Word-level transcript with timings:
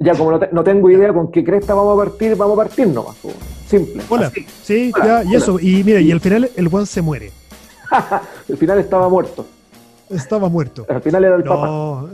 Ya, 0.00 0.14
como 0.14 0.30
no, 0.32 0.38
te- 0.38 0.48
no 0.50 0.64
tengo 0.64 0.90
idea 0.90 1.12
con 1.12 1.30
qué 1.30 1.44
cresta 1.44 1.74
vamos 1.74 1.94
a 2.00 2.04
partir, 2.04 2.34
vamos 2.34 2.58
a 2.58 2.62
partir 2.64 2.88
nomás. 2.88 3.16
Simple. 3.68 4.02
Hola. 4.08 4.26
Así. 4.28 4.46
Sí, 4.62 4.92
Hola, 4.94 5.22
ya, 5.22 5.30
y 5.30 5.34
eso. 5.36 5.60
Y 5.60 5.84
mira, 5.84 6.00
y 6.00 6.10
al 6.10 6.20
final 6.20 6.50
el 6.56 6.68
Juan 6.68 6.86
se 6.86 7.02
muere. 7.02 7.30
Al 7.90 8.56
final 8.56 8.78
estaba 8.78 9.08
muerto. 9.08 9.44
Estaba 10.08 10.48
muerto. 10.48 10.86
Al 10.88 11.02
final 11.02 11.24
era 11.24 11.36
el 11.36 11.42
papá. 11.44 11.66
No. 11.68 12.08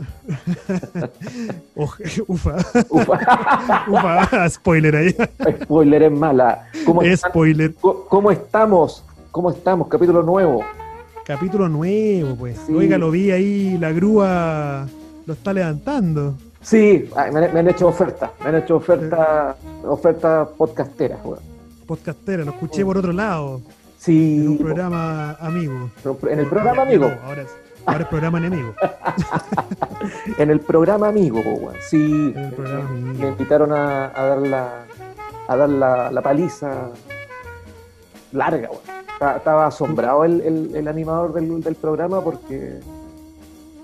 Oj- 1.75 2.23
Ufa, 2.27 2.55
Ufa. 2.89 3.83
ufa, 3.87 4.49
spoiler 4.49 4.95
ahí. 4.95 5.15
Spoiler 5.63 6.03
es 6.03 6.11
mala. 6.11 6.67
¿Cómo, 6.85 7.01
Spoiler. 7.15 7.73
¿Cómo 7.75 8.31
estamos? 8.31 9.03
¿Cómo 9.31 9.49
estamos? 9.51 9.87
Capítulo 9.87 10.23
nuevo. 10.23 10.63
Capítulo 11.25 11.69
nuevo, 11.69 12.35
pues. 12.35 12.57
Sí. 12.67 12.73
Oiga, 12.73 12.97
lo 12.97 13.11
vi 13.11 13.31
ahí, 13.31 13.77
la 13.79 13.91
grúa 13.91 14.87
lo 15.25 15.33
está 15.33 15.53
levantando. 15.53 16.35
Sí, 16.67 17.09
me, 17.15 17.21
han- 17.21 17.53
me 17.53 17.59
han 17.61 17.67
hecho 17.69 17.87
ofertas. 17.87 18.29
Me 18.41 18.49
han 18.49 18.55
hecho 18.55 18.75
ofertas 18.75 19.55
ofertas 19.85 20.49
podcasteras. 20.57 21.19
weón. 21.23 21.39
Podcastera, 21.85 22.43
lo 22.43 22.51
escuché 22.51 22.83
por 22.83 22.97
otro 22.97 23.13
lado, 23.13 23.61
Sí, 23.97 24.41
en 24.43 24.47
un 24.49 24.57
programa 24.57 25.31
amigo. 25.39 25.89
en 26.29 26.39
el 26.39 26.47
programa 26.47 26.81
amigo. 26.81 27.07
no, 27.07 27.15
ahora, 27.25 27.41
es, 27.43 27.55
ahora 27.85 28.03
es 28.03 28.07
programa 28.09 28.37
enemigo. 28.39 28.73
En 30.37 30.49
el 30.51 30.59
programa 30.59 31.07
amigo, 31.07 31.39
weón. 31.39 31.73
Sí, 31.79 32.33
En 32.35 32.43
el 32.43 32.53
programa 32.53 32.89
me- 32.89 32.99
amigo. 32.99 33.19
me 33.23 33.27
invitaron 33.29 33.71
a, 33.71 34.11
a 34.13 34.25
dar 34.25 34.37
la 34.39 34.69
a 35.47 35.55
dar 35.55 35.69
la, 35.69 36.11
la 36.11 36.21
paliza 36.21 36.89
larga, 38.33 38.69
weón. 38.69 38.81
Estaba, 39.13 39.37
estaba 39.37 39.65
asombrado 39.67 40.25
el, 40.25 40.41
el- 40.41 40.75
el 40.75 40.87
animador 40.89 41.31
del, 41.33 41.61
del 41.63 41.75
programa 41.75 42.21
porque 42.21 42.79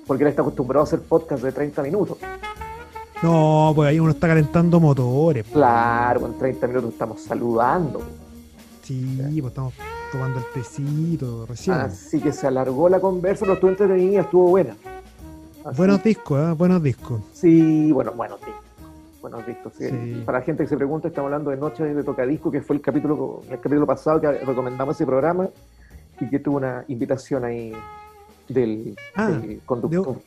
porque 0.05 0.23
él 0.25 0.29
está 0.29 0.41
acostumbrado 0.41 0.81
a 0.81 0.83
hacer 0.83 0.99
podcast 1.01 1.41
de 1.41 1.51
30 1.53 1.81
minutos. 1.81 2.17
No, 3.23 3.71
pues 3.73 3.89
ahí 3.89 3.99
uno 3.99 4.11
está 4.11 4.27
calentando 4.27 4.79
motores. 4.79 5.45
Claro, 5.51 6.27
en 6.27 6.37
30 6.37 6.67
minutos 6.67 6.91
estamos 6.91 7.21
saludando. 7.21 8.01
Sí, 8.83 9.37
pues 9.39 9.51
estamos 9.51 9.73
tomando 10.11 10.39
el 10.39 10.45
tecito 10.53 11.45
recién. 11.45 11.75
Así 11.77 12.19
que 12.19 12.33
se 12.33 12.47
alargó 12.47 12.89
la 12.89 12.99
conversa, 12.99 13.41
pero 13.41 13.53
estuvo 13.53 13.69
entretenida, 13.71 14.21
estuvo 14.21 14.49
buena. 14.49 14.75
Así- 15.63 15.77
Buenos 15.77 16.03
discos, 16.03 16.39
¿eh? 16.41 16.53
Buenos 16.53 16.83
discos. 16.83 17.21
Sí, 17.33 17.91
bueno, 17.93 18.11
buenos 18.11 18.39
discos. 18.41 18.61
Buenos 19.21 19.47
discos, 19.47 19.71
sí. 19.77 19.87
Sí. 19.89 20.21
Para 20.25 20.39
la 20.39 20.45
gente 20.45 20.63
que 20.63 20.69
se 20.69 20.75
pregunta, 20.75 21.07
estamos 21.07 21.27
hablando 21.29 21.49
de 21.51 21.55
Noche 21.57 21.85
de 21.85 22.03
Tocadisco, 22.03 22.51
que 22.51 22.61
fue 22.61 22.75
el 22.75 22.81
capítulo, 22.81 23.41
el 23.49 23.55
capítulo 23.57 23.85
pasado 23.87 24.19
que 24.19 24.29
recomendamos 24.29 24.95
ese 24.97 25.05
programa 25.05 25.47
y 26.19 26.29
que 26.29 26.39
tuvo 26.39 26.57
una 26.57 26.83
invitación 26.89 27.45
ahí 27.45 27.71
del, 28.49 28.97
Ah, 29.15 29.27
del 29.29 29.61
conductor. 29.65 30.17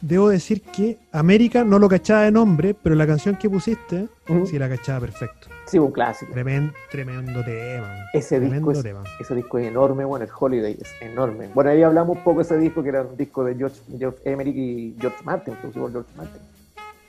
Debo 0.00 0.28
decir 0.28 0.62
que 0.62 0.98
América 1.12 1.64
no 1.64 1.78
lo 1.78 1.88
cachaba 1.88 2.22
de 2.22 2.30
nombre, 2.32 2.74
pero 2.74 2.94
la 2.94 3.06
canción 3.06 3.36
que 3.36 3.48
pusiste 3.48 4.08
sí 4.46 4.58
la 4.58 4.68
cachaba 4.68 5.00
perfecto. 5.00 5.48
Sí, 5.66 5.78
un 5.78 5.90
clásico. 5.90 6.32
Tremendo, 6.32 6.72
tremendo 6.90 7.42
tema. 7.44 7.92
Ese 8.12 8.38
disco, 8.38 8.70
es, 8.72 8.82
tema. 8.82 9.02
ese 9.18 9.34
disco 9.34 9.58
es 9.58 9.66
enorme, 9.66 10.04
bueno, 10.04 10.24
el 10.24 10.30
Holiday 10.38 10.76
es 10.80 10.88
enorme. 11.00 11.48
Bueno, 11.54 11.70
ahí 11.70 11.82
hablamos 11.82 12.18
un 12.18 12.22
poco 12.22 12.38
de 12.38 12.42
ese 12.44 12.58
disco 12.58 12.82
que 12.82 12.90
era 12.90 13.02
un 13.02 13.16
disco 13.16 13.42
de 13.44 13.56
George, 13.56 13.80
George 13.98 14.18
Emerick 14.24 14.54
y 14.56 14.96
George 15.00 15.18
Martin, 15.24 15.54
producido 15.54 15.90
George 15.90 16.10
Martin. 16.16 16.40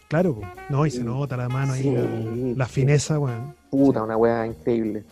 Claro, 0.07 0.39
no, 0.69 0.85
y 0.85 0.89
Sí. 0.91 0.97
se 0.99 1.03
nota 1.03 1.35
la 1.35 1.49
mano 1.49 1.73
ahí, 1.73 1.83
Sí, 1.83 1.91
la, 1.93 2.57
la 2.57 2.65
fineza, 2.65 3.19
weón. 3.19 3.53
Puta, 3.69 4.01
una 4.03 4.15
weá 4.15 4.47
increíble. 4.47 5.03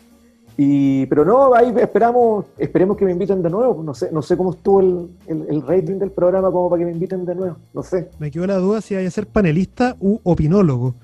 Y, 0.58 1.04
pero 1.06 1.24
no, 1.24 1.54
ahí 1.54 1.72
esperamos, 1.76 2.46
esperemos 2.56 2.96
que 2.96 3.04
me 3.04 3.12
inviten 3.12 3.42
de 3.42 3.50
nuevo. 3.50 3.82
No 3.82 3.92
sé, 3.94 4.08
no 4.10 4.22
sé 4.22 4.36
cómo 4.36 4.52
estuvo 4.52 4.80
el, 4.80 5.08
el- 5.26 5.46
el 5.50 5.62
rating 5.62 5.98
del 5.98 6.10
programa 6.10 6.50
como 6.50 6.70
para 6.70 6.80
que 6.80 6.86
me 6.86 6.92
inviten 6.92 7.26
de 7.26 7.34
nuevo. 7.34 7.56
No 7.74 7.82
sé. 7.82 8.08
Me 8.18 8.30
quedó 8.30 8.46
la 8.46 8.56
duda 8.56 8.80
si 8.80 8.94
hay 8.94 9.04
a 9.06 9.10
ser 9.10 9.26
panelista 9.26 9.96
u 10.00 10.18
opinólogo. 10.22 10.94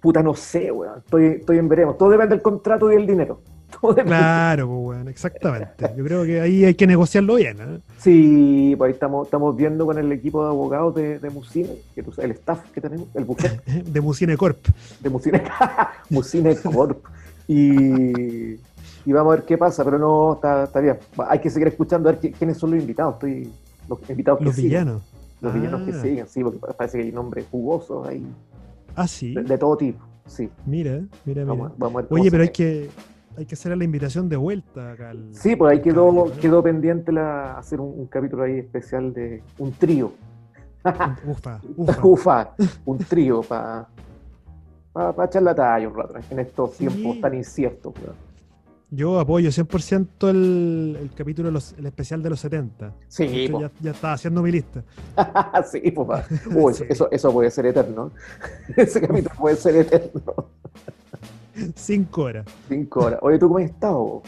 Puta, 0.00 0.22
no 0.22 0.34
sé, 0.34 0.70
weón. 0.72 0.98
Estoy, 0.98 1.26
estoy 1.26 1.58
en 1.58 1.68
veremos. 1.68 1.98
Todo 1.98 2.10
depende 2.10 2.34
del 2.34 2.42
contrato 2.42 2.90
y 2.90 2.96
del 2.96 3.06
dinero. 3.06 3.40
Todo 3.80 3.90
depende. 3.92 4.10
Claro, 4.16 4.68
pues, 4.68 4.78
weón, 4.96 5.08
exactamente. 5.08 5.90
Yo 5.96 6.04
creo 6.04 6.24
que 6.24 6.40
ahí 6.40 6.64
hay 6.64 6.74
que 6.74 6.86
negociarlo 6.86 7.34
bien. 7.34 7.58
¿eh? 7.60 7.78
Sí, 7.98 8.74
pues 8.78 8.88
ahí 8.88 8.94
estamos, 8.94 9.26
estamos 9.26 9.54
viendo 9.54 9.84
con 9.84 9.98
el 9.98 10.10
equipo 10.12 10.42
de 10.44 10.48
abogados 10.48 10.94
de, 10.94 11.18
de 11.18 11.28
Musine, 11.30 11.70
que 11.94 12.02
tú 12.02 12.12
el 12.22 12.30
staff 12.30 12.70
que 12.70 12.80
tenemos, 12.80 13.08
el 13.14 13.24
buffet 13.24 13.62
De 13.84 14.00
Musine 14.00 14.36
Corp. 14.38 14.58
de 15.00 15.10
Musine, 15.10 15.42
Musine 16.10 16.56
Corp. 16.56 17.04
Y, 17.48 18.54
y 19.04 19.12
vamos 19.12 19.32
a 19.32 19.36
ver 19.36 19.44
qué 19.46 19.58
pasa, 19.58 19.84
pero 19.84 19.98
no, 19.98 20.34
está, 20.34 20.64
está 20.64 20.80
bien. 20.80 20.98
Hay 21.28 21.38
que 21.40 21.50
seguir 21.50 21.68
escuchando 21.68 22.08
a 22.08 22.12
ver 22.12 22.20
qui- 22.20 22.34
quiénes 22.36 22.56
son 22.58 22.70
los 22.70 22.80
invitados. 22.80 23.14
Estoy, 23.14 23.52
los 23.88 24.10
invitados 24.10 24.38
que 24.38 24.44
Los 24.46 24.54
siguen. 24.54 24.70
villanos. 24.70 25.02
Los 25.40 25.52
villanos 25.54 25.82
que 25.82 25.90
Ah. 25.92 26.00
siguen, 26.02 26.26
sí, 26.28 26.42
porque 26.42 26.58
parece 26.76 26.98
que 26.98 27.04
hay 27.04 27.12
nombres 27.12 27.46
jugosos 27.50 28.06
ahí, 28.08 28.26
Ah, 28.96 29.06
sí. 29.06 29.34
de, 29.34 29.42
de 29.42 29.58
todo 29.58 29.76
tipo. 29.76 30.02
Sí, 30.26 30.48
Mira, 30.64 30.92
mira, 31.26 31.42
mira. 31.42 31.44
vamos, 31.44 31.72
vamos 31.76 31.98
a 31.98 32.06
ver 32.06 32.20
Oye, 32.20 32.30
pero 32.30 32.44
hay 32.44 32.48
que, 32.48 32.88
hay 33.36 33.44
que 33.44 33.54
hacer 33.54 33.76
la 33.76 33.84
invitación 33.84 34.26
de 34.30 34.36
vuelta 34.36 34.92
acá. 34.92 35.10
al- 35.10 35.34
Sí, 35.34 35.54
pues 35.54 35.72
ahí 35.72 35.82
quedó, 35.82 36.32
quedó 36.40 36.62
pendiente 36.62 37.12
la, 37.12 37.58
hacer 37.58 37.78
un, 37.80 37.92
un 38.00 38.06
capítulo 38.06 38.44
ahí 38.44 38.58
especial 38.60 39.12
de 39.12 39.42
un 39.58 39.72
trío. 39.72 40.12
Ufa, 40.82 41.16
ufa. 41.26 41.60
Ufa, 42.02 42.50
un 42.86 42.98
trío 42.98 43.42
para 43.42 43.86
pa, 44.92 45.24
echar 45.24 45.42
la 45.42 45.54
talla 45.54 45.88
un 45.88 45.94
rato 45.94 46.14
en 46.30 46.38
estos 46.38 46.72
Sí. 46.74 46.86
tiempos 46.86 47.20
tan 47.20 47.34
inciertos. 47.34 47.92
weón. 48.02 48.14
Yo 48.94 49.18
apoyo 49.18 49.50
100% 49.50 50.28
el, 50.30 50.96
el 51.00 51.10
capítulo, 51.14 51.50
los- 51.50 51.74
el 51.78 51.86
especial 51.86 52.22
de 52.22 52.30
los 52.30 52.40
70. 52.40 52.92
Sí, 53.08 53.48
ya, 53.60 53.70
ya 53.80 53.90
estaba 53.90 54.12
haciendo 54.14 54.42
mi 54.42 54.52
lista. 54.52 54.84
sí, 55.70 55.90
pues, 55.90 56.06
pa. 56.08 56.24
Uy, 56.54 56.72
eso, 56.72 56.84
Sí. 56.84 56.86
eso, 56.90 57.08
eso 57.10 57.32
puede 57.32 57.50
ser 57.50 57.66
eterno. 57.66 58.12
Ese 58.76 59.00
capítulo 59.00 59.34
puede 59.38 59.56
ser 59.56 59.76
eterno. 59.76 60.22
Cinco 61.74 62.22
horas. 62.22 62.46
Cinco 62.68 63.00
horas. 63.00 63.18
Oye, 63.22 63.38
¿tú 63.38 63.46
cómo 63.48 63.58
has 63.58 63.64
estado? 63.70 64.22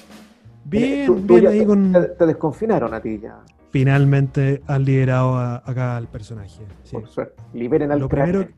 Bien, 0.65 1.06
Tú- 1.06 1.21
tú 1.26 1.34
bien 1.34 1.47
ahí 1.47 1.59
te, 1.60 1.66
con... 1.66 1.93
te- 1.93 2.00
te 2.09 2.26
desconfinaron 2.26 2.93
a 2.94 3.00
ti 3.00 3.21
ya, 3.22 3.38
Finalmente 3.71 4.62
han 4.66 4.84
liberado 4.84 5.37
a- 5.37 5.56
acá 5.65 5.97
al 5.97 6.09
personaje. 6.09 6.60
sí. 6.84 6.93
por 6.93 7.06
suerte. 7.09 7.43
Liberen 7.53 7.93
al 7.93 8.00
Lo 8.00 8.09
crack. 8.09 8.25
primero, 8.31 8.49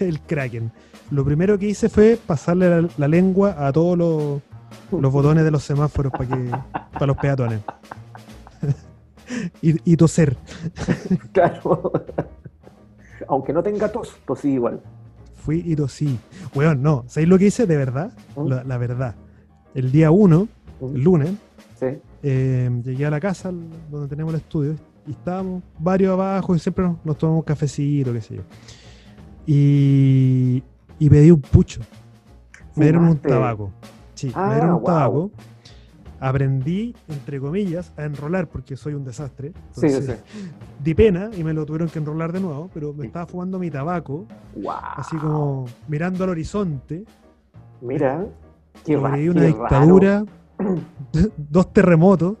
el 0.00 0.20
Kraken. 0.20 0.72
Lo 1.10 1.24
primero 1.24 1.58
que 1.58 1.66
hice 1.66 1.88
fue 1.88 2.18
pasarle 2.24 2.82
la, 2.82 2.88
la 2.96 3.08
lengua 3.08 3.54
a 3.66 3.72
todos 3.72 3.98
los, 3.98 4.40
los 4.90 5.12
botones 5.12 5.44
de 5.44 5.50
los 5.50 5.62
semáforos 5.62 6.12
para 6.12 6.26
que 6.26 6.50
para 6.92 7.06
los 7.06 7.16
peatones. 7.16 7.60
y, 9.62 9.92
y 9.92 9.96
toser. 9.96 10.36
Claro. 11.32 11.92
Aunque 13.28 13.52
no 13.52 13.62
tenga 13.62 13.90
tos, 13.92 14.16
tosí 14.26 14.52
igual. 14.54 14.80
Fui 15.36 15.62
y 15.64 15.76
tosí. 15.76 16.18
Weón, 16.54 16.82
no. 16.82 17.04
¿Sabéis 17.06 17.28
lo 17.28 17.38
que 17.38 17.46
hice 17.46 17.66
de 17.66 17.76
verdad? 17.76 18.12
¿Mm? 18.36 18.46
La, 18.48 18.64
la 18.64 18.78
verdad. 18.78 19.14
El 19.74 19.92
día 19.92 20.10
1, 20.10 20.48
el 20.94 21.02
lunes, 21.02 21.30
Sí. 21.78 21.86
eh, 22.22 22.70
llegué 22.84 23.06
a 23.06 23.10
la 23.10 23.20
casa 23.20 23.50
donde 23.90 24.08
tenemos 24.08 24.34
el 24.34 24.40
estudio 24.40 24.74
y 25.06 25.12
estábamos 25.12 25.62
varios 25.78 26.12
abajo 26.12 26.54
y 26.54 26.58
siempre 26.58 26.84
nos, 26.84 26.96
nos 27.04 27.16
tomamos 27.16 27.44
cafecito, 27.44 28.12
qué 28.12 28.20
sé 28.20 28.36
yo. 28.36 28.42
Y, 29.46 30.62
y 30.98 31.08
pedí 31.10 31.30
un 31.30 31.40
pucho. 31.40 31.80
Me 32.76 32.84
dieron 32.86 33.04
un 33.04 33.16
tabaco. 33.18 33.70
Sí, 34.20 34.30
Ah, 34.34 34.48
me 34.48 34.54
dieron 34.56 34.70
un 34.74 34.76
wow. 34.80 34.84
tabaco. 34.84 35.30
Aprendí, 36.22 36.94
entre 37.08 37.40
comillas, 37.40 37.94
a 37.96 38.04
enrolar 38.04 38.46
porque 38.48 38.76
soy 38.76 38.92
un 38.92 39.02
desastre. 39.04 39.52
Sí, 39.70 39.86
Entonces, 39.86 40.22
sí. 40.30 40.50
Di 40.84 40.92
pena 40.94 41.30
y 41.34 41.42
me 41.42 41.54
lo 41.54 41.64
tuvieron 41.64 41.88
que 41.88 41.98
enrolar 41.98 42.30
de 42.32 42.40
nuevo, 42.40 42.68
pero 42.74 42.92
me 42.92 43.02
Sí. 43.02 43.06
estaba 43.06 43.24
fumando 43.26 43.58
mi 43.58 43.70
tabaco, 43.70 44.26
Wow. 44.56 44.74
así 44.96 45.16
como 45.16 45.64
mirando 45.88 46.24
al 46.24 46.30
horizonte. 46.30 47.04
Mira, 47.80 48.26
qué, 48.84 48.94
ra- 48.96 49.00
Sobreviví 49.00 49.28
una 49.30 49.40
qué 49.40 49.46
dictadura, 49.46 50.24
dos 51.38 51.72
terremotos. 51.72 52.36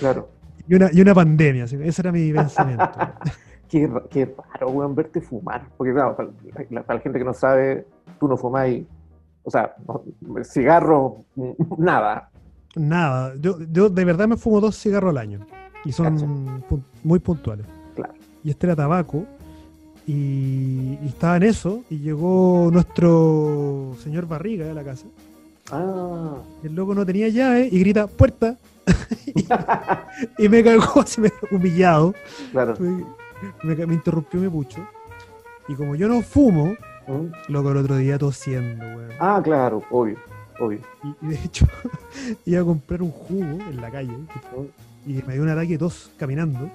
Claro. 0.00 0.28
y 0.68 0.74
una, 0.74 0.88
y 0.92 1.00
una 1.00 1.14
pandemia. 1.14 1.64
así, 1.64 1.76
ese 1.82 2.02
era 2.02 2.10
mi 2.12 2.32
pensamiento. 2.32 2.84
Qué, 3.68 3.88
qué 4.10 4.34
raro, 4.54 4.70
weón, 4.70 4.96
verte 4.96 5.20
fumar. 5.20 5.68
Porque, 5.76 5.92
claro, 5.92 6.16
para 6.16 6.28
la, 6.70 6.82
para 6.82 6.96
la 6.98 7.00
gente 7.02 7.20
que 7.20 7.24
no 7.24 7.32
sabe, 7.34 7.86
tú 8.18 8.26
no 8.26 8.36
fumáis. 8.36 8.84
O 9.42 9.50
sea, 9.50 9.74
cigarro, 10.44 11.24
nada. 11.78 12.30
Nada, 12.76 13.34
yo, 13.40 13.58
yo 13.72 13.88
de 13.88 14.04
verdad 14.04 14.28
me 14.28 14.36
fumo 14.36 14.60
dos 14.60 14.76
cigarros 14.80 15.10
al 15.10 15.18
año 15.18 15.40
y 15.84 15.92
son 15.92 16.62
pun- 16.68 16.82
muy 17.02 17.18
puntuales. 17.18 17.66
Claro. 17.96 18.12
Y 18.44 18.50
este 18.50 18.66
era 18.66 18.76
tabaco 18.76 19.24
y, 20.06 20.98
y 21.02 21.06
estaba 21.08 21.36
en 21.38 21.42
eso 21.44 21.82
y 21.90 21.98
llegó 21.98 22.68
nuestro 22.72 23.94
señor 24.02 24.26
Barriga 24.26 24.66
de 24.66 24.74
la 24.74 24.84
casa. 24.84 25.06
Ah. 25.72 26.36
El 26.62 26.74
loco 26.74 26.94
no 26.94 27.04
tenía 27.06 27.28
llave 27.28 27.68
y 27.70 27.78
grita 27.80 28.06
puerta 28.06 28.56
y 30.38 30.48
me 30.48 30.62
cagó 30.62 31.00
así 31.00 31.20
me- 31.20 31.32
humillado. 31.50 32.14
claro. 32.52 32.74
Me, 33.62 33.74
me 33.86 33.94
interrumpió 33.94 34.38
mi 34.40 34.48
pucho. 34.48 34.80
Y 35.68 35.74
como 35.74 35.94
yo 35.94 36.08
no 36.08 36.20
fumo, 36.20 36.74
Mm. 37.10 37.32
loco 37.52 37.70
el 37.72 37.76
otro 37.78 37.96
día 37.96 38.18
tosiendo, 38.18 38.84
weón. 38.84 39.10
Ah, 39.18 39.40
claro, 39.42 39.82
obvio, 39.90 40.16
obvio. 40.60 40.78
Y, 41.02 41.26
y 41.26 41.28
de 41.30 41.34
hecho, 41.44 41.66
iba 42.46 42.60
a 42.60 42.64
comprar 42.64 43.02
un 43.02 43.10
jugo 43.10 43.44
en 43.68 43.80
la 43.80 43.90
calle 43.90 44.12
y 45.06 45.14
me 45.26 45.32
dio 45.34 45.42
un 45.42 45.48
ataque 45.48 45.72
de 45.72 45.78
tos 45.78 46.10
caminando. 46.18 46.70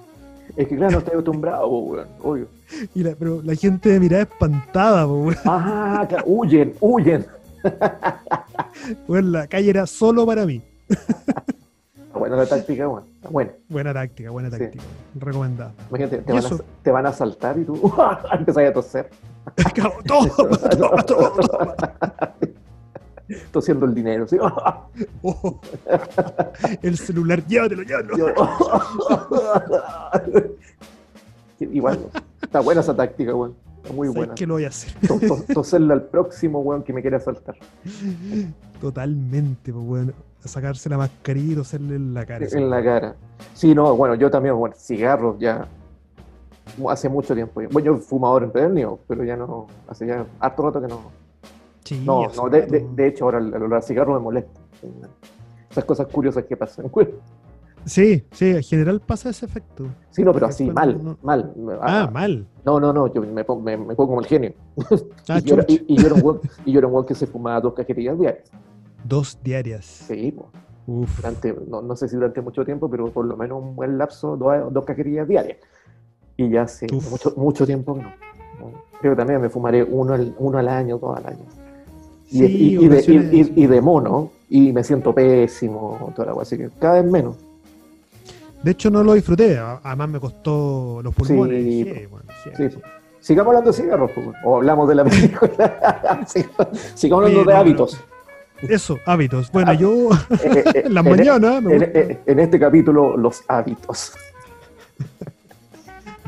Es 0.56 0.68
que 0.68 0.76
claro, 0.76 0.92
no 0.92 0.98
estoy 0.98 1.12
acostumbrado, 1.12 1.66
weón, 1.68 2.08
obvio. 2.22 2.48
Y 2.94 3.02
la, 3.02 3.14
pero 3.14 3.40
la 3.42 3.54
gente 3.54 3.88
me 3.90 4.00
miraba 4.00 4.22
espantada, 4.22 5.06
po, 5.06 5.14
weón. 5.14 5.36
Ah, 5.44 6.04
claro, 6.08 6.24
huyen, 6.26 6.74
huyen. 6.80 7.26
Weón, 9.08 9.32
la 9.32 9.46
calle 9.48 9.70
era 9.70 9.86
solo 9.86 10.24
para 10.26 10.46
mí. 10.46 10.62
Buena 12.14 12.36
la 12.36 12.46
táctica, 12.46 12.88
weón. 12.88 13.04
Está 13.16 13.28
buena. 13.28 13.50
Buena 13.68 13.92
táctica, 13.92 14.30
buena 14.30 14.50
Sí. 14.50 14.58
táctica. 14.58 14.84
Recomendada. 15.18 15.72
Imagínate, 15.90 16.18
te 16.18 16.32
¿Y 16.32 16.34
van, 16.36 16.44
a, 16.46 16.56
te 16.82 16.90
van 16.90 17.06
a 17.06 17.12
saltar 17.12 17.58
y 17.58 17.64
tú 17.64 17.92
empezás 18.38 18.64
a 18.64 18.72
toser. 18.72 19.10
Cabo, 19.74 19.94
toma, 20.06 20.28
toma, 20.70 21.02
toma, 21.04 21.04
toma. 21.04 21.74
Tosiendo 23.50 23.86
el 23.86 23.94
dinero, 23.94 24.26
¿sí? 24.28 24.36
Oh. 25.22 25.60
El 26.82 26.96
celular, 26.96 27.44
llévatelo, 27.46 27.82
llévatelo. 27.82 28.34
Igual, 31.60 31.98
está 32.42 32.60
buena 32.60 32.80
esa 32.82 32.94
táctica, 32.94 33.34
weón. 33.34 33.54
Está 33.82 33.92
muy 33.94 34.08
¿Sabes 34.08 34.16
buena. 34.16 34.34
qué 34.34 34.46
lo 34.46 34.54
voy 34.54 34.64
a 34.64 34.68
hacer? 34.68 34.92
To- 35.06 35.18
to- 35.20 35.44
Toserle 35.54 35.92
al 35.92 36.02
próximo, 36.02 36.60
weón, 36.60 36.82
que 36.82 36.92
me 36.92 37.00
quiere 37.00 37.16
asaltar. 37.16 37.56
Totalmente, 38.80 39.72
pues, 39.72 39.84
weón. 39.84 40.14
A 40.44 40.48
sacarse 40.48 40.88
la 40.88 40.98
mascarilla 40.98 41.52
y 41.54 41.56
toserle 41.56 41.96
en 41.96 42.14
la 42.14 42.24
cara. 42.24 42.46
En 42.52 42.70
la 42.70 42.84
cara. 42.84 43.16
Sí, 43.54 43.74
no, 43.74 43.96
bueno, 43.96 44.14
yo 44.14 44.30
también, 44.30 44.54
bueno, 44.56 44.76
cigarros 44.78 45.36
ya 45.40 45.66
hace 46.88 47.08
mucho 47.08 47.34
tiempo. 47.34 47.60
Bueno, 47.70 47.80
yo 47.80 47.96
fumador 47.98 48.44
empedernido, 48.44 48.98
pero 49.06 49.24
ya 49.24 49.36
no, 49.36 49.66
hace 49.88 50.06
ya 50.06 50.26
harto 50.40 50.62
rato 50.62 50.80
que 50.80 50.88
no. 50.88 51.00
Sí, 51.84 52.02
No, 52.04 52.26
no, 52.36 52.48
de, 52.48 52.62
de- 52.66 52.86
de 52.94 53.06
hecho 53.06 53.24
ahora 53.26 53.38
el, 53.38 53.48
el 53.54 53.62
olor 53.62 53.74
a 53.78 53.82
cigarro 53.82 54.14
me 54.14 54.20
molesta. 54.20 54.60
Esas 55.70 55.84
cosas 55.84 56.06
curiosas 56.08 56.44
que 56.44 56.56
pasan. 56.56 56.90
Sí, 57.84 58.24
sí, 58.32 58.50
en 58.50 58.62
general 58.64 59.00
pasa 59.00 59.30
ese 59.30 59.46
efecto. 59.46 59.86
Sí, 60.10 60.24
no, 60.24 60.32
pero 60.32 60.46
así, 60.46 60.68
mal, 60.70 61.02
no- 61.02 61.16
mal. 61.22 61.52
Ah, 61.82 62.10
mal. 62.12 62.46
No, 62.64 62.80
no, 62.80 62.92
no, 62.92 63.12
yo 63.12 63.22
me 63.22 63.44
pongo, 63.44 63.62
me, 63.62 63.76
me 63.76 63.94
pongo 63.94 64.08
como 64.08 64.20
el 64.20 64.26
genio. 64.26 64.52
Ah, 65.28 65.38
y, 65.38 65.42
yo, 65.42 65.54
era- 65.54 65.64
y- 65.68 65.84
y 65.86 65.96
yo 65.96 66.06
era 66.08 66.86
un 66.88 66.92
weón- 66.94 67.04
que 67.06 67.14
se 67.14 67.26
fumaba 67.28 67.60
dos 67.60 67.74
cajetillas 67.74 68.18
diarias. 68.18 68.50
Dos 69.04 69.38
diarias. 69.42 69.84
Sí, 69.84 70.32
po. 70.32 70.50
Uf. 70.88 71.16
durante, 71.16 71.52
no, 71.68 71.82
no 71.82 71.96
sé 71.96 72.08
si 72.08 72.14
durante 72.14 72.40
mucho 72.40 72.64
tiempo, 72.64 72.88
pero 72.88 73.10
por 73.10 73.24
lo 73.26 73.36
menos 73.36 73.60
un 73.60 73.74
buen 73.76 73.98
lapso, 73.98 74.36
dos, 74.36 74.72
dos 74.72 74.84
cajetillas 74.84 75.26
diarias. 75.28 75.58
Y 76.36 76.50
ya 76.50 76.62
hace 76.62 76.86
Uf. 76.92 77.10
mucho, 77.10 77.32
mucho 77.36 77.66
tiempo 77.66 77.94
que 77.94 78.02
no. 78.02 78.12
Creo 79.00 79.12
que 79.12 79.16
también 79.16 79.40
me 79.40 79.48
fumaré 79.48 79.82
uno 79.84 80.14
al, 80.14 80.34
uno 80.38 80.58
al 80.58 80.68
año, 80.68 80.98
dos 80.98 81.16
al 81.18 81.26
año. 81.26 81.44
Y, 82.30 82.38
Sí, 82.38 82.44
y- 82.44 82.84
y 82.84 82.88
de, 82.88 83.52
y- 83.54 83.66
de 83.66 83.80
mono, 83.80 84.30
y 84.50 84.72
me 84.72 84.82
siento 84.82 85.14
pésimo, 85.14 86.12
toda 86.16 86.26
la 86.26 86.32
cosa, 86.32 86.42
así 86.42 86.58
que 86.58 86.70
cada 86.80 87.00
vez 87.00 87.10
menos. 87.10 87.36
De 88.62 88.70
hecho, 88.72 88.90
no 88.90 89.04
lo 89.04 89.12
disfruté. 89.14 89.58
Además, 89.58 90.08
me 90.08 90.18
costó 90.20 91.00
los 91.02 91.14
pulmones. 91.14 91.62
Sí, 91.62 91.84
Dije, 91.84 92.06
bueno, 92.10 92.26
dije, 92.44 92.56
Sí, 92.70 92.74
sí. 92.76 92.82
Sigamos 93.20 93.48
hablando 93.48 93.70
de 93.72 93.76
cigarros, 93.76 94.10
o 94.44 94.56
hablamos 94.56 94.88
de 94.88 94.94
la 94.94 95.04
película. 95.04 96.26
Sigamos- 96.94 97.26
hablando 97.26 97.44
de 97.44 97.54
hábitos. 97.54 98.00
Eso, 98.62 98.98
hábitos. 99.04 99.52
Bueno, 99.52 99.70
Ah, 99.70 99.74
yo 99.74 100.08
Eh, 100.12 100.64
eh, 100.74 100.82
en 100.86 100.94
las 100.94 101.04
mañanas 101.04 101.62
me 101.62 101.76
En, 101.76 101.82
en- 101.94 102.18
en 102.26 102.38
este 102.40 102.58
capítulo, 102.58 103.16
los 103.16 103.42
hábitos. 103.48 104.12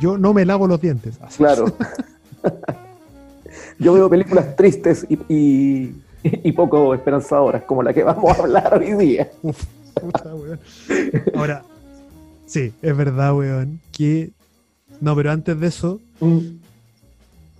yo 0.00 0.18
no 0.18 0.32
me 0.34 0.44
lavo 0.44 0.66
los 0.66 0.80
dientes. 0.80 1.18
Así. 1.20 1.38
Claro. 1.38 1.66
Yo 3.78 3.92
veo 3.94 4.10
películas 4.10 4.56
tristes 4.56 5.06
y, 5.08 5.18
y- 5.32 5.94
y 6.22 6.52
poco 6.52 6.94
esperanzadoras, 6.94 7.62
como 7.62 7.82
la 7.82 7.94
que 7.94 8.02
vamos 8.02 8.36
a 8.36 8.42
hablar 8.42 8.74
hoy 8.78 8.92
día. 8.94 9.30
Uf, 9.42 9.64
puta, 9.94 10.34
weón. 10.34 10.58
Ahora, 11.36 11.62
sí, 12.46 12.72
es 12.82 12.96
verdad, 12.96 13.34
weón. 13.36 13.80
Que. 13.92 14.30
No, 15.00 15.14
pero 15.14 15.30
antes 15.30 15.58
de 15.60 15.66
eso, 15.68 16.00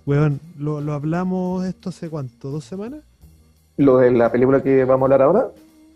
weón, 0.05 0.41
lo, 0.57 0.81
lo 0.81 0.93
hablamos 0.93 1.65
esto 1.65 1.89
hace 1.89 2.09
cuánto, 2.09 2.49
¿dos 2.49 2.65
semanas? 2.65 2.99
Lo 3.77 3.97
de 3.97 4.11
la 4.11 4.29
película 4.29 4.61
que 4.61 4.83
vamos 4.83 5.03
a 5.03 5.05
hablar 5.05 5.21
ahora, 5.21 5.47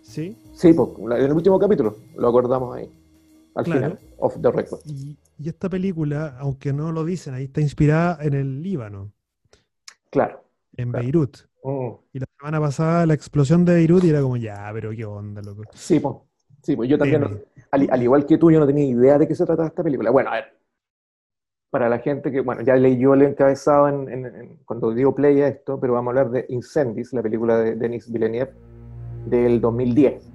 Sí. 0.03 0.37
sí, 0.55 0.71
pues, 0.73 0.89
en 0.99 1.11
el 1.25 1.33
último 1.33 1.59
capítulo, 1.59 1.97
lo 2.15 2.29
acordamos 2.29 2.77
ahí, 2.77 2.89
al 3.55 3.63
Claro. 3.65 3.79
final, 3.81 3.99
off 4.19 4.35
the 4.41 4.51
record. 4.51 4.79
Y, 4.85 5.17
y 5.43 5.49
esta 5.49 5.69
película, 5.69 6.35
aunque 6.39 6.71
no 6.73 6.91
lo 6.91 7.03
dicen, 7.03 7.33
ahí 7.33 7.45
está 7.45 7.61
inspirada 7.61 8.17
en 8.23 8.33
el 8.33 8.61
Líbano, 8.63 9.11
Claro. 10.09 10.43
en 10.77 10.89
Claro. 10.91 11.03
Beirut. 11.03 11.37
Mm. 11.63 11.89
Y 12.13 12.19
la 12.19 12.25
semana 12.37 12.59
pasada 12.59 13.05
la 13.05 13.13
explosión 13.13 13.65
de 13.65 13.73
Beirut 13.75 14.03
y 14.03 14.09
era 14.09 14.21
como, 14.21 14.37
ya, 14.37 14.69
pero 14.73 14.91
qué 14.91 15.05
onda, 15.05 15.41
loco. 15.41 15.63
Sí, 15.73 15.99
pues, 15.99 16.15
sí, 16.61 16.75
pues 16.75 16.89
yo 16.89 16.97
también, 16.97 17.23
al, 17.71 17.87
al 17.91 18.03
igual 18.03 18.25
que 18.25 18.37
tú, 18.37 18.51
yo 18.51 18.59
no 18.59 18.67
tenía 18.67 18.85
idea 18.85 19.17
de 19.17 19.27
qué 19.27 19.35
se 19.35 19.45
trataba 19.45 19.67
esta 19.67 19.83
película. 19.83 20.11
Bueno, 20.11 20.29
a 20.29 20.33
ver, 20.35 20.45
para 21.69 21.89
la 21.89 21.99
gente 21.99 22.31
que, 22.31 22.41
bueno, 22.41 22.61
ya 22.61 22.75
leyó 22.75 23.13
el 23.15 23.23
encabezado 23.23 23.89
en, 23.89 24.07
en- 24.09 24.25
en- 24.25 24.57
cuando 24.65 24.93
dio 24.93 25.13
play 25.15 25.41
a 25.41 25.47
esto, 25.47 25.79
pero 25.79 25.93
vamos 25.93 26.09
a 26.15 26.19
hablar 26.19 26.31
de 26.31 26.45
Incendies, 26.49 27.13
la 27.13 27.21
película 27.23 27.57
de 27.57 27.75
Denis 27.75 28.11
Villeneuve 28.11 28.51
del 29.25 29.59
2010. 29.59 30.29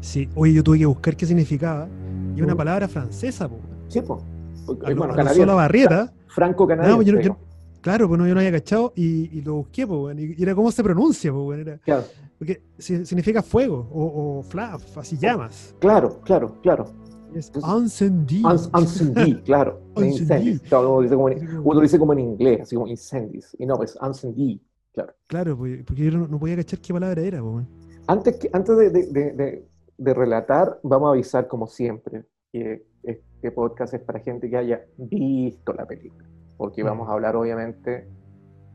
Sí, 0.00 0.28
oye, 0.34 0.52
yo 0.52 0.62
tuve 0.62 0.78
que 0.80 0.86
buscar 0.86 1.16
qué 1.16 1.24
significaba. 1.24 1.88
Y 2.36 2.42
una 2.42 2.54
Mm. 2.54 2.58
palabra 2.58 2.88
francesa, 2.88 3.48
po. 3.48 3.56
Sí, 3.88 4.00
pues. 4.00 4.20
Lo- 4.66 4.74
bueno, 4.76 5.04
a 5.04 5.06
lo 5.08 5.14
canadiense. 5.14 5.40
Sola 5.40 5.54
Barrieta. 5.54 6.12
Franco-canadiense. 6.28 6.96
No, 6.96 7.02
yo 7.02 7.12
no- 7.12 7.18
yo- 7.18 7.22
digo. 7.22 7.38
Claro, 7.80 8.08
pues 8.08 8.18
no, 8.18 8.26
yo 8.26 8.32
no 8.32 8.40
había 8.40 8.52
cachado 8.52 8.92
y, 8.96 9.36
y 9.38 9.42
lo 9.42 9.56
busqué, 9.56 9.86
pues, 9.86 10.18
y, 10.18 10.42
era 10.42 10.54
cómo 10.54 10.72
se 10.72 10.82
pronuncia, 10.82 11.30
pues, 11.30 11.60
era, 11.60 11.76
Claro, 11.78 12.04
porque 12.38 12.62
si- 12.78 13.04
significa 13.04 13.42
fuego 13.42 13.86
o, 13.92 14.40
o 14.40 14.98
así 15.00 15.18
llamas. 15.18 15.74
claro, 15.80 16.18
claro, 16.24 16.54
claro. 16.62 16.86
Es. 17.34 17.52
Ans- 17.52 18.70
Incendies, 18.80 19.38
claro. 19.44 19.80
Incendies. 19.98 20.62
Claro, 20.62 20.92
uno, 20.94 21.02
dice 21.02 21.14
como 21.14 21.28
en, 21.28 21.58
uno 21.62 21.80
dice 21.80 21.98
como 21.98 22.12
en 22.14 22.20
inglés, 22.20 22.60
así 22.62 22.74
como 22.74 22.86
incendies. 22.88 23.54
Y 23.58 23.66
no, 23.66 23.76
pues 23.76 23.98
Incendies, 24.02 24.60
claro. 24.94 25.12
Claro, 25.26 25.58
pues, 25.58 25.82
porque 25.84 26.04
yo 26.04 26.16
no, 26.18 26.26
no 26.26 26.38
podía 26.38 26.56
cachar 26.56 26.78
qué 26.78 26.92
palabra 26.94 27.20
era, 27.20 27.42
pues. 27.42 27.66
Antes, 28.06 28.36
que, 28.38 28.48
antes 28.52 28.76
de, 28.78 28.88
de- 28.90 29.06
de- 29.08 29.32
de- 29.32 29.68
de 29.98 30.14
relatar, 30.14 30.80
vamos 30.82 31.08
a 31.08 31.12
avisar, 31.12 31.46
como 31.48 31.66
siempre, 31.66 32.24
que 32.50 32.86
este 33.06 33.50
podcast 33.52 33.94
es 33.94 34.00
para 34.00 34.20
gente 34.20 34.48
que 34.48 34.56
haya 34.56 34.84
visto 34.96 35.72
la 35.72 35.86
película. 35.86 36.24
Porque 36.56 36.82
vamos 36.82 37.08
a 37.08 37.12
hablar, 37.12 37.36
obviamente, 37.36 38.06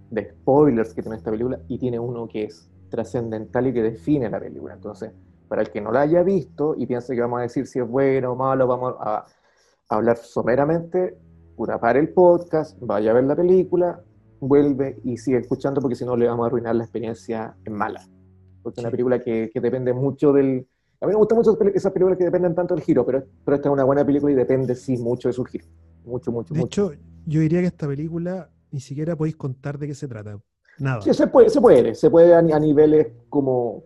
de 0.09 0.29
spoilers 0.31 0.93
que 0.93 1.01
tiene 1.01 1.17
esta 1.17 1.31
película 1.31 1.59
y 1.67 1.77
tiene 1.77 1.99
uno 1.99 2.27
que 2.27 2.43
es 2.45 2.69
trascendental 2.89 3.67
y 3.67 3.73
que 3.73 3.83
define 3.83 4.29
la 4.29 4.39
película. 4.39 4.73
Entonces, 4.73 5.11
para 5.47 5.61
el 5.61 5.71
que 5.71 5.81
no 5.81 5.91
la 5.91 6.01
haya 6.01 6.23
visto 6.23 6.75
y 6.77 6.85
piense 6.85 7.15
que 7.15 7.21
vamos 7.21 7.39
a 7.39 7.43
decir 7.43 7.67
si 7.67 7.79
es 7.79 7.87
bueno 7.87 8.33
o 8.33 8.35
malo, 8.35 8.67
vamos 8.67 8.95
a, 8.99 9.25
hablar 9.89 10.17
someramente, 10.17 11.17
para 11.81 11.99
el 11.99 12.09
podcast, 12.09 12.77
vaya 12.79 13.09
a 13.09 13.15
ver 13.15 13.23
la 13.23 13.35
película, 13.35 14.01
vuelve 14.39 14.99
y 15.03 15.17
sigue 15.17 15.39
escuchando 15.39 15.81
porque 15.81 15.95
si 15.95 16.05
no 16.05 16.15
le 16.15 16.27
vamos 16.27 16.43
a 16.43 16.47
arruinar 16.47 16.75
la 16.75 16.83
experiencia 16.83 17.55
en 17.65 17.73
mala. 17.73 18.07
Porque 18.61 18.79
es 18.79 18.83
una 18.83 18.91
película 18.91 19.19
que, 19.19 19.49
que 19.51 19.59
depende 19.59 19.93
mucho 19.93 20.31
del... 20.31 20.67
A 21.01 21.05
mí 21.05 21.11
me 21.13 21.17
gustan 21.17 21.37
mucho 21.37 21.57
esas 21.73 21.91
películas 21.93 22.17
que 22.17 22.25
dependen 22.25 22.55
tanto 22.55 22.75
del 22.75 22.83
giro, 22.83 23.05
pero, 23.05 23.23
pero 23.45 23.55
esta 23.55 23.69
es 23.69 23.73
una 23.73 23.83
buena 23.85 24.05
película 24.05 24.31
y 24.33 24.35
depende, 24.35 24.75
sí, 24.75 24.97
mucho 24.97 25.29
de 25.29 25.33
su 25.33 25.45
giro. 25.45 25.65
Mucho, 26.03 26.31
mucho, 26.31 26.53
De 26.53 26.59
mucho. 26.59 26.91
hecho, 26.91 27.01
yo 27.25 27.41
diría 27.41 27.61
que 27.61 27.67
esta 27.67 27.87
película 27.87 28.49
ni 28.71 28.79
siquiera 28.79 29.15
podéis 29.15 29.35
contar 29.35 29.77
de 29.77 29.87
qué 29.87 29.95
se 29.95 30.07
trata. 30.07 30.39
Nada. 30.77 31.01
Sí, 31.03 31.13
se 31.13 31.27
puede, 31.27 31.49
se 31.49 31.61
puede, 31.61 31.95
se 31.95 32.09
puede 32.09 32.33
a, 32.35 32.41
ni- 32.41 32.51
a 32.51 32.59
niveles 32.59 33.07
como 33.29 33.83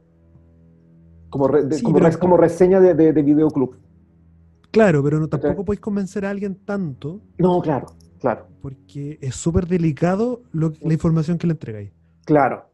como, 1.29 1.47
re- 1.47 1.63
de- 1.63 1.75
Sí, 1.77 1.83
como, 2.19 2.37
reseña 2.37 2.79
de, 2.79 2.93
de, 2.93 3.13
de 3.13 3.21
videoclub. 3.23 3.75
Claro, 4.71 5.03
pero 5.03 5.19
no, 5.19 5.27
tampoco 5.29 5.63
podéis 5.65 5.79
convencer 5.81 6.25
a 6.25 6.29
alguien 6.31 6.55
tanto 6.65 7.21
No, 7.37 7.61
claro, 7.61 7.95
claro, 8.19 8.47
porque 8.61 9.19
es 9.21 9.35
súper 9.35 9.67
delicado 9.67 10.41
lo- 10.51 10.73
la 10.81 10.93
información 10.93 11.37
que 11.37 11.47
le 11.47 11.53
entregáis. 11.53 11.91
claro. 12.25 12.69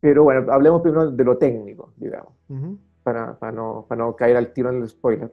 Pero 0.00 0.24
bueno, 0.24 0.52
hablemos 0.52 0.82
primero 0.82 1.10
de 1.10 1.24
lo 1.24 1.38
técnico, 1.38 1.92
digamos, 1.96 2.34
Ujú. 2.48 2.78
Para, 3.02 3.38
para 3.38 3.52
no, 3.52 3.84
para 3.88 4.04
no 4.04 4.14
caer 4.16 4.36
al 4.36 4.52
tiro 4.52 4.70
en 4.70 4.82
el 4.82 4.88
spoiler. 4.88 5.32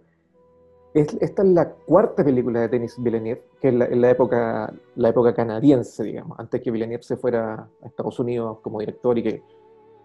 Es- 0.93 1.17
esta 1.21 1.43
es 1.43 1.49
la 1.49 1.69
cuarta 1.71 2.23
película 2.23 2.61
de 2.61 2.67
Denis 2.67 2.95
Villeneuve, 2.97 3.43
que 3.61 3.67
es 3.69 3.73
la, 3.75 3.85
en 3.85 4.01
la 4.01 4.09
época, 4.09 4.73
la 4.95 5.09
época 5.09 5.33
canadiense, 5.33 6.03
digamos, 6.03 6.39
antes 6.39 6.61
que 6.61 6.71
Villeneuve 6.71 7.03
se 7.03 7.17
fuera 7.17 7.53
a 7.81 7.87
Estados 7.87 8.19
Unidos 8.19 8.59
como 8.61 8.79
director 8.79 9.17
y 9.17 9.23
que, 9.23 9.43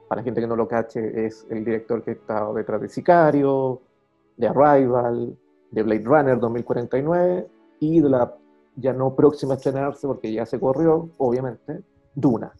para 0.08 0.20
la 0.20 0.24
gente 0.24 0.40
que 0.42 0.46
no 0.46 0.56
lo 0.56 0.68
cache, 0.68 1.24
es 1.26 1.46
el 1.50 1.64
director 1.64 2.02
que 2.02 2.12
está 2.12 2.52
detrás 2.52 2.80
de 2.82 2.88
Sicario, 2.88 3.80
de 4.36 4.46
Arrival, 4.48 5.36
de 5.70 5.82
Blade 5.82 6.02
Runner 6.04 6.38
2049 6.38 7.46
y 7.80 8.00
de 8.00 8.08
la 8.10 8.34
ya 8.76 8.92
no 8.92 9.14
próxima 9.14 9.54
a 9.54 9.56
estrenarse, 9.56 10.06
porque 10.06 10.32
ya 10.32 10.44
se 10.44 10.58
corrió, 10.60 11.08
obviamente, 11.18 11.80
Duna. 12.14 12.52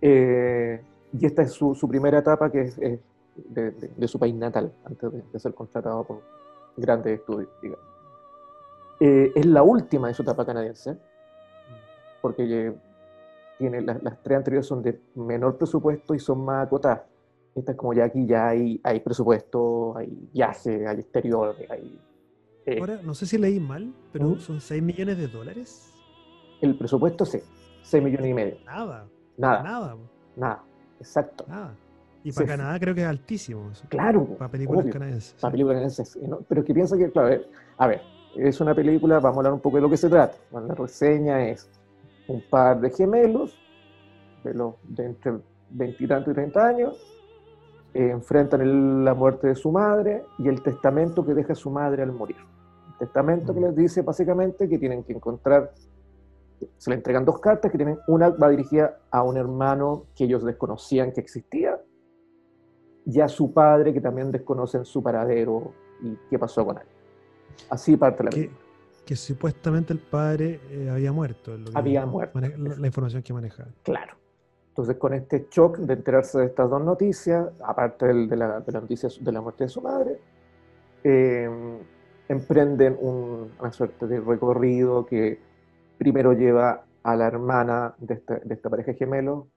Eh, 0.00 0.80
y 1.12 1.26
esta 1.26 1.42
es 1.42 1.52
su, 1.52 1.74
su 1.74 1.88
primera 1.88 2.18
etapa, 2.18 2.50
que 2.50 2.62
es, 2.62 2.78
es 2.78 3.00
de, 3.36 3.70
de- 3.72 3.88
de 3.96 4.08
su 4.08 4.18
país 4.18 4.34
natal, 4.34 4.72
antes 4.84 5.10
de, 5.32 5.38
ser 5.40 5.54
contratado 5.54 6.04
por 6.04 6.22
grandes 6.76 7.18
estudios, 7.20 7.50
digamos. 7.62 7.84
Eh, 9.00 9.32
es 9.34 9.46
la 9.46 9.62
última 9.62 10.08
de 10.08 10.14
su 10.14 10.22
etapa 10.22 10.44
canadiense, 10.44 10.96
porque 12.20 12.42
eh, 12.68 12.74
tiene, 13.58 13.80
las, 13.82 14.02
las 14.02 14.22
tres 14.22 14.38
anteriores 14.38 14.66
son 14.66 14.82
de 14.82 15.00
menor 15.14 15.56
presupuesto 15.56 16.14
y 16.14 16.18
son 16.18 16.44
más 16.44 16.66
acotadas. 16.66 17.02
Esta 17.54 17.72
es 17.72 17.78
como 17.78 17.92
ya 17.94 18.04
aquí 18.04 18.26
ya 18.26 18.48
hay, 18.48 18.80
hay 18.84 19.00
presupuesto, 19.00 19.96
hay 19.96 20.06
viaje, 20.32 20.86
hay 20.86 21.00
exterior, 21.00 21.56
hay 21.68 21.98
Eh, 22.66 22.78
Ahora, 22.78 23.00
no 23.02 23.14
sé 23.14 23.26
si 23.26 23.38
leí 23.38 23.58
mal, 23.58 23.92
pero 24.12 24.28
¿Mm? 24.28 24.38
son 24.40 24.60
6 24.60 24.82
millones 24.82 25.16
de 25.18 25.26
dólares. 25.28 25.92
el 26.60 26.76
presupuesto, 26.76 27.24
sí, 27.24 27.38
6 27.82 28.02
millones 28.04 28.30
y 28.30 28.34
medio. 28.34 28.56
Nada, 28.66 29.08
Nada, 29.38 29.62
nada, 29.62 29.96
nada, 30.36 30.62
exacto. 30.98 31.44
nada. 31.48 31.74
Y 32.22 32.32
para. 32.32 32.46
Canadá 32.48 32.78
creo 32.80 32.94
que 32.94 33.02
es 33.02 33.06
altísimo 33.06 33.70
eso. 33.70 33.84
Claro, 33.88 34.24
Para 34.36 34.50
películas 34.50 34.82
obvio. 34.82 34.92
canadienses. 34.92 35.34
Para 35.40 35.52
películas 35.52 35.74
canadienses, 35.76 36.16
¿no? 36.28 36.40
Pero 36.48 36.64
que 36.64 36.74
piensa 36.74 36.96
que, 36.96 37.10
claro, 37.10 37.42
a 37.78 37.86
ver, 37.86 38.02
es 38.36 38.60
una 38.60 38.74
película, 38.74 39.18
vamos 39.20 39.36
a 39.36 39.40
hablar 39.40 39.52
un 39.54 39.60
poco 39.60 39.76
de 39.76 39.82
lo 39.82 39.90
que 39.90 39.96
se 39.96 40.08
trata. 40.08 40.36
Bueno, 40.50 40.68
la 40.68 40.74
reseña 40.74 41.48
es 41.48 41.68
un 42.28 42.42
par 42.50 42.80
de 42.80 42.90
gemelos, 42.90 43.56
de, 44.44 44.54
los, 44.54 44.74
de 44.84 45.06
entre 45.06 45.32
veintitantos 45.70 46.30
y 46.32 46.34
treinta 46.34 46.66
años, 46.66 46.96
eh, 47.94 48.10
enfrentan 48.10 48.60
el- 48.60 49.04
la 49.04 49.14
muerte 49.14 49.48
de 49.48 49.54
su 49.54 49.72
madre 49.72 50.22
y 50.38 50.48
el 50.48 50.62
testamento 50.62 51.24
que 51.24 51.34
deja 51.34 51.54
su 51.54 51.70
madre 51.70 52.02
al 52.02 52.12
morir. 52.12 52.36
El 52.92 52.98
testamento 53.06 53.52
que 53.54 53.60
Mm. 53.60 53.64
les 53.64 53.76
dice 53.76 54.02
básicamente 54.02 54.68
que 54.68 54.78
tienen 54.78 55.02
que 55.04 55.12
encontrar, 55.12 55.72
se 56.76 56.90
le 56.90 56.96
entregan 56.96 57.24
dos 57.24 57.40
cartas, 57.40 57.70
que 57.72 57.78
tienen 57.78 57.98
una 58.06 58.28
va 58.28 58.48
dirigida 58.50 58.98
a 59.10 59.22
un 59.22 59.36
hermano 59.36 60.04
que 60.14 60.24
ellos 60.24 60.44
desconocían 60.44 61.10
que 61.12 61.20
existía, 61.20 61.80
y 63.10 63.20
a 63.20 63.28
su 63.28 63.52
padre 63.52 63.92
que 63.92 64.00
también 64.00 64.30
desconocen 64.30 64.84
su 64.84 65.02
paradero 65.02 65.72
y 66.02 66.16
qué 66.28 66.38
pasó 66.38 66.64
con 66.64 66.78
él. 66.78 66.84
Así 67.68 67.96
parte 67.96 68.24
la 68.24 68.30
Que, 68.30 68.36
película. 68.36 68.60
que 69.06 69.16
supuestamente 69.16 69.92
el 69.92 69.98
padre 69.98 70.60
eh, 70.70 70.88
había 70.90 71.12
muerto. 71.12 71.56
lo 71.56 71.70
Había 71.74 72.06
muerto. 72.06 72.38
La, 72.40 72.48
la 72.76 72.86
información 72.86 73.22
que 73.22 73.32
manejaba. 73.32 73.68
Claro. 73.82 74.14
Entonces, 74.68 74.96
con 74.96 75.12
este 75.14 75.46
shock 75.50 75.78
de 75.78 75.94
enterarse 75.94 76.38
de 76.38 76.46
estas 76.46 76.70
dos 76.70 76.82
noticias, 76.82 77.48
aparte 77.64 78.06
del- 78.06 78.28
de, 78.28 78.36
la, 78.36 78.60
de 78.60 78.72
la 78.72 78.80
noticia 78.80 79.08
de 79.20 79.32
la 79.32 79.40
muerte 79.40 79.64
de 79.64 79.68
su 79.68 79.80
madre, 79.82 80.18
eh, 81.04 81.50
emprenden 82.28 82.96
un- 83.00 83.50
una 83.60 83.72
suerte 83.72 84.06
de 84.06 84.20
recorrido 84.20 85.04
que 85.06 85.38
primero 85.98 86.32
lleva 86.32 86.84
a 87.02 87.16
la 87.16 87.26
hermana 87.26 87.94
de 87.98 88.22
esta 88.48 88.70
pareja 88.70 88.92
gemelo 88.94 89.48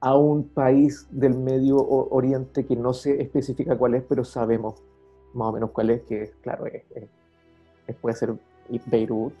a 0.00 0.16
un 0.16 0.48
país 0.48 1.06
del 1.10 1.34
Medio 1.36 1.76
Oriente 1.78 2.64
que 2.66 2.76
no 2.76 2.92
se 2.92 3.20
especifica 3.20 3.76
cuál 3.76 3.94
es, 3.94 4.04
pero 4.08 4.24
sabemos 4.24 4.80
más 5.34 5.48
o 5.48 5.52
menos 5.52 5.70
cuál 5.70 5.90
es, 5.90 6.02
que 6.02 6.32
claro, 6.40 6.66
es, 6.66 6.82
es- 6.94 7.08
es- 7.88 7.96
puede 7.96 8.14
ser 8.16 8.34
Beirut, 8.86 9.32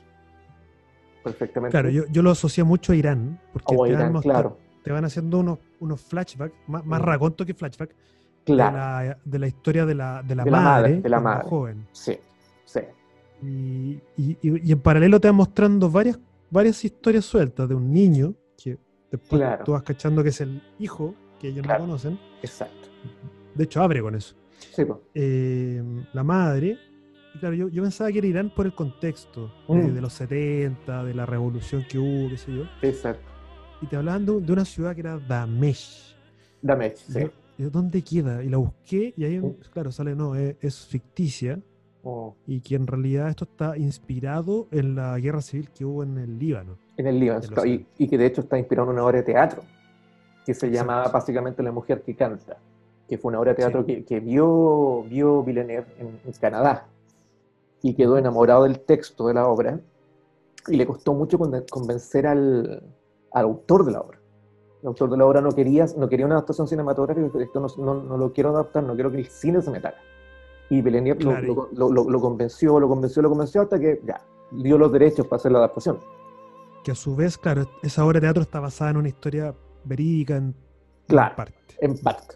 perfectamente. 1.22 1.72
Claro, 1.72 1.90
yo, 1.90 2.04
yo 2.10 2.22
lo 2.22 2.30
asocié 2.30 2.64
mucho 2.64 2.92
a 2.92 2.96
Irán, 2.96 3.38
porque 3.52 3.66
te, 3.74 3.76
van 3.76 3.90
Irán, 3.90 4.12
mostra- 4.12 4.32
claro, 4.32 4.56
te 4.82 4.92
van 4.92 5.04
haciendo 5.04 5.38
unos, 5.40 5.58
unos 5.80 6.00
flashbacks, 6.00 6.54
más, 6.66 6.84
más 6.84 7.00
Mm. 7.00 7.04
raconto 7.04 7.44
que 7.46 7.54
flashback, 7.54 7.94
claro. 8.44 8.76
de, 8.76 9.08
la, 9.08 9.18
de 9.24 9.38
la 9.38 9.46
historia 9.46 9.86
de 9.86 9.94
la, 9.94 10.22
de 10.22 10.34
la 10.34 10.44
De 10.44 10.50
la 10.50 10.60
madre, 10.60 10.88
madre, 10.90 11.00
de 11.02 11.08
la 11.08 11.20
madre. 11.20 11.48
joven. 11.48 11.86
Sí, 11.92 12.18
sí. 12.64 12.80
Y, 13.42 14.00
y- 14.16 14.38
y- 14.42 14.72
en 14.72 14.80
paralelo 14.80 15.20
te 15.20 15.28
van 15.28 15.36
mostrando 15.36 15.90
varias, 15.90 16.18
varias 16.50 16.84
historias 16.84 17.24
sueltas 17.24 17.68
de 17.68 17.74
un 17.74 17.92
niño 17.92 18.34
después 19.10 19.40
Claro. 19.40 19.64
tú 19.64 19.72
vas 19.72 19.82
cachando 19.82 20.22
que 20.22 20.28
es 20.30 20.40
el 20.40 20.62
hijo 20.78 21.14
que 21.40 21.48
ellos 21.48 21.62
Claro. 21.62 21.80
no 21.80 21.86
conocen. 21.86 22.18
Exacto. 22.42 22.88
De 23.54 23.64
hecho, 23.64 23.82
abre 23.82 24.00
con 24.02 24.14
eso. 24.14 24.34
Sí, 24.74 24.84
pues. 24.84 24.98
Eh, 25.14 25.82
la 26.12 26.24
madre. 26.24 26.78
Y 27.34 27.38
claro, 27.38 27.54
yo, 27.54 27.68
yo 27.68 27.82
pensaba 27.82 28.10
que 28.10 28.18
era 28.18 28.26
Irán 28.26 28.50
por 28.54 28.66
el 28.66 28.74
contexto 28.74 29.52
de, 29.68 29.74
Mm. 29.74 29.94
de 29.94 30.00
los 30.00 30.12
70, 30.14 31.04
de 31.04 31.14
la 31.14 31.26
revolución 31.26 31.84
que 31.88 31.98
hubo, 31.98 32.28
qué 32.28 32.36
sé 32.36 32.52
yo. 32.54 32.64
Exacto. 32.82 33.22
Y 33.80 33.86
te 33.86 33.96
hablaban 33.96 34.24
de, 34.26 34.32
un- 34.32 34.46
de 34.46 34.52
una 34.52 34.64
ciudad 34.64 34.94
que 34.94 35.00
era 35.02 35.18
Damesh. 35.18 36.16
Dame, 36.62 36.88
Y 36.88 37.12
sí. 37.12 37.20
yo- 37.20 37.30
y 37.58 37.62
yo, 37.62 37.70
¿Dónde 37.70 38.02
queda? 38.02 38.42
Y 38.42 38.48
la 38.48 38.56
busqué 38.56 39.14
y 39.16 39.24
ahí, 39.24 39.38
Mm. 39.38 39.54
claro, 39.72 39.92
sale, 39.92 40.14
no, 40.16 40.34
es, 40.34 40.56
es 40.60 40.86
ficticia 40.86 41.60
Oh, 42.02 42.34
y 42.46 42.60
que 42.60 42.74
en 42.76 42.86
realidad 42.86 43.28
esto 43.28 43.44
está 43.44 43.76
inspirado 43.76 44.68
en 44.70 44.94
la 44.94 45.18
guerra 45.18 45.42
civil 45.42 45.68
que 45.70 45.84
hubo 45.84 46.02
en 46.04 46.16
el 46.18 46.38
Líbano. 46.38 46.78
En 46.98 47.06
el 47.06 47.18
Líbano. 47.18 47.40
Y, 47.64 47.86
y 47.96 48.08
que 48.08 48.18
de 48.18 48.26
hecho 48.26 48.42
está 48.42 48.58
inspirado 48.58 48.88
en 48.90 48.94
una 48.96 49.04
obra 49.06 49.18
de 49.18 49.22
teatro 49.22 49.62
que 50.44 50.52
se 50.52 50.66
Exacto. 50.66 50.74
llamaba 50.74 51.08
básicamente 51.08 51.62
La 51.62 51.72
mujer 51.72 52.02
que 52.02 52.14
canta, 52.14 52.58
que 53.08 53.16
fue 53.18 53.30
una 53.30 53.40
obra 53.40 53.52
de 53.52 53.56
teatro 53.56 53.80
Sí. 53.84 53.86
que, 53.86 54.04
que 54.04 54.20
vio, 54.20 55.04
vio 55.04 55.42
Villeneuve 55.42 55.86
en, 55.98 56.20
en 56.24 56.32
Canadá 56.40 56.86
y 57.82 57.94
quedó 57.94 58.18
enamorado 58.18 58.64
del 58.64 58.80
texto 58.80 59.28
de 59.28 59.34
la 59.34 59.46
obra 59.46 59.78
y 60.66 60.76
le 60.76 60.86
costó 60.86 61.14
mucho 61.14 61.38
conven- 61.38 61.64
convencer 61.70 62.26
al, 62.26 62.82
al 63.32 63.44
autor 63.44 63.84
de 63.84 63.92
la 63.92 64.00
obra. 64.00 64.18
El 64.82 64.88
autor 64.88 65.10
de 65.10 65.16
la 65.16 65.24
obra 65.26 65.40
no 65.40 65.52
quería, 65.52 65.86
no 65.96 66.08
quería 66.08 66.26
una 66.26 66.34
adaptación 66.36 66.66
cinematográfica, 66.68 67.26
esto 67.40 67.60
no, 67.60 67.68
no- 67.78 68.02
no 68.02 68.16
lo 68.18 68.32
quiero 68.32 68.50
adaptar, 68.50 68.82
no 68.82 68.94
quiero 68.94 69.10
que 69.10 69.18
el 69.18 69.26
cine 69.26 69.62
se 69.62 69.70
metara. 69.70 69.96
Y 70.70 70.82
Villeneuve 70.82 71.22
lo- 71.24 71.30
Claro, 71.30 71.68
lo, 71.72 71.90
lo- 71.92 72.10
lo 72.10 72.20
convenció, 72.20 72.78
lo 72.80 72.88
convenció, 72.88 73.22
lo 73.22 73.28
convenció 73.28 73.62
hasta 73.62 73.78
que 73.78 74.00
ya 74.04 74.20
dio 74.50 74.76
los 74.78 74.90
derechos 74.92 75.26
para 75.26 75.38
hacer 75.38 75.52
la 75.52 75.58
adaptación. 75.58 75.98
Que 76.84 76.92
a 76.92 76.94
su 76.94 77.14
vez, 77.16 77.36
claro, 77.38 77.68
esa 77.82 78.04
obra 78.04 78.14
de 78.20 78.26
teatro 78.26 78.42
está 78.42 78.60
basada 78.60 78.90
en 78.92 78.96
una 78.98 79.08
historia 79.08 79.54
verídica 79.84 80.36
en, 80.36 80.44
en 80.44 80.54
Claro. 81.06 81.36
parte. 81.36 81.54
En 81.80 81.98
parte. 81.98 82.34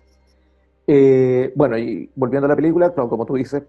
Eh, 0.86 1.52
bueno, 1.54 1.78
y 1.78 2.10
volviendo 2.16 2.46
a 2.46 2.48
la 2.48 2.56
película, 2.56 2.92
claro, 2.92 3.08
como 3.08 3.24
tú 3.24 3.34
dices, 3.34 3.62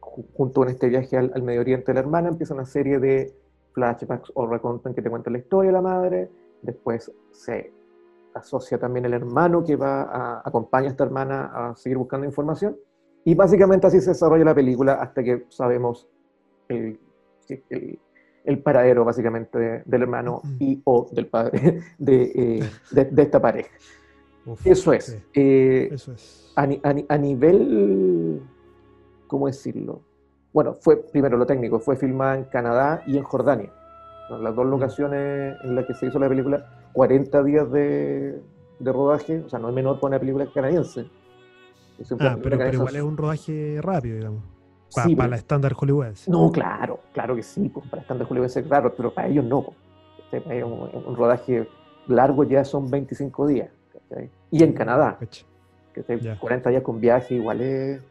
ju- 0.00 0.26
junto 0.34 0.60
con 0.60 0.68
este 0.68 0.88
viaje 0.88 1.16
al, 1.16 1.32
al 1.34 1.42
Medio 1.42 1.60
Oriente 1.62 1.86
de 1.86 1.94
la 1.94 2.00
hermana, 2.00 2.28
empieza 2.28 2.54
una 2.54 2.66
serie 2.66 2.98
de 2.98 3.34
flashbacks 3.72 4.30
o 4.34 4.46
recontan 4.46 4.94
que 4.94 5.02
te 5.02 5.10
cuentan 5.10 5.32
la 5.32 5.38
historia 5.38 5.68
de 5.70 5.72
la 5.72 5.82
madre. 5.82 6.30
Después 6.62 7.10
se 7.32 7.72
asocia 8.34 8.78
también 8.78 9.06
el 9.06 9.14
hermano 9.14 9.64
que 9.64 9.74
va 9.76 10.02
a 10.02 10.42
acompaña 10.44 10.88
a 10.88 10.90
esta 10.90 11.04
hermana 11.04 11.50
a 11.70 11.76
seguir 11.76 11.96
buscando 11.98 12.26
información. 12.26 12.76
Y 13.24 13.34
básicamente 13.34 13.86
así 13.86 14.00
se 14.00 14.10
desarrolla 14.10 14.44
la 14.44 14.54
película 14.54 14.94
hasta 14.94 15.22
que 15.22 15.46
sabemos 15.48 16.06
el, 16.68 16.98
el- 17.70 17.98
el 18.44 18.58
paradero 18.60 19.04
básicamente 19.04 19.58
de- 19.58 19.82
del 19.84 20.02
hermano 20.02 20.42
y 20.58 20.80
o 20.84 21.08
del 21.12 21.26
padre 21.26 21.80
de, 21.98 22.22
eh, 22.34 22.70
de- 22.90 23.04
de 23.04 23.22
esta 23.22 23.40
pareja. 23.40 23.70
Uf, 24.46 24.66
Eso 24.66 24.92
es. 24.92 25.04
sí, 25.06 25.16
Eh, 25.34 25.88
eso 25.92 26.12
es. 26.12 26.52
a, 26.56 26.66
ni- 26.66 26.80
a 26.82 26.92
ni- 26.92 27.06
a 27.08 27.18
nivel, 27.18 28.42
¿cómo 29.26 29.46
decirlo? 29.46 30.00
Bueno, 30.52 30.74
fue 30.74 30.96
primero 30.96 31.36
lo 31.36 31.46
técnico, 31.46 31.78
fue 31.78 31.96
filmada 31.96 32.36
en 32.36 32.44
Canadá 32.44 33.02
y 33.06 33.16
en 33.16 33.22
Jordania. 33.22 33.70
Las 34.30 34.54
dos 34.54 34.64
Mm. 34.66 34.70
locaciones 34.70 35.56
en 35.62 35.74
las 35.74 35.86
que 35.86 35.94
se 35.94 36.06
hizo 36.06 36.18
la 36.18 36.28
película, 36.28 36.88
40 36.92 37.42
días 37.42 37.70
de, 37.70 38.40
de 38.78 38.92
rodaje, 38.92 39.40
o 39.40 39.48
sea, 39.48 39.58
no 39.58 39.68
es 39.68 39.74
menor 39.74 39.96
para 40.00 40.08
una 40.12 40.18
película 40.20 40.46
canadiense. 40.52 41.06
Ah, 42.18 42.38
pero, 42.42 42.56
igual 42.72 42.96
es 42.96 43.02
un 43.02 43.16
rodaje 43.16 43.78
rápido, 43.82 44.16
digamos. 44.16 44.42
Para 44.94 45.06
Sí, 45.08 45.14
la 45.14 45.36
estándar 45.36 45.72
hollywoodense. 45.74 46.30
No, 46.30 46.50
claro, 46.50 47.00
claro 47.12 47.36
que 47.36 47.42
sí, 47.42 47.68
pues 47.68 47.86
para 47.88 48.02
estándar 48.02 48.26
Hollywood 48.30 48.46
es 48.46 48.58
claro, 48.66 48.92
pero 48.96 49.12
para 49.12 49.28
ellos 49.28 49.44
no. 49.44 49.62
pues. 49.62 49.76
¿cachai? 50.24 50.40
Para 50.42 50.54
ellos 50.56 50.70
un, 50.70 51.04
un 51.06 51.16
rodaje 51.16 51.68
largo 52.08 52.44
ya 52.44 52.64
son 52.64 52.90
25 52.90 53.46
días. 53.46 53.70
Y 54.50 54.62
en 54.64 54.72
Canadá. 54.72 55.18
Que 55.94 56.02
te- 56.02 56.18
Ya. 56.20 56.38
40 56.38 56.70
días 56.70 56.82
con 56.82 57.00
viaje, 57.00 57.34
igual 57.36 57.60
es, 57.60 58.02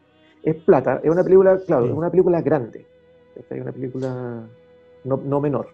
es 0.42 0.56
plata. 0.56 1.00
Es 1.02 1.10
una 1.10 1.22
película, 1.22 1.58
claro, 1.66 1.86
es 1.86 1.92
una 1.92 2.10
película 2.10 2.40
grande. 2.40 2.86
Es 3.36 3.60
una 3.60 3.72
película 3.72 4.42
no, 5.04 5.16
no 5.18 5.40
menor. 5.40 5.68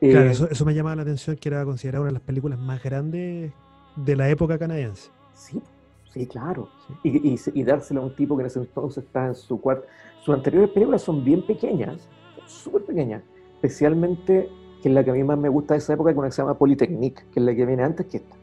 Claro, 0.00 0.28
Eh, 0.28 0.32
eso, 0.32 0.48
eso 0.50 0.64
me 0.66 0.74
llamaba 0.74 0.96
la 0.96 1.02
atención, 1.02 1.36
que 1.36 1.48
era 1.48 1.64
considerada 1.64 2.00
una 2.02 2.08
de 2.08 2.14
las 2.14 2.22
películas 2.22 2.58
más 2.58 2.82
grandes 2.82 3.52
de 3.96 4.16
la 4.16 4.28
época 4.28 4.58
canadiense. 4.58 5.10
Sí, 5.34 5.62
sí, 6.14 6.26
claro. 6.26 6.68
Y, 7.02 7.34
y, 7.34 7.38
y 7.54 7.64
dársela 7.64 8.00
a 8.00 8.04
un 8.04 8.14
tipo 8.14 8.36
que 8.36 8.42
en 8.42 8.46
ese 8.46 8.60
entonces 8.60 9.04
está 9.04 9.26
en 9.26 9.34
su 9.34 9.60
cuarto. 9.60 9.84
Sus 10.22 10.34
anteriores 10.34 10.70
películas 10.70 11.02
son 11.02 11.22
bien 11.24 11.44
pequeñas, 11.46 12.08
súper 12.46 12.84
pequeñas. 12.84 13.22
Especialmente, 13.56 14.48
que 14.82 14.88
es 14.88 14.94
la 14.94 15.02
que 15.04 15.10
a 15.10 15.14
mí 15.14 15.24
más 15.24 15.38
me 15.38 15.48
gusta 15.48 15.74
de 15.74 15.78
esa 15.78 15.94
época, 15.94 16.10
que 16.10 16.12
es 16.12 16.18
una 16.18 16.28
que 16.28 16.32
se 16.32 16.42
llama 16.42 16.56
Polytechnique, 16.56 17.24
que 17.32 17.40
es 17.40 17.44
la 17.46 17.54
que 17.54 17.66
viene 17.66 17.82
antes 17.82 18.06
que 18.06 18.18
esta. 18.18 18.36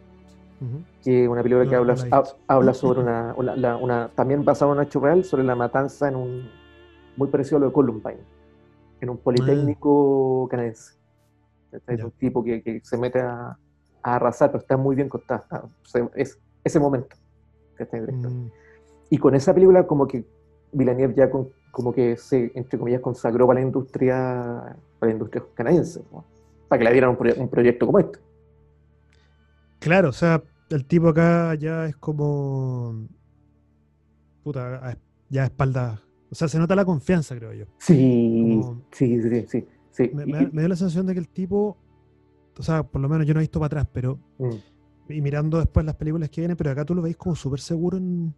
Que 1.04 1.24
es 1.24 1.30
una 1.30 1.42
película 1.42 1.66
que 1.66 1.72
No, 1.72 1.78
habla, 1.78 1.96
ha- 2.12 2.74
sobre 2.76 3.00
una, 3.00 3.34
una- 3.36 3.56
la- 3.56 3.78
una- 3.78 4.10
también 4.14 4.46
basada 4.46 4.72
en 4.74 4.78
un 4.78 4.84
hecho 4.84 5.00
real, 5.00 5.24
sobre 5.24 5.44
la 5.44 5.56
matanza 5.56 6.08
en 6.10 6.16
un, 6.16 6.50
muy 7.18 7.30
parecido 7.30 7.58
a 7.58 7.60
lo 7.62 7.68
de 7.68 7.74
Columbine, 7.74 8.20
en 9.00 9.10
un 9.10 9.18
politécnico 9.18 10.48
canadiense. 10.52 10.96
¿Cachai? 11.72 11.96
Ah. 11.96 11.98
Ya. 12.00 12.06
Un 12.06 12.12
tipo 12.12 12.44
que, 12.44 12.62
que 12.62 12.80
se 12.84 12.98
mete 12.98 13.20
a, 13.22 13.58
a 14.04 14.16
arrasar, 14.16 14.52
pero 14.52 14.62
está 14.62 14.78
muy 14.78 14.96
bien 14.96 15.10
contada. 15.10 15.46
es 16.16 16.40
ese 16.64 16.80
momento. 16.80 17.16
Mm, 17.86 18.48
Y 19.10 19.18
con 19.18 19.36
esa 19.36 19.54
película 19.54 19.86
como 19.88 20.08
que 20.08 20.24
Villeneuve 20.72 21.14
ya 21.16 21.30
con- 21.30 21.50
como 21.72 21.94
que 21.94 22.18
se, 22.18 22.52
entre 22.56 22.78
comillas, 22.80 23.02
consagró 23.02 23.48
para 23.48 23.60
la 23.60 23.66
industria, 23.66 24.76
para 25.00 25.10
la 25.10 25.12
industria 25.14 25.44
canadiense, 25.54 26.02
¿no? 26.12 26.26
para 26.68 26.80
que 26.80 26.86
le 26.86 26.92
dieran 26.94 27.10
un, 27.12 27.18
proye- 27.18 27.38
un 27.38 27.50
proyecto 27.50 27.86
como 27.86 28.00
este. 28.00 28.20
Claro, 29.80 30.10
o 30.10 30.14
sea, 30.14 30.42
el 30.70 30.86
tipo 30.86 31.10
acá 31.10 31.56
ya 31.56 31.86
es 31.88 31.96
como. 31.98 33.08
Puta, 34.44 34.98
ya 35.30 35.44
a 35.44 35.46
espalda. 35.46 36.02
O 36.32 36.36
sea, 36.36 36.48
se 36.48 36.58
nota 36.60 36.76
la 36.76 36.86
confianza, 36.86 37.36
creo 37.36 37.54
yo. 37.54 37.66
Sí, 37.78 38.60
Como- 38.62 38.82
sí, 38.92 39.22
sí, 39.22 39.46
sí. 39.48 39.68
sí. 39.92 40.12
Me, 40.14 40.24
Y- 40.24 40.32
me- 40.32 40.48
me 40.52 40.62
dio 40.62 40.68
la 40.70 40.76
sensación 40.76 41.06
de 41.06 41.14
que 41.14 41.20
el 41.20 41.28
tipo. 41.30 41.78
O 42.58 42.64
sea, 42.64 42.84
por 42.84 43.02
lo 43.02 43.10
menos 43.10 43.26
yo 43.28 43.34
no 43.34 43.40
he 43.40 43.44
visto 43.44 43.60
para 43.60 43.68
atrás, 43.68 43.88
pero. 43.92 44.18
mm. 44.40 44.50
Y 45.10 45.22
mirando 45.22 45.60
después 45.60 45.86
las 45.86 45.96
películas 45.96 46.30
que 46.30 46.42
vienen, 46.42 46.58
pero 46.58 46.72
acá 46.72 46.86
tú 46.86 46.96
lo 46.96 47.02
veis 47.02 47.18
como 47.18 47.36
súper 47.36 47.60
seguro 47.60 47.98
en, 47.98 48.34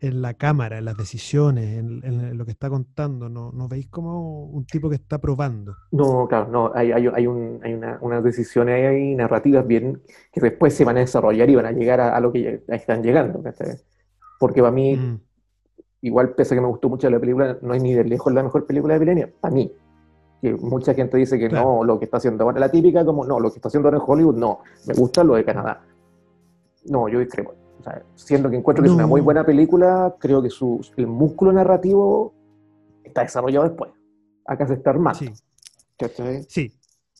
en 0.00 0.22
la 0.22 0.34
cámara, 0.34 0.78
en 0.78 0.86
las 0.86 0.96
decisiones, 0.96 1.78
en, 1.78 2.02
en 2.04 2.38
lo 2.38 2.44
que 2.46 2.52
está 2.52 2.70
contando, 2.70 3.28
¿no, 3.30 3.52
¿no 3.52 3.68
veis 3.68 3.88
como 3.88 4.44
un 4.46 4.66
tipo 4.66 4.88
que 4.90 4.96
está 4.96 5.20
probando? 5.20 5.78
No, 5.92 6.26
claro, 6.28 6.48
no, 6.50 6.72
hay, 6.74 6.90
hay, 6.92 7.06
hay, 7.14 7.26
un, 7.26 7.60
hay 7.62 7.72
una, 7.72 7.98
unas 8.02 8.22
decisiones 8.22 8.86
ahí 8.88 9.14
narrativas 9.14 9.66
bien 9.66 10.02
que 10.32 10.40
después 10.40 10.74
se 10.74 10.84
van 10.84 10.96
a 10.96 11.00
desarrollar 11.00 11.48
y 11.48 11.54
van 11.54 11.66
a 11.66 11.72
llegar 11.72 12.00
a, 12.00 12.16
a 12.16 12.20
lo 12.20 12.32
que 12.32 12.64
están 12.68 13.02
llegando. 13.02 13.42
Porque 14.38 14.60
para 14.62 14.72
mí, 14.72 14.96
Mm, 14.96 15.20
igual 16.02 16.34
pese 16.34 16.54
a 16.54 16.58
que 16.58 16.62
me 16.62 16.68
gustó 16.68 16.88
mucho 16.88 17.10
la 17.10 17.20
película, 17.20 17.58
no 17.62 17.74
es 17.74 17.82
ni 17.82 17.94
de 17.94 18.04
lejos 18.04 18.32
la 18.32 18.42
mejor 18.42 18.66
película 18.66 18.94
de 18.94 19.00
Millennium, 19.00 19.30
para 19.40 19.54
mí. 19.54 19.72
Que 20.46 20.54
mucha 20.54 20.94
gente 20.94 21.16
dice 21.16 21.38
que 21.40 21.48
Claro. 21.48 21.78
no, 21.78 21.84
lo 21.84 21.98
que 21.98 22.04
está 22.04 22.18
haciendo 22.18 22.44
ahora, 22.44 22.60
la 22.60 22.70
típica 22.70 23.04
como, 23.04 23.24
no, 23.26 23.40
lo 23.40 23.50
que 23.50 23.56
está 23.58 23.66
haciendo 23.66 23.88
ahora 23.88 23.98
en 23.98 24.04
Hollywood, 24.06 24.36
no, 24.36 24.60
me 24.86 24.94
gusta 24.94 25.24
lo 25.24 25.34
de 25.34 25.44
Canadá. 25.44 25.84
No, 26.84 27.08
yo 27.08 27.18
discrepo. 27.18 27.54
O 27.80 27.82
sea, 27.82 28.00
siendo 28.14 28.48
que 28.48 28.54
encuentro 28.56 28.82
que 28.84 28.88
es 28.88 28.94
una 28.94 29.08
muy 29.08 29.20
buena 29.20 29.44
película, 29.44 30.14
creo 30.20 30.40
que 30.40 30.48
su, 30.50 30.80
el 30.96 31.08
músculo 31.08 31.52
narrativo 31.52 32.32
está 33.02 33.22
desarrollado 33.22 33.66
después. 33.68 33.90
Acá 34.46 34.68
se 34.68 34.74
está 34.74 34.90
armando. 34.90 35.18
sí. 36.48 36.72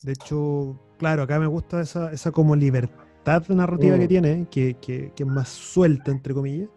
De 0.02 0.12
hecho, 0.12 0.78
claro, 0.98 1.22
acá 1.24 1.40
me 1.40 1.48
gusta 1.48 1.80
esa, 1.80 2.12
esa 2.12 2.30
como 2.30 2.54
libertad 2.54 3.42
narrativa 3.48 3.96
Mm. 3.96 3.98
que 4.00 4.08
tiene, 4.08 4.46
que, 4.48 4.74
que- 4.80 5.12
que 5.16 5.22
es 5.24 5.28
más 5.28 5.48
suelta, 5.48 6.12
entre 6.12 6.32
comillas, 6.32 6.68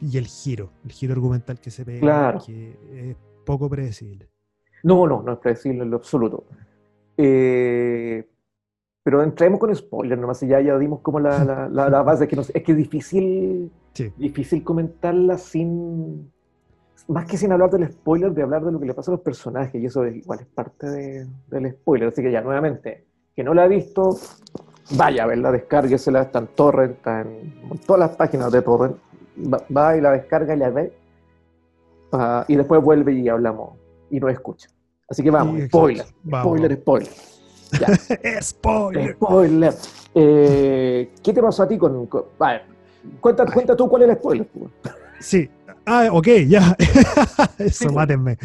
y 0.00 0.16
el 0.16 0.26
giro, 0.26 0.70
el 0.84 0.92
giro 0.92 1.12
argumental 1.12 1.60
que 1.60 1.70
se 1.70 1.84
pega, 1.84 2.00
Claro. 2.00 2.40
que 2.46 2.78
es 3.10 3.16
poco 3.44 3.68
predecible. 3.68 4.30
No, 4.82 5.06
no, 5.06 5.22
no 5.22 5.32
es 5.32 5.38
predecible 5.38 5.82
en 5.82 5.90
lo 5.90 5.96
absoluto. 5.96 6.44
Eh, 7.16 8.26
pero 9.02 9.22
entremos 9.22 9.60
con 9.60 9.74
spoilers 9.74 10.20
nomás, 10.20 10.40
ya, 10.40 10.60
ya 10.60 10.76
dimos 10.78 11.00
como 11.00 11.20
la, 11.20 11.44
la, 11.44 11.68
la- 11.68 11.88
la 11.88 12.02
base, 12.02 12.24
es 12.24 12.30
que, 12.30 12.36
no 12.36 12.42
es 12.42 12.50
que 12.52 12.72
es 12.72 12.76
difícil, 12.78 13.70
Sí. 13.92 14.12
difícil 14.16 14.62
comentarla 14.64 15.38
sin, 15.38 16.30
más 17.08 17.24
que 17.26 17.36
sin 17.36 17.52
hablar 17.52 17.70
del 17.70 17.90
spoiler, 17.90 18.32
de 18.32 18.42
hablar 18.42 18.64
de 18.64 18.72
lo 18.72 18.80
que 18.80 18.86
le 18.86 18.94
pasa 18.94 19.10
a 19.12 19.14
los 19.14 19.20
personajes, 19.22 19.80
y 19.80 19.86
eso 19.86 20.04
es- 20.04 20.16
igual 20.16 20.40
es 20.40 20.46
parte 20.46 20.88
de- 20.90 21.26
del 21.48 21.70
spoiler, 21.72 22.08
así 22.08 22.20
que 22.22 22.30
ya, 22.32 22.42
nuevamente, 22.42 23.06
que 23.34 23.44
no 23.44 23.54
la 23.54 23.62
ha 23.62 23.68
visto, 23.68 24.16
vaya 24.98 25.22
a 25.24 25.26
verla, 25.26 25.52
descárguesela, 25.52 26.22
está 26.22 26.40
en 26.40 26.48
torrent, 26.48 26.96
está 26.96 27.20
en 27.22 27.54
todas 27.86 28.00
las 28.00 28.16
páginas 28.16 28.50
de 28.52 28.60
torrent, 28.62 28.96
va, 29.52 29.62
va 29.74 29.96
y 29.96 30.00
la 30.00 30.10
descarga 30.12 30.54
y 30.54 30.58
la 30.58 30.70
ve, 30.70 30.92
ah, 32.12 32.44
y 32.48 32.56
después 32.56 32.82
vuelve 32.82 33.12
y 33.12 33.28
hablamos, 33.28 33.78
y 34.10 34.20
nos 34.20 34.30
escucha. 34.32 34.68
Así 35.08 35.22
que 35.22 35.30
vamos, 35.30 35.60
Sí, 35.60 35.66
spoiler, 35.68 36.06
Vamos. 36.24 36.46
spoiler, 36.58 36.78
spoiler. 36.80 37.10
Ya, 37.80 38.40
¡Spoiler! 38.42 39.14
spoiler. 39.14 39.74
Eh, 40.14 41.10
¿Qué 41.22 41.32
te 41.32 41.42
pasó 41.42 41.62
a 41.64 41.68
ti 41.68 41.76
con... 41.78 42.06
con- 42.06 42.24
vale, 42.38 42.62
cuenta, 43.20 43.44
cuenta 43.46 43.76
tú 43.76 43.88
cuál 43.88 44.02
es 44.02 44.08
el 44.10 44.16
spoiler. 44.16 44.46
pues. 44.48 44.70
Sí. 45.20 45.48
Ah, 45.84 46.08
ok, 46.12 46.26
ya. 46.48 46.76
Eso, 47.58 47.88
Sí. 47.88 47.94
mátenme. 47.94 48.36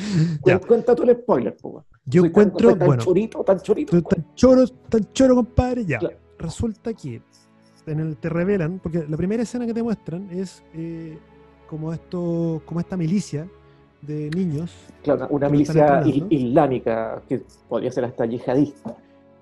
Ya. 0.46 0.60
Cuenta 0.60 0.96
tú 0.96 1.04
el 1.04 1.16
spoiler. 1.16 1.58
pues. 1.60 1.84
Yo 2.06 2.22
Soy 2.22 2.30
tan- 2.32 2.44
encuentro, 2.44 2.70
soy 2.70 2.80
tan 2.80 2.88
bueno, 2.88 3.04
chorito, 3.04 3.44
tan 3.44 3.60
chorito. 3.60 4.02
Tan 4.04 4.26
choro, 4.36 4.68
tan 4.68 5.12
choro, 5.14 5.36
compadre. 5.36 5.86
Ya. 5.86 6.00
Claro. 6.00 6.18
Resulta 6.38 6.94
que 6.94 7.22
en 7.88 8.00
el 8.00 8.18
te 8.18 8.30
revelan, 8.30 8.80
porque 8.80 9.06
la 9.08 9.18
primera 9.18 9.42
escena 9.44 9.66
que 9.66 9.74
te 9.74 9.82
muestran 9.84 10.30
es 10.32 10.64
eh, 10.74 11.18
como 11.68 11.92
esto, 11.94 12.62
como 12.66 12.80
esta 12.80 12.96
milicia 12.98 13.48
de 14.02 14.30
niños. 14.32 14.72
Claro, 15.04 15.28
una 15.30 15.48
lo 15.48 15.52
milicia 15.52 16.04
islámica 16.30 17.22
que 17.28 17.44
podría 17.70 17.92
ser 17.92 18.06
hasta 18.06 18.26
yihadista. 18.26 18.96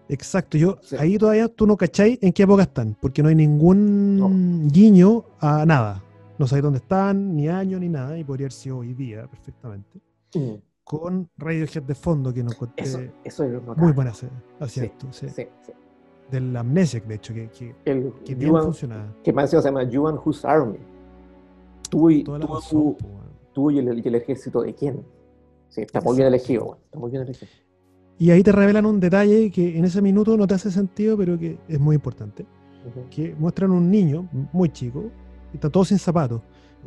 Exacto, 0.08 0.58
yo 0.58 0.78
Sí. 0.82 0.96
ahí 1.00 1.18
todavía 1.18 1.48
tú 1.48 1.68
no 1.68 1.78
cacháis 1.78 2.18
en 2.22 2.34
qué 2.34 2.44
época 2.44 2.64
están, 2.64 2.96
porque 3.00 3.22
no 3.22 3.30
hay 3.30 3.36
ningún 3.36 4.68
guiño 4.72 5.24
a 5.40 5.66
nada. 5.66 6.04
No 6.38 6.48
sabéis 6.48 6.64
dónde 6.64 6.80
están, 6.80 7.36
ni 7.36 7.48
año, 7.48 7.80
ni 7.80 7.90
nada, 7.90 8.18
y 8.18 8.24
podría 8.24 8.46
haber 8.46 8.54
sido 8.54 8.78
hoy 8.80 8.94
día 8.94 9.28
perfectamente. 9.28 10.00
Mm, 10.34 10.54
Con 10.84 11.30
Radiohead 11.38 11.84
de 11.84 11.94
fondo, 11.94 12.34
que 12.34 12.42
no 12.42 12.52
encontré 12.52 12.84
Eso, 12.84 13.00
eso 13.24 13.44
es 13.44 13.52
notable. 13.52 13.84
muy 13.84 13.92
buena. 13.92 14.10
Así 14.10 14.28
Sí, 14.80 14.92
sí. 15.12 15.30
Sí, 15.30 15.44
sí. 15.62 15.72
Del 16.32 16.56
Amnesiac, 16.56 17.06
de 17.06 17.16
hecho, 17.16 17.34
que, 17.34 17.48
que, 17.50 17.76
El 17.86 18.12
que 18.26 18.34
bien 18.34 18.52
Yuan- 18.52 18.64
funcionaba. 18.64 19.06
que 19.24 19.32
más 19.32 19.52
se 19.52 19.62
llama 19.62 19.84
Yuan 19.84 20.16
Whose 20.24 20.48
Army. 20.48 20.80
Tú 21.92 22.10
y, 22.10 22.24
Toda 22.24 22.40
la 22.40 22.46
tú- 23.54 23.72
y 23.72 23.80
el, 23.80 24.00
y 24.04 24.08
el 24.08 24.16
ejército 24.16 24.62
de 24.62 24.74
quién. 24.74 25.04
Sí, 25.70 25.82
está 25.82 26.02
muy 26.02 26.16
bien 26.16 26.28
elegido, 26.28 26.66
bueno, 26.66 26.82
está 26.86 27.00
muy 27.00 27.12
bien 27.12 27.24
elegido. 27.24 27.52
Y 28.18 28.32
ahí 28.32 28.44
te 28.44 28.52
revelan 28.52 28.86
un 28.86 29.00
detalle 29.00 29.50
que 29.52 29.78
en 29.78 29.86
ese 29.86 30.02
minuto 30.02 30.36
no 30.36 30.46
te 30.46 30.56
hace 30.56 30.72
sentido, 30.72 31.18
pero 31.18 31.38
que 31.40 31.58
es 31.68 31.80
muy 31.80 31.96
importante. 31.96 32.46
Que 33.12 33.36
muestran 33.36 33.72
un 33.72 33.90
niño 33.90 34.28
muy 34.52 34.70
chico, 34.70 35.12
y 35.54 35.56
está 35.56 35.70
todo 35.70 35.86
sin 35.86 36.00
zapatos, 36.00 36.42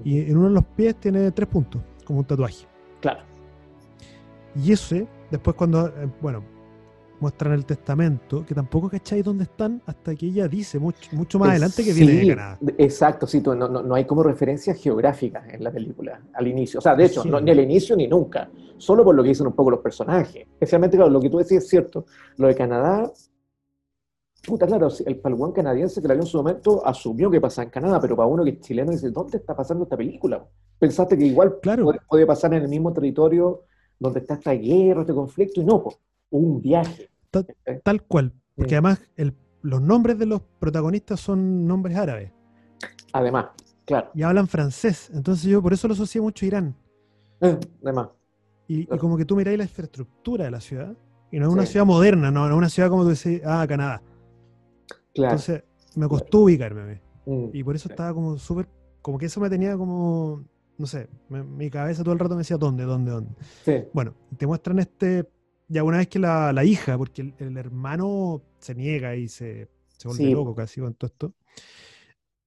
y 0.05 0.21
en 0.21 0.37
uno 0.37 0.49
de 0.49 0.55
los 0.55 0.65
pies 0.65 0.97
tiene 0.97 1.31
tres 1.31 1.49
puntos, 1.49 1.81
como 2.05 2.19
un 2.21 2.25
tatuaje. 2.25 2.67
Claro. 3.01 3.21
Y 4.57 4.73
ese, 4.73 5.07
después 5.31 5.57
cuando, 5.57 5.89
eh, 5.89 6.09
bueno, 6.21 6.43
muestran 7.23 7.53
el 7.55 7.65
testamento, 7.65 8.45
que 8.45 8.55
tampoco 8.55 8.91
cacháis 8.91 9.25
dónde 9.25 9.45
están, 9.45 9.81
hasta 9.87 10.15
que 10.15 10.27
ella 10.27 10.47
dice 10.49 10.79
mucho, 10.79 11.09
mucho 11.13 11.39
más 11.39 11.51
adelante 11.51 11.85
que 11.85 11.93
viene 11.93 12.13
de 12.13 12.29
Canadá. 12.29 12.59
Exacto, 12.77 13.27
sí, 13.27 13.41
no, 13.41 13.55
no, 13.55 13.69
no 13.69 13.95
hay 13.95 14.05
como 14.05 14.23
referencias 14.23 14.77
geográficas 14.79 15.49
en 15.49 15.65
la 15.65 15.71
película 15.71 16.21
al 16.35 16.47
inicio. 16.49 16.79
O 16.79 16.83
sea, 16.83 16.95
de 16.95 17.07
hecho, 17.07 17.25
no, 17.25 17.41
ni 17.41 17.51
al 17.53 17.61
inicio 17.61 17.97
ni 17.97 18.07
nunca. 18.09 18.51
Solo 18.77 19.05
por 19.05 19.15
lo 19.15 19.23
que 19.23 19.31
dicen 19.31 19.47
un 19.47 19.53
poco 19.55 19.71
los 19.71 19.81
personajes. 19.81 20.47
Especialmente, 20.53 20.97
claro, 20.97 21.11
lo 21.11 21.21
que 21.21 21.31
tú 21.31 21.39
decís 21.39 21.59
es 21.59 21.69
cierto. 21.69 22.05
Lo 22.37 22.49
de 22.49 22.55
Canadá, 22.57 23.11
puta, 24.45 24.67
claro, 24.67 24.89
el 25.07 25.17
palguán 25.21 25.53
canadiense 25.53 26.03
que 26.03 26.09
la 26.09 26.15
vio 26.15 26.25
en 26.25 26.27
su 26.29 26.37
momento 26.39 26.85
asumió 26.85 27.31
que 27.31 27.41
pasaba 27.41 27.65
en 27.65 27.71
Canadá, 27.71 28.01
pero 28.01 28.17
para 28.17 28.27
uno 28.27 28.43
que 28.43 28.51
es 28.51 28.61
chileno 28.61 28.91
dice, 28.91 29.11
¿dónde 29.11 29.39
está 29.39 29.55
pasando 29.55 29.85
esta 29.85 29.97
película? 29.97 30.45
Pensaste 30.79 31.17
que 31.17 31.25
igual 31.25 31.61
Claro. 31.63 31.85
puede, 31.85 32.01
puede 32.09 32.27
pasar 32.27 32.53
en 32.55 32.63
el 32.63 32.69
mismo 32.69 32.93
territorio 32.93 33.63
donde 34.01 34.19
está 34.19 34.35
esta 34.35 34.53
guerra, 34.53 35.03
este 35.03 35.15
conflicto, 35.15 35.61
y 35.61 35.65
no, 35.65 35.81
po, 35.81 35.95
un 36.31 36.61
viaje. 36.61 37.09
Ta- 37.33 37.45
Tal 37.83 38.03
cual. 38.03 38.33
Porque 38.55 38.75
además 38.77 39.01
el- 39.17 39.35
los 39.63 39.81
nombres 39.83 40.19
de 40.19 40.27
los 40.27 40.43
protagonistas 40.61 41.19
son 41.21 41.67
nombres 41.67 41.97
árabes 41.97 42.31
Además, 43.13 43.47
claro, 43.85 44.11
y 44.15 44.23
hablan 44.23 44.47
francés. 44.49 45.11
Entonces 45.13 45.45
yo 45.51 45.61
por 45.63 45.73
eso 45.73 45.89
lo 45.89 45.95
asocié 45.95 46.21
mucho 46.21 46.45
a 46.45 46.49
Irán. 46.49 46.77
eh, 47.41 47.59
además, 47.83 48.09
Y, 48.69 48.87
como 48.87 49.17
que 49.17 49.25
tú 49.25 49.35
miráis 49.37 49.59
la 49.59 49.65
infraestructura 49.65 50.45
de 50.45 50.51
la 50.51 50.61
ciudad, 50.61 50.97
y 51.31 51.39
no 51.39 51.47
es 51.49 51.53
una 51.53 51.67
Sí. 51.67 51.73
ciudad 51.73 51.85
moderna, 51.87 52.31
no, 52.31 52.47
no 52.47 52.55
es 52.55 52.59
una 52.59 52.69
ciudad 52.69 52.89
como 52.89 53.03
tú 53.03 53.09
decís, 53.11 53.43
ah, 53.45 53.67
Canadá. 53.69 54.01
claro. 55.15 55.33
Entonces 55.35 55.65
me 55.97 56.09
costó 56.09 56.41
ubicarme. 56.41 56.81
a 56.83 56.85
mí. 56.87 56.95
Mm, 57.27 57.51
Y 57.53 57.65
por 57.65 57.75
eso 57.77 57.89
Sí. 57.89 57.93
estaba 57.93 58.15
como 58.15 58.39
súper, 58.39 58.69
como 59.03 59.19
que 59.19 59.27
eso 59.27 59.41
me 59.41 59.51
tenía 59.51 59.77
como, 59.77 60.45
no 60.79 60.87
sé, 60.87 61.09
me- 61.29 61.43
mi 61.43 61.69
cabeza 61.71 62.03
todo 62.03 62.13
el 62.15 62.19
rato 62.21 62.35
me 62.35 62.41
decía, 62.41 62.57
¿dónde, 62.57 62.85
dónde, 62.85 63.11
dónde? 63.11 63.31
sí. 63.65 63.85
Bueno, 63.93 64.15
te 64.39 64.47
muestran 64.47 64.79
este, 64.79 65.29
ya 65.69 65.85
una 65.85 65.99
vez 65.99 66.09
que 66.09 66.19
la, 66.19 66.53
la 66.53 66.65
hija, 66.65 66.97
porque 66.99 67.23
el, 67.23 67.35
el 67.39 67.57
hermano 67.57 68.43
se 68.59 68.75
niega 68.75 69.17
y 69.17 69.29
se, 69.29 69.69
se 69.97 70.09
vuelve 70.09 70.25
Sí. 70.25 70.31
loco 70.33 70.55
casi 70.55 70.81
con 70.81 70.95
todo 70.95 71.09
esto, 71.09 71.35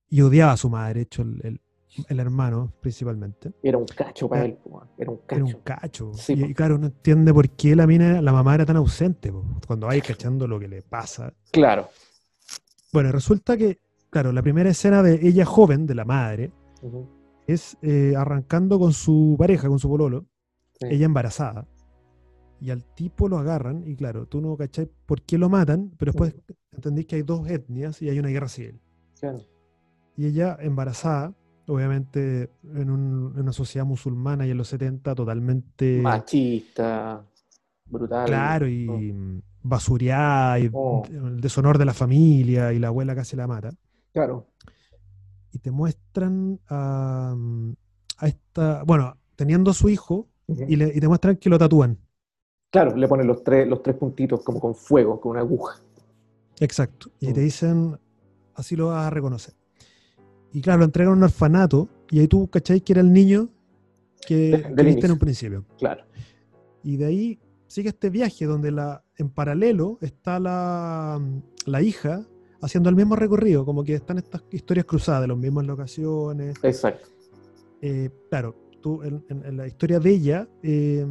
y 0.10 0.21
odiaba 0.21 0.54
a 0.54 0.58
su 0.58 0.69
madre, 0.69 0.95
de 0.95 1.01
hecho, 1.01 1.21
el, 1.23 1.41
el- 1.43 1.62
el 2.10 2.19
hermano 2.19 2.73
principalmente. 2.82 3.54
Era 3.63 3.78
un 3.78 3.86
cacho 3.86 4.28
para 4.28 4.43
Era- 4.43 4.54
él, 4.54 4.60
era 4.97 5.12
un 5.12 5.19
Era 5.30 5.43
un 5.45 5.51
cacho. 5.51 5.62
cacho. 5.63 6.13
Sí, 6.13 6.34
y, 6.34 6.54
claro, 6.54 6.75
uno 6.75 6.88
entiende 6.88 7.34
por 7.34 7.49
qué 7.51 7.73
la 7.73 7.88
mina, 7.88 8.21
la 8.21 8.34
mamá 8.34 8.54
era 8.56 8.65
tan 8.65 8.75
ausente, 8.75 9.32
po, 9.32 9.45
cuando 9.65 9.88
vais 9.88 10.04
cachando 10.04 10.45
lo 10.45 10.60
que 10.60 10.67
le 10.67 10.82
pasa. 10.82 11.34
Claro. 11.51 11.88
Bueno, 12.91 13.13
resulta 13.13 13.56
que, 13.56 13.80
claro, 14.10 14.34
la 14.34 14.41
primera 14.41 14.69
escena 14.69 15.01
de 15.04 15.25
ella 15.25 15.45
joven, 15.45 15.86
de 15.86 15.95
la 15.95 16.04
madre, 16.04 16.51
es 17.47 17.78
eh, 17.82 18.13
arrancando 18.17 18.78
con 18.78 18.91
su 18.91 19.36
pareja, 19.39 19.69
con 19.69 19.80
su 19.80 19.88
pololo, 19.88 20.25
sí. 20.80 20.88
ella 20.89 21.06
embarazada. 21.06 21.65
Y 22.65 22.71
al 22.71 22.84
tipo 22.95 23.28
lo 23.30 23.38
agarran, 23.38 23.84
y 23.86 23.95
claro, 23.95 24.25
tú 24.25 24.41
no 24.41 24.58
cachai 24.58 24.89
por 25.06 25.21
qué 25.21 25.38
lo 25.38 25.49
matan, 25.49 25.91
pero 25.99 26.12
después 26.12 26.34
entendís 26.71 27.06
que 27.06 27.17
hay 27.17 27.21
dos 27.21 27.47
etnias 27.47 28.01
y 28.01 28.10
hay 28.10 28.17
una 28.17 28.30
guerra 28.30 28.47
civil. 28.47 28.80
Claro. 29.19 29.39
Y 30.17 30.25
ella 30.25 30.58
embarazada, 30.60 31.32
obviamente 31.67 32.49
en, 32.63 32.89
un- 32.89 33.34
en 33.36 33.41
una 33.41 33.54
sociedad 33.54 33.86
musulmana 33.86 34.47
y 34.47 34.49
en 34.49 34.58
los 34.58 34.67
70 34.69 35.13
totalmente... 35.13 35.99
Machista, 36.01 37.23
brutal. 37.86 38.25
Claro, 38.25 38.67
y 38.67 39.13
basureada, 39.62 40.58
y 40.58 40.69
Oh. 40.73 41.04
el 41.08 41.39
deshonor 41.41 41.78
de 41.78 41.86
la 41.86 41.93
familia, 41.93 42.73
y 42.73 42.80
la 42.80 42.88
abuela 42.88 43.13
casi 43.13 43.36
la 43.36 43.45
mata. 43.45 43.69
Claro. 44.12 44.47
Y 45.51 45.60
te 45.60 45.69
muestran 45.69 46.60
a, 46.67 47.36
a 48.17 48.28
esta, 48.28 48.82
bueno, 48.86 49.17
teniendo 49.36 49.69
a 49.69 49.73
su 49.75 49.88
hijo, 49.88 50.28
y, 50.47 50.75
le- 50.78 50.91
y 50.95 50.99
te 50.99 51.08
muestran 51.08 51.36
que 51.38 51.49
lo 51.49 51.60
tatúan. 51.60 51.99
Claro, 52.75 52.93
le 52.97 53.07
ponen 53.07 53.25
los 53.25 53.41
tres, 53.41 53.65
los 53.69 53.81
tres 53.81 53.95
puntitos 53.95 54.41
como 54.43 54.59
con 54.59 54.75
fuego, 54.75 55.21
con 55.21 55.31
una 55.31 55.39
aguja. 55.39 55.79
Exacto. 56.59 57.09
Y 57.21 57.29
Mm. 57.29 57.33
te 57.33 57.39
dicen, 57.39 57.97
así 58.53 58.75
lo 58.75 58.88
vas 58.88 59.07
a 59.07 59.09
reconocer. 59.09 59.53
Y 60.51 60.59
claro, 60.61 60.79
lo 60.79 60.85
entregan 60.85 61.13
a 61.13 61.15
un 61.15 61.23
orfanato, 61.23 61.88
y 62.11 62.19
ahí 62.19 62.27
tú 62.27 62.49
cacháis 62.49 62.83
que 62.83 62.91
era 62.91 63.01
el 63.01 63.13
niño 63.13 63.47
que, 64.27 64.61
viste 64.83 65.05
en 65.05 65.11
un 65.13 65.19
principio. 65.19 65.63
Claro. 65.77 66.03
Y 66.83 66.97
de 66.97 67.05
ahí 67.05 67.39
sigue 67.67 67.88
este 67.89 68.09
viaje 68.09 68.45
donde 68.45 68.71
la, 68.71 69.03
en 69.17 69.29
paralelo 69.29 69.97
está 70.01 70.38
la, 70.41 71.21
la 71.65 71.81
hija 71.81 72.25
haciendo 72.61 72.89
el 72.89 72.95
mismo 72.97 73.15
recorrido, 73.15 73.63
como 73.63 73.85
que 73.85 73.93
están 73.93 74.17
estas 74.17 74.43
historias 74.51 74.85
cruzadas 74.85 75.29
las 75.29 75.38
mismas 75.38 75.65
locaciones. 75.65 76.55
Exacto. 76.61 77.07
eh, 77.81 78.09
claro, 78.29 78.53
tú 78.81 79.01
en, 79.03 79.23
en- 79.29 79.45
en 79.45 79.55
la 79.57 79.65
historia 79.67 79.99
de 79.99 80.09
ella, 80.09 80.47
eh, 80.61 81.05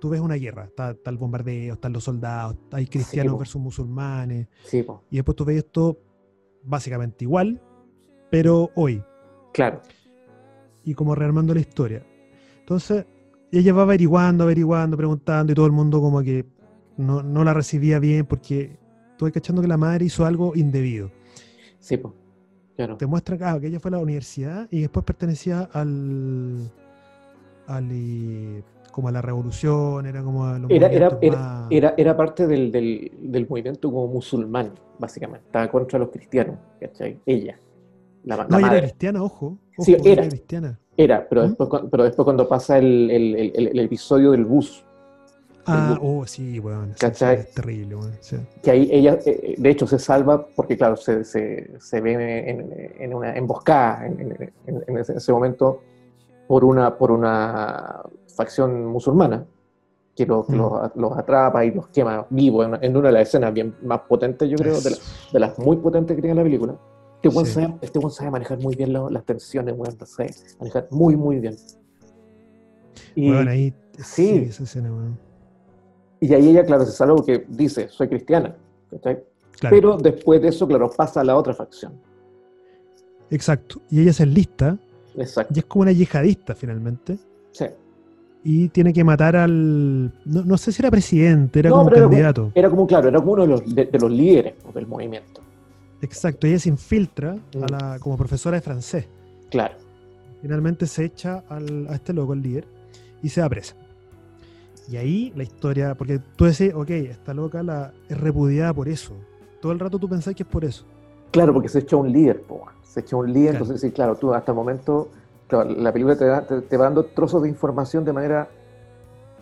tú 0.00 0.10
ves 0.10 0.20
una 0.20 0.34
guerra. 0.34 0.64
Está, 0.64 0.90
está 0.92 1.10
el 1.10 1.18
bombardeo, 1.18 1.74
están 1.74 1.92
los 1.92 2.04
soldados, 2.04 2.56
hay 2.72 2.86
cristianos 2.86 3.38
versus 3.38 3.60
musulmanes. 3.60 4.48
Sí, 4.64 4.82
po, 4.82 5.04
Y 5.10 5.16
después 5.16 5.36
tú 5.36 5.44
ves 5.44 5.58
esto 5.58 5.98
básicamente 6.62 7.24
igual, 7.24 7.60
pero 8.30 8.70
hoy. 8.74 9.02
claro. 9.52 9.80
y 10.84 10.94
como 10.94 11.14
rearmando 11.14 11.54
la 11.54 11.60
historia. 11.60 12.06
Entonces, 12.60 13.06
ella 13.52 13.72
va 13.72 13.82
averiguando, 13.82 14.44
averiguando, 14.44 14.96
preguntando, 14.96 15.52
y 15.52 15.54
todo 15.54 15.66
el 15.66 15.72
mundo 15.72 16.00
como 16.00 16.22
que 16.22 16.44
no, 16.96 17.22
no 17.22 17.44
la 17.44 17.54
recibía 17.54 17.98
bien 17.98 18.26
porque 18.26 18.78
estuve 19.12 19.32
cachando 19.32 19.62
que 19.62 19.68
la 19.68 19.76
madre 19.76 20.04
hizo 20.04 20.24
algo 20.24 20.54
indebido. 20.54 21.10
Sí, 21.78 21.96
po, 21.96 22.14
claro. 22.74 22.96
Te 22.96 23.06
muestra 23.06 23.36
ah, 23.50 23.60
que 23.60 23.68
ella 23.68 23.80
fue 23.80 23.90
a 23.90 23.92
la 23.92 23.98
universidad 23.98 24.68
y 24.70 24.80
después 24.80 25.04
pertenecía 25.04 25.68
al. 25.72 26.70
al 27.66 27.88
eh, 27.90 28.62
como 28.96 29.08
a 29.08 29.12
la 29.12 29.20
revolución, 29.20 30.06
era 30.06 30.22
como 30.22 30.46
a 30.46 30.58
los 30.58 30.70
Era, 30.70 30.86
era, 30.86 31.18
era, 31.20 31.66
era, 31.68 31.94
era 31.98 32.16
parte 32.16 32.46
del, 32.46 32.72
del, 32.72 33.12
del 33.20 33.46
movimiento 33.46 33.90
como 33.90 34.06
musulmán, 34.06 34.72
básicamente. 34.98 35.44
Estaba 35.48 35.70
contra 35.70 35.98
los 35.98 36.08
cristianos, 36.08 36.56
¿cachai? 36.80 37.20
Ella. 37.26 37.58
La, 38.24 38.38
No, 38.48 38.58
la 38.58 38.68
era 38.68 38.80
cristiana, 38.80 39.22
ojo. 39.22 39.58
ojo 39.76 39.84
Sí, 39.84 39.98
era. 40.02 40.26
cristiana. 40.26 40.80
Era, 40.96 41.28
pero 41.28 41.42
¿Mm? 41.42 41.48
después, 41.48 41.82
pero 41.90 42.04
después 42.04 42.24
cuando 42.24 42.48
pasa 42.48 42.78
el, 42.78 43.10
el, 43.10 43.52
el, 43.54 43.78
episodio 43.80 44.30
del 44.30 44.46
bus, 44.46 44.82
Ah, 45.66 45.98
oh, 46.00 46.24
sí, 46.26 46.54
sí, 46.54 46.62
¿Cachai? 46.98 47.40
es 47.40 47.52
terrible, 47.52 47.96
sí. 48.20 48.36
que 48.62 48.70
ahí 48.70 48.88
ella, 48.90 49.18
eh, 49.26 49.56
de 49.58 49.70
hecho, 49.70 49.86
se 49.86 49.98
salva 49.98 50.46
porque, 50.56 50.76
claro, 50.76 50.96
se, 50.96 51.22
se, 51.24 51.68
se 51.80 52.00
ve 52.00 52.48
en, 52.48 52.72
en 53.02 53.12
una 53.12 53.36
emboscada 53.36 54.06
en, 54.06 54.20
en- 54.66 54.84
en- 54.86 54.96
ese 54.98 55.32
momento 55.32 55.82
por 56.46 56.64
una, 56.64 56.96
por 56.96 57.10
una 57.10 58.00
facción 58.36 58.84
musulmana 58.86 59.44
que, 60.14 60.24
lo- 60.26 60.46
que 60.46 60.52
Mm. 60.52 60.58
los, 60.58 60.90
los 60.96 61.18
atrapa 61.18 61.64
y 61.64 61.72
los 61.72 61.88
quema 61.88 62.26
vivos 62.30 62.66
en, 62.66 62.84
en 62.84 62.96
una 62.96 63.08
de 63.08 63.12
las 63.14 63.28
escenas 63.28 63.52
bien 63.52 63.74
más 63.82 64.00
potentes, 64.08 64.48
yo 64.48 64.56
creo, 64.56 64.80
de, 64.80 64.90
la- 64.90 64.96
de 65.32 65.40
las 65.40 65.58
muy 65.58 65.76
potentes 65.78 66.14
que 66.14 66.22
tiene 66.22 66.36
la 66.36 66.42
película. 66.42 66.76
Este 67.16 67.28
buen 67.28 67.46
Sí. 67.46 67.52
sabe, 67.52 67.74
este 67.80 68.00
sabe 68.10 68.30
manejar 68.30 68.58
muy 68.60 68.74
bien 68.76 68.92
lo- 68.92 69.10
las 69.10 69.24
tensiones, 69.24 69.76
lo 69.76 70.06
sabe 70.06 70.30
manejar 70.60 70.86
muy, 70.90 71.16
muy 71.16 71.40
bien. 71.40 71.56
Y, 73.14 73.30
Weón, 73.30 73.48
ahí. 73.48 73.74
sí. 73.98 74.46
esa 74.48 74.62
escena, 74.64 74.90
y 76.20 76.32
ahí 76.32 76.48
ella, 76.48 76.64
claro, 76.64 76.84
se 76.86 76.92
salva 76.92 77.16
porque 77.16 77.44
dice, 77.48 77.88
soy 77.88 78.08
cristiana. 78.08 78.56
Pero 79.70 79.96
después 79.98 80.40
de 80.40 80.48
eso, 80.48 80.66
claro, 80.66 80.90
pasa 80.90 81.20
a 81.20 81.24
la 81.24 81.36
otra 81.36 81.52
facción. 81.54 81.92
Exacto. 83.30 83.80
Y 83.90 84.00
ella 84.02 84.12
se 84.12 84.22
enlista 84.22 84.78
Exacto. 85.16 85.52
y 85.54 85.58
es 85.58 85.64
como 85.66 85.82
una 85.82 85.92
yihadista 85.92 86.54
finalmente. 86.54 87.18
Sí. 87.52 87.66
Y 88.48 88.68
tiene 88.68 88.92
que 88.92 89.02
matar 89.02 89.34
al. 89.34 90.12
No, 90.24 90.44
no 90.44 90.56
sé 90.56 90.70
si 90.70 90.80
era 90.80 90.88
presidente, 90.88 91.58
era 91.58 91.70
No, 91.70 91.78
como 91.78 91.86
pero 91.88 91.96
era 91.96 92.04
como- 92.04 92.10
candidato. 92.12 92.52
Era 92.54 92.70
como, 92.70 92.86
claro, 92.86 93.08
era 93.08 93.18
como 93.18 93.32
uno 93.32 93.42
de 93.42 93.48
los, 93.48 93.74
de, 93.74 93.86
de 93.86 93.98
los 93.98 94.08
líderes 94.10 94.54
pues, 94.62 94.72
del 94.76 94.86
movimiento. 94.86 95.40
Exacto. 96.00 96.46
Ella 96.46 96.60
se 96.60 96.68
infiltra 96.68 97.34
Mm. 97.34 97.64
a 97.64 97.66
la, 97.66 97.98
como 97.98 98.16
profesora 98.16 98.56
de 98.56 98.60
francés. 98.60 99.08
Claro. 99.50 99.74
Finalmente 100.42 100.86
se 100.86 101.06
echa 101.06 101.42
al- 101.48 101.88
a 101.88 101.94
este 101.96 102.12
loco, 102.12 102.34
el 102.34 102.42
líder, 102.42 102.66
y 103.20 103.28
se 103.30 103.40
da 103.40 103.48
presa. 103.48 103.74
Y 104.88 104.96
ahí 104.96 105.32
la 105.34 105.42
historia. 105.42 105.96
Porque 105.96 106.20
tú 106.36 106.44
decís, 106.44 106.72
ok, 106.72 106.90
esta 106.90 107.34
loca 107.34 107.64
la, 107.64 107.92
es 108.08 108.16
repudiada 108.20 108.72
por 108.72 108.88
eso. 108.88 109.14
Todo 109.60 109.72
el 109.72 109.80
rato 109.80 109.98
tú 109.98 110.08
pensás 110.08 110.36
que 110.36 110.44
es 110.44 110.48
por 110.48 110.64
eso. 110.64 110.84
Claro, 111.32 111.52
porque 111.52 111.68
se 111.68 111.80
echa 111.80 111.96
un 111.96 112.12
líder, 112.12 112.42
po, 112.42 112.64
se 112.84 113.00
echa 113.00 113.16
un 113.16 113.26
líder, 113.32 113.50
Claro. 113.50 113.64
entonces 113.64 113.80
sí, 113.80 113.90
claro, 113.92 114.14
tú 114.14 114.32
hasta 114.32 114.52
el 114.52 114.56
momento, 114.56 115.10
claro, 115.48 115.70
la 115.70 115.92
película 115.92 116.16
te, 116.16 116.24
da- 116.26 116.46
te, 116.46 116.60
te 116.62 116.76
va 116.76 116.84
dando 116.84 117.04
trozos 117.04 117.42
de 117.42 117.48
información 117.48 118.04
de 118.04 118.12
manera, 118.12 118.48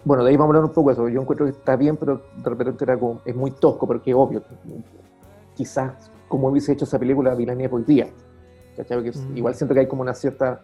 bueno, 0.05 0.23
de 0.25 0.31
ahí 0.31 0.37
vamos 0.37 0.55
a 0.55 0.59
hablar 0.59 0.69
un 0.71 0.75
poco 0.75 0.91
de 0.91 0.95
eso, 0.95 1.09
yo 1.09 1.21
encuentro 1.21 1.47
que 1.47 1.53
está 1.53 1.77
bien, 1.77 1.97
pero 1.97 2.21
de 2.37 2.51
repente 2.51 2.85
era 2.85 2.99
como, 2.99 3.21
es 3.25 3.35
muy 3.35 3.51
tosco, 3.53 3.87
porque 3.87 4.11
es 4.11 4.17
obvio, 4.17 4.43
quizás 5.55 6.11
como 6.29 6.49
hubiese 6.49 6.73
hecho 6.73 6.85
esa 6.85 6.99
película 6.99 7.35
Vilania 7.35 7.69
hoy 7.71 7.85
día, 7.85 8.09
Mm. 8.77 9.37
igual 9.37 9.55
siento 9.55 9.73
que 9.73 9.81
hay 9.81 9.87
como 9.87 10.03
una 10.03 10.15
cierta, 10.15 10.61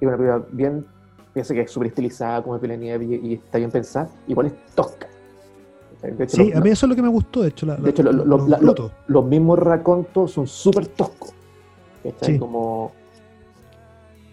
es 0.00 0.06
una 0.06 0.16
película 0.16 0.44
bien, 0.52 0.86
pienso 1.32 1.54
que 1.54 1.62
es 1.62 1.70
súper 1.70 1.88
estilizada 1.88 2.42
como 2.42 2.56
es 2.56 2.62
y, 3.02 3.14
y 3.14 3.34
está 3.34 3.58
bien 3.58 3.70
pensada, 3.70 4.08
igual 4.26 4.46
es 4.46 4.52
tosca. 4.74 5.06
hecho, 6.24 6.36
Sí, 6.36 6.52
a 6.52 6.60
mí 6.60 6.70
eso 6.70 6.86
es 6.86 6.90
lo 6.90 6.94
que 6.96 7.02
me 7.02 7.08
gustó, 7.08 7.42
de 7.42 7.48
hecho. 7.48 7.66
La, 7.66 7.74
de 7.74 7.90
hecho, 7.90 8.04
lo- 8.04 8.12
lo- 8.12 8.46
los 9.08 9.24
mismos 9.24 9.58
racontos 9.58 10.30
son 10.30 10.46
súper 10.46 10.86
toscos. 10.86 11.34
Sí. 12.20 12.38
Como, 12.38 12.92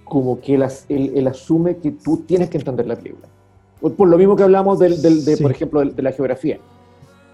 como 0.05 0.39
que 0.39 0.53
él, 0.55 0.63
él- 0.89 1.11
él 1.15 1.27
asume 1.27 1.77
que 1.77 1.91
tú 1.91 2.23
tienes 2.25 2.49
que 2.49 2.57
entender 2.57 2.85
la 2.87 2.95
película. 2.95 3.27
Por, 3.81 3.93
por 3.95 4.07
lo 4.07 4.17
mismo 4.17 4.35
que 4.37 4.43
hablamos 4.43 4.79
del, 4.79 5.01
del- 5.01 5.25
de, 5.25 5.35
Sí. 5.35 5.43
por 5.43 5.51
ejemplo, 5.51 5.79
de, 5.81 5.91
de 5.91 6.01
la 6.01 6.11
geografía. 6.13 6.57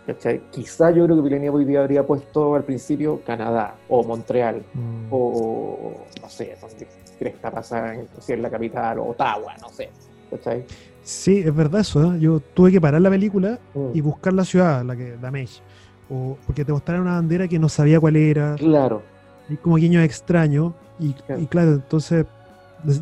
¿cachai? 0.08 0.42
Quizá 0.52 0.90
yo 0.90 1.06
creo 1.06 1.16
que 1.18 1.22
Villeneuve 1.22 1.60
hoy 1.60 1.66
día 1.66 1.82
habría 1.82 2.06
puesto 2.06 2.56
al 2.56 2.64
principio 2.64 3.22
Canadá 3.24 3.76
o 3.88 4.04
Montreal 4.04 4.64
Mm. 4.74 5.08
o 5.12 5.94
no 6.22 6.28
sé, 6.30 6.58
donde 6.60 6.88
cresta 7.20 7.52
pasa 7.52 7.94
en, 7.94 8.08
si 8.20 8.34
es 8.34 8.40
la 8.40 8.50
capital 8.50 8.98
o 9.00 9.10
Ottawa, 9.10 9.54
no 9.62 9.70
sé. 9.70 9.90
¿cachai? 10.32 10.66
Sí, 11.04 11.40
es 11.46 11.56
verdad 11.56 11.82
eso. 11.82 12.14
¿eh? 12.16 12.20
Yo 12.20 12.40
tuve 12.40 12.72
que 12.72 12.82
parar 12.82 13.00
la 13.00 13.10
película 13.12 13.60
Mm. 13.76 13.90
y 13.94 14.02
buscar 14.02 14.34
la 14.34 14.44
ciudad, 14.44 14.84
la 14.84 14.96
que, 14.96 15.16
la 15.22 15.30
Mesh. 15.30 15.62
O 16.10 16.36
porque 16.48 16.66
te 16.66 16.72
mostraron 16.72 17.04
una 17.04 17.16
bandera 17.16 17.48
que 17.48 17.60
no 17.60 17.70
sabía 17.70 18.00
cuál 18.00 18.16
era. 18.16 18.56
Claro, 18.56 19.04
Hay 19.50 19.58
como 19.58 19.76
guiños 19.76 20.04
extraños. 20.04 20.74
Y, 21.00 21.14
Claro. 21.14 21.42
y 21.42 21.46
claro, 21.46 21.72
entonces 21.74 22.26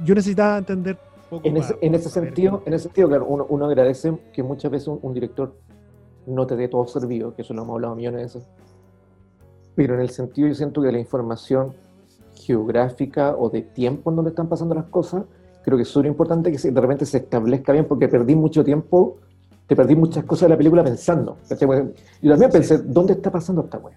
yo 0.04 0.16
necesitaba 0.16 0.58
entender 0.58 0.98
poco 1.30 1.48
en 1.48 1.58
ese, 1.58 1.74
para- 1.74 1.86
en 1.86 1.96
ese 1.96 2.10
sentido, 2.10 2.64
en 2.66 2.74
ese 2.74 2.84
sentido, 2.84 3.08
claro, 3.08 3.26
uno, 3.28 3.46
uno 3.50 3.66
agradece 3.66 4.18
que 4.34 4.44
muchas 4.44 4.72
veces 4.72 4.88
un, 4.88 5.00
un 5.02 5.14
director 5.14 5.54
no 6.26 6.46
te 6.48 6.56
dé 6.56 6.68
todo 6.68 6.86
servido, 6.88 7.36
que 7.36 7.42
eso 7.44 7.54
lo 7.54 7.64
hemos 7.64 7.76
hablado 7.76 7.96
millones 7.96 8.18
de 8.20 8.24
veces. 8.24 8.44
Pero 9.76 9.94
en 9.96 10.02
el 10.02 10.10
sentido, 10.10 10.48
yo 10.48 10.56
siento 10.56 10.82
que 10.82 10.92
la 10.92 11.00
información 11.00 11.74
geográfica 12.36 13.36
o 13.38 13.50
de 13.50 13.62
tiempo 13.62 14.10
en 14.10 14.16
donde 14.18 14.30
están 14.30 14.48
pasando 14.48 14.76
las 14.76 14.86
cosas, 14.86 15.24
creo 15.64 15.78
que 15.78 15.84
es 15.84 15.90
súper 15.90 16.08
importante 16.10 16.52
que 16.52 16.58
se- 16.58 16.72
de 16.72 16.82
repente 16.82 17.06
se 17.06 17.18
establezca 17.18 17.72
bien, 17.74 17.86
porque 17.86 18.08
perdí 18.08 18.36
mucho 18.36 18.64
tiempo, 18.64 19.18
te 19.68 19.76
perdí 19.76 19.96
muchas 19.96 20.24
cosas 20.24 20.44
de 20.44 20.50
la 20.50 20.58
película 20.58 20.84
pensando. 20.84 21.38
Porque 21.48 21.94
Yo 22.22 22.32
también 22.32 22.52
pensé, 22.52 22.80
¿dónde 22.80 23.14
está 23.14 23.32
pasando 23.32 23.62
esta 23.64 23.78
wea? 23.78 23.96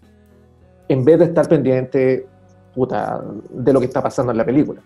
En 0.89 1.05
vez 1.05 1.19
de 1.19 1.25
estar 1.27 1.49
pendiente, 1.49 2.27
puta, 2.75 3.23
de 3.51 3.73
lo 3.73 3.81
que 3.81 3.87
está 3.87 4.03
pasando 4.03 4.33
en 4.33 4.39
la 4.39 4.45
película. 4.45 4.83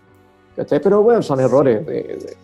¿Cachai? 0.57 0.81
Pero 0.81 1.01
bueno, 1.01 1.21
son 1.21 1.39
errores 1.39 1.85
de- 1.85 1.93
de, 2.03 2.37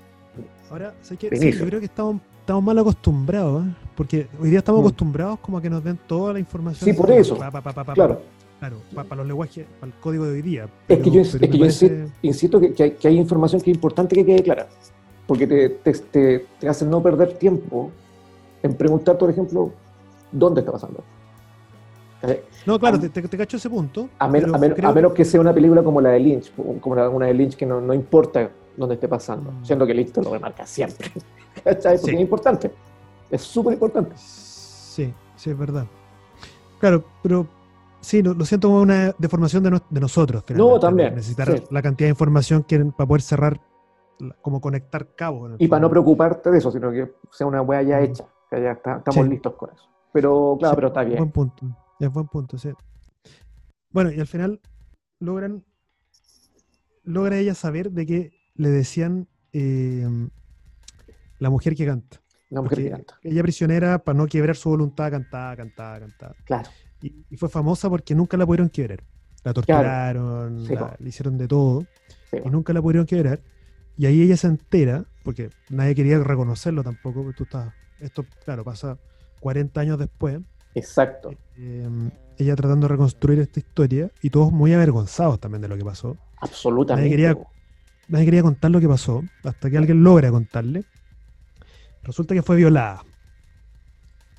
Ahora, 0.72 0.94
sé 1.02 1.18
que, 1.18 1.30
de 1.30 1.36
sí, 1.38 1.44
inicio. 1.44 1.62
yo 1.66 1.68
creo 1.70 1.80
que 1.82 1.86
estamos, 1.88 2.22
estamos 2.40 2.64
mal 2.64 2.80
acostumbrados, 2.80 3.66
¿eh? 3.66 3.70
porque 3.96 4.28
hoy 4.42 4.50
día 4.50 4.60
estamos 4.60 4.82
Mm. 4.82 4.86
acostumbrados 4.86 5.40
como 5.40 5.58
a 5.58 5.62
que 5.62 5.70
nos 5.70 5.84
den 5.84 6.00
toda 6.08 6.34
la 6.34 6.40
información. 6.40 6.90
Sí, 6.90 6.94
por 6.96 7.12
eso. 7.12 7.38
pa, 7.38 7.52
pa, 7.52 7.62
pa, 7.62 7.74
pa, 7.74 7.84
pa, 7.84 7.94
Claro. 7.94 8.22
Claro, 8.60 8.78
para 8.94 9.16
los 9.18 9.28
lenguajes, 9.28 9.66
para 9.78 9.92
el 9.92 10.00
código 10.00 10.24
de 10.24 10.32
hoy 10.36 10.42
día. 10.42 10.70
Es 10.88 11.00
que 11.00 11.12
yo, 11.12 11.20
es 11.20 11.36
que 11.36 11.48
parece- 11.50 12.08
insisto 12.22 12.62
que, 12.62 12.74
que 12.74 12.84
hay, 12.84 12.92
que 12.92 13.08
hay 13.10 13.18
información 13.20 13.62
que 13.62 13.72
es 13.72 13.76
importante 13.76 14.16
que 14.16 14.26
quede 14.26 14.42
clara, 14.42 14.70
porque 15.28 15.46
te, 15.46 15.70
te, 15.70 15.92
te, 15.92 16.46
te 16.62 16.70
hace 16.70 16.86
no 16.86 17.04
perder 17.04 17.34
tiempo 17.34 17.92
en 18.64 18.74
preguntar, 18.76 19.18
por 19.18 19.30
ejemplo, 19.30 19.70
dónde 20.32 20.62
está 20.62 20.72
pasando. 20.72 21.00
Eh, 21.00 21.04
No, 22.66 22.80
claro, 22.80 22.98
a- 22.98 23.00
te, 23.02 23.10
te, 23.10 23.38
cacho 23.38 23.58
ese 23.58 23.70
punto. 23.70 24.10
A, 24.20 24.28
men- 24.28 24.54
a 24.54 24.58
men- 24.58 24.74
creo- 24.74 24.90
a 24.90 24.94
menos 24.94 25.14
que 25.14 25.26
sea 25.26 25.42
una 25.42 25.54
película 25.54 25.84
como 25.84 26.00
la 26.02 26.10
de 26.12 26.20
Lynch, 26.20 26.52
como 26.80 26.96
la- 26.96 27.10
una 27.10 27.26
de 27.28 27.34
Lynch 27.34 27.56
que 27.56 27.66
no, 27.66 27.82
no 27.82 27.94
importa 27.94 28.50
dónde 28.78 28.96
esté 28.96 29.08
pasando, 29.08 29.52
Mm. 29.52 29.66
siendo 29.66 29.86
que 29.86 29.94
Lynch 29.94 30.12
te 30.14 30.22
lo 30.22 30.32
remarca 30.32 30.66
siempre. 30.66 31.12
¿Cachai? 31.64 31.98
Porque 31.98 32.12
Sí. 32.12 32.16
es 32.16 32.22
importante, 32.22 32.72
es 33.30 33.42
súper 33.42 33.74
importante. 33.74 34.14
Sí, 34.16 35.14
sí, 35.36 35.50
es 35.50 35.58
verdad. 35.58 35.86
Claro, 36.80 37.04
pero 37.22 37.46
sí, 38.00 38.22
lo, 38.24 38.34
lo 38.34 38.46
siento 38.46 38.70
como 38.70 38.82
una 38.82 39.14
deformación 39.18 39.64
de, 39.64 39.72
no- 39.72 39.82
de 39.90 40.00
nosotros. 40.00 40.44
finalmente, 40.46 40.80
también, 40.80 41.16
Necesitar 41.16 41.58
sí. 41.58 41.64
la 41.70 41.82
cantidad 41.82 42.08
de 42.08 42.12
información 42.12 42.64
que 42.64 42.80
para 42.86 43.08
poder 43.08 43.22
cerrar, 43.22 43.60
como 44.42 44.62
conectar 44.62 45.08
cabos. 45.16 45.52
Y 45.60 45.68
para 45.68 45.82
no 45.82 45.90
preocuparte 45.90 46.50
de 46.52 46.58
eso, 46.58 46.72
sino 46.72 46.90
que 46.92 47.12
sea 47.32 47.46
una 47.48 47.62
wea 47.62 47.82
ya 47.82 48.00
Mm. 48.00 48.04
hecha, 48.04 48.24
que 48.50 48.62
ya 48.62 48.72
está- 48.72 48.98
estamos 48.98 49.26
Sí. 49.26 49.30
listos 49.30 49.54
con 49.56 49.70
eso. 49.72 49.84
Pero 50.14 50.56
claro, 50.60 50.76
pero 50.76 50.88
está 50.90 51.02
es 51.02 51.08
bien. 51.08 51.18
Buen 51.20 51.32
punto. 51.32 51.66
Es 52.00 52.12
buen 52.12 52.28
punto, 52.28 52.58
sí. 52.58 52.70
Bueno, 53.92 54.12
y 54.12 54.20
al 54.20 54.28
final 54.28 54.60
logran 55.20 55.64
logra 57.04 57.38
ella 57.38 57.54
saber 57.54 57.92
de 57.92 58.06
que 58.06 58.32
le 58.56 58.70
decían 58.70 59.28
eh, 59.52 60.08
la 61.40 61.50
mujer 61.50 61.76
que 61.76 61.86
canta. 61.86 62.22
Una 62.50 62.62
mujer 62.62 62.78
que 62.84 62.90
canta. 62.92 63.20
Ella 63.24 63.42
prisionera, 63.44 64.00
para 64.04 64.18
no 64.18 64.28
quebrar 64.28 64.56
su 64.56 64.70
voluntad, 64.70 65.12
cantaba, 65.12 65.56
cantaba, 65.56 66.00
cantaba. 66.00 66.36
Claro. 66.46 66.70
Y, 67.02 67.26
y 67.30 67.38
fue 67.38 67.50
famosa 67.50 67.90
porque 67.90 68.16
nunca 68.16 68.38
la 68.38 68.46
pudieron 68.46 68.70
quebrar. 68.70 69.04
La 69.44 69.54
torturaron, 69.54 70.66
Sí, 70.66 70.74
la- 70.74 70.96
le 71.00 71.10
hicieron 71.10 71.38
de 71.38 71.48
todo 71.48 71.86
Sí, 72.32 72.38
y 72.44 72.50
nunca 72.50 72.72
la 72.74 72.82
pudieron 72.82 73.06
quebrar. 73.06 73.42
Y 73.98 74.06
ahí 74.06 74.22
ella 74.22 74.38
se 74.38 74.48
entera, 74.48 75.06
porque 75.24 75.50
nadie 75.70 75.94
quería 75.94 76.18
reconocerlo 76.20 76.84
tampoco, 76.84 77.24
porque 77.24 77.38
tú 77.38 77.44
estás, 77.44 77.74
esto, 78.00 78.26
claro, 78.46 78.64
pasa 78.64 78.98
40 79.40 79.82
años 79.82 80.00
después, 80.00 80.40
Exacto. 80.76 81.32
eh, 81.58 81.88
ella 82.38 82.56
tratando 82.56 82.88
de 82.88 82.94
reconstruir 82.94 83.40
esta 83.40 83.60
historia 83.60 84.10
y 84.22 84.30
todos 84.32 84.52
muy 84.52 84.74
avergonzados 84.74 85.40
también 85.40 85.62
de 85.62 85.68
lo 85.68 85.78
que 85.78 85.86
pasó. 85.86 86.18
Absolutamente. 86.42 87.08
Nadie 87.10 87.12
quería- 87.32 87.48
nadie 88.08 88.26
quería 88.26 88.42
contar 88.42 88.72
lo 88.72 88.80
que 88.80 88.88
pasó, 88.88 89.24
hasta 89.44 89.70
que 89.70 89.78
alguien 89.78 90.04
logra 90.04 90.32
contarle. 90.32 90.84
Resulta 92.04 92.34
que 92.34 92.42
fue 92.42 92.56
violada. 92.58 93.04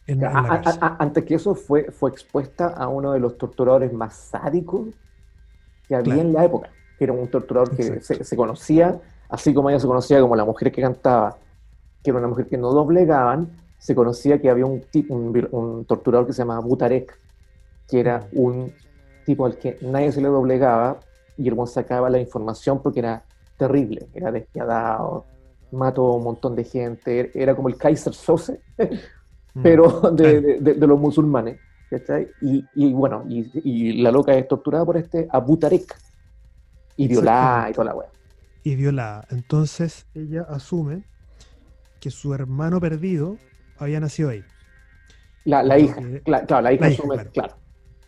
en- 0.07 0.17
en 0.23 0.33
la 0.35 0.63
A- 0.83 0.97
antes 0.99 1.25
que 1.25 1.35
eso 1.37 1.55
fue, 1.55 1.91
fue 1.91 2.11
expuesta 2.11 2.67
a 2.67 2.89
uno 2.89 3.13
de 3.13 3.21
los 3.21 3.39
torturadores 3.39 3.91
más 3.91 4.15
sádicos 4.15 4.89
que 5.89 5.95
había 5.95 6.13
Claro. 6.15 6.21
en 6.29 6.33
la 6.35 6.45
época, 6.45 6.69
que 6.99 7.05
era 7.05 7.15
un 7.15 7.27
torturador 7.29 7.75
que 7.75 8.01
se 8.03 8.37
conocía, 8.37 9.01
así 9.31 9.55
como 9.55 9.71
ella 9.71 9.81
se 9.81 9.87
conocía 9.87 10.21
como 10.21 10.37
la 10.37 10.45
mujer 10.45 10.71
que 10.73 10.83
cantaba, 10.83 11.39
que 12.03 12.11
era 12.11 12.19
una 12.19 12.29
mujer 12.29 12.47
que 12.49 12.59
no 12.59 12.71
doblegaban, 12.73 13.49
se 13.85 13.95
conocía 13.95 14.41
que 14.41 14.49
había 14.49 14.65
un, 14.65 14.81
tipo, 14.81 15.13
un, 15.15 15.31
vil- 15.31 15.49
un 15.51 15.85
torturador 15.85 16.27
que 16.27 16.33
se 16.33 16.41
llamaba 16.41 16.61
Butarek, 16.61 17.19
que 17.87 18.01
era 18.01 18.27
un 18.33 18.73
tipo 19.27 19.45
al 19.45 19.59
que 19.59 19.77
nadie 19.83 20.11
se 20.11 20.23
le 20.23 20.29
doblegaba 20.29 21.01
y 21.37 21.47
el 21.49 21.53
buen 21.55 21.69
sacaba 21.69 22.09
la 22.09 22.19
información 22.19 22.81
porque 22.83 23.01
era 23.01 23.23
terrible, 23.59 24.07
era 24.15 24.33
despiadado, 24.33 25.27
mató 25.73 26.07
a 26.07 26.17
un 26.17 26.25
montón 26.25 26.57
de 26.57 26.65
gente, 26.65 27.31
era 27.35 27.55
como 27.55 27.69
el 27.69 27.77
Kaiser 27.77 28.15
Sose, 28.15 28.61
Mm. 29.57 29.63
pero 29.63 30.01
de, 30.13 30.75
los 30.81 30.99
musulmanes. 30.99 31.61
Y, 32.41 32.65
y 32.75 32.93
bueno, 32.93 33.25
y, 33.29 33.47
y 33.63 34.03
la 34.03 34.11
loca 34.11 34.35
es 34.35 34.49
torturada 34.49 34.85
por 34.85 34.97
este 34.97 35.29
Abu 35.31 35.57
Tarek 35.59 35.95
y 36.97 37.07
violada 37.07 37.71
y 37.71 37.73
toda 37.75 37.85
la 37.85 37.95
wea. 37.95 38.09
y 38.65 38.75
violada. 38.75 39.25
Entonces 39.31 40.07
ella 40.15 40.43
asume 40.49 41.05
que 42.01 42.11
su 42.11 42.35
hermano 42.35 42.81
perdido 42.81 43.37
había 43.79 44.01
nacido 44.01 44.31
ahí. 44.31 44.45
La, 45.45 45.63
la 45.63 45.79
hija, 45.79 46.01
cla- 46.01 46.47
claro, 46.47 46.63
la 46.63 46.73
hija 46.73 46.85
La 46.87 46.91
hija, 46.91 47.03
asume, 47.03 47.15
claro. 47.17 47.31
claro. 47.33 47.55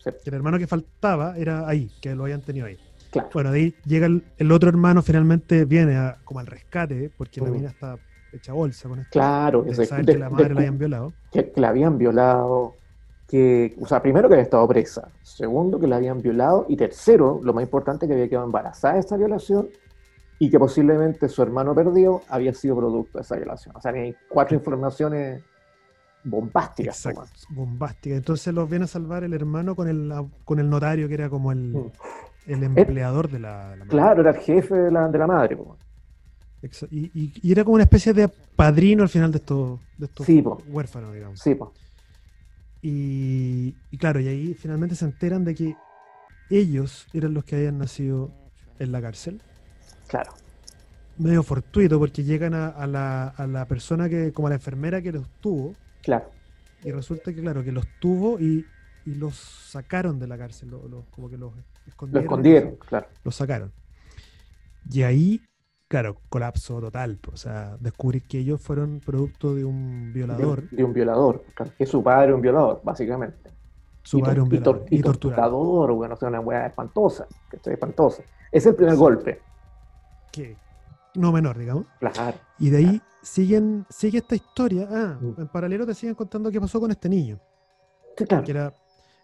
sí, 0.03 0.09
Que 0.23 0.29
el 0.29 0.33
hermano 0.35 0.57
que 0.57 0.67
faltaba 0.67 1.37
era 1.37 1.67
ahí, 1.67 1.91
que 2.01 2.15
lo 2.15 2.23
habían 2.23 2.41
tenido 2.41 2.65
ahí. 2.65 2.77
claro. 3.11 3.29
Bueno, 3.33 3.51
de 3.51 3.59
ahí 3.59 3.75
llega 3.85 4.07
el, 4.07 4.23
el 4.37 4.51
otro 4.51 4.69
hermano, 4.69 5.01
finalmente 5.03 5.65
viene 5.65 5.95
a- 5.97 6.17
como 6.23 6.39
al 6.39 6.47
rescate, 6.47 7.11
porque 7.15 7.41
la 7.41 7.49
Mm. 7.49 7.51
mina 7.53 7.69
está 7.69 7.97
hecha 8.33 8.53
bolsa 8.53 8.89
con 8.89 8.99
esto. 8.99 9.11
Claro, 9.11 9.61
de 9.63 9.85
saber 9.85 10.05
de- 10.05 10.13
que 10.13 10.19
la 10.19 10.25
de- 10.29 10.31
madre 10.35 10.53
la 10.53 10.59
habían 10.61 10.77
violado. 10.77 11.13
que, 11.31 11.51
que 11.51 11.61
la 11.61 11.69
habían 11.69 11.97
violado, 11.97 12.75
que, 13.27 13.75
o 13.81 13.85
sea, 13.85 14.01
primero 14.01 14.27
que 14.29 14.35
había 14.35 14.43
estado 14.43 14.67
presa, 14.67 15.11
segundo 15.21 15.79
que 15.79 15.85
la 15.87 15.97
habían 15.97 16.21
violado 16.21 16.65
y 16.69 16.75
tercero, 16.77 17.39
lo 17.43 17.53
más 17.53 17.63
importante, 17.63 18.07
que 18.07 18.13
había 18.13 18.29
quedado 18.29 18.45
embarazada 18.45 18.95
de 18.95 19.01
esa 19.01 19.17
violación 19.17 19.69
y 20.39 20.49
que 20.49 20.57
posiblemente 20.57 21.27
su 21.29 21.41
hermano 21.43 21.75
perdido 21.75 22.21
había 22.29 22.53
sido 22.53 22.77
producto 22.77 23.17
de 23.17 23.23
esa 23.23 23.35
violación. 23.35 23.75
O 23.75 23.81
sea, 23.81 23.91
hay 23.91 24.15
cuatro 24.29 24.55
informaciones 24.55 25.43
bombásticas. 26.23 27.05
Exacto, 27.05 27.29
como- 27.47 27.65
bombástica. 27.65 28.15
Entonces 28.15 28.53
los 28.53 28.69
viene 28.69 28.85
a 28.85 28.87
salvar 28.87 29.23
el 29.23 29.33
hermano 29.33 29.75
con 29.75 29.87
el, 29.87 30.11
con 30.43 30.59
el 30.59 30.69
notario, 30.69 31.07
que 31.07 31.13
era 31.13 31.29
como 31.29 31.51
el, 31.51 31.73
Mm. 31.73 31.91
el 32.47 32.63
empleador 32.63 33.29
de 33.29 33.39
la, 33.39 33.69
de 33.71 33.77
la 33.77 33.85
madre. 33.85 33.89
Claro, 33.89 34.21
era 34.21 34.31
el 34.31 34.37
jefe 34.37 34.75
de 34.75 34.91
la, 34.91 35.07
de 35.07 35.17
la 35.17 35.27
madre. 35.27 35.57
Y, 36.89 37.05
y- 37.13 37.33
y 37.41 37.51
era 37.51 37.63
como 37.63 37.75
una 37.75 37.83
especie 37.83 38.13
de 38.13 38.27
padrino 38.27 39.03
al 39.03 39.09
final 39.09 39.31
de 39.31 39.37
estos, 39.37 39.79
de 39.97 40.05
estos 40.07 40.25
Sí, 40.25 40.43
huérfanos, 40.67 41.13
digamos. 41.13 41.39
Sí. 41.39 41.55
Y, 42.81 43.75
y 43.91 43.97
claro, 43.97 44.19
y 44.19 44.27
ahí 44.27 44.53
finalmente 44.53 44.95
se 44.95 45.05
enteran 45.05 45.43
de 45.43 45.55
que 45.55 45.75
ellos 46.49 47.07
eran 47.13 47.33
los 47.33 47.43
que 47.43 47.55
habían 47.55 47.77
nacido 47.77 48.31
en 48.79 48.91
la 48.91 49.01
cárcel. 49.01 49.41
claro. 50.07 50.31
Medio 51.19 51.41
fortuito 51.41 51.97
porque 51.97 52.23
llegan 52.23 52.53
a, 52.53 52.67
a 52.67 52.85
la, 52.85 53.29
a 53.29 53.47
la 53.47 53.65
persona 53.65 54.07
que, 54.07 54.31
como 54.33 54.47
a 54.47 54.49
la 54.51 54.57
enfermera 54.57 55.01
que 55.01 55.11
los 55.11 55.27
tuvo, 55.41 55.73
Claro. 56.03 56.29
y 56.83 56.91
resulta 56.91 57.33
que, 57.33 57.41
claro, 57.41 57.63
que 57.63 57.71
los 57.71 57.85
tuvo 57.99 58.39
y, 58.39 58.65
y 59.05 59.15
los 59.15 59.35
sacaron 59.35 60.19
de 60.19 60.27
la 60.27 60.37
cárcel, 60.37 60.69
lo- 60.69 60.87
lo- 60.87 61.05
como 61.11 61.29
que 61.29 61.37
los 61.37 61.53
Lo 61.55 61.61
escondieron. 61.87 62.23
escondieron, 62.23 62.75
claro. 62.75 63.07
Los 63.23 63.35
sacaron. 63.35 63.71
Y 64.89 65.03
ahí, 65.03 65.41
claro, 65.87 66.17
colapso 66.29 66.79
total. 66.79 67.19
O 67.31 67.37
sea, 67.37 67.77
descubrir 67.79 68.23
que 68.23 68.39
ellos 68.39 68.61
fueron 68.61 68.99
producto 69.05 69.53
de 69.55 69.65
un 69.65 70.11
violador. 70.13 70.69
De, 70.69 70.77
de 70.77 70.83
un 70.83 70.93
violador. 70.93 71.43
claro, 71.55 71.71
Que 71.77 71.85
su 71.85 72.01
padre 72.03 72.25
era 72.27 72.35
un 72.35 72.41
violador, 72.41 72.81
básicamente. 72.83 73.51
Su 74.03 74.19
y, 74.19 74.21
padre 74.21 74.37
tor- 74.41 74.43
un 74.43 74.47
y 74.47 74.57
tor- 74.59 74.63
violador. 74.63 74.87
y 74.91 74.95
Y 74.95 75.01
torturado. 75.01 75.51
torturador, 75.51 75.91
bueno, 75.93 76.13
o 76.13 76.17
sea, 76.17 76.29
una 76.29 76.39
weá 76.39 76.67
espantosa. 76.67 77.27
Que 77.49 77.57
estoy 77.57 77.73
espantosa. 77.73 78.23
Es 78.51 78.65
el 78.65 78.75
primer 78.75 78.95
golpe. 78.95 79.41
Que 80.31 80.55
no 81.15 81.31
menor, 81.33 81.57
digamos. 81.57 81.85
Claro. 81.99 82.37
Y 82.59 82.69
de 82.69 82.77
ahí 82.77 83.01
siguen, 83.27 83.85
sigue 83.89 84.19
esta 84.19 84.35
historia. 84.35 84.87
Ah, 84.91 85.17
Mm. 85.21 85.41
en 85.41 85.47
paralelo 85.49 85.85
te 85.85 85.93
siguen 85.93 86.15
contando 86.15 86.51
qué 86.51 86.59
pasó 86.59 86.79
con 86.79 86.91
este 86.91 87.07
niño, 87.09 87.39
Sí, 88.17 88.25
claro. 88.25 88.43
que 88.43 88.51
era, 88.51 88.73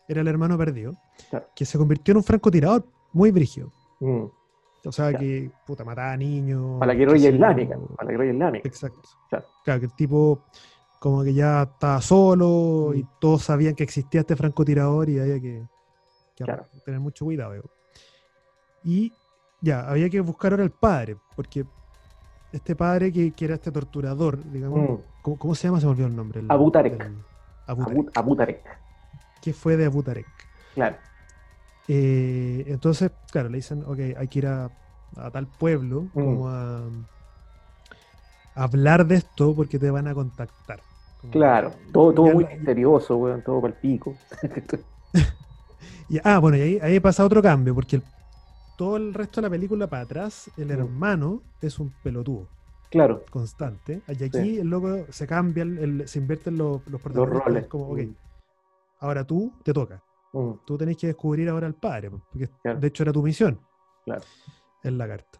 era 0.07 0.21
el 0.21 0.27
hermano 0.27 0.57
perdido, 0.57 0.93
Claro. 1.29 1.47
que 1.55 1.65
se 1.65 1.77
convirtió 1.77 2.11
en 2.11 2.17
un 2.17 2.23
francotirador 2.23 2.85
muy 3.13 3.31
brígido. 3.31 3.71
Mm. 3.99 4.25
O 4.85 4.91
sea, 4.91 5.09
Claro. 5.09 5.19
que 5.19 5.51
puta, 5.65 5.83
mataba 5.85 6.11
a 6.11 6.17
niños. 6.17 6.79
Para 6.79 6.93
la 6.93 6.99
guerrilla 6.99 7.29
islámica. 7.29 7.77
Para 7.95 8.05
la 8.05 8.11
guerrilla 8.11 8.33
islámica. 8.33 8.67
Exacto. 8.67 9.01
Claro. 9.29 9.45
Claro, 9.63 9.79
que 9.79 9.85
el 9.85 9.93
tipo 9.95 10.43
como 10.99 11.21
que 11.23 11.33
ya 11.33 11.63
estaba 11.63 12.01
solo 12.01 12.93
y 12.93 13.03
Mm. 13.03 13.09
todos 13.19 13.43
sabían 13.43 13.75
que 13.75 13.83
existía 13.83 14.21
este 14.21 14.35
francotirador 14.37 15.09
y 15.09 15.19
había 15.19 15.39
que, 15.39 15.65
que 16.35 16.43
Claro. 16.45 16.65
tener 16.85 16.99
mucho 16.99 17.25
cuidado. 17.25 17.53
digo. 17.53 17.69
Y 18.83 19.13
ya, 19.61 19.87
había 19.89 20.09
que 20.09 20.19
buscar 20.21 20.51
ahora 20.51 20.63
al 20.63 20.71
padre, 20.71 21.15
porque 21.35 21.65
este 22.53 22.75
padre 22.75 23.11
que, 23.11 23.31
que 23.31 23.45
era 23.45 23.55
este 23.55 23.71
torturador, 23.71 24.41
digamos, 24.51 24.79
Mm. 24.89 24.97
¿cómo, 25.21 25.37
cómo 25.37 25.55
se 25.55 25.67
llama? 25.67 25.79
Se 25.79 25.85
me 25.87 25.91
olvidó 25.91 26.07
el 26.07 26.15
nombre. 26.15 26.39
el- 26.39 26.49
Abu 26.51 26.71
Tarek. 26.71 26.97
del- 26.97 27.17
Abu 27.67 27.83
Tarek. 27.83 27.97
Abu, 27.99 28.09
Abu 28.15 28.35
Tarek. 28.35 28.63
¿Qué 29.41 29.53
fue 29.53 29.75
de 29.75 29.85
Abu 29.85 30.01
Tarek? 30.03 30.25
Claro. 30.75 30.95
Eh, 31.87 32.63
entonces, 32.67 33.11
claro, 33.31 33.49
le 33.49 33.57
dicen, 33.57 33.83
ok, 33.85 33.99
hay 34.17 34.27
que 34.29 34.39
ir 34.39 34.47
a, 34.47 34.69
a 35.17 35.31
tal 35.31 35.47
pueblo 35.47 36.03
Mm. 36.03 36.07
como 36.13 36.47
a, 36.49 36.77
a 38.55 38.63
hablar 38.63 39.05
de 39.05 39.15
esto 39.15 39.53
porque 39.55 39.77
te 39.79 39.89
van 39.91 40.07
a 40.07 40.13
contactar. 40.13 40.79
Como- 41.19 41.33
Claro. 41.33 41.71
Todo, 41.91 42.13
todo 42.13 42.25
muy 42.33 42.43
la- 42.43 42.51
misterioso, 42.51 43.17
weón. 43.17 43.41
Todo 43.43 43.61
para 43.61 43.73
el 43.73 43.79
pico. 43.79 44.15
Y- 46.09 46.19
ah, 46.23 46.37
bueno, 46.39 46.57
y 46.57 46.61
ahí, 46.61 46.79
ahí 46.81 46.99
pasa 46.99 47.23
otro 47.25 47.41
cambio, 47.41 47.73
porque 47.73 47.95
el- 47.97 48.03
todo 48.83 48.97
el 48.97 49.13
resto 49.13 49.39
de 49.39 49.47
la 49.47 49.49
película 49.51 49.87
para 49.87 50.03
atrás, 50.03 50.51
el 50.57 50.69
hermano 50.71 51.41
es 51.61 51.79
un 51.79 51.93
pelotudo 52.03 52.47
claro. 52.91 53.23
constante. 53.29 54.01
Y 54.07 54.23
aquí 54.23 54.29
Sí. 54.41 54.59
el 54.59 54.67
loco 54.67 55.05
se 55.09 55.25
cambia, 55.25 55.63
el- 55.63 55.77
el- 55.79 56.07
se 56.07 56.19
invierten 56.19 56.57
los, 56.57 56.81
los 56.83 56.91
Los 56.93 57.01
protagonistas. 57.01 57.45
roles. 57.45 57.67
Como, 57.67 57.85
ok, 57.91 57.99
Mm. 57.99 58.15
ahora 58.99 59.23
tú 59.25 59.53
te 59.63 59.71
toca. 59.73 60.03
Mm. 60.33 60.51
Tú 60.65 60.77
tenés 60.77 60.97
que 60.97 61.07
descubrir 61.07 61.47
ahora 61.49 61.67
al 61.67 61.75
padre, 61.75 62.09
porque 62.11 62.49
Claro. 62.61 62.79
de 62.79 62.87
hecho 62.87 63.03
era 63.03 63.13
tu 63.13 63.23
misión. 63.23 63.59
Claro. 64.03 64.21
En 64.83 64.97
la 64.97 65.07
carta. 65.07 65.39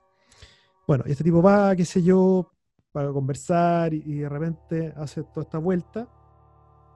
Bueno, 0.88 1.04
y 1.08 1.12
este 1.12 1.24
tipo 1.24 1.42
va, 1.42 1.76
qué 1.76 1.84
sé 1.86 2.02
yo, 2.02 2.50
para 2.94 3.12
conversar 3.12 3.94
y, 3.94 4.04
y 4.06 4.20
de 4.20 4.30
repente 4.30 4.94
hace 4.96 5.24
toda 5.24 5.44
esta 5.44 5.58
vuelta 5.58 6.08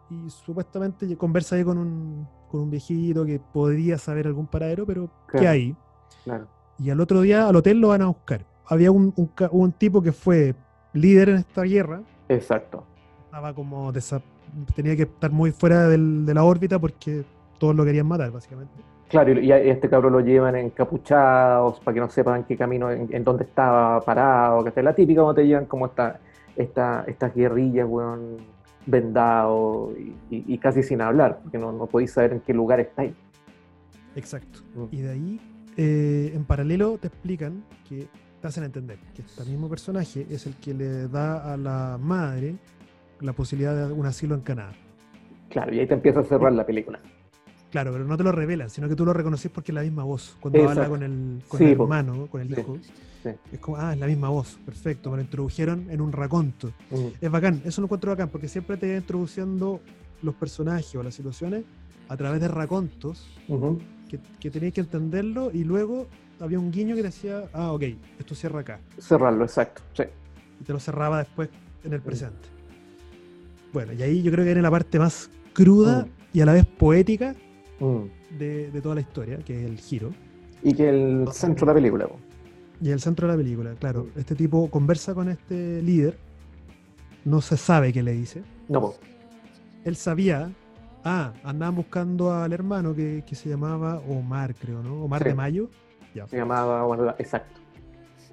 y 0.09 0.29
supuestamente 0.29 1.17
conversa 1.17 1.55
ahí 1.57 1.63
con 1.65 1.77
un, 1.77 2.27
con 2.49 2.61
un 2.61 2.69
viejito 2.69 3.25
que 3.25 3.39
podría 3.39 3.97
saber 3.97 4.27
algún 4.27 4.47
paradero, 4.47 4.85
pero 4.85 5.07
¿qué 5.29 5.39
Claro. 5.39 5.49
hay? 5.49 5.75
Claro. 6.23 6.47
Y 6.79 6.89
al 6.89 6.99
otro 6.99 7.21
día 7.21 7.47
al 7.47 7.55
hotel 7.55 7.79
lo 7.79 7.89
van 7.89 8.01
a 8.01 8.07
buscar. 8.07 8.45
Había 8.67 8.91
un, 8.91 9.13
un 9.51 9.71
tipo 9.71 10.01
que 10.01 10.11
fue 10.11 10.53
líder 10.93 11.29
en 11.29 11.35
esta 11.37 11.61
guerra, 11.63 12.01
Exacto. 12.29 12.83
estaba 13.25 13.53
como 13.53 13.91
tenía 14.75 14.95
que 14.95 15.03
estar 15.03 15.31
muy 15.31 15.51
fuera 15.51 15.87
del- 15.87 16.25
de 16.25 16.33
la 16.33 16.43
órbita 16.43 16.77
porque 16.79 17.23
todos 17.59 17.75
lo 17.75 17.85
querían 17.85 18.07
matar, 18.07 18.31
básicamente. 18.31 18.73
Claro, 19.09 19.39
y 19.39 19.51
a 19.51 19.57
este 19.59 19.89
cabrón 19.89 20.13
lo 20.13 20.19
llevan 20.19 20.55
encapuchados 20.57 21.79
para 21.79 21.93
que 21.95 21.99
no 22.01 22.09
sepan 22.09 22.43
qué 22.43 22.57
camino, 22.57 22.91
en, 22.91 23.07
en 23.09 23.23
dónde 23.23 23.45
estaba 23.45 24.01
parado, 24.01 24.63
que 24.65 24.71
es 24.75 24.83
la 24.83 24.93
típica 24.93 25.21
cuando 25.21 25.41
te 25.41 25.47
llevan 25.47 25.65
como 25.65 25.85
esta, 25.85 26.19
esta, 26.57 27.03
estas 27.07 27.33
guerrillas, 27.33 27.87
weón, 27.89 28.37
vendados 28.85 29.91
y, 29.97 30.13
y- 30.35 30.43
y 30.47 30.57
casi 30.57 30.83
sin 30.83 31.01
hablar, 31.01 31.39
porque 31.41 31.57
no, 31.57 31.71
no 31.71 31.85
podéis 31.85 32.11
saber 32.11 32.33
en 32.33 32.39
qué 32.41 32.53
lugar 32.53 32.79
estáis. 32.81 33.13
Exacto. 34.15 34.59
Mm. 34.75 34.83
Y 34.91 35.01
de 35.01 35.11
ahí, 35.11 35.41
eh, 35.77 36.31
en 36.33 36.43
paralelo, 36.45 36.97
te 36.97 37.07
explican 37.07 37.63
que 37.87 38.07
te 38.41 38.47
hacen 38.47 38.63
entender 38.63 38.97
que 39.15 39.21
este 39.21 39.45
mismo 39.45 39.69
personaje 39.69 40.25
es 40.29 40.45
el 40.47 40.55
que 40.55 40.73
le 40.73 41.07
da 41.07 41.53
a 41.53 41.57
la 41.57 41.97
madre 42.01 42.55
la 43.21 43.33
posibilidad 43.33 43.87
de 43.87 43.93
un 43.93 44.05
asilo 44.05 44.35
en 44.35 44.41
Canadá. 44.41 44.73
Claro, 45.49 45.73
y 45.73 45.79
ahí 45.79 45.87
te 45.87 45.93
empieza 45.93 46.19
a 46.19 46.23
cerrar 46.23 46.51
la 46.53 46.65
película. 46.65 46.99
Claro, 47.71 47.91
pero 47.91 48.05
no 48.05 48.15
te 48.17 48.23
lo 48.23 48.31
revelan, 48.31 48.69
sino 48.69 48.87
que 48.87 48.95
tú 48.95 49.05
lo 49.05 49.13
reconoces 49.13 49.51
porque 49.51 49.71
es 49.71 49.75
la 49.75 49.81
misma 49.81 50.03
voz. 50.03 50.37
Cuando 50.39 50.69
habla 50.69 50.87
con 50.87 51.03
el, 51.03 51.41
con 51.47 51.57
Sí, 51.59 51.65
el 51.65 51.71
hermano, 51.71 52.27
con 52.27 52.41
el 52.41 52.51
hijo, 52.51 52.77
sí. 53.23 53.29
es 53.51 53.59
como, 53.59 53.77
ah, 53.77 53.93
es 53.93 53.99
la 53.99 54.07
misma 54.07 54.29
voz, 54.29 54.57
perfecto, 54.65 55.11
me 55.11 55.17
lo 55.17 55.23
introdujeron 55.23 55.89
en 55.89 55.99
un 56.01 56.11
raconto. 56.11 56.71
Mm. 56.89 57.07
Es 57.19 57.29
bacán, 57.31 57.61
eso 57.65 57.81
lo 57.81 57.85
encuentro 57.85 58.11
bacán, 58.11 58.29
porque 58.29 58.47
siempre 58.47 58.77
te 58.77 58.89
va 58.91 58.97
introduciendo 58.97 59.81
los 60.21 60.33
personajes 60.35 60.95
o 60.95 61.03
las 61.03 61.13
situaciones 61.13 61.65
a 62.07 62.15
través 62.15 62.39
de 62.39 62.47
racontos. 62.47 63.27
Que, 64.09 64.19
que 64.39 64.49
tenías 64.49 64.73
que 64.73 64.81
entenderlo 64.81 65.51
y 65.53 65.63
luego 65.63 66.07
había 66.39 66.59
un 66.59 66.71
guiño 66.71 66.95
que 66.95 67.03
decía, 67.03 67.43
ah, 67.53 67.71
ok, 67.71 67.83
esto 68.19 68.35
cierra 68.35 68.59
acá. 68.61 68.79
Cerrarlo, 68.99 69.43
exacto. 69.43 69.81
Sí. 69.93 70.03
Y 70.59 70.63
te 70.63 70.73
lo 70.73 70.79
cerraba 70.79 71.19
después 71.19 71.49
en 71.83 71.91
Mm. 71.91 71.93
el 71.93 72.01
presente. 72.01 72.47
Bueno, 73.73 73.93
y 73.93 74.01
ahí 74.01 74.21
yo 74.23 74.31
creo 74.31 74.43
que 74.43 74.49
viene 74.49 74.61
la 74.61 74.71
parte 74.71 74.97
más 74.99 75.29
cruda 75.53 76.03
Mm. 76.05 76.09
y 76.37 76.41
a 76.41 76.45
la 76.45 76.53
vez 76.53 76.65
poética 76.65 77.35
Mm. 77.79 78.37
de, 78.37 78.71
de 78.71 78.81
toda 78.81 78.95
la 78.95 79.01
historia, 79.01 79.37
que 79.39 79.59
es 79.63 79.69
el 79.69 79.77
giro. 79.77 80.11
Y 80.63 80.73
que 80.73 80.89
el 80.89 81.27
centro 81.31 81.65
de 81.65 81.71
la 81.71 81.75
película. 81.75 82.07
Y 82.81 82.89
el 82.89 82.99
centro 82.99 83.27
de 83.27 83.33
la 83.33 83.37
película, 83.37 83.73
claro. 83.75 84.07
Este 84.15 84.35
tipo 84.35 84.69
conversa 84.69 85.13
con 85.13 85.29
este 85.29 85.81
líder. 85.81 86.17
No 87.25 87.41
se 87.41 87.57
sabe 87.57 87.91
qué 87.93 88.01
le 88.03 88.13
dice. 88.13 88.41
No. 88.69 88.93
Él 89.83 89.95
sabía. 89.95 90.51
Ah, 91.03 91.33
andaban 91.43 91.75
buscando 91.75 92.33
al 92.33 92.51
hermano 92.53 92.93
que, 92.95 93.23
que 93.25 93.35
se 93.35 93.49
llamaba 93.49 93.99
Omar, 94.07 94.55
creo, 94.55 94.81
¿no? 94.83 95.03
Omar 95.03 95.23
Sí. 95.23 95.29
de 95.29 95.35
Mayo. 95.35 95.69
Ya. 96.13 96.27
se 96.27 96.37
llamaba, 96.37 96.95
la- 96.97 97.15
exacto. 97.19 97.59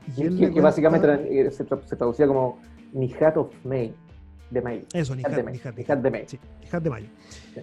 Y 0.08 0.12
Que, 0.22 0.22
él 0.28 0.38
que 0.38 0.48
le 0.50 0.60
básicamente 0.60 1.06
era- 1.06 1.20
eh, 1.22 1.50
se, 1.50 1.64
se 1.86 1.96
traducía 1.96 2.26
como 2.26 2.58
Nihat 2.92 3.36
of 3.36 3.52
May, 3.64 3.94
de 4.50 4.62
May. 4.62 4.86
Eso, 4.92 5.14
Nihat 5.14 5.28
Nijat 5.30 5.36
de 5.36 5.42
May. 5.44 5.52
Nijat, 5.54 5.76
Nihat 5.76 5.98
de 6.02 6.10
May. 6.10 6.24
Sí, 6.26 6.38
Nijat 6.62 6.82
de 6.82 6.90
Mayo. 6.90 7.06
Sí. 7.54 7.60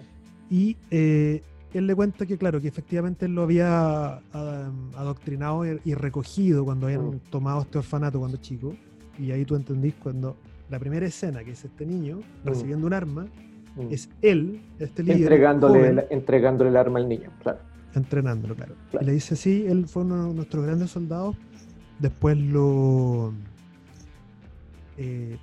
Y 0.50 0.78
eh, 0.92 1.42
él 1.74 1.88
le 1.88 1.96
cuenta 1.96 2.26
que, 2.26 2.38
claro, 2.38 2.62
que 2.62 2.68
efectivamente 2.68 3.26
él 3.26 3.34
lo 3.36 3.44
había 3.44 4.22
adoctrinado 4.96 5.66
y, 5.66 5.80
y 5.86 5.94
recogido 5.96 6.66
cuando 6.66 6.88
habían 6.88 7.08
Mm. 7.16 7.20
tomado 7.30 7.62
este 7.62 7.78
orfanato 7.80 8.20
cuando 8.20 8.38
chico. 8.38 8.76
Y 9.18 9.32
ahí 9.32 9.46
tú 9.46 9.56
entendís 9.56 9.96
cuando 9.96 10.38
la 10.70 10.80
primera 10.80 11.06
escena, 11.06 11.44
que 11.44 11.52
es 11.52 11.66
este 11.66 11.86
niño 11.86 12.20
recibiendo 12.46 12.88
un 12.88 12.94
arma, 12.94 13.28
Mm. 13.76 13.88
es 13.94 14.10
él, 14.22 14.62
este 14.80 15.02
líder, 15.04 15.18
entregándole, 15.22 15.80
joven, 15.80 16.00
el- 16.00 16.06
entregándole 16.10 16.70
el 16.70 16.78
arma 16.78 17.00
al 17.00 17.08
niño, 17.10 17.30
claro. 17.42 17.60
entrenándolo, 17.96 18.56
claro. 18.56 18.74
Claro. 18.90 19.04
Y 19.04 19.08
le 19.08 19.14
dice, 19.14 19.36
sí, 19.36 19.66
él 19.68 19.88
fue 19.88 20.04
uno 20.04 20.28
de 20.30 20.34
nuestros 20.34 20.66
grandes 20.66 20.92
soldados. 20.92 21.36
Después 22.00 22.38
lo... 22.38 23.32
eh, 24.98 25.38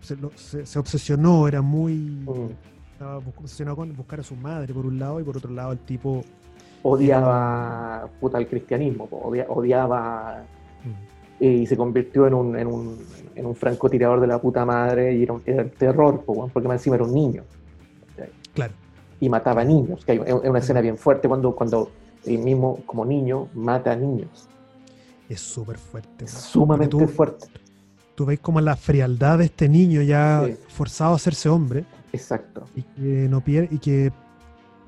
se, 0.00 0.16
lo- 0.16 0.30
se- 0.36 0.66
se 0.66 0.78
obsesionó, 0.78 1.48
era 1.48 1.62
muy... 1.62 1.94
Mm. 1.94 2.50
Estaba 2.92 3.16
obsesionado 3.18 3.76
con 3.76 3.96
buscar 3.96 4.20
a 4.20 4.22
su 4.22 4.36
madre 4.36 4.72
por 4.72 4.86
un 4.86 4.98
lado 4.98 5.20
y 5.20 5.24
por 5.24 5.36
otro 5.36 5.50
lado 5.52 5.72
el 5.72 5.78
tipo... 5.78 6.24
Odiaba 6.84 8.08
puta, 8.20 8.38
el 8.38 8.46
cristianismo, 8.48 9.08
odia- 9.10 9.46
odiaba 9.48 10.42
eh, 11.40 11.46
y 11.62 11.66
se 11.66 11.76
convirtió 11.76 12.26
en 12.26 12.34
un, 12.34 12.56
en, 12.58 12.66
un, 12.66 12.98
en 13.36 13.46
un 13.46 13.54
francotirador 13.54 14.20
de 14.20 14.26
la 14.26 14.40
puta 14.40 14.64
madre 14.64 15.14
y 15.14 15.22
era, 15.22 15.32
un, 15.32 15.42
era 15.46 15.64
terror, 15.68 16.22
porque 16.24 16.66
más 16.68 16.80
encima 16.80 16.96
era 16.96 17.04
un 17.04 17.14
niño 17.14 17.42
y 19.22 19.28
mataba 19.28 19.62
niños, 19.64 20.04
que 20.04 20.12
hay, 20.12 20.20
es 20.26 20.34
una 20.34 20.58
escena 20.58 20.80
bien 20.80 20.98
fuerte 20.98 21.28
cuando, 21.28 21.54
cuando 21.54 21.90
él 22.24 22.38
mismo 22.40 22.80
como 22.84 23.04
niño 23.04 23.48
mata 23.54 23.92
a 23.92 23.96
niños. 23.96 24.48
es 25.28 25.40
súper 25.40 25.78
fuerte. 25.78 26.24
Es 26.26 26.32
sumamente 26.32 26.90
tú- 26.96 27.06
fuerte. 27.06 27.46
Tú 28.16 28.26
veis 28.26 28.40
como 28.40 28.60
la 28.60 28.76
frialdad 28.76 29.38
de 29.38 29.44
este 29.46 29.66
niño 29.68 30.02
ya 30.02 30.42
Sí. 30.44 30.56
forzado 30.68 31.12
a 31.12 31.16
hacerse 31.16 31.48
hombre 31.48 31.84
Exacto. 32.12 32.64
y 32.76 32.82
que 32.82 33.28
no 33.30 33.40
pierde 33.40 33.68
y 33.70 33.78
que 33.78 34.12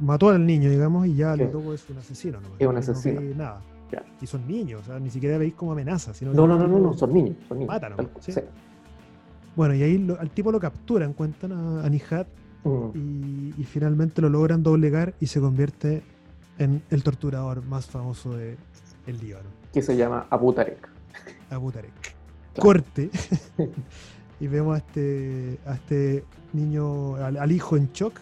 mató 0.01 0.29
al 0.29 0.45
niño, 0.45 0.69
digamos, 0.69 1.07
y 1.07 1.15
ya 1.15 1.35
Sí. 1.37 1.45
loco 1.51 1.73
es 1.73 1.89
un 1.89 1.97
asesino. 1.99 2.41
¿no? 2.41 2.49
Es 2.59 2.67
un 2.67 2.75
No 2.75 2.81
asesino. 2.81 3.21
nada. 3.37 3.63
Claro. 3.89 4.05
Y 4.21 4.27
son 4.27 4.47
niños, 4.49 4.83
o 4.83 4.85
sea, 4.85 4.99
ni 4.99 5.09
siquiera 5.11 5.39
veis 5.39 5.55
como 5.55 5.73
amenaza, 5.73 6.13
sino 6.13 6.35
No, 6.35 6.47
no, 6.47 6.59
no, 6.59 6.67
no, 6.67 6.79
no, 6.81 6.93
son 6.95 7.15
niños, 7.15 7.37
son 7.49 7.61
niños. 7.61 7.75
Sí. 8.21 8.33
Bueno, 9.57 9.75
y 9.75 9.83
ahí 9.85 9.99
lo- 9.99 10.19
al 10.21 10.29
tipo 10.31 10.51
lo 10.53 10.59
capturan, 10.61 11.13
cuentan 11.15 11.53
a, 11.53 11.85
a 11.85 11.89
Nihat 11.89 12.27
Mm. 12.65 12.91
y, 12.95 13.55
y 13.61 13.65
finalmente 13.65 14.23
lo 14.23 14.29
logran 14.29 14.63
doblegar 14.63 15.15
y 15.21 15.27
se 15.27 15.41
convierte 15.41 16.03
en 16.59 16.83
el 16.91 17.03
torturador 17.03 17.65
más 17.67 17.87
famoso 17.87 18.35
de 18.37 18.57
el 19.07 19.19
Líbano, 19.19 19.49
Que 19.73 19.83
se 19.83 19.97
llama 19.97 20.27
Abu 20.31 20.53
Tarek. 20.53 20.89
Abu 21.51 21.71
Tarek. 21.71 21.93
Claro. 22.55 22.63
Corte. 22.63 23.11
y 24.41 24.47
vemos 24.47 24.75
a 24.75 24.79
este, 24.79 25.59
a 25.67 25.75
este 25.75 26.25
niño, 26.53 27.17
al, 27.17 27.37
al 27.37 27.53
hijo 27.53 27.77
en 27.77 27.91
shock. 27.93 28.19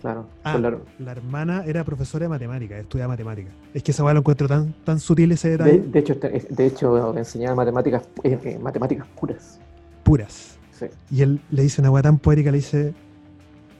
Claro. 0.00 0.26
Ah, 0.44 0.58
la- 0.58 0.76
la 0.98 1.12
hermana 1.12 1.64
era 1.64 1.82
profesora 1.84 2.24
de 2.24 2.28
matemáticas, 2.28 2.80
estudiaba 2.80 3.12
matemáticas. 3.14 3.52
Es 3.72 3.82
que 3.82 3.92
esa 3.92 4.04
weá 4.04 4.12
lo 4.12 4.20
encuentro 4.20 4.46
tan, 4.46 4.72
tan 4.84 5.00
sutil 5.00 5.32
ese 5.32 5.50
de, 5.50 5.56
detalle. 5.56 5.78
de 5.90 5.98
hecho, 5.98 6.14
de 6.14 6.66
hecho, 6.66 7.12
le 7.14 7.20
enseñaba 7.20 7.54
matemáticas, 7.56 8.02
eh, 8.22 8.38
eh, 8.44 8.58
matemáticas 8.60 9.06
puras. 9.18 9.58
puras. 10.04 10.58
Sí. 10.78 10.86
Y 11.10 11.22
él 11.22 11.40
le 11.50 11.62
dice 11.62 11.80
una 11.80 11.90
weá 11.90 12.02
tan 12.02 12.18
poética, 12.18 12.50
le 12.50 12.58
dice, 12.58 12.94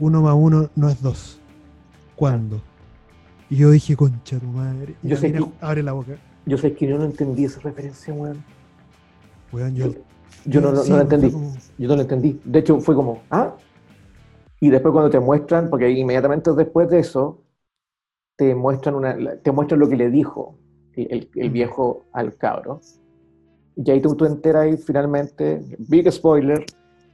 uno 0.00 0.22
más 0.22 0.34
uno 0.36 0.68
no 0.76 0.88
es 0.88 1.00
dos. 1.02 1.40
¿Cuándo? 2.16 2.60
Y 3.50 3.56
yo 3.56 3.70
dije, 3.70 3.94
concha 3.96 4.38
tu 4.38 4.46
madre. 4.46 4.94
Y 5.02 5.08
Yo 5.08 5.14
la 5.14 5.20
sé 5.20 5.32
que- 5.32 5.44
abre 5.60 5.82
la 5.82 5.92
boca. 5.92 6.16
Yo 6.46 6.56
sé 6.58 6.72
que 6.74 6.86
yo 6.86 6.98
no 6.98 7.04
entendí 7.04 7.44
esa 7.44 7.60
referencia, 7.60 8.12
weón. 8.14 8.42
Weón, 9.52 9.74
yo, 9.74 9.86
Yo, 9.88 9.92
yo 10.46 10.60
no, 10.60 10.72
no- 10.72 10.82
sí, 10.82 10.90
no 10.90 10.96
la 10.98 11.04
fue 11.06 11.14
entendí. 11.14 11.32
como- 11.32 11.54
Yo 11.78 11.88
no 11.88 11.96
lo 11.96 12.02
entendí. 12.02 12.40
De 12.44 12.58
hecho, 12.60 12.80
fue 12.80 12.94
como, 12.94 13.22
¿ah? 13.30 13.54
Y 14.60 14.70
después 14.70 14.92
cuando 14.92 15.10
te 15.10 15.20
muestran, 15.20 15.68
porque 15.70 15.90
inmediatamente 15.90 16.52
después 16.54 16.88
de 16.88 17.00
eso, 17.00 17.42
te 18.36 18.54
muestran, 18.54 18.94
una, 18.94 19.16
la- 19.16 19.36
te 19.38 19.50
muestran 19.52 19.80
lo 19.80 19.88
que 19.88 19.96
le 19.96 20.10
dijo 20.10 20.58
el, 20.94 21.28
viejo 21.50 22.06
al 22.12 22.36
cabro. 22.36 22.80
Y 23.76 23.90
ahí 23.90 24.00
tú, 24.00 24.14
tú 24.16 24.24
enteras 24.24 24.62
ahí 24.64 24.76
finalmente, 24.78 25.62
big 25.78 26.10
spoiler, 26.10 26.64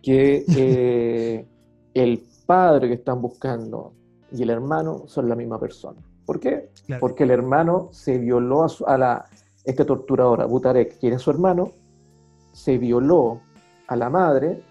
que 0.02 0.44
eh, 0.56 1.46
el 1.94 2.22
padre 2.52 2.88
que 2.88 2.94
están 2.94 3.22
buscando 3.22 3.94
y 4.30 4.42
el 4.42 4.50
hermano 4.50 5.04
son 5.06 5.26
la 5.28 5.34
misma 5.36 5.58
persona. 5.58 6.00
¿Por 6.26 6.38
qué? 6.38 6.70
Claro. 6.86 7.00
Porque 7.00 7.24
el 7.24 7.30
hermano 7.30 7.88
se 7.92 8.18
violó 8.18 8.64
a, 8.64 8.68
su- 8.68 8.84
a 8.86 8.98
la, 8.98 9.24
este 9.64 9.84
torturador, 9.86 10.42
Abu 10.42 10.60
Tarek, 10.60 10.98
quien 10.98 11.14
es 11.14 11.22
su 11.22 11.30
hermano, 11.30 11.70
se 12.52 12.76
violó 12.78 13.40
a 13.88 13.96
la 13.96 14.10
madre 14.10 14.62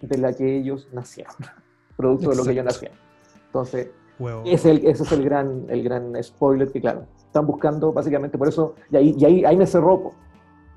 de 0.00 0.18
la 0.18 0.32
que 0.32 0.56
ellos 0.56 0.88
nacieron, 0.92 1.34
producto 1.96 2.30
de 2.30 2.36
lo 2.36 2.42
que 2.44 2.50
ellos 2.52 2.64
Exacto. 2.66 2.86
nacieron. 2.86 2.98
Entonces, 3.46 3.90
Huevo. 4.18 4.42
ese 4.44 4.54
es 4.54 4.64
el, 4.66 4.86
ese 4.86 5.02
es 5.04 5.12
el 5.12 5.24
gran, 5.24 5.64
el 5.68 5.82
gran 5.84 6.22
spoiler 6.22 6.72
que, 6.72 6.80
claro, 6.80 7.06
están 7.26 7.46
buscando 7.46 7.92
básicamente 7.92 8.36
por 8.36 8.48
eso, 8.48 8.74
y 8.90 8.96
ahí, 8.96 9.14
y 9.16 9.24
ahí, 9.24 9.44
ahí 9.44 9.56
me 9.56 9.66
cerró, 9.66 10.02
po. 10.02 10.12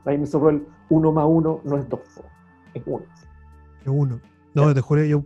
ahí 0.05 0.17
me 0.17 0.25
cerró 0.27 0.49
el 0.49 0.65
uno 0.89 1.11
más 1.11 1.25
uno 1.27 1.59
no 1.63 1.77
es 1.77 1.89
dos, 1.89 2.01
po, 2.15 2.21
es 2.75 2.83
uno. 2.85 3.05
Que 3.83 3.89
uno. 3.89 4.19
No, 4.53 4.73
te 4.73 4.81
juro, 4.81 5.03
yo 5.03 5.23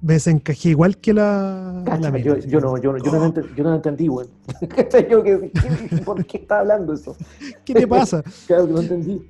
me 0.00 0.14
desencajé 0.14 0.70
igual 0.70 0.96
que 0.98 1.12
la. 1.14 1.82
Mina, 1.84 2.18
yo, 2.18 2.34
no, 2.60 2.78
yo, 2.78 2.92
no- 2.92 2.98
yo 2.98 3.10
no, 3.12 3.34
yo 3.56 3.64
lo 3.64 3.74
entendí, 3.74 4.06
güey. 4.06 4.28
Yo 5.10 5.22
que- 5.22 5.50
¿qué- 5.52 6.02
¿Por 6.04 6.24
qué 6.26 6.38
está 6.38 6.60
hablando 6.60 6.92
eso? 6.92 7.16
¿Qué 7.64 7.74
te 7.74 7.86
pasa? 7.86 8.22
Claro 8.46 8.66
que 8.66 8.72
no 8.72 8.80
entendí. 8.80 9.22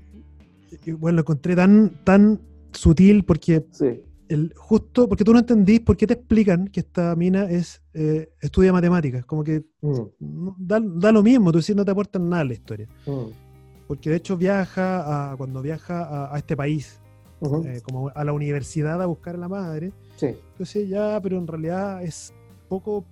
Y, 0.84 0.92
bueno, 0.92 1.16
lo 1.16 1.20
encontré 1.22 1.56
tan, 1.56 1.90
tan 2.04 2.40
sutil 2.72 3.24
porque 3.24 3.66
Sí, 3.70 4.02
el, 4.28 4.52
justo 4.56 5.08
porque 5.08 5.24
tú 5.24 5.32
no 5.32 5.38
entendís 5.38 5.80
por 5.80 5.96
qué 5.96 6.06
te 6.06 6.14
explican 6.14 6.68
que 6.68 6.80
esta 6.80 7.14
mina 7.16 7.44
es 7.50 7.82
eh, 7.94 8.30
estudia 8.40 8.72
matemáticas. 8.72 9.24
Como 9.24 9.42
que 9.44 9.64
Mm, 9.80 10.48
da, 10.58 10.80
da 10.82 11.12
lo 11.12 11.22
mismo, 11.22 11.50
tú 11.52 11.58
decís, 11.58 11.74
no 11.76 11.84
te 11.84 11.90
aportan 11.90 12.28
nada 12.28 12.42
a 12.42 12.44
la 12.44 12.52
historia. 12.52 12.86
mm, 13.06 13.30
Porque 13.86 14.10
de 14.10 14.16
hecho 14.16 14.36
viaja 14.36 15.32
a, 15.32 15.36
cuando 15.36 15.62
viaja 15.62 16.02
a, 16.04 16.34
a 16.34 16.38
este 16.38 16.56
país, 16.56 17.00
eh, 17.64 17.80
como 17.84 18.10
a 18.14 18.24
la 18.24 18.32
universidad 18.32 19.00
a 19.00 19.06
buscar 19.06 19.36
a 19.36 19.38
la 19.38 19.48
madre, 19.48 19.92
sí, 20.18 20.26
entonces 20.52 20.88
ya, 20.88 21.18
pero 21.22 21.38
en 21.38 21.46
realidad 21.46 22.02
es 22.02 22.34
poco, 22.68 23.04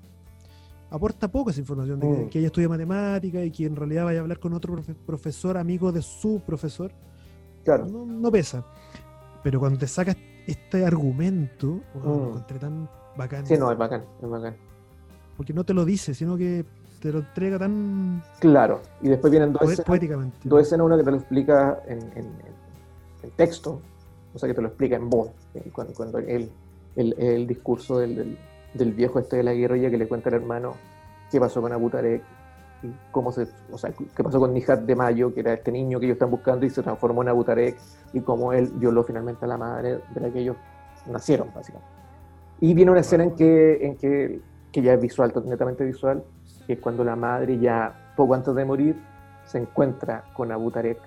aporta 0.90 1.28
poco 1.28 1.50
esa 1.50 1.60
información 1.60 1.98
de 2.00 2.06
que, 2.08 2.12
Mm. 2.24 2.28
que 2.28 2.38
ella 2.38 2.46
estudia 2.48 2.68
matemáticas 2.68 3.44
y 3.46 3.50
que 3.50 3.66
en 3.66 3.76
realidad 3.76 4.04
vaya 4.04 4.18
a 4.18 4.22
hablar 4.22 4.38
con 4.38 4.52
otro 4.52 4.74
profe- 4.76 4.94
profesor, 5.06 5.56
amigo 5.56 5.90
de 5.92 6.02
su 6.02 6.40
profesor, 6.46 6.92
claro. 7.64 7.86
no, 7.86 8.04
no 8.04 8.30
pesa. 8.30 8.64
Pero 9.42 9.60
cuando 9.60 9.78
te 9.78 9.86
sacas 9.86 10.16
este 10.46 10.84
argumento, 10.84 11.80
bueno, 11.94 12.08
lo 12.10 12.16
Mm. 12.24 12.28
encontré 12.28 12.58
tan 12.58 12.88
bacán. 13.16 13.46
Sí, 13.46 13.56
no, 13.56 13.70
es 13.72 13.78
bacán, 13.78 14.04
es 14.22 14.28
bacán. 14.28 14.56
Porque 15.36 15.52
no 15.52 15.64
te 15.64 15.74
lo 15.74 15.84
dice, 15.84 16.14
sino 16.14 16.36
que 16.36 16.64
te 17.00 17.12
lo 17.12 17.18
entrega 17.20 17.58
tan 17.58 18.22
Claro, 18.40 18.80
y 19.02 19.08
después 19.08 19.30
vienen 19.30 19.52
dos 19.52 19.62
escenas, 19.62 19.84
poéticamente. 19.86 20.36
dos 20.44 20.62
escenas, 20.62 20.86
una 20.86 20.96
que 20.96 21.04
te 21.04 21.10
lo 21.10 21.16
explica 21.18 21.82
en, 21.86 21.98
en- 22.16 22.16
en- 23.22 23.30
texto, 23.36 23.80
o 24.34 24.38
sea, 24.38 24.48
que 24.48 24.54
te 24.54 24.62
lo 24.62 24.68
explica 24.68 24.94
en 24.96 25.10
voz, 25.10 25.30
eh, 25.54 25.68
cuando, 25.74 25.92
cuando 25.94 26.18
el, 26.18 26.48
el, 26.96 27.14
el 27.18 27.46
discurso 27.46 27.98
del, 27.98 28.16
del, 28.16 28.38
del 28.74 28.92
viejo 28.92 29.18
este 29.18 29.37
de 29.37 29.42
la 29.42 29.52
guerrilla 29.52 29.90
que 29.90 29.98
le 29.98 30.09
cuenta 30.09 30.28
al 30.30 30.37
hermano 30.37 30.74
qué 31.30 31.40
pasó 31.40 31.61
con 31.61 31.72
Abu 31.72 31.90
Tarek, 31.90 32.22
y 32.82 32.92
cómo 33.11 33.32
se, 33.32 33.48
o 33.70 33.78
sea, 33.78 33.90
qué 33.90 34.22
pasó 34.22 34.38
con 34.38 34.52
Nihat 34.52 34.80
de 34.80 34.94
Mayo, 34.94 35.32
que 35.32 35.40
era 35.40 35.54
este 35.54 35.72
niño 35.72 35.98
que 35.98 36.06
ellos 36.06 36.16
están 36.16 36.30
buscando 36.30 36.66
y 36.66 36.70
se 36.70 36.82
transformó 36.82 37.22
en 37.22 37.28
Abu 37.30 37.44
Tarek, 37.44 37.76
y 38.12 38.20
cómo 38.20 38.52
él 38.52 38.70
violó 38.74 39.02
finalmente 39.02 39.44
a 39.44 39.48
la 39.48 39.56
madre 39.56 40.00
de 40.14 40.20
la 40.20 40.30
que 40.30 40.40
ellos 40.40 40.56
nacieron, 41.06 41.48
básicamente. 41.54 41.90
Y 42.61 42.74
viene 42.74 42.90
una 42.90 43.00
escena 43.00 43.24
en 43.24 43.35
que, 43.35 43.86
en 43.86 43.97
que, 43.97 44.40
que 44.72 44.82
ya 44.82 44.94
es 44.94 45.01
visual, 45.01 45.32
netamente 45.47 45.84
visual, 45.84 46.22
que 46.66 46.74
es 46.74 46.78
cuando 46.78 47.03
la 47.05 47.16
madre 47.16 47.59
ya 47.59 48.12
poco 48.16 48.34
antes 48.34 48.55
de 48.55 48.64
morir 48.64 49.03
se 49.44 49.59
encuentra 49.59 50.24
con 50.32 50.51
Abu 50.53 50.70
Tarek 50.70 50.99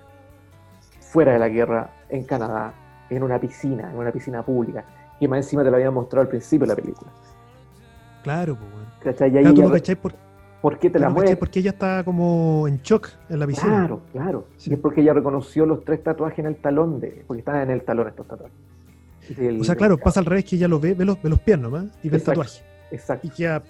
fuera 1.00 1.32
de 1.32 1.38
la 1.38 1.48
guerra 1.48 1.90
en 2.08 2.24
Canadá, 2.24 2.72
en 3.10 3.22
una 3.22 3.40
piscina, 3.40 3.90
en 3.90 3.98
una 3.98 4.12
piscina 4.12 4.44
pública, 4.44 4.84
y 5.20 5.28
más 5.28 5.38
encima 5.38 5.62
te 5.62 5.70
lo 5.70 5.76
habían 5.76 5.94
mostrado 5.94 6.22
al 6.22 6.28
principio 6.28 6.66
de 6.66 6.72
la 6.72 6.76
película. 6.76 7.10
Claro, 8.22 8.56
pues, 8.56 8.70
bueno. 8.72 8.86
¿Cachai? 9.02 9.32
Y 9.32 9.36
ahí 9.38 9.42
Claro, 9.44 9.54
tú 9.54 9.62
no 9.62 9.70
cachai 9.72 9.94
por, 9.96 10.12
¿Por 10.60 10.78
qué 10.78 10.90
te 10.90 10.98
la 10.98 11.08
no 11.08 11.14
porque 11.38 11.60
ella 11.60 11.70
está 11.70 12.04
como 12.04 12.68
en 12.68 12.78
shock 12.82 13.08
en 13.30 13.38
la 13.38 13.46
piscina. 13.46 13.78
Claro, 13.78 14.00
claro. 14.12 14.46
Sí. 14.58 14.70
Y 14.70 14.74
es 14.74 14.80
porque 14.80 15.00
ella 15.00 15.14
reconoció 15.14 15.64
los 15.64 15.84
tres 15.84 16.02
tatuajes 16.02 16.38
en 16.40 16.46
el 16.46 16.56
talón 16.56 17.00
de. 17.00 17.24
Porque 17.26 17.38
estaban 17.40 17.62
en 17.62 17.70
el 17.70 17.82
talón 17.82 18.08
estos 18.08 18.26
tatuajes. 18.26 18.56
Del- 19.36 19.60
O 19.60 19.64
sea, 19.64 19.74
claro, 19.76 19.96
pasa 19.96 20.20
al 20.20 20.26
revés 20.26 20.44
que 20.44 20.56
ella 20.56 20.68
lo 20.68 20.78
ve, 20.78 20.92
ve 20.94 21.04
los, 21.06 21.22
ve 21.22 21.30
los 21.30 21.40
pies 21.40 21.58
nomás 21.58 21.86
y 22.02 22.08
ve 22.10 22.16
el 22.18 22.22
tatuaje. 22.22 22.62
Exacto, 22.90 23.26
Y 23.26 23.30
queda 23.30 23.62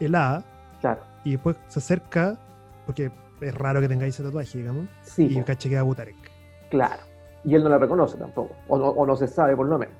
helada 0.00 0.44
claro. 0.80 1.00
y 1.24 1.32
después 1.32 1.56
se 1.68 1.78
acerca, 1.78 2.36
porque 2.84 3.10
es 3.40 3.54
raro 3.54 3.80
que 3.80 3.88
tengáis 3.88 4.14
ese 4.14 4.24
tatuaje, 4.24 4.58
digamos, 4.58 4.86
Sí, 5.02 5.28
y 5.30 5.38
po. 5.38 5.44
cacha 5.46 5.68
que 5.68 5.76
es 5.76 5.80
Abu 5.80 5.94
Tarek. 5.94 6.16
Claro. 6.70 7.02
Y 7.44 7.54
él 7.54 7.62
no 7.62 7.68
la 7.70 7.78
reconoce 7.78 8.18
tampoco, 8.18 8.54
o 8.68 8.76
no, 8.76 8.88
o 8.88 9.06
no 9.06 9.16
se 9.16 9.28
sabe 9.28 9.56
por 9.56 9.66
lo 9.66 9.78
menos. 9.78 9.94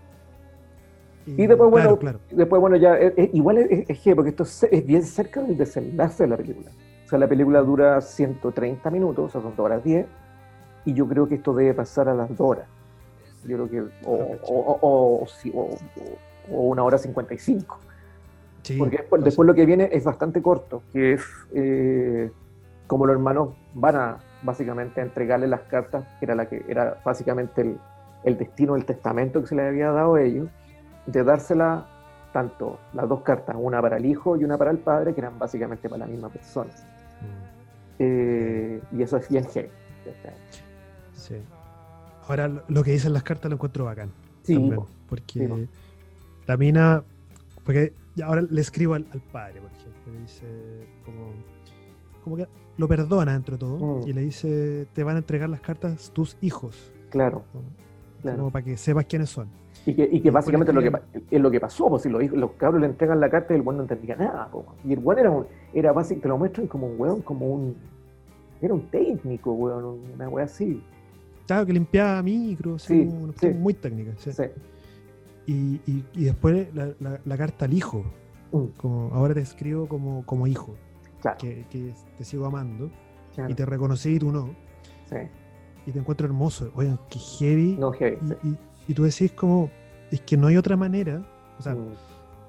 Y, 1.26 1.46
después, 1.46 1.70
bueno, 1.70 1.98
después, 2.30 2.60
bueno, 2.60 2.76
ya, 2.76 2.98
igual 3.32 3.58
es, 3.58 3.88
es, 3.88 4.14
porque 4.14 4.30
esto 4.30 4.42
es, 4.42 4.86
bien 4.86 5.02
cerca 5.04 5.40
del 5.40 5.56
desenlace 5.56 6.24
de 6.24 6.28
la 6.28 6.36
película. 6.36 6.70
O 7.04 7.08
sea, 7.08 7.18
la 7.18 7.28
película 7.28 7.60
dura 7.60 8.00
130 8.00 8.90
minutos, 8.90 9.26
o 9.26 9.28
sea, 9.28 9.40
son 9.40 9.54
2 9.56 9.64
horas 9.64 9.84
10, 9.84 10.06
y 10.84 10.94
yo 10.94 11.06
creo 11.06 11.28
que 11.28 11.36
esto 11.36 11.54
debe 11.54 11.74
pasar 11.74 12.08
a 12.08 12.14
las 12.14 12.28
2 12.28 12.40
horas. 12.40 12.66
Yo 13.44 13.56
creo 13.56 13.70
que, 13.70 13.80
o, 14.04 14.36
o, 14.42 15.26
o, 15.54 15.68
o 16.50 16.60
una 16.62 16.82
hora 16.82 16.98
55. 16.98 17.78
Sí, 18.62 18.76
porque 18.76 18.98
después, 18.98 19.22
después, 19.24 19.46
lo 19.46 19.54
que 19.54 19.66
viene 19.66 19.88
es 19.92 20.04
bastante 20.04 20.40
corto, 20.40 20.82
que 20.92 21.14
es 21.14 21.22
eh, 21.52 22.30
como 22.86 23.06
los 23.06 23.14
hermanos 23.14 23.50
van 23.74 23.96
a 23.96 24.18
básicamente 24.42 25.00
a 25.00 25.04
entregarle 25.04 25.46
las 25.46 25.62
cartas, 25.62 26.04
que 26.18 26.24
era, 26.24 26.34
la 26.34 26.46
que, 26.46 26.64
era 26.68 27.00
básicamente 27.04 27.62
el, 27.62 27.78
el 28.24 28.38
destino, 28.38 28.76
el 28.76 28.84
testamento 28.84 29.40
que 29.40 29.48
se 29.48 29.54
les 29.54 29.66
había 29.66 29.90
dado 29.90 30.16
a 30.16 30.22
ellos 30.22 30.48
de 31.06 31.24
dársela 31.24 31.86
tanto 32.32 32.78
las 32.94 33.08
dos 33.08 33.22
cartas, 33.22 33.54
una 33.58 33.80
para 33.80 33.98
el 33.98 34.06
hijo 34.06 34.36
y 34.36 34.44
una 34.44 34.56
para 34.56 34.70
el 34.70 34.78
padre, 34.78 35.14
que 35.14 35.20
eran 35.20 35.38
básicamente 35.38 35.88
para 35.88 36.06
la 36.06 36.06
misma 36.06 36.28
persona. 36.28 36.70
Mm. 36.70 37.52
Eh, 37.98 38.82
y 38.92 39.02
eso 39.02 39.18
es 39.18 39.28
bien 39.28 39.44
heavy. 39.44 39.68
Sí. 41.12 41.36
Ahora, 42.26 42.48
lo 42.48 42.82
que 42.82 42.92
dicen 42.92 43.12
las 43.12 43.22
cartas 43.22 43.50
lo 43.50 43.56
encuentro 43.56 43.84
bacán. 43.84 44.10
Sí. 44.42 44.58
porque 45.08 45.68
la 46.46 46.56
mina, 46.56 47.04
porque 47.64 47.92
ahora 48.24 48.42
le 48.42 48.60
escribo 48.60 48.94
al, 48.94 49.04
padre, 49.30 49.60
por 49.60 49.70
ejemplo, 49.70 50.12
le 50.12 50.20
dice 50.20 50.46
como, 51.04 51.32
como 52.24 52.36
que 52.36 52.48
lo 52.76 52.88
perdona 52.88 53.34
entre 53.34 53.56
todo 53.56 54.00
mm. 54.00 54.08
y 54.08 54.12
le 54.12 54.22
dice, 54.22 54.88
te 54.94 55.04
van 55.04 55.16
a 55.16 55.18
entregar 55.18 55.48
las 55.48 55.60
cartas 55.60 56.10
tus 56.10 56.36
hijos. 56.40 56.92
Claro. 57.10 57.44
claro. 58.22 58.38
Como 58.38 58.50
para 58.50 58.64
que 58.64 58.76
sepas 58.76 59.04
quiénes 59.04 59.30
son. 59.30 59.48
Y 59.84 59.94
que, 59.94 60.08
y 60.10 60.20
que 60.20 60.30
básicamente 60.30 60.72
lo 60.72 60.80
que, 60.80 60.92
es 61.30 61.40
lo 61.40 61.50
que 61.50 61.58
pasó, 61.58 61.88
pues 61.88 62.02
si 62.02 62.08
los, 62.08 62.22
los 62.30 62.52
cabros 62.52 62.80
le 62.80 62.86
entregan 62.86 63.18
la 63.18 63.28
carta 63.28 63.52
y 63.52 63.56
el 63.56 63.62
buen 63.62 63.76
no 63.76 63.82
entendía 63.82 64.14
nada. 64.14 64.48
Y 64.84 64.92
el 64.92 65.00
buen 65.00 65.18
era, 65.18 65.30
un, 65.30 65.46
era 65.74 65.92
básicamente, 65.92 66.22
te 66.22 66.28
lo 66.28 66.38
muestran 66.38 66.66
como 66.68 66.86
un 66.86 67.00
weón, 67.00 67.22
como 67.22 67.46
un. 67.46 67.76
Era 68.60 68.74
un 68.74 68.82
técnico, 68.90 69.52
weón, 69.52 70.00
una 70.14 70.28
weá 70.28 70.44
así. 70.44 70.80
Claro, 71.46 71.66
que 71.66 71.72
limpiaba 71.72 72.22
micros, 72.22 72.82
sí, 72.82 73.08
muy 73.58 73.74
técnica. 73.74 74.12
Sí. 74.18 74.30
Y, 75.46 75.80
y, 75.86 76.04
y, 76.14 76.24
después 76.24 76.72
la, 76.72 76.94
la, 77.24 77.36
carta 77.36 77.64
al 77.64 77.74
hijo. 77.74 78.04
Mm. 78.52 78.66
Como, 78.76 79.10
ahora 79.12 79.34
te 79.34 79.40
escribo 79.40 79.88
como, 79.88 80.24
como 80.24 80.46
hijo. 80.46 80.76
Claro. 81.20 81.38
Que, 81.38 81.66
que, 81.68 81.92
te 82.16 82.24
sigo 82.24 82.46
amando. 82.46 82.88
Y 83.48 83.54
te 83.54 83.66
reconocí 83.66 84.14
y 84.14 84.18
tú 84.20 84.30
no. 84.30 84.54
Sí. 85.06 85.16
Y 85.86 85.90
te 85.90 85.98
encuentro 85.98 86.26
hermoso. 86.26 86.70
Oigan, 86.76 87.00
qué 87.10 87.18
heavy. 87.18 87.76
No, 87.78 87.90
heavy. 87.92 88.18
Y, 88.44 88.56
y 88.88 88.94
tú 88.94 89.04
decís 89.04 89.32
como, 89.32 89.70
es 90.10 90.20
que 90.20 90.36
no 90.36 90.46
hay 90.46 90.56
otra 90.56 90.76
manera, 90.76 91.22
o 91.58 91.62
sea, 91.62 91.74
mm. 91.74 91.94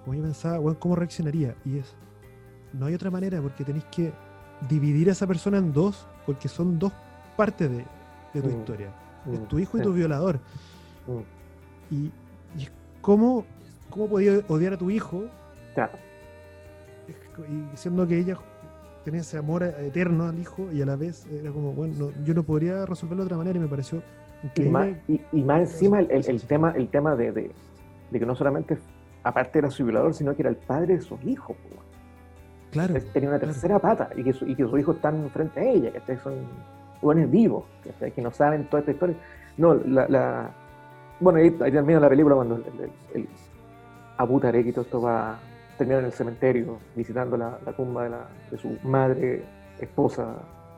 como 0.04 0.16
yo 0.16 0.24
pensaba, 0.24 0.58
bueno, 0.60 0.80
¿cómo 0.80 0.96
reaccionaría? 0.96 1.56
Y 1.66 1.78
es, 1.78 1.96
no 2.74 2.86
hay 2.86 2.94
otra 2.94 3.12
manera 3.12 3.42
porque 3.42 3.64
tenéis 3.64 3.86
que 3.86 4.12
dividir 4.70 5.10
a 5.10 5.12
esa 5.12 5.28
persona 5.28 5.58
en 5.58 5.72
dos, 5.72 6.08
porque 6.26 6.48
son 6.48 6.80
dos 6.80 6.92
partes 7.38 7.70
de, 7.70 7.86
tu 8.42 8.48
mm. 8.48 8.60
historia. 8.60 8.94
Es 9.32 9.40
mm. 9.40 9.46
tu 9.46 9.60
hijo 9.60 9.78
y 9.78 9.82
tu 9.82 9.94
violador. 9.94 10.40
Y, 11.92 12.12
y 12.58 12.68
¿cómo, 13.02 13.46
cómo 13.90 14.08
podía 14.08 14.42
odiar 14.48 14.74
a 14.74 14.78
tu 14.78 14.90
hijo? 14.90 15.26
Claro. 15.76 15.94
Y 17.50 17.78
siendo 17.78 18.08
que 18.08 18.20
ella 18.20 18.38
tenía 19.04 19.22
ese 19.22 19.38
amor 19.38 19.64
eterno 19.64 20.26
al 20.26 20.40
hijo 20.40 20.72
y 20.72 20.82
a 20.82 20.86
la 20.86 20.96
vez 20.96 21.26
era 21.28 21.52
como, 21.52 21.74
bueno, 21.74 22.12
yo 22.24 22.34
no 22.34 22.44
podría 22.44 22.86
resolverlo 22.86 23.24
de 23.24 23.28
otra 23.28 23.38
manera 23.38 23.58
y 23.58 23.62
me 23.62 23.68
pareció 23.68 24.02
y 24.56 24.62
más, 24.64 24.90
y, 25.08 25.44
más, 25.44 25.60
encima 25.62 26.00
el, 26.00 26.10
el, 26.12 26.42
tema, 26.44 26.74
el 26.76 26.90
tema 26.90 27.16
de, 27.16 27.32
de, 27.32 27.52
que 28.12 28.26
no 28.26 28.36
solamente, 28.36 28.78
aparte 29.24 29.60
era 29.60 29.70
su 29.70 29.84
violador, 29.84 30.14
sino 30.14 30.36
que 30.36 30.42
era 30.42 30.50
el 30.50 30.58
padre 30.58 30.96
de 30.96 31.02
sus 31.02 31.24
hijos. 31.24 31.56
Claro. 32.72 32.96
Tenía 33.14 33.30
una 33.30 33.40
tercera 33.40 33.80
pata 33.80 34.10
y 34.16 34.24
que, 34.24 34.34
su, 34.34 34.48
y 34.48 34.56
que 34.56 34.64
sus 34.64 34.80
hijos 34.80 34.96
están 34.96 35.30
frente 35.30 35.60
a 35.60 35.64
ella, 35.64 35.92
que 35.92 36.18
son 36.18 36.34
jóvenes 37.00 37.30
vivos, 37.30 37.66
que, 38.00 38.22
no 38.22 38.32
saben 38.32 38.66
toda 38.66 38.80
esta 38.80 38.92
historia. 38.92 39.16
No, 39.58 39.76
la, 39.76 40.08
la 40.08 40.52
bueno, 41.20 41.40
ahí, 41.40 41.56
ahí, 41.62 41.72
termina 41.72 42.00
la 42.00 42.10
película 42.10 42.36
cuando 42.36 42.56
el, 42.56 42.64
el, 43.14 43.28
Abu 44.18 44.40
Tarek 44.40 44.68
y 44.68 44.72
todo 44.72 44.82
esto 44.84 45.02
va 45.02 45.40
termina 45.78 46.00
en 46.00 46.06
el 46.06 46.12
cementerio 46.14 46.80
visitando 46.96 47.38
la, 47.38 47.58
la 47.66 47.74
tumba 47.74 48.04
de, 48.04 48.10
la, 48.10 48.28
de 48.52 48.58
su 48.58 48.78
madre, 48.84 49.44
esposa 49.80 50.36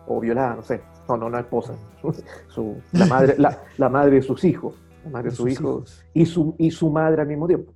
o 0.07 0.19
violada, 0.19 0.55
no 0.55 0.63
sé. 0.63 0.81
No, 1.07 1.17
no, 1.17 1.29
no 1.29 1.39
esposa. 1.39 1.75
Su, 2.47 2.75
la, 2.91 3.05
madre, 3.05 3.35
la, 3.37 3.89
madre 3.89 4.15
de 4.15 4.21
sus 4.21 4.43
hijos. 4.43 4.81
La 5.03 5.11
madre 5.11 5.29
de 5.29 5.35
sus, 5.35 5.51
hijos, 5.51 6.05
Y, 6.13 6.25
su, 6.25 6.55
y 6.57 6.71
su 6.71 6.89
madre 6.89 7.21
al 7.21 7.27
mismo 7.27 7.47
tiempo. 7.47 7.73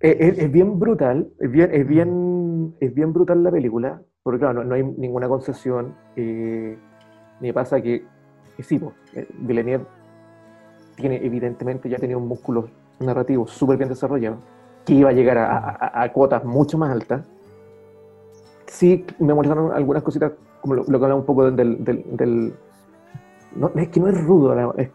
Es, 0.00 0.50
bien 0.50 0.78
brutal, 0.78 1.28
es 1.38 1.50
bien, 1.50 1.70
es, 1.72 1.86
bien, 1.86 2.74
es 2.80 2.94
bien 2.94 3.12
brutal 3.12 3.42
la 3.42 3.50
película, 3.50 4.02
porque 4.22 4.38
claro, 4.38 4.64
no, 4.64 4.74
hay 4.74 4.82
ninguna 4.82 5.28
concesión. 5.28 5.94
Eh, 6.16 6.78
me 7.40 7.52
pasa 7.52 7.80
que, 7.80 8.04
que 8.56 8.62
sí, 8.62 8.78
pues, 8.78 8.94
Villeneuve 9.38 9.84
tiene, 10.96 11.16
evidentemente 11.24 11.88
ya 11.88 11.98
tenía 11.98 12.16
un 12.16 12.28
músculo 12.28 12.68
narrativo 12.98 13.46
súper 13.46 13.76
bien 13.76 13.88
desarrollado, 13.88 14.38
que 14.84 14.94
iba 14.94 15.10
a 15.10 15.12
llegar 15.12 15.38
a, 15.38 16.02
a, 16.02 16.12
cuotas 16.12 16.44
mucho 16.44 16.78
más 16.78 16.90
altas. 16.90 17.22
Sí, 18.66 19.04
me 19.18 19.34
molestaron 19.34 19.72
algunas 19.72 20.02
cositas 20.02 20.32
como 20.60 20.74
lo, 20.74 20.84
que 20.84 20.94
hablaba 20.94 21.16
un 21.16 21.26
poco 21.26 21.50
del... 21.50 21.84
del, 21.84 22.54
no, 23.56 23.70
es 23.74 23.88
que 23.88 24.00
no 24.00 24.08
es 24.08 24.24
rudo, 24.24 24.74
es, 24.76 24.90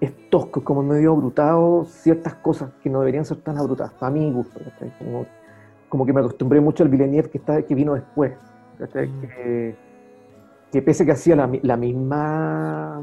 es, 0.00 0.30
tosco, 0.30 0.60
es 0.60 0.66
como 0.66 0.82
medio 0.82 1.12
abrutado 1.12 1.84
ciertas 1.86 2.34
cosas 2.34 2.70
que 2.82 2.90
no 2.90 3.00
deberían 3.00 3.24
ser 3.24 3.38
tan 3.38 3.56
abrutadas, 3.56 3.92
para 3.94 4.12
mí 4.12 4.30
gusto, 4.32 4.60
como, 4.98 5.26
como, 5.88 6.06
que 6.06 6.12
me 6.12 6.20
acostumbré 6.20 6.60
mucho 6.60 6.82
al 6.82 6.90
Villeneuve 6.90 7.30
que, 7.30 7.38
está, 7.38 7.62
que 7.62 7.74
vino 7.74 7.94
después, 7.94 8.32
mm. 8.78 8.84
que, 8.92 9.76
que, 10.72 10.82
pese 10.82 11.06
que 11.06 11.12
hacía 11.12 11.36
la, 11.36 11.50
la, 11.62 11.76
misma... 11.76 13.02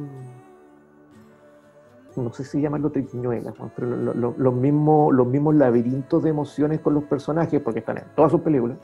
No 2.16 2.34
sé 2.34 2.44
si 2.44 2.60
llamarlo 2.60 2.92
triquiñuela, 2.92 3.54
pero 3.76 3.96
los 3.96 4.54
mismos 4.56 5.56
laberintos 5.56 6.24
de 6.24 6.32
emociones 6.32 6.80
con 6.80 6.96
los 6.96 7.04
personajes, 7.04 7.62
porque 7.62 7.80
están 7.80 8.00
en 8.00 8.06
todas 8.16 8.32
sus 8.32 8.42
películas, 8.42 8.80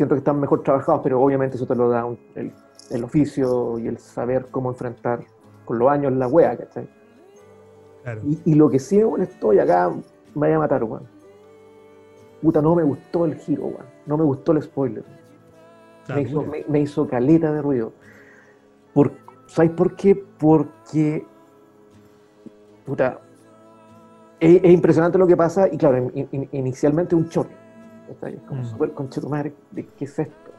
siento 0.00 0.14
que 0.14 0.20
están 0.20 0.40
mejor 0.40 0.62
trabajados, 0.62 1.02
pero 1.04 1.20
obviamente 1.20 1.56
eso 1.56 1.66
te 1.66 1.74
lo 1.74 1.90
da 1.90 2.08
el, 2.34 2.50
el, 2.88 3.04
oficio 3.04 3.78
y 3.78 3.86
el 3.86 3.98
saber 3.98 4.46
cómo 4.50 4.70
enfrentar 4.70 5.20
con 5.66 5.78
los 5.78 5.90
años 5.90 6.14
la 6.14 6.26
wea, 6.26 6.56
¿cachai? 6.56 6.88
Claro. 8.02 8.22
Y, 8.46 8.54
lo 8.54 8.70
que 8.70 8.78
sí, 8.78 9.02
bueno, 9.02 9.24
estoy 9.24 9.58
acá, 9.58 9.90
me 9.90 10.40
vaya 10.40 10.56
a 10.56 10.58
matar, 10.60 10.84
weón. 10.84 11.06
Puta, 12.40 12.62
no 12.62 12.74
me 12.74 12.82
gustó 12.82 13.26
el 13.26 13.34
giro, 13.34 13.64
weón. 13.64 13.84
No 14.06 14.16
me 14.16 14.24
gustó 14.24 14.52
el 14.52 14.62
spoiler. 14.62 15.04
me, 16.08 16.22
hizo, 16.22 16.46
me, 16.66 16.80
hizo, 16.80 17.06
caleta 17.06 17.52
de 17.52 17.60
ruido. 17.60 17.92
Por, 18.94 19.12
¿Sabes 19.48 19.72
por 19.72 19.96
qué? 19.96 20.14
Porque, 20.38 21.26
puta, 22.86 23.20
es, 24.40 24.64
impresionante 24.64 25.18
lo 25.18 25.26
que 25.26 25.36
pasa 25.36 25.68
y 25.70 25.76
claro, 25.76 26.10
inicialmente 26.52 27.14
un 27.14 27.28
choque 27.28 27.59
es 28.10 28.42
como 28.42 28.62
mm. 28.62 28.64
súper 28.64 28.92
madre, 29.28 29.54
¿de 29.70 29.86
qué 29.86 30.04
es 30.04 30.18
esto? 30.18 30.50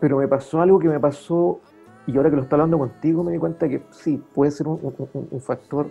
Pero 0.00 0.18
me 0.18 0.28
pasó 0.28 0.60
algo 0.60 0.78
que 0.78 0.88
me 0.88 1.00
pasó, 1.00 1.60
y 2.06 2.16
ahora 2.16 2.30
que 2.30 2.36
lo 2.36 2.42
estoy 2.42 2.56
hablando 2.56 2.78
contigo 2.78 3.24
me 3.24 3.32
di 3.32 3.38
cuenta 3.38 3.68
que 3.68 3.84
sí, 3.90 4.22
puede 4.34 4.50
ser 4.50 4.68
un, 4.68 5.40
factor 5.40 5.88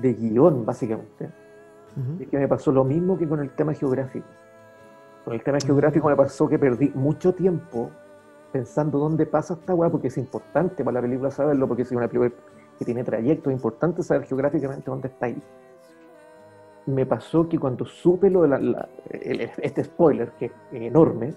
de 0.00 0.14
guion, 0.14 0.64
básicamente. 0.64 1.30
Y 2.18 2.26
que 2.26 2.38
me 2.38 2.48
pasó 2.48 2.72
lo 2.72 2.84
mismo 2.84 3.18
que 3.18 3.28
con 3.28 3.40
el 3.40 3.50
tema 3.50 3.74
geográfico. 3.74 4.26
Con 5.24 5.34
el 5.34 5.42
tema 5.42 5.58
mm. 5.58 5.66
geográfico 5.66 6.08
me 6.08 6.16
pasó 6.16 6.48
que 6.48 6.58
perdí 6.58 6.90
mucho 6.94 7.34
tiempo 7.34 7.90
pensando 8.50 8.98
dónde 8.98 9.24
pasa 9.26 9.54
esta 9.54 9.74
weá, 9.74 9.90
porque 9.90 10.08
es 10.08 10.18
importante 10.18 10.84
para 10.84 10.94
la 10.94 11.02
película 11.02 11.30
saberlo, 11.30 11.68
porque 11.68 11.82
es 11.82 11.92
una 11.92 12.08
película 12.08 12.32
que 12.78 12.84
tiene 12.84 13.04
trayecto, 13.04 13.50
es 13.50 13.56
importante 13.56 14.02
saber 14.02 14.26
geográficamente 14.26 14.90
dónde 14.90 15.08
está 15.08 15.26
ahí 15.26 15.40
me 16.86 17.06
pasó 17.06 17.48
que 17.48 17.58
cuando 17.58 17.84
supe 17.84 18.30
lo 18.30 18.42
de 18.42 18.48
la, 18.48 18.88
este 19.10 19.84
spoiler, 19.84 20.32
que 20.32 20.46
es 20.46 20.52
enorme, 20.72 21.34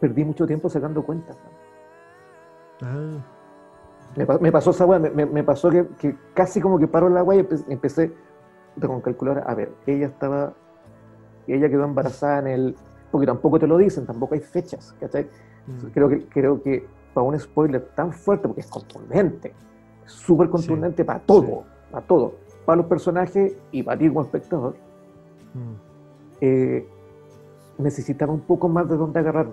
perdí 0.00 0.24
mucho 0.24 0.46
tiempo 0.46 0.68
sacando 0.68 1.02
cuentas. 1.02 1.36
Ah. 2.82 3.18
Me, 4.16 4.52
pasó 4.52 4.70
esa 4.70 4.84
weá, 4.84 4.98
me, 4.98 5.42
pasó 5.42 5.70
que, 5.70 6.16
casi 6.34 6.60
como 6.60 6.78
que 6.78 6.86
paro 6.86 7.08
la 7.08 7.22
weá 7.22 7.40
y 7.40 7.72
empecé, 7.72 8.12
con 8.78 9.00
calcular, 9.00 9.42
a 9.46 9.54
ver, 9.54 9.72
ella 9.86 10.06
estaba, 10.06 10.52
ella 11.46 11.70
quedó 11.70 11.84
embarazada 11.84 12.40
en 12.40 12.46
el, 12.46 12.76
porque 13.10 13.26
tampoco 13.26 13.58
te 13.58 13.66
lo 13.66 13.78
dicen, 13.78 14.04
tampoco 14.04 14.34
hay 14.34 14.40
fechas, 14.40 14.94
¿cachai? 15.00 15.30
Mm. 15.66 15.86
Creo, 15.94 16.08
que, 16.10 16.26
creo 16.26 16.62
que 16.62 16.86
para 17.14 17.26
un 17.26 17.38
spoiler 17.38 17.88
tan 17.94 18.12
fuerte, 18.12 18.48
porque 18.48 18.60
es 18.60 18.66
contundente, 18.68 19.54
súper 20.04 20.50
contundente 20.50 21.06
para 21.06 21.20
todo, 21.20 21.64
para 21.90 22.06
todo 22.06 22.42
para 22.64 22.76
los 22.76 22.86
personajes 22.86 23.56
y 23.70 23.82
para 23.82 23.98
ti 23.98 24.08
como 24.08 24.22
espectador, 24.22 24.74
mm. 25.54 25.74
eh, 26.40 26.86
necesitaba 27.78 28.32
un 28.32 28.40
poco 28.40 28.68
más 28.68 28.88
de 28.88 28.96
dónde 28.96 29.18
agarrar. 29.20 29.48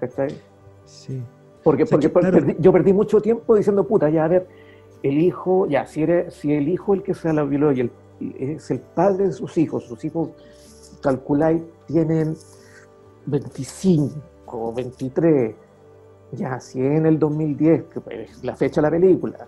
¿Cachai? 0.00 0.28
Sí. 0.84 1.22
Porque, 1.62 1.82
O 1.82 1.86
sea, 1.86 1.96
porque, 1.98 2.08
que, 2.08 2.12
claro. 2.12 2.38
perdí- 2.38 2.56
yo 2.60 2.72
perdí 2.72 2.92
mucho 2.92 3.20
tiempo 3.20 3.54
diciendo, 3.56 3.84
puta, 3.86 4.08
ya, 4.08 4.24
a 4.24 4.28
ver, 4.28 4.46
el 5.02 5.18
hijo, 5.18 5.66
ya, 5.66 5.86
si, 5.86 6.02
eres, 6.02 6.34
si 6.34 6.52
el 6.52 6.68
hijo 6.68 6.94
el 6.94 7.02
que 7.02 7.14
se 7.14 7.32
la 7.32 7.44
violó 7.44 7.72
y 7.72 7.80
el, 7.80 7.90
es 8.38 8.70
el 8.70 8.80
padre 8.80 9.26
de 9.26 9.32
sus 9.32 9.56
hijos, 9.58 9.84
sus 9.84 10.04
hijos, 10.04 10.30
calculáis, 11.02 11.62
tienen 11.86 12.36
25, 13.26 14.72
23, 14.74 15.54
ya, 16.32 16.60
si 16.60 16.80
en 16.80 17.06
el 17.06 17.18
2010, 17.18 17.84
que 17.84 18.22
es 18.22 18.44
la 18.44 18.54
fecha 18.56 18.80
de 18.80 18.86
la 18.86 18.90
película, 18.90 19.46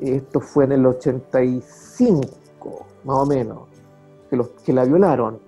esto 0.00 0.40
fue 0.40 0.64
en 0.64 0.72
el 0.72 0.86
85, 0.86 2.86
más 3.04 3.18
o 3.18 3.26
menos, 3.26 3.68
que, 4.28 4.36
los, 4.36 4.48
que 4.64 4.72
la 4.72 4.84
violaron. 4.84 5.38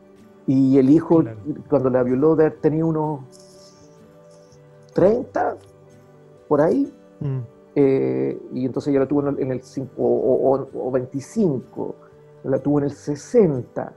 Y 0.46 0.78
el 0.78 0.90
hijo, 0.90 1.20
Claro. 1.20 1.38
cuando 1.68 1.90
la 1.90 2.02
violó, 2.02 2.36
tenido 2.60 2.86
unos 2.88 3.20
30, 4.94 5.56
por 6.48 6.60
ahí, 6.60 6.92
Mm. 7.20 7.38
eh, 7.76 8.40
y 8.52 8.66
entonces 8.66 8.92
ya 8.92 9.00
la 9.00 9.06
tuvo 9.06 9.22
en 9.22 9.28
el, 9.28 9.40
en 9.42 9.52
el 9.52 9.62
cinco- 9.62 9.92
o, 10.02 10.54
o- 10.54 10.88
o 10.88 10.90
25, 10.90 11.94
la 12.44 12.58
tuvo 12.58 12.78
en 12.80 12.86
el 12.86 12.90
60, 12.92 13.94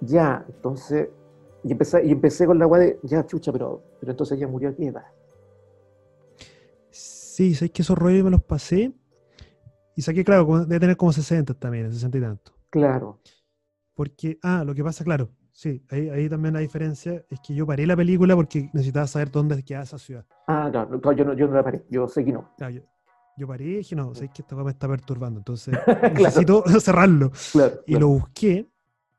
ya, 0.00 0.44
entonces, 0.48 1.08
y 1.62 1.72
empecé, 1.72 2.04
y 2.04 2.10
empecé 2.10 2.46
con 2.46 2.58
la 2.58 2.66
weá 2.66 2.80
de, 2.80 2.98
ya, 3.02 3.24
chucha, 3.26 3.52
pero, 3.52 3.82
pero 4.00 4.12
entonces 4.12 4.38
ya 4.38 4.48
murió 4.48 4.70
a 4.70 4.74
qué 4.74 4.86
edad. 4.86 5.04
Sí, 6.90 7.54
sabes 7.54 7.70
que 7.72 7.82
esos 7.82 7.96
rollos 7.96 8.24
me 8.24 8.30
los 8.30 8.42
pasé. 8.42 8.92
Y 9.96 10.02
saqué, 10.02 10.24
claro, 10.24 10.64
debe 10.64 10.80
tener 10.80 10.96
como 10.96 11.12
60 11.12 11.54
también, 11.54 11.92
60 11.92 12.18
y 12.18 12.20
tanto. 12.20 12.52
Claro, 12.70 13.20
Porque, 13.94 14.38
ah, 14.42 14.64
lo 14.64 14.74
que 14.74 14.82
pasa, 14.82 15.04
claro, 15.04 15.28
sí, 15.52 15.84
ahí, 15.90 16.08
ahí 16.08 16.28
también 16.28 16.54
la 16.54 16.60
diferencia 16.60 17.22
es 17.28 17.40
que 17.40 17.54
yo 17.54 17.66
paré 17.66 17.86
la 17.86 17.94
película 17.96 18.34
porque 18.34 18.70
necesitaba 18.72 19.06
saber 19.06 19.30
dónde 19.30 19.62
quedaba 19.62 19.84
esa 19.84 19.98
ciudad. 19.98 20.24
ah, 20.46 20.68
claro, 20.72 20.98
no, 21.02 21.12
yo, 21.12 21.24
no, 21.26 21.34
yo 21.34 21.46
no 21.46 21.54
la 21.54 21.62
paré, 21.62 21.84
yo 21.90 22.08
sé 22.08 22.24
que 22.24 22.32
no. 22.32 22.48
Claro, 22.56 22.74
yo, 22.74 22.82
yo 23.36 23.46
paré 23.46 23.64
y 23.64 23.76
dije, 23.76 23.94
no, 23.94 24.14
sabes 24.14 24.30
que 24.30 24.40
esta 24.42 24.56
me 24.56 24.70
está 24.70 24.88
perturbando, 24.88 25.40
entonces 25.40 25.78
Claro. 25.84 26.12
necesito 26.14 26.64
cerrarlo. 26.80 27.30
Claro, 27.52 27.82
Y 27.86 27.96
lo 27.98 28.08
busqué, 28.08 28.66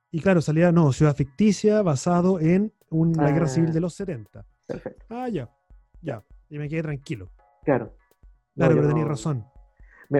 y 0.10 0.20
claro, 0.22 0.42
salía, 0.42 0.72
no, 0.72 0.92
ciudad 0.92 1.16
ficticia 1.16 1.84
basado 1.84 2.40
en 2.40 2.74
una 2.90 3.30
guerra 3.32 3.48
civil 3.48 3.70
Ah. 3.70 3.74
de 3.74 3.80
los 3.80 3.94
70. 3.94 4.44
Perfecto, 4.66 5.06
Ah, 5.10 5.30
ya, 5.30 5.50
ya, 6.02 6.24
y 6.50 6.58
me 6.58 6.68
quedé 6.68 6.82
tranquilo. 6.82 7.30
claro. 7.64 7.94
Claro, 8.56 8.76
pero 8.76 8.88
tenías 8.88 9.08
razón. 9.08 9.46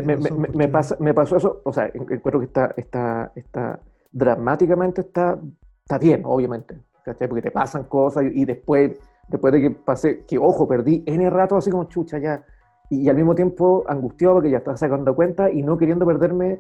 Me, 0.02 0.18
me- 0.18 0.48
me- 0.56 0.68
pasa, 0.68 0.96
me 1.00 1.14
pasó 1.14 1.38
eso, 1.38 1.62
o 1.64 1.72
sea, 1.72 1.86
en- 1.94 2.02
encuentro 2.02 2.40
que 2.40 2.46
está, 2.48 2.74
está, 2.78 3.32
está 3.36 3.80
dramáticamente 4.12 5.02
está, 5.02 5.38
está 5.82 5.98
bien, 6.00 6.22
obviamente, 6.26 6.80
¿cachai? 7.04 7.28
Porque 7.28 7.42
te 7.44 7.52
pasan 7.52 7.84
cosas 7.84 8.24
y, 8.24 8.42
y 8.42 8.46
después, 8.46 9.00
después 9.28 9.54
de 9.54 9.62
que 9.62 9.72
pasé, 9.72 10.26
que 10.26 10.38
ojo, 10.38 10.68
perdí 10.68 11.04
N 11.06 11.30
rato 11.30 11.58
así 11.58 11.70
como 11.70 11.86
chucha 11.86 12.18
ya, 12.18 12.44
y, 12.90 13.08
al 13.10 13.16
mismo 13.16 13.36
tiempo 13.36 13.84
angustiado 13.88 14.36
porque 14.36 14.50
ya 14.50 14.58
estaba 14.58 14.78
sacando 14.78 15.14
cuenta 15.16 15.52
y 15.52 15.62
no 15.64 15.78
queriendo 15.78 16.06
perderme 16.06 16.60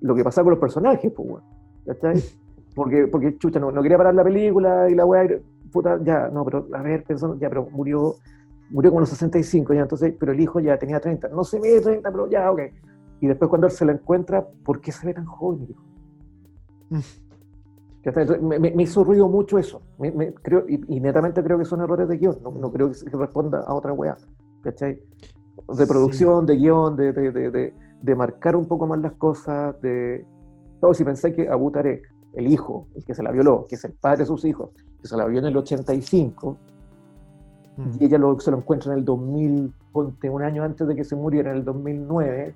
lo 0.00 0.14
que 0.14 0.24
pasaba 0.24 0.44
con 0.46 0.50
los 0.52 0.60
personajes, 0.60 1.12
pues, 1.14 1.28
weón, 1.28 1.42
¿cachai? 1.86 2.14
Porque, 2.74 3.06
porque 3.06 3.36
chucha, 3.36 3.60
no, 3.60 3.70
no 3.70 3.82
quería 3.82 3.98
parar 3.98 4.14
la 4.14 4.24
película 4.24 4.88
y 4.88 4.94
la 4.94 5.04
weá, 5.04 5.26
y, 5.26 5.28
puta, 5.70 6.00
ya, 6.02 6.28
no, 6.28 6.42
pero 6.42 6.66
a 6.72 6.80
ver, 6.80 7.04
pensando, 7.04 7.38
ya, 7.38 7.50
pero 7.50 7.68
murió, 7.70 8.14
murió 8.72 8.90
como 8.90 9.00
a 9.00 9.02
los 9.02 9.10
65 9.10 9.74
ya, 9.74 9.82
entonces, 9.82 10.14
pero 10.18 10.32
el 10.32 10.40
hijo 10.40 10.58
ya 10.60 10.76
tenía 10.78 10.98
30, 11.00 11.28
no 11.28 11.44
se 11.44 11.60
ve 11.60 11.80
30, 11.80 12.10
pero 12.10 12.28
ya, 12.28 12.50
ok. 12.50 12.60
Y 13.20 13.26
después 13.28 13.48
cuando 13.48 13.66
él 13.68 13.72
se 13.72 13.84
la 13.84 13.92
encuentra, 13.92 14.44
¿por 14.64 14.80
qué 14.80 14.90
se 14.90 15.06
ve 15.06 15.14
tan 15.14 15.26
joven? 15.26 15.62
el 15.62 15.70
hijo? 15.70 15.82
Mm. 16.90 16.98
Me, 18.48 18.58
me- 18.58 18.82
hizo 18.82 19.04
ruido 19.04 19.28
mucho 19.28 19.58
eso. 19.58 19.80
Me- 19.98 20.10
me 20.10 20.34
creo, 20.34 20.64
y, 20.68 20.96
y 20.96 21.00
netamente 21.00 21.42
creo 21.42 21.56
que 21.58 21.64
son 21.64 21.80
errores 21.82 22.08
de 22.08 22.18
guion. 22.18 22.38
No, 22.42 22.50
no 22.50 22.72
creo 22.72 22.90
que, 22.90 23.16
responda 23.16 23.60
a 23.60 23.74
otra 23.74 23.92
weá. 23.92 24.16
¿Cachai? 24.62 25.00
De 25.76 25.86
producción, 25.86 26.44
de 26.46 26.56
guion, 26.56 26.96
de, 26.96 27.12
de, 27.12 27.30
de, 27.30 27.74
de- 28.00 28.14
marcar 28.16 28.56
un 28.56 28.66
poco 28.66 28.86
más 28.88 28.98
las 29.00 29.12
cosas. 29.12 29.80
De... 29.80 30.26
Todo, 30.80 30.92
si 30.94 31.04
pensé 31.04 31.32
que 31.32 31.48
Abu 31.48 31.70
Tarek, 31.70 32.02
el 32.34 32.48
hijo, 32.48 32.88
el 32.96 33.04
que 33.04 33.14
se 33.14 33.22
la 33.22 33.30
violó, 33.30 33.66
que 33.68 33.76
es 33.76 33.84
el 33.84 33.92
padre 33.92 34.18
de 34.18 34.26
sus 34.26 34.44
hijos, 34.44 34.70
que 35.00 35.06
se 35.06 35.16
la 35.16 35.24
violó 35.26 35.46
en 35.46 35.52
el 35.52 35.56
85, 35.58 36.56
Mm. 37.76 37.90
y 38.00 38.04
ella 38.04 38.18
lo, 38.18 38.38
se 38.38 38.50
lo 38.50 38.58
encuentra 38.58 38.92
en 38.92 38.98
el 38.98 39.04
2000, 39.04 39.72
ponte 39.92 40.28
un 40.28 40.42
año 40.42 40.62
antes 40.62 40.86
de 40.86 40.94
que 40.94 41.04
se 41.04 41.16
muriera, 41.16 41.50
en 41.52 41.58
el 41.58 41.64
2009, 41.64 42.54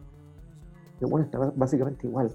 que 0.99 1.07
bueno, 1.07 1.25
está 1.25 1.39
básicamente 1.57 2.07
igual. 2.07 2.31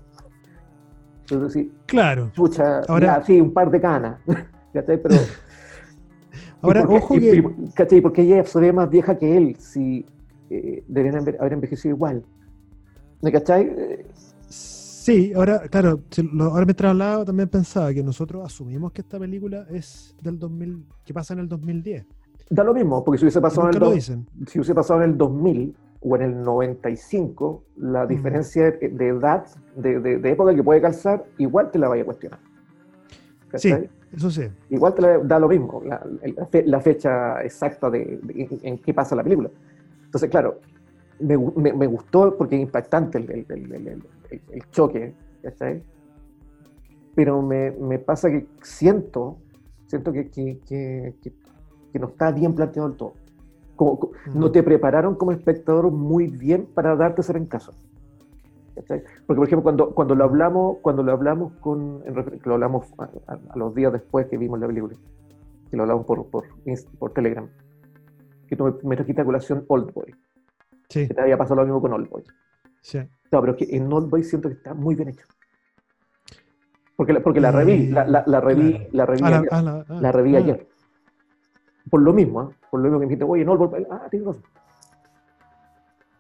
Entonces, 1.21 1.53
sí, 1.53 1.71
Claro. 1.86 2.32
chucha, 2.34 2.79
Ahora- 2.88 3.19
ya, 3.19 3.23
sí, 3.25 3.39
un 3.39 3.53
par 3.53 3.69
de 3.71 3.79
canas, 3.79 4.19
¿cachai? 4.73 5.01
Pero, 5.01 5.15
Ahora, 6.61 6.82
¿y 6.82 6.95
ojo 6.95 7.15
y- 7.15 7.19
que... 7.19 7.36
y- 7.38 7.69
¿cachai? 7.73 8.01
Porque 8.01 8.21
ella 8.23 8.43
se 8.43 8.59
ve 8.59 8.73
más 8.73 8.89
vieja 8.89 9.17
que 9.17 9.38
él, 9.38 9.55
si 9.57 10.05
eh, 10.49 10.84
deberían 10.88 11.17
haber 11.39 11.53
envejecido 11.53 11.95
igual. 11.95 12.23
¿Me 13.21 13.32
cachai? 13.32 13.63
Eh, 13.77 14.05
Sí, 15.01 15.34
ahora, 15.34 15.61
claro, 15.67 15.99
ahora 16.41 16.63
mientras 16.63 16.91
hablaba 16.91 17.25
también 17.25 17.49
pensaba 17.49 17.91
que 17.91 18.03
nosotros 18.03 18.45
asumimos 18.45 18.91
que 18.91 19.01
esta 19.01 19.17
película 19.17 19.65
es 19.71 20.15
del 20.21 20.38
2000, 20.38 20.86
que 21.03 21.11
pasa 21.11 21.34
en 21.34 21.39
el 21.39 21.47
2010. 21.49 22.05
Da 22.54 22.64
lo 22.66 22.74
mismo, 22.74 23.02
porque 23.04 23.18
si 23.18 23.24
hubiese 23.26 23.39
pasado, 23.39 23.68
en 23.70 23.74
el, 23.76 23.80
do- 23.80 23.86
si 24.47 24.60
hubiese 24.60 24.76
pasado 24.76 25.02
en 25.04 25.12
el 25.12 25.18
2000 25.18 25.76
o 26.02 26.16
en 26.18 26.22
el 26.24 26.43
95, 26.43 27.64
la 27.78 28.06
diferencia 28.08 28.72
de, 28.72 28.89
de 28.89 29.08
edad, 29.08 29.45
de, 29.76 29.99
de- 30.02 30.18
de 30.18 30.32
época 30.32 30.54
que 30.54 30.62
puede 30.64 30.82
calzar, 30.82 31.24
igual 31.38 31.72
te 31.72 31.80
la 31.80 31.88
vaya 31.88 32.02
a 32.02 32.06
cuestionar. 32.06 32.39
Sí, 33.56 33.70
eso 34.14 34.30
sí. 34.32 34.43
Igual 34.70 34.93
te 34.95 35.02
la- 35.02 35.18
da 35.20 35.39
lo 35.39 35.47
mismo, 35.47 35.82
la, 35.86 36.06
la 36.36 36.45
fe- 36.47 36.64
la 36.66 36.82
fecha 36.82 37.41
exacta 37.41 37.89
de, 37.89 38.20
en, 38.64 38.78
qué 38.80 38.93
pasa 38.93 39.16
la 39.16 39.24
película. 39.24 39.49
Entonces, 40.06 40.30
claro, 40.30 40.60
me, 41.20 41.38
me- 41.38 41.74
me 41.74 41.88
gustó 41.88 42.36
porque 42.38 42.56
es 42.58 42.62
impactante 42.64 43.18
el, 43.18 43.32
el- 43.32 43.45
el- 43.47 43.74
el- 43.74 43.88
el- 43.88 44.04
el- 44.32 44.41
el 44.52 44.70
choque, 44.72 45.14
¿cachai? 45.41 45.82
Pero 47.16 47.41
me, 47.41 47.72
me 47.72 47.97
pasa 47.99 48.30
que 48.30 48.45
siento, 48.62 49.38
siento 49.88 50.12
que, 50.12 50.30
que, 50.30 50.60
que- 50.68 51.14
que- 51.22 51.34
que 51.91 51.99
no 51.99 52.07
está 52.07 52.31
bien 52.31 52.53
planteado 52.55 52.87
del 52.89 52.97
todo. 52.97 53.13
Como, 53.75 53.99
co- 53.99 54.11
no 54.33 54.51
te 54.51 54.63
prepararon 54.63 55.15
como 55.15 55.31
espectador 55.31 55.91
muy 55.91 56.27
bien 56.27 56.65
para 56.73 56.95
darte 56.95 57.23
ser 57.23 57.37
en 57.37 57.45
caso. 57.45 57.73
¿cachai? 58.75 59.01
Porque, 59.27 59.37
por 59.39 59.47
ejemplo, 59.47 59.63
cuando, 59.63 59.91
cuando 59.91 60.15
lo 60.15 60.23
hablamos, 60.23 60.77
cuando 60.81 61.03
lo 61.03 61.11
hablamos 61.11 61.53
con, 61.59 62.01
en 62.05 62.15
lo 62.43 62.53
hablamos 62.53 62.87
a, 62.97 63.03
a- 63.33 63.39
a 63.49 63.57
los 63.57 63.73
días 63.75 63.91
después 63.91 64.27
que 64.27 64.37
vimos 64.37 64.59
la 64.59 64.67
película, 64.67 64.95
que 65.69 65.77
lo 65.77 65.83
hablamos 65.83 66.05
por, 66.05 66.25
por, 66.29 66.45
por 66.99 67.11
Telegram, 67.13 67.47
que 68.47 68.55
tú 68.55 68.65
me, 68.65 68.73
me 68.83 68.95
trajiste 68.95 69.21
a 69.21 69.25
colación 69.25 69.65
Oldboy, 69.67 70.15
Sí, 70.89 71.07
que 71.07 71.13
te 71.13 71.21
había 71.21 71.37
pasado 71.37 71.55
lo 71.55 71.63
mismo 71.65 71.81
con 71.81 71.93
Oldboy. 71.93 72.23
sí. 72.81 72.99
No, 73.31 73.39
pero 73.39 73.55
que 73.55 73.65
en 73.69 73.91
Oldboy 73.91 74.23
siento 74.23 74.49
que 74.49 74.55
está 74.55 74.73
muy 74.73 74.93
bien 74.95 75.07
hecho. 75.09 75.25
Porque, 76.97 77.13
la- 77.13 77.21
porque 77.21 77.39
la 77.41 77.51
reví, 77.51 77.87
la, 77.87 78.05
la, 78.05 78.23
la 78.27 78.41
reví, 78.41 78.87
la 78.91 79.05
reví 79.05 79.21
Ah, 79.23 79.29
la- 79.29 79.37
ayer. 79.37 79.49
ah, 79.51 79.61
la- 79.61 79.85
ah, 79.89 80.01
La 80.01 80.11
reví 80.11 80.35
ah. 80.35 80.39
ayer. 80.39 80.67
Por 81.91 82.01
lo 82.01 82.11
mismo, 82.13 82.39
¿ah? 82.39 82.49
por 82.71 82.79
lo 82.79 82.85
mismo 82.85 82.99
que 82.99 83.05
me 83.05 83.09
dijiste, 83.09 83.25
oye, 83.25 83.45
no, 83.45 83.75
el- 83.75 83.87
ah, 83.91 84.07
tienes 84.09 84.25
razón. 84.27 84.43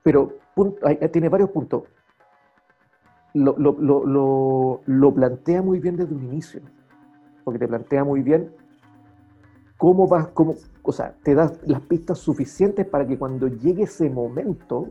Pero 0.03 0.33
hay- 0.83 0.97
tiene 1.11 1.29
varios 1.29 1.49
puntos. 1.49 1.83
Lo, 3.33 3.55
lo- 3.57 3.77
lo- 3.79 4.05
lo- 4.05 4.81
lo 4.85 5.13
plantea 5.13 5.61
muy 5.61 5.79
bien 5.79 5.95
desde 5.95 6.13
un 6.13 6.23
inicio, 6.25 6.61
porque 7.45 7.57
te 7.57 7.67
plantea 7.67 8.03
muy 8.03 8.21
bien 8.21 8.51
cómo 9.77 10.07
vas, 10.07 10.27
cómo, 10.33 10.55
o 10.83 10.91
sea, 10.91 11.15
te 11.23 11.33
das 11.33 11.53
las 11.65 11.79
pistas 11.81 12.19
suficientes 12.19 12.85
para 12.85 13.07
que 13.07 13.17
cuando 13.17 13.47
llegue 13.47 13.83
ese 13.83 14.09
momento 14.09 14.89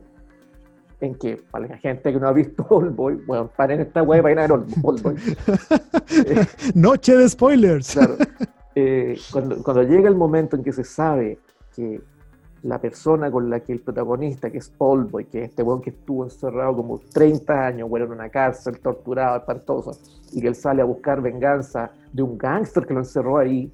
en 1.00 1.14
que, 1.14 1.42
para 1.50 1.66
la 1.68 1.76
gente 1.76 2.12
que 2.12 2.18
no 2.18 2.26
ha 2.28 2.32
visto 2.32 2.66
Oldboy, 2.70 3.16
bueno, 3.26 3.50
paren 3.54 3.80
esta 3.80 4.02
web 4.02 4.20
y 4.20 4.22
vayan 4.22 4.38
a 4.38 4.42
ver 4.42 4.52
Oldboy. 4.82 5.16
Noche 6.74 7.16
de 7.16 7.28
spoilers. 7.28 7.92
Claro. 7.92 8.16
Cuando, 9.32 9.62
cuando 9.62 9.82
llega 9.82 10.08
el 10.08 10.16
momento 10.16 10.56
en 10.56 10.62
que 10.62 10.72
se 10.72 10.84
sabe 10.84 11.38
que 11.74 12.00
la 12.62 12.78
persona 12.78 13.30
con 13.30 13.48
la 13.48 13.60
que 13.60 13.72
el 13.72 13.80
protagonista, 13.80 14.50
que 14.50 14.58
es 14.58 14.72
Oldboy, 14.76 15.24
que 15.26 15.44
es 15.44 15.50
este 15.50 15.62
weón 15.62 15.80
que 15.80 15.90
estuvo 15.90 16.24
encerrado 16.24 16.76
como 16.76 16.98
30 16.98 17.66
años, 17.66 17.88
bueno, 17.88 18.06
en 18.06 18.12
una 18.12 18.28
cárcel, 18.28 18.78
torturado, 18.80 19.38
espantoso, 19.38 19.92
y 20.32 20.40
que 20.40 20.48
él 20.48 20.54
sale 20.54 20.82
a 20.82 20.84
buscar 20.84 21.22
venganza 21.22 21.90
de 22.12 22.22
un 22.22 22.36
gángster 22.36 22.86
que 22.86 22.94
lo 22.94 23.00
encerró 23.00 23.38
ahí, 23.38 23.72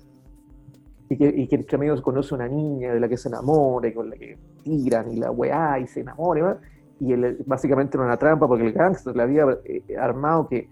y 1.08 1.16
que, 1.16 1.28
y 1.28 1.46
que 1.46 1.56
entre 1.56 1.78
medio 1.78 2.00
conoce 2.02 2.34
una 2.34 2.48
niña 2.48 2.92
de 2.92 3.00
la 3.00 3.08
que 3.08 3.16
se 3.16 3.28
enamora, 3.28 3.88
y 3.88 3.92
con 3.92 4.10
la 4.10 4.16
que 4.16 4.38
tiran, 4.62 5.10
y 5.10 5.16
la 5.16 5.30
weá, 5.30 5.80
y 5.80 5.86
se 5.86 6.00
enamora, 6.00 6.58
y, 7.00 7.06
y 7.06 7.12
él 7.12 7.38
básicamente 7.44 7.96
era 7.96 8.06
una 8.06 8.16
trampa, 8.16 8.46
porque 8.46 8.66
el 8.66 8.72
gángster 8.72 9.16
le 9.16 9.22
había 9.22 9.46
eh, 9.64 9.82
armado 9.98 10.46
que 10.48 10.68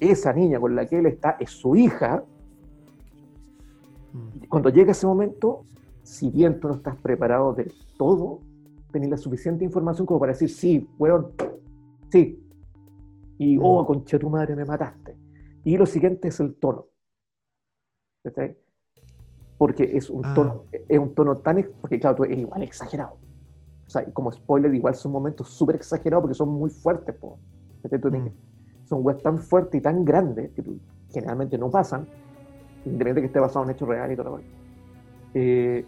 esa 0.00 0.32
niña 0.32 0.58
con 0.58 0.74
la 0.74 0.86
que 0.86 0.98
él 0.98 1.06
está 1.06 1.36
es 1.38 1.50
su 1.50 1.76
hija. 1.76 2.24
Cuando 4.52 4.68
llega 4.68 4.92
ese 4.92 5.06
momento, 5.06 5.64
si 6.02 6.28
bien 6.28 6.60
tú 6.60 6.68
no 6.68 6.74
estás 6.74 6.94
preparado 6.96 7.54
de 7.54 7.72
todo, 7.96 8.40
tenés 8.92 9.08
la 9.08 9.16
suficiente 9.16 9.64
información 9.64 10.06
como 10.06 10.20
para 10.20 10.32
decir, 10.32 10.50
sí, 10.50 10.86
weón, 10.98 11.28
sí. 12.10 12.38
Y, 13.38 13.56
Mm. 13.56 13.62
oh, 13.64 13.86
concha 13.86 14.18
tu 14.18 14.28
madre, 14.28 14.54
me 14.54 14.66
mataste. 14.66 15.16
Y 15.64 15.78
lo 15.78 15.86
siguiente 15.86 16.28
es 16.28 16.38
el 16.40 16.54
tono. 16.56 16.84
¿Cachai? 18.22 18.58
Porque 19.56 19.96
es 19.96 20.10
un 20.10 20.22
Ah. 20.22 20.34
tono, 20.34 20.64
es 20.86 20.98
un 20.98 21.14
tono 21.14 21.36
tan, 21.38 21.66
porque 21.80 21.98
claro, 21.98 22.16
tú- 22.16 22.24
es 22.24 22.36
igual 22.38 22.62
exagerado. 22.62 23.16
sea, 23.86 24.04
como 24.12 24.30
spoiler, 24.32 24.74
igual 24.74 24.94
son 24.94 25.12
momentos 25.12 25.48
súper 25.48 25.76
exagerados 25.76 26.22
porque 26.24 26.34
son 26.34 26.50
muy 26.50 26.68
fuertes, 26.68 27.14
po. 27.14 27.38
Mm. 27.84 28.28
Son 28.84 29.00
weas 29.04 29.22
tan 29.22 29.38
fuertes 29.38 29.78
y 29.78 29.82
tan 29.82 30.04
grandes 30.04 30.50
que 30.52 30.62
generalmente 31.10 31.56
no 31.58 31.70
pasan, 31.70 32.06
independientemente 32.84 33.14
de 33.14 33.20
que 33.22 33.26
esté 33.26 33.40
basado 33.40 33.64
en 33.64 33.70
hechos 33.70 33.88
reales 33.88 34.14
y 34.14 34.16
todo 34.16 34.36
lo 34.36 34.40
eh, 35.34 35.84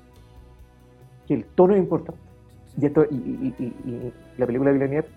que 1.26 1.34
el 1.34 1.44
tono 1.44 1.74
es 1.74 1.80
importante. 1.80 2.20
Y, 2.76 2.86
esto, 2.86 3.04
y, 3.04 4.12
la 4.36 4.46
película 4.46 4.72
de 4.72 4.78
Villeneuve 4.78 5.08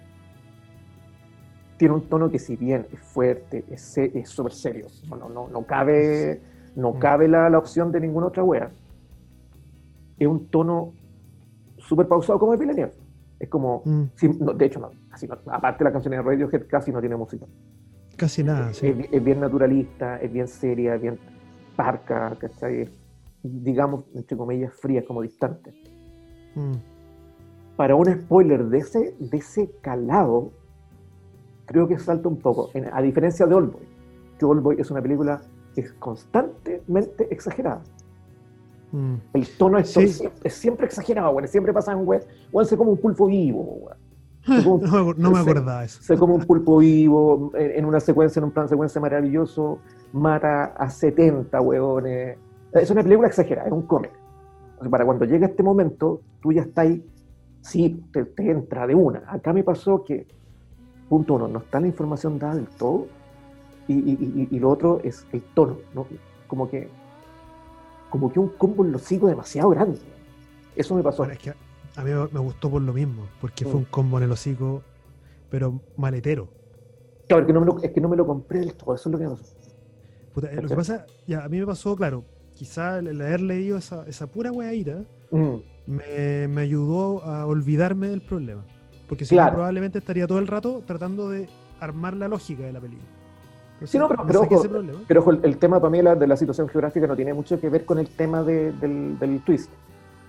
tiene 1.77 1.95
un 1.95 2.01
tono 2.01 2.29
que 2.29 2.39
si 2.39 2.55
bien 2.55 2.87
es 2.91 2.99
fuerte, 2.99 3.65
es 3.69 4.29
súper 4.29 4.53
serio, 4.53 4.87
no, 5.09 5.29
no, 5.29 5.47
no 5.47 5.65
cabe, 5.65 6.41
no 6.75 6.93
mm. 6.93 6.99
cabe 6.99 7.27
la, 7.27 7.49
la, 7.49 7.57
opción 7.57 7.91
de 7.91 7.99
ninguna 7.99 8.27
otra 8.27 8.43
wea, 8.43 8.71
es 10.19 10.27
un 10.27 10.47
tono 10.47 10.93
súper 11.77 12.07
pausado 12.07 12.39
como 12.39 12.53
el 12.53 12.59
Villeneuve. 12.59 12.93
Es 13.39 13.49
como, 13.49 13.83
mm. 13.85 14.55
de 14.55 14.65
hecho, 14.65 14.79
no, 14.79 14.91
aparte 15.51 15.83
de 15.83 15.89
la 15.89 15.91
canción 15.91 16.11
de 16.11 16.21
Radiohead 16.21 16.67
casi 16.67 16.91
no 16.91 16.99
tiene 16.99 17.15
música. 17.15 17.45
Casi 18.15 18.43
nada, 18.43 18.73
sí. 18.73 18.87
Es, 19.11 19.23
bien 19.23 19.39
naturalista, 19.39 20.17
es 20.17 20.31
bien 20.31 20.47
seria, 20.47 20.95
es 20.95 21.01
bien 21.01 21.19
parca, 21.77 22.35
¿cachai? 22.37 22.89
digamos, 23.43 24.03
entre 24.13 24.37
comillas, 24.37 24.73
fría, 24.73 25.05
como 25.05 25.21
distante. 25.21 25.73
Mm. 26.55 26.73
Para 27.75 27.95
un 27.95 28.05
spoiler 28.21 28.65
de 28.65 28.79
ese, 28.79 29.15
de 29.19 29.37
ese 29.37 29.71
calado, 29.81 30.51
creo 31.65 31.87
que 31.87 31.99
salta 31.99 32.27
un 32.27 32.37
poco, 32.37 32.71
a 32.91 33.01
diferencia 33.01 33.45
de 33.45 33.55
Oldboy, 33.55 33.87
que 34.39 34.45
Oldboy 34.45 34.77
es 34.79 34.89
una 34.89 35.01
película 35.01 35.41
que 35.75 35.81
es 35.81 35.93
constantemente 35.93 37.27
exagerada. 37.31 37.83
Mm. 38.91 39.15
El 39.33 39.47
tono 39.57 39.77
es, 39.77 39.89
siempre, 40.47 40.87
exagerado, 40.87 41.31
bueno, 41.33 41.47
siempre 41.47 41.71
pasa 41.71 41.91
en 41.91 42.05
web, 42.05 42.25
se 42.63 42.77
como 42.77 42.91
un 42.91 42.97
pulpo 42.97 43.27
vivo, 43.27 43.91
no, 45.17 45.31
me 45.31 45.39
acordaba 45.39 45.83
eso. 45.83 46.01
Se 46.01 46.17
come 46.17 46.33
un 46.33 46.45
pulpo 46.45 46.77
vivo 46.77 47.51
en, 47.55 47.85
una 47.85 47.99
secuencia, 47.99 48.39
en 48.39 48.45
un 48.45 48.51
plan 48.51 48.67
secuencia 48.67 49.01
maravilloso, 49.01 49.79
mata 50.13 50.65
a 50.77 50.89
70 50.89 51.59
huevones. 51.61 52.37
Es 52.73 52.89
una 52.89 53.03
película 53.03 53.27
exagerada, 53.27 53.67
es 53.67 53.73
un 53.73 53.83
cómic. 53.83 54.11
Para 54.89 55.05
cuando 55.05 55.25
llega 55.25 55.47
este 55.47 55.63
momento, 55.63 56.21
tú 56.41 56.51
ya 56.51 56.61
estás 56.61 56.85
ahí, 56.85 57.05
sí, 57.61 58.03
te, 58.11 58.25
entra 58.49 58.87
de 58.87 58.95
una. 58.95 59.23
Acá 59.27 59.51
me 59.53 59.63
pasó 59.63 60.03
que, 60.03 60.27
punto 61.09 61.35
uno, 61.35 61.47
no 61.47 61.59
está 61.59 61.79
la 61.79 61.87
información 61.87 62.39
dada 62.39 62.55
del 62.55 62.67
todo, 62.67 63.07
y, 63.87 64.59
lo 64.59 64.69
otro 64.69 64.99
es 65.03 65.25
el 65.31 65.41
tono, 65.41 65.77
¿no? 65.93 66.05
Como 66.47 66.69
que 66.69 66.89
como 68.09 68.31
que 68.31 68.39
un 68.39 68.49
combo 68.49 68.85
en 68.85 68.91
los 68.91 69.01
sigo 69.01 69.27
demasiado 69.27 69.69
grande. 69.69 69.99
Eso 70.75 70.95
me 70.95 71.03
pasó. 71.03 71.25
es 71.25 71.37
que 71.37 71.53
a 71.97 72.03
mí 72.03 72.11
me 72.31 72.39
gustó 72.39 72.69
por 72.69 72.81
lo 72.81 72.93
mismo, 72.93 73.27
porque 73.41 73.65
fue 73.65 73.73
mm. 73.73 73.77
un 73.77 73.85
combo 73.85 74.17
en 74.17 74.23
el 74.23 74.31
hocico, 74.31 74.83
pero 75.49 75.81
maletero. 75.97 76.47
Claro, 77.27 77.41
es 77.41 77.47
que 77.47 77.53
no 77.53 77.59
me 77.59 77.65
lo, 77.65 77.79
es 77.81 77.91
que 77.91 77.99
no 77.99 78.07
me 78.07 78.15
lo 78.15 78.25
compré 78.25 78.59
del 78.59 78.73
todo, 78.73 78.95
eso 78.95 79.09
es 79.09 79.13
lo 79.13 79.19
que 79.19 79.25
me 79.25 79.31
pasó. 79.31 80.47
Eh, 80.47 80.61
lo 80.61 80.69
que 80.69 80.75
pasa, 80.75 81.05
ya, 81.27 81.43
a 81.43 81.49
mí 81.49 81.59
me 81.59 81.65
pasó, 81.65 81.95
claro, 81.95 82.23
quizá 82.53 82.99
el, 82.99 83.19
haber 83.19 83.41
leído 83.41 83.77
esa, 83.77 84.07
esa 84.07 84.27
pura 84.27 84.51
weaira 84.51 85.03
mm. 85.31 85.55
me, 85.87 86.47
me, 86.47 86.61
ayudó 86.61 87.23
a 87.23 87.45
olvidarme 87.45 88.07
del 88.09 88.21
problema. 88.21 88.63
Porque 89.09 89.25
si 89.25 89.35
no, 89.35 89.51
probablemente 89.51 89.99
estaría 89.99 90.27
todo 90.27 90.39
el 90.39 90.47
rato 90.47 90.83
tratando 90.85 91.29
de 91.29 91.49
armar 91.79 92.15
la 92.15 92.27
lógica 92.27 92.63
de 92.63 92.73
la 92.73 92.79
película 92.81 93.17
sí, 93.85 93.97
no, 93.97 94.07
pero, 94.07 94.25
pero, 95.07 95.19
ojo, 95.19 95.31
el, 95.31 95.57
tema 95.57 95.79
para 95.79 95.91
mí 95.91 96.01
de 96.01 96.27
la 96.27 96.37
situación 96.37 96.67
geográfica 96.67 97.05
no 97.05 97.15
tiene 97.15 97.33
mucho 97.33 97.59
que 97.59 97.69
ver 97.69 97.85
con 97.85 97.99
el 97.99 98.09
tema 98.09 98.43
del, 98.43 99.41
twist. 99.45 99.69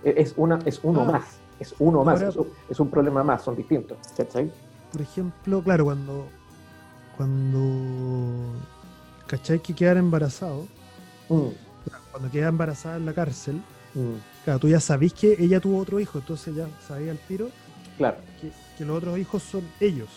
E, 0.03 0.13
es, 0.17 0.33
una, 0.37 0.59
es 0.65 0.79
uno 0.83 1.01
ah. 1.01 1.11
más, 1.11 1.25
es 1.59 1.75
uno 1.79 2.03
más, 2.03 2.21
es, 2.21 2.79
un 2.79 2.89
problema 2.89 3.23
más, 3.23 3.43
son 3.43 3.55
distintos. 3.55 3.97
¿Cachai? 4.15 4.51
Por 4.91 5.01
ejemplo, 5.01 5.61
claro, 5.63 5.85
cuando, 5.85 6.27
cuando 7.17 8.53
¿cachai? 9.27 9.59
Que 9.59 9.73
quedar 9.73 9.97
embarazado, 9.97 10.65
mm. 11.29 11.47
cuando 12.11 12.31
queda 12.31 12.47
embarazada 12.47 12.97
en 12.97 13.05
la 13.05 13.13
cárcel, 13.13 13.61
mm. 13.93 14.43
claro, 14.43 14.59
tú 14.59 14.67
ya 14.67 14.79
sabís 14.79 15.13
que 15.13 15.35
ella 15.39 15.59
tuvo 15.59 15.77
otro 15.79 15.99
hijo, 15.99 16.19
entonces 16.19 16.55
ya 16.55 16.67
sabía 16.87 17.11
el 17.11 17.19
tiro 17.19 17.49
claro. 17.97 18.17
que, 18.77 18.85
los 18.85 18.97
otros 18.97 19.17
hijos 19.17 19.43
son 19.43 19.63
ellos. 19.79 20.09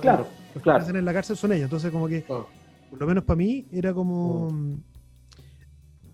claro, 0.00 0.26
los 0.54 0.62
claro. 0.62 0.78
que 0.78 0.84
hacen 0.84 0.96
en 0.96 1.04
la 1.04 1.12
cárcel 1.12 1.36
son 1.36 1.52
ellos, 1.52 1.64
entonces 1.64 1.90
como 1.90 2.08
que... 2.08 2.24
Oh 2.28 2.46
por 2.90 3.00
lo 3.00 3.06
menos 3.06 3.24
para 3.24 3.36
mí, 3.36 3.66
era 3.70 3.92
como. 3.92 4.50
Mm. 4.50 4.82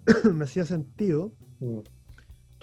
me 0.35 0.45
hacía 0.45 0.65
sentido. 0.65 1.33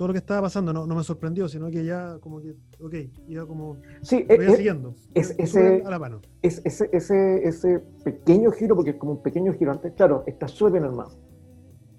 Todo 0.02 0.08
lo 0.08 0.14
que 0.16 0.18
estaba 0.18 0.42
pasando 0.42 0.74
no, 0.74 0.88
me 0.88 1.04
sorprendió, 1.04 1.48
sino 1.48 1.70
que 1.70 1.86
ya 1.86 2.18
como 2.22 2.42
que, 2.42 2.56
ok, 2.80 2.96
iba 3.28 3.46
como. 3.46 3.78
Sí, 4.02 4.26
es, 4.28 4.40
eh, 4.40 4.48
eh, 4.48 4.56
siguiendo. 4.56 4.96
Es, 5.14 5.36
ese, 5.38 5.84
a 5.86 5.92
la 5.92 6.00
mano. 6.00 6.22
Es, 6.42 6.60
ese, 6.66 6.90
ese, 6.92 7.48
ese 7.48 7.84
pequeño 8.04 8.50
giro, 8.50 8.76
porque 8.76 8.90
es 8.90 8.96
como 8.96 9.12
un 9.12 9.22
pequeño 9.22 9.54
giro 9.54 9.72
antes, 9.72 9.94
claro, 9.94 10.24
está 10.26 10.48
súper 10.48 10.72
bien 10.72 10.86
armado. 10.86 11.12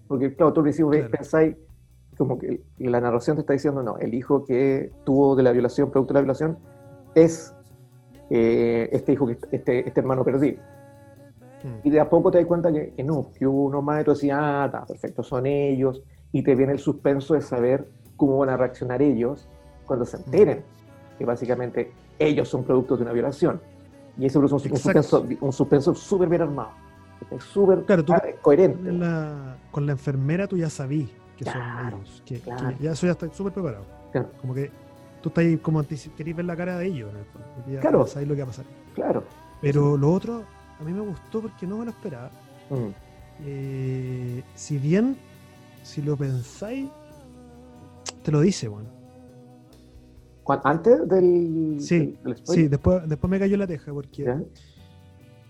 Porque, 0.08 0.34
claro, 0.34 0.52
tú 0.52 0.64
decís, 0.64 0.84
claro. 0.84 1.10
pensáis, 1.12 1.54
como 2.18 2.40
que 2.40 2.64
la 2.78 3.00
narración 3.00 3.36
te 3.36 3.42
está 3.42 3.52
diciendo, 3.52 3.84
no, 3.84 3.96
el 3.98 4.14
hijo 4.14 4.44
que 4.44 4.90
tuvo 5.04 5.36
de 5.36 5.44
la 5.44 5.52
violación, 5.52 5.92
producto 5.92 6.12
de 6.12 6.18
la 6.18 6.22
violación, 6.22 6.58
es 7.14 7.54
eh, 8.30 8.88
este 8.90 9.12
hijo, 9.12 9.28
que, 9.28 9.38
este, 9.52 9.86
este 9.86 10.00
hermano 10.00 10.24
perdido. 10.24 10.60
Y 11.84 11.90
de 11.90 12.00
a 12.00 12.10
poco 12.10 12.32
te 12.32 12.38
das 12.38 12.48
cuenta 12.48 12.72
que, 12.72 13.00
no, 13.04 13.30
que 13.38 13.46
hubo 13.46 13.66
unos 13.66 13.84
más 13.84 14.02
y 14.02 14.04
tú 14.04 14.10
decías, 14.10 14.38
ah, 14.40 14.64
está, 14.66 14.86
perfecto, 14.86 15.22
son 15.22 15.46
ellos. 15.46 16.02
Y 16.32 16.42
te 16.42 16.54
viene 16.54 16.72
el 16.72 16.78
suspenso 16.78 17.34
de 17.34 17.42
saber 17.42 17.88
cómo 18.16 18.38
van 18.38 18.48
a 18.48 18.56
reaccionar 18.56 19.02
ellos 19.02 19.48
cuando 19.86 20.06
se 20.06 20.16
enteren 20.16 20.64
que 21.18 21.24
básicamente 21.24 21.92
ellos 22.18 22.48
son 22.48 22.64
productos 22.64 22.98
de 22.98 23.04
una 23.04 23.12
violación. 23.12 23.60
Y 24.18 24.26
eso 24.26 24.44
es 24.44 24.52
un, 24.52 24.60
suspenso, 24.60 25.26
un 25.40 25.52
suspenso 25.52 25.94
súper 25.94 26.28
bien 26.28 26.42
armado. 26.42 26.70
Súper 27.38 27.84
ah, 27.88 28.22
coherente. 28.40 28.90
con 29.70 29.86
la 29.86 29.92
enfermera 29.92 30.46
tú 30.46 30.56
ya 30.56 30.68
sabís 30.68 31.08
que 31.36 31.44
son 31.44 31.62
ellos. 31.88 32.22
Que, 32.26 32.40
ya 32.80 32.92
eso 32.92 33.06
ya 33.06 33.12
está 33.12 33.32
súper 33.32 33.52
preparado. 33.52 33.84
Como 34.40 34.54
que 34.54 34.70
tú 35.22 35.28
estás 35.28 35.44
ahí 35.44 35.56
como 35.56 35.82
querés 35.82 36.36
ver 36.36 36.44
la 36.44 36.56
cara 36.56 36.78
de 36.78 36.86
ellos. 36.86 37.10
claro. 37.80 38.06
Sabes 38.06 38.28
lo 38.28 38.34
que 38.34 38.40
va 38.40 38.44
a 38.44 38.48
pasar. 38.48 38.64
Claro. 38.94 39.24
Pero 39.60 39.96
lo 39.96 40.12
otro 40.12 40.42
a 40.80 40.84
mí 40.84 40.92
me 40.92 41.00
gustó 41.00 41.40
porque 41.40 41.66
no 41.66 41.78
me 41.78 41.84
lo 41.84 41.90
esperaba. 41.92 42.30
Mm. 42.70 42.88
Eh, 43.44 44.42
si 44.54 44.78
bien, 44.78 45.16
si 45.82 46.02
lo 46.02 46.16
pensáis, 46.16 46.88
te 48.22 48.32
lo 48.32 48.40
dice, 48.40 48.68
bueno. 48.68 48.88
¿Antes 50.64 51.08
del, 51.08 51.76
sí, 51.80 52.18
Sí, 52.44 52.68
después, 52.68 53.08
después 53.08 53.30
me 53.30 53.38
cayó 53.38 53.56
la 53.56 53.66
teja 53.66 53.92
porque 53.92 54.36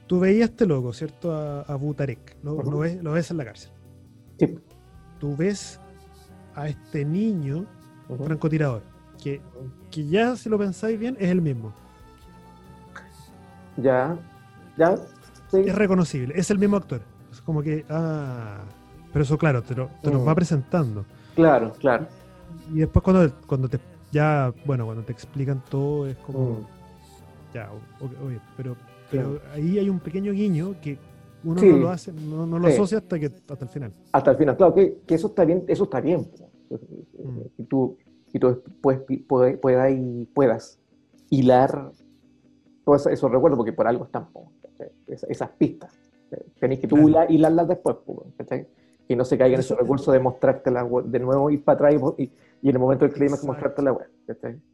tú 0.06 0.20
veías 0.20 0.48
a 0.48 0.52
este 0.52 0.66
loco, 0.66 0.92
¿cierto? 0.92 1.32
A, 1.32 1.62
a 1.62 1.76
Butarek, 1.76 2.36
lo, 2.42 2.78
ves, 2.78 3.30
en 3.30 3.36
la 3.36 3.44
cárcel. 3.44 3.72
Sí. 4.38 4.58
Tú 5.18 5.36
ves 5.36 5.80
a 6.54 6.68
este 6.68 7.04
niño 7.04 7.66
francotirador, 8.22 8.82
que, 9.22 9.40
que 9.90 10.06
ya 10.06 10.36
si 10.36 10.50
lo 10.50 10.58
pensáis 10.58 10.98
bien 10.98 11.16
es 11.18 11.30
el 11.30 11.40
mismo. 11.40 11.72
Ya, 13.78 14.18
ya, 14.76 14.94
es 15.52 15.74
reconocible, 15.74 16.34
es 16.36 16.50
el 16.50 16.58
mismo 16.58 16.76
actor. 16.76 17.00
Es 17.30 17.40
como 17.40 17.62
que, 17.62 17.86
ah, 17.88 18.60
pero 19.12 19.24
eso 19.24 19.36
claro, 19.38 19.62
te 19.62 19.74
lo, 19.74 19.88
te 20.02 20.10
mm. 20.10 20.26
va 20.26 20.34
presentando. 20.34 21.04
Claro, 21.34 21.72
claro. 21.78 22.06
Y 22.72 22.80
después 22.80 23.02
cuando, 23.02 23.30
cuando 23.46 23.68
te, 23.68 23.78
ya, 24.10 24.52
bueno, 24.64 24.84
cuando 24.84 25.02
te 25.02 25.12
explican 25.12 25.62
todo 25.68 26.06
es 26.06 26.16
como, 26.18 26.50
mm. 26.50 26.66
ya, 27.54 27.70
oye, 28.24 28.40
pero, 28.56 28.76
pero 29.10 29.40
ahí 29.52 29.78
hay 29.78 29.88
un 29.88 30.00
pequeño 30.00 30.32
guiño 30.32 30.74
que 30.80 30.98
uno 31.44 31.60
no 31.60 31.76
lo 31.76 31.90
hace, 31.90 32.12
no, 32.12 32.46
lo 32.46 32.68
asocia 32.68 32.98
hasta 32.98 33.18
que 33.18 33.26
hasta 33.26 33.64
el 33.64 33.68
final. 33.68 33.92
Hasta 34.12 34.30
el 34.30 34.36
final, 34.36 34.56
claro, 34.56 34.74
que, 34.74 35.02
eso 35.08 35.26
está 35.28 35.44
bien, 35.44 35.64
eso 35.66 35.84
está 35.84 36.00
bien. 36.00 36.30
Mm. 36.70 37.40
Y 37.58 37.64
tú, 37.64 37.96
y 38.32 38.38
tú 38.38 38.62
puedes, 38.80 39.02
puedas, 39.26 39.58
puedas 40.32 40.78
hilar 41.30 41.92
todos 42.84 43.06
esos 43.06 43.30
recuerdos, 43.30 43.56
porque 43.56 43.72
por 43.72 43.86
algo 43.86 44.04
están 44.04 44.28
esas 45.06 45.50
pistas. 45.50 45.92
Tenéis 46.58 46.80
que 46.80 46.86
tú 46.86 46.96
hilarlas 47.28 47.68
después, 47.68 47.96
y 49.08 49.16
no 49.16 49.24
se 49.24 49.36
caiga 49.36 49.54
en 49.54 49.60
ese 49.60 49.74
recurso 49.74 50.12
de 50.12 50.20
mostrártela 50.20 50.86
de 51.04 51.18
nuevo, 51.18 51.50
ir 51.50 51.64
para 51.64 51.88
atrás 51.88 52.14
y, 52.18 52.22
y 52.62 52.68
en 52.68 52.76
el 52.76 52.78
momento 52.78 53.04
del 53.04 53.14
clima 53.14 53.36
mostrarte 53.42 53.82
la 53.82 53.92
web. 53.92 54.08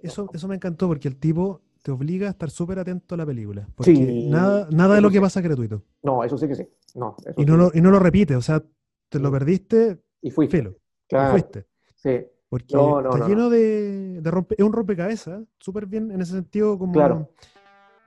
Eso, 0.03 0.29
eso 0.33 0.49
me 0.49 0.55
encantó 0.55 0.89
porque 0.89 1.09
el 1.09 1.17
tipo 1.17 1.63
te 1.83 1.91
obliga 1.91 2.29
a 2.29 2.31
estar 2.31 2.51
súper 2.51 2.79
atento 2.79 3.15
a 3.15 3.19
la 3.19 3.27
pelíula. 3.27 3.69
Porque 3.75 3.93
nada, 4.29 4.69
nada 4.71 4.97
de 4.97 5.01
lo 5.01 5.11
que 5.11 5.21
pasa 5.21 5.41
es 5.41 5.45
gratuito. 5.45 5.83
No, 6.03 6.23
eso 6.25 6.37
sí 6.37 6.47
que 6.47 6.55
sí. 6.55 6.69
No, 6.95 7.17
y, 7.37 7.45
no 7.45 7.57
Lo, 7.57 7.71
y 7.73 7.81
no 7.81 7.91
lo 7.91 7.99
repite, 7.99 8.37
o 8.37 8.43
sea, 8.43 8.63
te 9.09 9.19
lo 9.19 9.31
perdiste 9.31 9.99
y 10.21 10.31
fuiste. 10.31 10.59
Filo, 10.59 10.77
y 11.11 11.31
fuiste. 11.31 11.67
Sí. 11.95 12.27
Porque 12.49 12.75
está 12.75 13.29
lleno 13.29 13.51
de, 13.51 14.21
de 14.23 14.31
rompe, 14.31 14.55
es 14.57 14.65
un 14.65 14.73
rompecabezas, 14.73 15.43
súper 15.59 15.87
bien 15.87 16.11
en 16.11 16.23
ese 16.23 16.33
sentido 16.33 16.79
como 16.79 17.29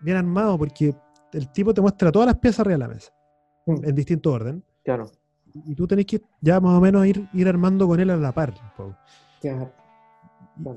bien 0.02 0.18
armado, 0.18 0.58
porque 0.58 0.96
el 1.34 1.52
tipo 1.52 1.74
te 1.74 1.82
muestra 1.82 2.12
todas 2.12 2.26
las 2.26 2.38
piezas 2.40 2.62
arriba 2.62 2.74
de 2.74 2.80
la 2.80 2.88
mesa, 2.88 3.14
mm. 3.68 3.86
en 3.86 3.96
distinto 3.96 4.32
orden. 4.32 4.64
Claro. 4.84 5.12
Y 5.54 5.76
tú 5.76 5.88
tenés 5.88 6.06
que 6.06 6.22
ya 6.40 6.60
más 6.60 6.78
o 6.78 6.82
menos 6.82 7.06
ir, 7.06 7.28
ir 7.34 7.48
armando 7.48 7.88
con 7.88 8.00
él 8.00 8.10
a 8.10 8.18
la 8.18 8.32
par. 8.32 8.54
Claro. 9.40 9.72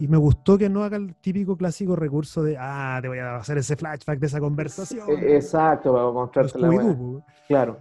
Y 0.00 0.08
me 0.08 0.16
gustó 0.16 0.56
que 0.56 0.68
no 0.68 0.84
haga 0.84 0.96
el 0.96 1.14
típico 1.16 1.56
clásico 1.56 1.96
recurso 1.96 2.42
de, 2.42 2.56
ah, 2.58 2.98
te 3.02 3.08
voy 3.08 3.18
a 3.18 3.36
hacer 3.36 3.58
ese 3.58 3.76
flashback 3.76 4.18
de 4.18 4.26
esa 4.26 4.40
conversación. 4.40 5.08
E, 5.10 5.36
exacto, 5.36 5.92
para 5.92 6.10
mostrarte 6.10 6.58
la 6.58 7.22
Claro, 7.48 7.78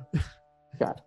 claro. 0.77 1.03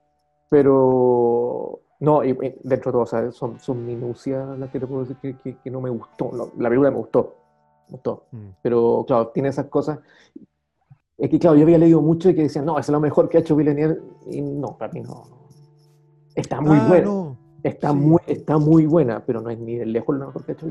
Pero, 0.49 1.81
no, 2.01 2.25
y, 2.25 2.33
dentro 2.63 2.93
de 2.93 2.93
todo, 2.93 3.03
o 3.03 3.07
sea, 3.07 3.31
son, 3.31 3.59
son 3.59 3.85
minucias 3.85 4.59
las 4.59 4.71
que 4.71 4.81
te 4.81 4.87
puedo 4.87 5.05
decir 5.05 5.37
que, 5.43 5.57
que, 5.57 5.71
no 5.71 5.81
me 5.81 5.91
gustó. 5.91 6.53
la 6.57 6.69
película 6.69 6.91
me 6.91 6.99
gustó, 6.99 7.35
me 7.89 7.93
gustó. 7.93 8.25
Mm. 8.31 8.49
Pero, 8.63 9.05
claro, 9.07 9.29
tiene 9.29 9.49
esas 9.49 9.67
cosas. 9.67 9.99
Es 11.19 11.31
que, 11.31 11.39
claro, 11.39 11.57
yo 11.57 11.63
había 11.65 11.79
leído 11.79 12.01
mucho 12.01 12.31
y 12.31 12.35
que 12.35 12.43
decían, 12.43 12.65
no, 12.65 12.79
es 12.79 12.89
lo 12.89 13.01
mejor 13.01 13.29
que 13.29 13.39
ha 13.39 13.41
hecho 13.41 13.57
Villeneuve. 13.57 14.01
Y 14.31 14.41
no, 14.41 14.77
para 14.79 14.93
mí 14.93 15.01
no. 15.01 15.46
Está 16.37 16.61
muy 16.61 16.79
ah, 16.79 16.87
bueno. 16.87 17.39
Está, 17.63 17.93
muy, 17.93 18.21
está 18.27 18.59
muy 18.59 18.87
buena, 18.87 19.25
pero 19.27 19.41
no 19.41 19.51
es 19.51 19.59
ni 19.59 19.77
de 19.77 19.87
lejos 19.87 20.17
lo 20.17 20.27
mejor 20.27 20.45
que 20.45 20.53
ha 20.53 20.55
hecho. 20.55 20.69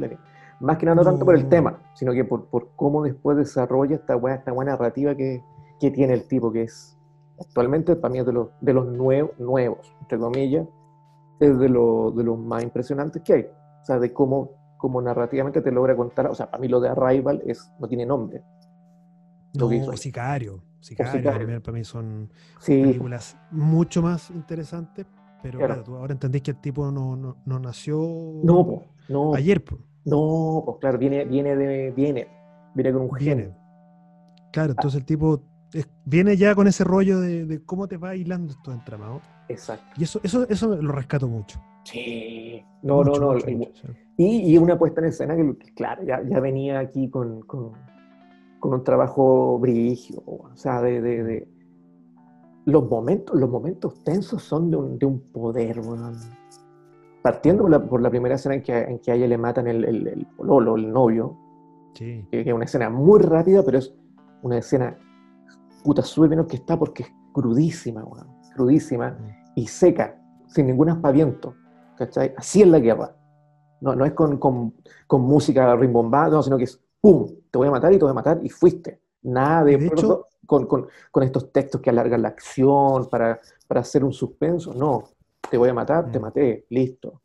Más 0.62 0.78
que 0.78 0.86
nada 0.86 0.96
no, 0.96 1.04
tanto 1.04 1.26
por 1.26 1.36
el 1.36 1.50
tema, 1.50 1.82
sino 1.94 2.14
que 2.14 2.24
por, 2.24 2.46
por 2.46 2.70
cómo 2.78 3.04
después 3.04 3.36
desarrolla 3.36 3.96
esta 3.96 4.16
buena, 4.16 4.38
esta 4.38 4.54
buena 4.54 4.72
narrativa 4.72 5.14
que, 5.14 5.44
que, 5.82 5.92
tiene 5.92 6.14
el 6.14 6.26
tipo, 6.28 6.54
que 6.54 6.64
es 6.64 6.98
actualmente 7.38 7.98
para 7.98 8.14
mí 8.14 8.20
es 8.20 8.26
de 8.26 8.32
los, 8.32 8.48
de 8.62 8.74
los 8.74 8.88
nuevos, 8.88 9.38
nuevos, 9.38 9.94
entre 10.00 10.18
comillas, 10.18 10.66
es 11.42 11.60
de, 11.60 11.68
lo, 11.68 12.12
de 12.12 12.24
los 12.24 12.40
más 12.40 12.64
impresionantes 12.64 13.22
que 13.24 13.34
hay. 13.34 13.42
O 13.82 13.86
sea, 13.86 14.00
de 14.00 14.14
cómo, 14.14 14.52
cómo 14.78 15.02
narrativamente 15.02 15.62
te 15.62 15.72
logra 15.72 15.96
contar. 15.96 16.28
O 16.28 16.36
sea, 16.36 16.50
para 16.50 16.62
mí 16.62 16.70
lo 16.70 16.80
de 16.80 16.90
Arrival 16.90 17.42
es, 17.46 17.70
no 17.80 17.88
tiene 17.88 18.06
nombre. 18.06 18.42
No, 19.54 19.70
Sicario. 19.98 20.62
Sicario, 20.80 21.62
para 21.64 21.78
mí 21.78 21.84
son 21.84 22.30
películas 22.66 23.36
mucho 23.50 24.04
más 24.04 24.30
interesantes, 24.30 25.08
pero 25.42 25.60
claro. 25.60 25.84
tú 25.84 25.96
ahora 25.96 26.14
entendés 26.14 26.42
que 26.42 26.52
el 26.52 26.58
tipo 26.58 26.90
no, 26.92 27.16
no, 27.16 27.38
no 27.46 27.60
nació 27.60 27.98
no, 28.44 28.84
no, 29.10 29.36
ayer. 29.36 29.64
No, 30.06 30.64
pues 30.66 30.78
claro, 30.80 30.98
viene, 30.98 31.26
viene, 31.26 31.56
de, 31.56 31.92
viene, 31.92 32.28
viene 32.74 32.94
con 32.94 33.02
un 33.04 33.10
viene. 33.18 33.52
Claro, 34.52 34.70
ah. 34.72 34.76
entonces 34.78 35.00
el 35.00 35.06
tipo 35.06 35.42
viene 36.06 36.38
ya 36.38 36.56
con 36.56 36.68
ese 36.68 36.84
rollo 36.84 37.20
de, 37.20 37.62
cómo 37.66 37.88
te 37.88 37.98
va 37.98 38.16
hilando 38.16 38.54
esto 38.54 38.72
entramado. 38.72 39.22
Exacto. 39.50 39.86
Y 39.98 40.04
eso, 40.04 40.20
eso, 40.24 40.48
eso 40.48 40.76
lo 40.76 40.92
rescato 40.92 41.28
mucho. 41.28 41.60
Sí, 41.84 42.64
no, 42.82 43.04
no, 43.04 43.14
no. 43.14 43.38
y, 44.18 44.54
y, 44.54 44.58
una 44.58 44.78
puesta 44.78 45.02
en 45.02 45.08
escena 45.08 45.36
que, 45.36 45.74
claro, 45.76 46.04
ya, 46.04 46.24
ya 46.28 46.40
venía 46.40 46.80
aquí 46.80 47.10
con, 47.10 47.42
con, 47.42 47.74
con, 48.60 48.74
un 48.74 48.84
trabajo 48.84 49.60
brigio, 49.60 50.24
o 50.26 50.50
sea, 50.56 50.82
de, 50.82 51.02
de 51.02 51.48
los 52.66 52.90
momentos, 52.90 53.40
los 53.40 53.50
momentos 53.50 54.04
tensos 54.04 54.44
son 54.44 54.72
de 54.72 54.78
un, 54.78 54.98
de 55.00 55.06
un 55.06 55.20
poder, 55.32 55.82
Partiendo 57.22 57.64
por 57.64 57.72
la, 57.72 57.84
por 57.84 58.02
la, 58.02 58.10
primera 58.10 58.36
escena 58.36 58.56
en 58.56 58.62
que, 58.62 58.78
en 58.78 59.00
que 59.00 59.12
a 59.12 59.16
ella 59.16 59.28
le 59.28 59.38
matan 59.38 59.68
el, 59.68 59.84
el, 59.84 60.08
el 60.08 60.26
pololo, 60.38 60.76
el 60.76 60.92
novio, 60.92 61.36
que, 61.96 62.28
es 62.32 62.54
una 62.54 62.66
escena 62.66 62.90
muy 62.90 63.20
rápida, 63.20 63.64
pero 63.64 63.80
es 63.80 63.96
una 64.44 64.60
escena 64.60 64.96
puta 65.84 66.04
súper 66.04 66.30
bien 66.32 66.46
que 66.46 66.58
está 66.58 66.78
porque 66.78 67.04
es 67.04 67.10
crudísima, 67.34 68.06
crudísima 68.56 69.12
mm. 69.12 69.60
y 69.60 69.68
seca, 69.68 70.22
sin 70.48 70.68
ningún 70.68 70.90
aspaviento, 70.90 71.56
¿cachai? 71.98 72.34
Así 72.38 72.62
es 72.62 72.68
la 72.68 72.80
guerra. 72.80 73.16
No, 73.82 73.96
no 73.96 74.06
es 74.06 74.14
con, 74.14 74.38
con, 74.38 74.74
con 75.08 75.22
música 75.22 75.76
rimbombada, 75.76 76.30
no, 76.30 76.44
sino 76.44 76.58
que 76.58 76.66
es 76.66 76.80
¡pum! 77.02 77.28
Te 77.52 77.58
voy 77.58 77.68
a 77.68 77.72
matar 77.72 77.94
y 77.94 77.98
te 77.98 78.04
voy 78.04 78.12
a 78.12 78.16
matar 78.16 78.40
y 78.44 78.50
fuiste. 78.50 79.00
Nada 79.26 79.64
de, 79.64 79.78
de 79.78 79.88
hecho, 79.88 80.28
con, 80.46 80.68
con, 80.68 80.88
con, 81.12 81.24
estos 81.24 81.52
textos 81.52 81.82
que 81.82 81.90
alargan 81.90 82.22
la 82.22 82.30
acción 82.30 83.10
para, 83.10 83.40
para, 83.68 83.82
hacer 83.82 84.04
un 84.04 84.14
suspenso. 84.14 84.74
No, 84.74 85.10
te 85.50 85.58
voy 85.58 85.70
a 85.70 85.74
matar, 85.74 86.12
te 86.12 86.20
mm. 86.20 86.22
maté, 86.22 86.66
listo. 86.70 87.22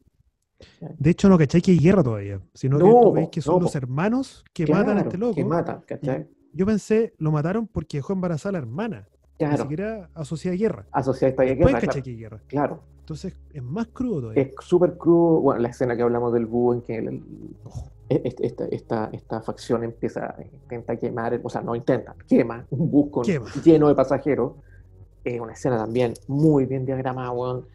De 0.80 1.10
hecho, 1.10 1.28
no 1.28 1.38
cachai 1.38 1.60
que 1.60 1.70
hay 1.72 1.78
guerra 1.78 2.02
todavía, 2.02 2.40
sino 2.54 2.78
que 2.78 2.84
tú 2.84 3.12
ves 3.12 3.28
que 3.30 3.40
son 3.40 3.62
los 3.62 3.74
hermanos 3.74 4.44
que 4.52 4.66
matan 4.66 4.98
a 4.98 5.00
este 5.02 5.18
loco. 5.18 5.34
Que 5.34 5.44
matan, 5.44 5.82
¿cachai? 5.86 6.28
Yo 6.52 6.66
pensé, 6.66 7.14
lo 7.18 7.30
mataron 7.30 7.66
porque 7.66 7.98
dejó 7.98 8.12
embarazada 8.12 8.50
a 8.50 8.52
la 8.52 8.58
hermana. 8.58 9.08
Claro. 9.38 9.52
Ni 9.52 9.62
siquiera 9.62 10.10
asociada 10.14 10.54
a 10.54 10.58
guerra. 10.58 10.86
Asociada 10.90 11.28
a 11.28 11.30
esta 11.30 11.42
guerra. 11.44 11.64
Después 11.66 11.84
caché 11.84 12.02
que 12.02 12.14
guerra. 12.14 12.42
Claro. 12.46 12.82
Entonces 12.98 13.34
es 13.52 13.62
más 13.62 13.86
crudo 13.88 14.20
todavía. 14.20 14.42
Es 14.42 14.54
súper 14.60 14.96
crudo. 14.98 15.40
Bueno, 15.40 15.62
la 15.62 15.68
escena 15.68 15.96
que 15.96 16.02
hablamos 16.02 16.32
del 16.32 16.46
búho 16.46 16.74
en 16.74 16.82
que 16.82 16.98
el, 16.98 17.08
e, 17.08 17.16
este, 17.16 17.99
esta, 18.10 18.64
esta, 18.64 19.08
esta, 19.12 19.40
facción 19.40 19.84
empieza, 19.84 20.34
intenta 20.40 20.96
quemar, 20.96 21.40
o 21.44 21.48
sea, 21.48 21.60
no 21.62 21.76
intenta, 21.76 22.16
quema 22.26 22.66
un 22.70 22.90
bus 22.90 23.28
lleno 23.64 23.88
de 23.88 23.94
pasajeros. 23.94 24.54
Es 25.22 25.40
una 25.40 25.52
escena 25.52 25.76
también 25.76 26.14
muy 26.26 26.66
bien 26.66 26.84
diagramada, 26.84 27.30
weón. 27.30 27.66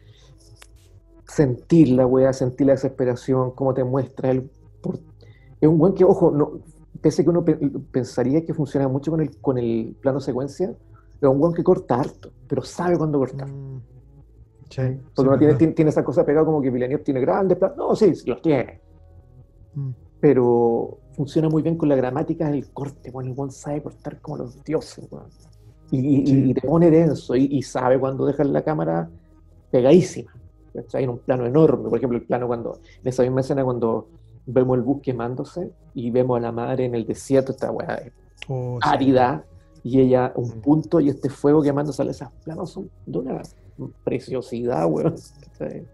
Sentir 1.26 1.88
la 1.88 2.06
weá, 2.06 2.32
sentir 2.32 2.66
la 2.66 2.74
desesperación, 2.74 3.52
cómo 3.52 3.72
te 3.72 3.82
muestra 3.82 4.30
el. 4.30 4.50
Es 5.60 5.68
un 5.68 5.78
buen 5.78 5.94
que, 5.94 6.04
ojo, 6.04 6.30
no, 6.30 6.60
pese 7.00 7.24
que 7.24 7.30
uno 7.30 7.44
pensaría 7.90 8.44
que 8.44 8.52
funciona 8.52 8.88
mucho 8.88 9.10
con 9.12 9.22
el, 9.22 9.38
con 9.38 9.56
el 9.56 9.96
plano 10.00 10.20
secuencia, 10.20 10.68
es 10.68 11.28
un 11.28 11.38
buen 11.38 11.54
que 11.54 11.64
corta 11.64 11.98
harto, 11.98 12.30
pero 12.46 12.62
sabe 12.62 12.98
cuándo 12.98 13.18
cortar. 13.18 13.48
Mm. 13.48 13.80
Porque 15.14 15.28
uno 15.28 15.38
tiene, 15.38 15.72
tiene, 15.72 15.90
esa 15.90 16.04
cosa 16.04 16.26
pegada 16.26 16.44
como 16.44 16.60
que 16.60 16.70
Villeneuve 16.70 17.02
tiene 17.02 17.20
grandes 17.20 17.56
planos. 17.56 17.78
No, 17.78 17.96
sí, 17.96 18.12
los 18.26 18.42
tiene. 18.42 18.80
Mm 19.74 19.90
pero 20.20 20.98
funciona 21.12 21.48
muy 21.48 21.62
bien 21.62 21.76
con 21.76 21.88
la 21.88 21.96
gramática 21.96 22.50
del 22.50 22.68
corte, 22.70 23.10
bueno, 23.10 23.30
el 23.30 23.36
buen 23.36 23.50
sabe 23.50 23.82
cortar 23.82 24.20
como 24.20 24.38
los 24.38 24.62
dioses, 24.64 25.08
y, 25.90 26.52
te 26.52 26.60
pone 26.62 26.90
denso 26.90 27.36
y, 27.36 27.62
sabe 27.62 27.98
cuando 27.98 28.26
deja 28.26 28.44
la 28.44 28.62
cámara 28.62 29.08
pegadísima, 29.70 30.32
¿cachai? 30.74 31.04
En 31.04 31.10
un 31.10 31.18
plano 31.18 31.46
enorme, 31.46 31.88
por 31.88 31.98
ejemplo, 31.98 32.18
el 32.18 32.24
plano 32.24 32.46
cuando, 32.46 32.80
en 33.02 33.08
esa 33.08 33.22
misma 33.22 33.40
escena 33.40 33.64
cuando 33.64 34.08
vemos 34.46 34.76
el 34.78 34.82
bus 34.82 35.00
quemándose 35.02 35.70
y 35.94 36.10
vemos 36.10 36.38
a 36.38 36.40
la 36.40 36.52
madre 36.52 36.84
en 36.84 36.94
el 36.94 37.06
desierto, 37.06 37.52
esta 37.52 37.70
weá 37.70 38.02
oh, 38.48 38.78
árida, 38.82 39.44
y 39.82 40.00
ella 40.00 40.32
un 40.34 40.60
punto 40.60 40.98
y 41.00 41.08
este 41.08 41.30
fuego 41.30 41.62
quemándose, 41.62 42.02
esos 42.02 42.28
planos 42.44 42.70
son 42.70 42.90
de 43.06 43.18
una 43.18 43.42
preciosidad, 44.04 44.86
weón. 44.86 45.14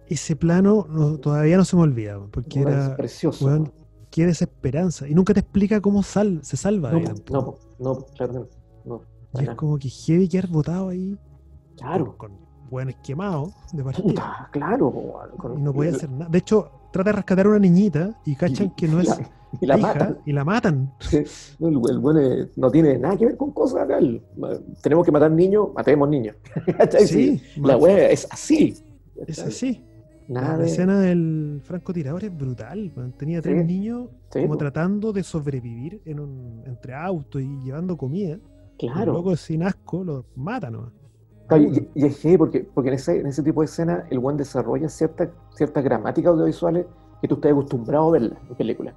Ese 0.08 0.34
plano 0.34 0.86
todavía 1.20 1.56
no 1.56 1.64
se 1.64 1.76
me 1.76 1.82
olvida, 1.82 2.18
porque 2.30 2.60
era 2.60 2.96
precioso 2.96 3.66
quieres 4.12 4.42
esperanza 4.42 5.08
y 5.08 5.14
nunca 5.14 5.34
te 5.34 5.40
explica 5.40 5.80
cómo 5.80 6.02
sal, 6.02 6.40
se 6.42 6.56
salva. 6.56 6.92
No, 6.92 7.00
no, 7.30 7.58
no, 7.78 8.06
claro 8.14 8.48
no. 8.84 9.02
y 9.34 9.44
es 9.44 9.50
como 9.56 9.78
que 9.78 9.88
heavy 9.88 10.28
quedar 10.28 10.48
botado 10.48 10.90
ahí. 10.90 11.18
Claro. 11.76 12.16
Con, 12.16 12.32
buen 12.70 12.88
esquemado 12.88 13.52
de 13.72 13.84
partida. 13.84 14.48
claro. 14.50 14.92
y 15.56 15.60
no 15.60 15.72
puede 15.72 15.90
hacer 15.90 16.10
nada. 16.10 16.30
De 16.30 16.38
hecho, 16.38 16.70
trata 16.90 17.10
de 17.10 17.16
rescatar 17.16 17.46
a 17.46 17.48
una 17.50 17.58
niñita 17.58 18.18
y 18.24 18.34
cachan 18.34 18.70
que 18.74 18.88
no 18.88 19.00
es. 19.00 19.20
y 19.60 19.66
la 19.66 19.76
matan. 19.76 20.18
Y 20.24 20.32
la 20.32 20.44
matan. 20.44 20.94
el, 21.12 21.78
buen 21.78 22.50
no 22.56 22.70
tiene 22.70 22.98
nada 22.98 23.16
que 23.16 23.26
ver 23.26 23.36
con 23.36 23.50
cosas 23.50 23.86
real. 23.86 24.22
Tenemos 24.82 25.04
que 25.04 25.12
matar 25.12 25.30
niños, 25.30 25.68
matemos 25.74 26.08
niños. 26.08 26.36
sí, 27.06 27.42
la 27.56 27.76
wea 27.76 28.10
es 28.10 28.26
así. 28.30 28.74
Es 29.26 29.38
así 29.38 29.84
la 30.28 30.64
escena 30.64 31.00
del 31.00 31.60
francotirador 31.62 32.24
es 32.24 32.36
brutal. 32.36 32.92
Tenía 33.16 33.42
tres 33.42 33.64
niños 33.64 34.08
como 34.30 34.56
tratando 34.56 35.12
de 35.12 35.22
sobrevivir 35.22 36.00
en 36.04 36.20
un, 36.20 36.62
entre 36.66 36.94
autos 36.94 37.42
y 37.42 37.60
llevando 37.60 37.96
comida. 37.96 38.38
Claro. 38.78 39.12
luego 39.12 39.36
sin 39.36 39.62
asco 39.62 40.02
los 40.02 40.24
matan. 40.34 40.90
y, 41.94 42.04
es 42.04 42.18
que 42.18 42.36
porque, 42.36 42.66
porque 42.74 42.88
en, 42.88 42.94
ese, 42.94 43.20
en 43.20 43.26
ese 43.26 43.42
tipo 43.42 43.60
de 43.60 43.66
escena 43.66 44.06
el 44.10 44.18
buen 44.18 44.36
desarrolla 44.36 44.88
ciertas 44.88 45.28
cierta 45.54 45.82
gramáticas 45.82 46.32
audiovisuales 46.32 46.86
que 47.20 47.28
tú 47.28 47.36
estás 47.36 47.52
acostumbrado 47.52 48.08
a 48.08 48.12
verla 48.12 48.40
en 48.48 48.56
películas. 48.56 48.94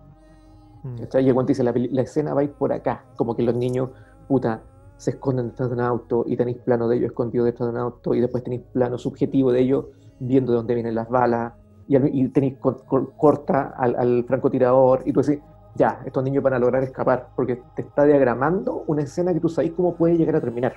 Mm. 0.83 0.95
Y 1.19 1.27
el 1.27 1.33
buen 1.33 1.45
dice, 1.45 1.63
la, 1.63 1.73
la, 1.75 2.01
escena 2.01 2.33
va 2.33 2.41
a 2.41 2.43
ir 2.45 2.51
por 2.51 2.73
acá, 2.73 3.05
como 3.15 3.35
que 3.35 3.43
los 3.43 3.55
niños, 3.55 3.89
puta, 4.27 4.63
se 4.97 5.11
esconden 5.11 5.49
detrás 5.49 5.69
de 5.69 5.75
un 5.75 5.81
auto 5.81 6.23
y 6.27 6.37
tenéis 6.37 6.57
plano 6.57 6.87
de 6.87 6.97
ellos 6.97 7.07
escondidos 7.07 7.45
detrás 7.45 7.67
de 7.67 7.75
un 7.75 7.81
auto 7.81 8.15
y 8.15 8.21
después 8.21 8.43
tenéis 8.43 8.63
plano 8.71 8.97
subjetivo 8.97 9.51
de 9.51 9.61
ellos 9.61 9.85
viendo 10.19 10.51
de 10.51 10.57
dónde 10.57 10.73
vienen 10.75 10.95
las 10.95 11.09
balas, 11.09 11.53
y, 11.87 11.95
y 11.97 12.27
tenéis 12.29 12.57
corta 12.59 13.73
al, 13.77 14.23
francotirador, 14.25 15.03
y 15.05 15.13
tú 15.13 15.21
decís, 15.21 15.41
ya, 15.75 16.01
estos 16.05 16.23
niños 16.23 16.43
van 16.43 16.53
a 16.53 16.59
lograr 16.59 16.83
escapar, 16.83 17.29
porque 17.35 17.61
te 17.75 17.81
está 17.81 18.05
diagramando 18.05 18.83
una 18.87 19.03
escena 19.03 19.33
que 19.33 19.39
tú 19.39 19.49
sabes 19.49 19.71
cómo 19.73 19.95
puede 19.95 20.17
llegar 20.17 20.37
a 20.37 20.41
terminar. 20.41 20.75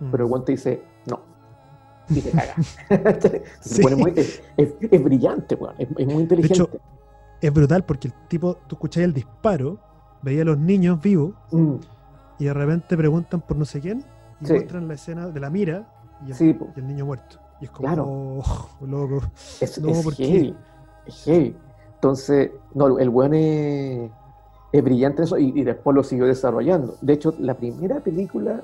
Mm. 0.00 0.10
Pero 0.10 0.24
el 0.24 0.30
guante 0.30 0.52
dice, 0.52 0.82
no. 1.06 1.20
Y 2.08 2.20
te 2.20 2.30
caga. 2.30 2.54
es, 4.56 5.04
brillante, 5.04 5.58
es, 5.78 6.06
muy 6.06 6.22
inteligente. 6.22 6.80
es 7.40 7.52
brutal 7.52 7.84
porque 7.84 8.08
el 8.08 8.14
tipo, 8.28 8.56
tú 8.66 8.74
escucháis 8.74 9.04
el 9.04 9.14
disparo, 9.14 9.78
veía 10.22 10.42
a 10.42 10.46
los 10.46 10.58
niños 10.58 11.00
vivos, 11.00 11.32
mm. 11.52 11.74
y 12.40 12.44
de 12.46 12.54
repente 12.54 12.96
preguntan 12.96 13.40
por 13.40 13.56
no 13.56 13.64
sé 13.64 13.80
quién, 13.80 14.04
y 14.40 14.46
muestran 14.46 14.88
la 14.88 14.94
escena 14.94 15.28
de 15.28 15.40
la 15.40 15.50
mira 15.50 15.86
y 16.26 16.32
el 16.42 16.86
niño 16.86 17.06
muerto. 17.06 17.38
Y 17.60 17.64
es 17.64 17.70
como, 17.70 17.88
claro. 17.88 18.04
Oh, 18.08 18.68
loco. 18.86 19.22
Es, 19.60 19.80
no, 19.80 19.90
es 19.90 20.16
heavy. 20.16 20.56
Es 21.06 21.24
heavy. 21.24 21.56
Entonces, 21.94 22.52
no, 22.74 22.98
el 22.98 23.10
buen 23.10 23.34
es, 23.34 24.10
brillante 24.72 25.22
en 25.22 25.24
eso 25.24 25.38
y, 25.38 25.64
después 25.64 25.94
lo 25.94 26.04
siguió 26.04 26.26
desarrollando. 26.26 26.96
De 27.00 27.14
hecho, 27.14 27.34
la 27.38 27.54
primera 27.54 28.00
película 28.00 28.62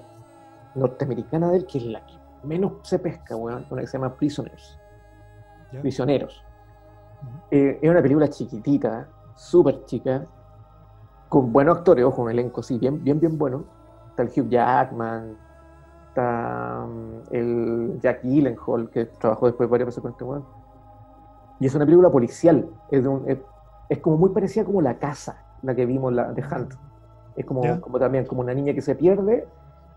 norteamericana 0.74 1.51
de 1.51 1.59
él, 1.59 1.66
que 1.66 1.78
es 1.78 1.84
la 1.84 2.05
que 2.07 2.14
menos 2.45 2.74
se 2.82 2.99
pesca, 2.99 3.34
weón, 3.34 3.66
una 3.70 3.80
que 3.80 3.86
se 3.86 3.99
llama 3.99 4.14
Prisoners. 4.14 4.78
Prisioneros. 5.80 6.45
Eh, 7.51 7.80
es 7.82 7.90
una 7.90 8.01
película 8.01 8.28
chiquitita, 8.28 9.09
súper 9.34 9.84
chica, 9.86 10.24
con 11.28 11.53
buenos 11.53 11.78
actores, 11.78 12.05
ojo, 12.05 12.22
un 12.22 12.30
elenco, 12.30 12.62
sí, 12.62 12.78
bien, 12.78 13.03
bien, 13.03 13.18
bien 13.18 13.36
bueno. 13.36 13.64
Está 14.11 14.22
el 14.22 14.28
Hugh 14.28 14.49
Jackman, 14.49 15.36
está 16.15 16.87
mm, 16.87 17.35
el 17.35 17.99
Jack 18.01 18.23
Gyllenhaal, 18.23 18.89
que 18.91 19.07
trabajó 19.07 19.47
después 19.47 19.69
varias 19.69 19.87
veces 19.89 20.01
con 20.03 20.12
este 20.12 20.25
weón. 20.25 20.45
Y 21.61 21.67
es 21.67 21.75
una 21.75 21.85
película 21.85 22.11
policial, 22.11 22.69
es, 22.91 23.03
de 23.03 23.09
un, 23.09 23.29
es, 23.29 23.39
es 23.89 23.99
como 23.99 24.17
muy 24.17 24.31
parecida 24.31 24.65
como 24.65 24.81
La 24.81 24.99
Casa, 24.99 25.45
la 25.62 25.75
que 25.75 25.87
vimos 25.87 26.12
la, 26.12 26.33
de 26.33 26.43
Hunt. 26.43 26.75
Es 27.37 27.45
como, 27.45 27.62
como 27.81 27.99
también 27.99 28.27
como 28.27 28.41
una 28.43 28.55
niña 28.55 28.73
que 28.75 28.81
se 28.81 28.95
pierde 28.95 29.47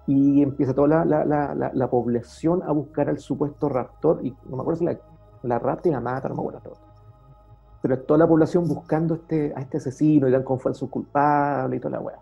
y 0.07 0.41
empieza 0.41 0.74
toda 0.74 0.88
la, 0.88 1.05
la, 1.05 1.26
la, 1.26 1.53
la- 1.55 1.72
la 1.74 1.89
población 1.89 2.63
a 2.63 2.72
buscar 2.72 3.09
al 3.09 3.20
supuesto 3.20 3.70
raptor. 3.70 4.20
Y 4.26 4.36
no 4.49 4.55
me 4.57 4.61
acuerdo 4.61 4.80
si 4.80 4.86
la, 4.86 4.97
la 5.43 5.59
rapta 5.59 5.89
y 5.89 5.91
la 5.91 5.99
mata, 5.99 6.30
no 6.30 6.36
me 6.36 6.41
acuerdo 6.41 6.59
todo. 6.61 6.78
Pero 7.82 7.93
es 7.93 8.05
toda 8.07 8.18
la 8.20 8.28
población 8.28 8.68
buscando 8.68 9.15
este, 9.15 9.53
a 9.55 9.61
este 9.61 9.78
asesino 9.78 10.28
y 10.28 10.32
dan 10.32 10.43
con 10.43 10.59
falso 10.59 10.89
culpable 10.89 11.76
y 11.76 11.80
toda 11.80 11.97
la 11.97 11.99
weá. 11.99 12.18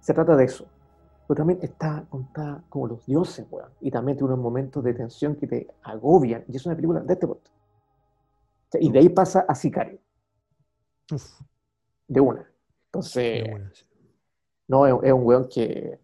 Se 0.00 0.12
trata 0.14 0.34
de 0.34 0.44
eso. 0.44 0.64
Pero 1.28 1.38
también 1.38 1.60
está 1.62 2.06
contada 2.10 2.64
como 2.70 2.88
los 2.88 3.06
dioses, 3.06 3.46
weón. 3.50 3.70
Y 3.80 3.90
también 3.92 4.18
tiene 4.18 4.32
unos 4.32 4.42
momentos 4.42 4.82
de 4.82 4.94
tensión 4.94 5.36
que 5.36 5.46
te 5.46 5.68
agobian. 5.82 6.44
Y 6.48 6.56
es 6.56 6.66
una 6.66 6.74
película 6.74 7.00
de 7.02 7.12
este 7.14 7.26
punto. 7.28 7.50
O 7.50 8.70
sea, 8.72 8.80
Y 8.82 8.90
de 8.90 8.98
ahí 9.00 9.08
pasa 9.10 9.40
a 9.48 9.54
Sicario, 9.54 10.00
Uf, 11.12 11.40
de 12.08 12.20
una. 12.20 12.50
Entonces, 12.86 13.48
buena, 13.50 13.70
sí. 13.74 13.84
no, 14.68 14.86
es, 14.86 14.94
es 15.04 15.12
un 15.12 15.24
weón 15.26 15.48
que. 15.48 16.00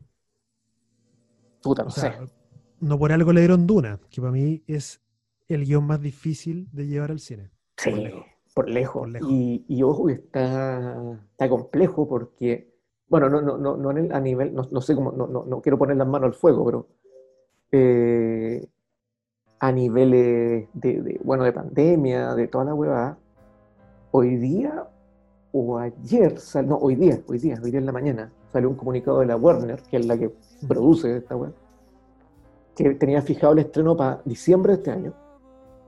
Puta, 1.62 1.82
no 1.84 1.88
O 1.88 1.90
sea, 1.90 2.12
sé. 2.12 2.32
no 2.80 2.98
por 2.98 3.12
algo 3.12 3.32
le 3.32 3.40
dieron 3.40 3.66
Duna, 3.66 4.00
que 4.10 4.20
para 4.20 4.32
mí 4.32 4.62
es 4.66 5.02
el 5.48 5.64
guion 5.64 5.84
más 5.86 6.00
difícil 6.00 6.68
de 6.72 6.86
llevar 6.86 7.10
al 7.10 7.20
cine. 7.20 7.50
Sí, 7.76 7.90
por 7.90 7.98
lejos. 8.00 8.26
por 8.54 8.68
lejos. 8.68 9.00
Por 9.00 9.08
lejos. 9.10 9.32
Y, 9.32 9.64
y 9.68 9.82
ojo 9.82 10.06
que 10.06 10.14
está, 10.14 11.20
está 11.32 11.48
complejo 11.48 12.08
porque, 12.08 12.73
bueno, 13.14 13.28
no, 13.30 13.40
no, 13.40 13.56
no, 13.56 13.76
no 13.76 13.90
en 13.92 13.98
el- 13.98 14.12
a 14.12 14.18
nivel, 14.18 14.52
no, 14.52 14.66
no 14.72 14.80
sé 14.80 14.92
cómo, 14.96 15.12
no, 15.12 15.28
no, 15.28 15.44
no 15.44 15.60
quiero 15.60 15.78
poner 15.78 15.96
las 15.96 16.08
manos 16.08 16.26
al 16.26 16.34
fuego, 16.34 16.64
pero 16.64 16.86
eh, 17.70 18.66
a 19.60 19.70
niveles 19.70 20.66
de, 20.72 21.00
de, 21.02 21.20
bueno, 21.22 21.44
de 21.44 21.52
pandemia, 21.52 22.34
de 22.34 22.48
toda 22.48 22.64
la 22.64 22.74
huevada, 22.74 23.16
hoy 24.10 24.34
día 24.36 24.84
o 25.52 25.78
ayer, 25.78 26.40
sal- 26.40 26.66
no, 26.66 26.76
hoy 26.76 26.96
día, 26.96 27.20
hoy 27.28 27.38
día, 27.38 27.56
hoy 27.62 27.70
día 27.70 27.78
en 27.78 27.86
la 27.86 27.92
mañana, 27.92 28.32
salió 28.52 28.68
un 28.68 28.74
comunicado 28.74 29.20
de 29.20 29.26
la 29.26 29.36
Warner, 29.36 29.80
que 29.88 29.98
es 29.98 30.06
la 30.06 30.18
que 30.18 30.32
produce 30.66 31.16
esta 31.16 31.36
web, 31.36 31.54
que 32.74 32.94
tenía 32.94 33.22
fijado 33.22 33.52
el 33.52 33.60
estreno 33.60 33.96
para 33.96 34.20
diciembre 34.24 34.72
de 34.72 34.78
este 34.78 34.90
año. 34.90 35.12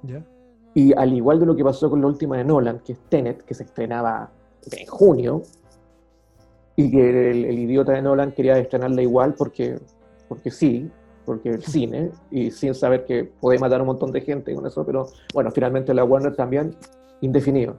¿Ya? 0.05 0.25
Y 0.75 0.93
al 0.93 1.13
igual 1.13 1.41
de 1.41 1.47
lo 1.47 1.57
que 1.57 1.65
pasó 1.65 1.91
con 1.91 2.01
la 2.01 2.07
última 2.07 2.37
de 2.37 2.45
Nolan, 2.45 2.79
que 2.85 2.93
es 2.93 2.99
Tenet, 3.09 3.43
que 3.43 3.55
se 3.55 3.65
estrenaba 3.65 4.31
en 4.71 4.87
junio, 4.87 5.43
y 6.77 6.91
que 6.91 7.31
el, 7.31 7.45
el 7.47 7.59
idiota 7.59 7.93
de 7.93 8.03
Nolan 8.03 8.33
quería 8.33 8.59
estrenarla 8.59 9.03
igual 9.03 9.35
porque, 9.35 9.79
porque 10.29 10.51
sí, 10.51 10.91
porque 11.25 11.51
el 11.51 11.63
cine, 11.63 12.11
y 12.31 12.51
sin 12.51 12.75
saber 12.75 13.05
que 13.05 13.25
puede 13.25 13.59
matar 13.59 13.81
a 13.81 13.83
un 13.83 13.89
montón 13.89 14.13
de 14.13 14.21
gente 14.21 14.55
con 14.55 14.67
eso, 14.67 14.85
pero 14.87 15.07
bueno, 15.35 15.51
finalmente 15.51 15.93
la 15.95 16.05
Warner 16.05 16.37
también, 16.37 16.77
indefinido. 17.21 17.77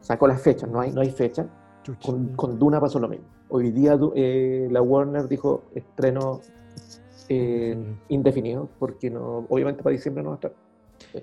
Sacó 0.00 0.28
las 0.28 0.40
fechas, 0.40 0.70
no 0.70 0.80
hay, 0.80 0.92
no 0.92 1.00
hay 1.00 1.10
fecha. 1.10 1.46
Con, 2.04 2.28
con 2.36 2.58
Duna 2.58 2.80
pasó 2.80 2.98
lo 3.00 3.08
mismo. 3.08 3.26
Hoy 3.48 3.70
día 3.70 3.98
eh, 4.14 4.68
la 4.70 4.82
Warner 4.82 5.26
dijo 5.28 5.62
estreno 5.74 6.40
eh, 7.28 7.70
Indefinido. 7.72 7.98
indefinido, 8.08 8.68
porque 8.78 9.10
no, 9.10 9.46
obviamente 9.48 9.82
para 9.82 9.92
diciembre 9.94 10.22
no 10.22 10.30
va 10.30 10.34
a 10.34 10.36
estar. 10.36 10.52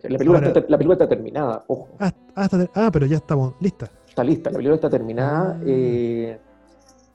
La 0.04 0.18
película, 0.18 0.40
Ahora- 0.40 0.48
está, 0.48 0.60
la 0.68 0.78
película 0.78 0.94
está 0.94 1.08
terminada, 1.10 1.64
ojo, 1.68 1.88
Ah, 2.00 2.12
ah, 2.36 2.46
está- 2.46 2.70
ah, 2.76 2.90
pero 2.92 3.06
ya 3.06 3.18
estamos 3.18 3.54
listas. 3.60 3.90
está 4.08 4.24
lista, 4.24 4.50
la 4.50 4.58
película 4.58 4.76
está 4.76 4.90
terminada. 4.90 5.58
Ah. 5.60 5.64
Eh, 5.66 6.40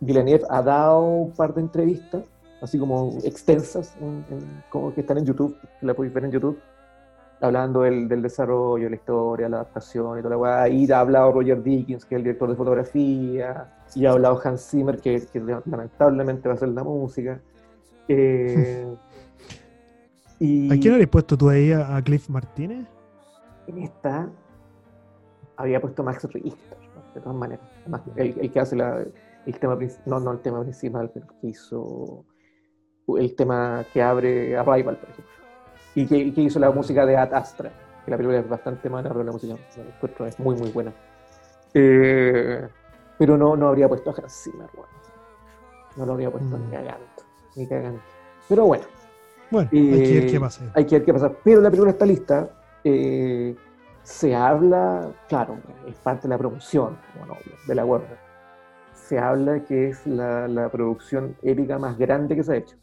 Villeneuve 0.00 0.44
ha 0.48 0.62
dado 0.62 1.00
un 1.00 1.32
par 1.32 1.54
de 1.54 1.60
entrevistas, 1.62 2.22
así 2.62 2.78
como 2.78 3.18
extensas, 3.24 3.94
en- 4.00 4.24
en- 4.30 4.62
como 4.70 4.94
que 4.94 5.00
están 5.00 5.18
en 5.18 5.24
YouTube, 5.24 5.56
que 5.80 5.86
la 5.86 5.94
podéis 5.94 6.14
ver 6.14 6.24
en 6.26 6.30
YouTube, 6.32 6.58
hablando 7.40 7.82
del, 7.82 8.08
del 8.08 8.22
desarrollo, 8.22 8.88
la 8.88 8.96
historia, 8.96 9.48
la 9.48 9.56
adaptación 9.58 10.18
y 10.18 10.22
toda 10.22 10.30
la 10.30 10.38
weá. 10.38 10.68
Y 10.68 10.90
ha 10.90 11.00
hablado 11.00 11.32
Roger 11.32 11.62
Dickens, 11.62 12.04
que 12.04 12.14
es 12.14 12.18
el 12.18 12.24
director 12.24 12.48
de 12.48 12.56
fotografía, 12.56 13.74
y 13.94 14.06
ha 14.06 14.10
hablado 14.12 14.40
Hans 14.42 14.68
Zimmer, 14.70 14.98
que, 15.00 15.24
que 15.32 15.40
lamentablemente 15.40 16.48
va 16.48 16.54
a 16.54 16.56
hacer 16.56 16.68
la 16.68 16.82
música. 16.84 17.40
Eh, 18.08 18.86
y 20.40 20.72
¿A 20.72 20.78
quién 20.80 20.92
habrías 20.94 21.10
puesto 21.10 21.36
tú 21.36 21.48
ahí? 21.48 21.72
¿A 21.72 22.00
Cliff 22.02 22.28
Martínez? 22.28 22.86
en 23.66 23.78
esta 23.82 24.26
había 25.58 25.78
puesto 25.80 26.02
Max 26.02 26.24
Richter, 26.32 26.78
de 27.14 27.20
todas 27.20 27.36
maneras. 27.36 27.66
Además, 27.82 28.00
el, 28.16 28.34
el 28.40 28.50
que 28.50 28.60
hace 28.60 28.76
la- 28.76 29.04
el 29.46 29.58
tema 29.58 29.78
no, 30.06 30.20
no 30.20 30.32
el 30.32 30.40
tema 30.40 30.60
principal, 30.62 31.10
pero 31.12 31.26
que 31.40 31.48
hizo 31.48 32.24
el 33.16 33.34
tema 33.34 33.84
que 33.92 34.02
abre 34.02 34.56
Arrival, 34.56 34.96
por 34.96 35.08
ejemplo. 35.08 35.24
Y 35.94 36.06
que, 36.06 36.32
que 36.34 36.42
hizo 36.42 36.58
la 36.58 36.70
música 36.70 37.06
de 37.06 37.16
Ad 37.16 37.32
Astra, 37.34 37.70
que 38.04 38.10
la 38.10 38.16
película 38.16 38.38
es 38.40 38.48
bastante 38.48 38.90
mala, 38.90 39.08
pero 39.08 39.24
la 39.24 39.32
música 39.32 39.54
la 40.18 40.28
es 40.28 40.38
muy, 40.38 40.54
muy 40.56 40.70
buena. 40.70 40.92
Eh, 41.74 42.68
pero 43.18 43.36
no, 43.36 43.56
no 43.56 43.68
habría 43.68 43.88
puesto 43.88 44.10
a 44.10 44.14
Hans 44.14 44.42
Zimmer, 44.44 44.68
bueno. 44.74 44.92
No 45.96 46.06
lo 46.06 46.12
habría 46.12 46.30
puesto 46.30 46.56
Mm. 46.56 46.64
ni 46.64 46.70
cagando, 46.70 47.06
ni 47.56 47.66
cagando. 47.66 48.00
Pero 48.48 48.64
bueno, 48.66 48.84
Bueno, 49.50 49.68
hay 49.72 49.82
que 49.88 50.14
ver 50.14 50.24
Eh, 50.24 50.26
qué 50.30 50.40
pasa. 50.40 50.64
hay 50.74 50.84
que 50.84 50.94
ver 50.96 51.04
qué 51.06 51.12
pasa. 51.14 51.32
Pero 51.42 51.60
la 51.60 51.70
película 51.70 51.90
está 51.92 52.04
lista. 52.06 52.50
eh, 52.84 53.56
se 54.04 54.34
habla, 54.34 55.10
claro, 55.28 55.58
es 55.86 55.96
parte 55.96 56.22
de 56.22 56.28
la 56.28 56.38
promoción, 56.38 56.96
bueno, 57.18 57.34
de 57.66 57.74
la 57.74 57.84
Warner. 57.84 58.16
Se 59.08 59.18
habla 59.18 59.64
que 59.64 59.88
es 59.88 60.06
la, 60.06 60.46
la 60.48 60.68
producción 60.68 61.34
épica 61.42 61.78
más 61.78 61.96
grande 61.96 62.36
que 62.36 62.44
se 62.44 62.52
ha 62.52 62.56
hecho. 62.56 62.76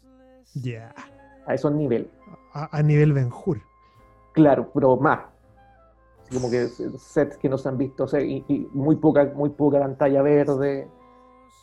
Ya. 0.56 0.94
A 1.46 1.54
esos 1.54 1.72
niveles. 1.72 2.08
A, 2.54 2.76
a 2.76 2.82
nivel 2.82 3.14
Ben 3.14 3.30
Hur. 3.32 3.62
Claro, 4.34 4.72
pero 4.74 4.98
más. 4.98 5.20
Como 6.34 6.50
que 6.50 6.68
sets 6.98 7.38
que 7.38 7.48
no 7.48 7.60
se 7.60 7.70
han 7.70 7.78
visto, 7.78 8.06
o 8.06 8.08
sea, 8.08 8.20
y, 8.22 8.44
y 8.48 8.68
muy, 8.74 8.96
poca, 8.96 9.32
muy 9.36 9.52
poca 9.52 9.80
pantalla 9.80 10.24
verde, 10.24 10.88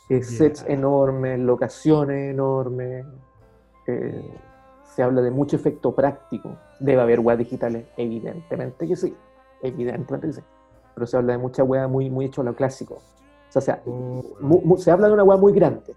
eh, 0.09 0.23
sets 0.23 0.63
enormes, 0.69 1.37
locaciones 1.39 2.31
enormes. 2.31 3.05
eh, 3.87 4.33
se 4.95 5.03
habla 5.03 5.21
de 5.21 5.31
mucho 5.31 5.57
efecto 5.57 5.93
práctico. 5.93 6.55
Debe 6.79 7.01
haber 7.01 7.19
weas 7.19 7.39
digitales, 7.39 7.87
evidentemente 7.97 8.87
que 8.87 8.95
sí. 8.95 9.13
Evidentemente 9.61 10.27
que 10.27 10.33
sí. 10.33 10.41
Pero 10.93 11.07
se 11.07 11.17
habla 11.17 11.33
de 11.33 11.39
mucha 11.39 11.63
wea 11.63 11.87
muy, 11.89 12.09
muy 12.09 12.25
hecho 12.25 12.41
a 12.41 12.45
lo 12.45 12.55
clásico. 12.55 12.99
O 13.55 13.61
sea, 13.61 13.81
mu- 13.85 14.61
mu- 14.63 14.77
se 14.77 14.89
habla 14.91 15.07
de 15.07 15.13
una 15.13 15.23
wea 15.23 15.37
muy 15.37 15.53
grande. 15.53 15.95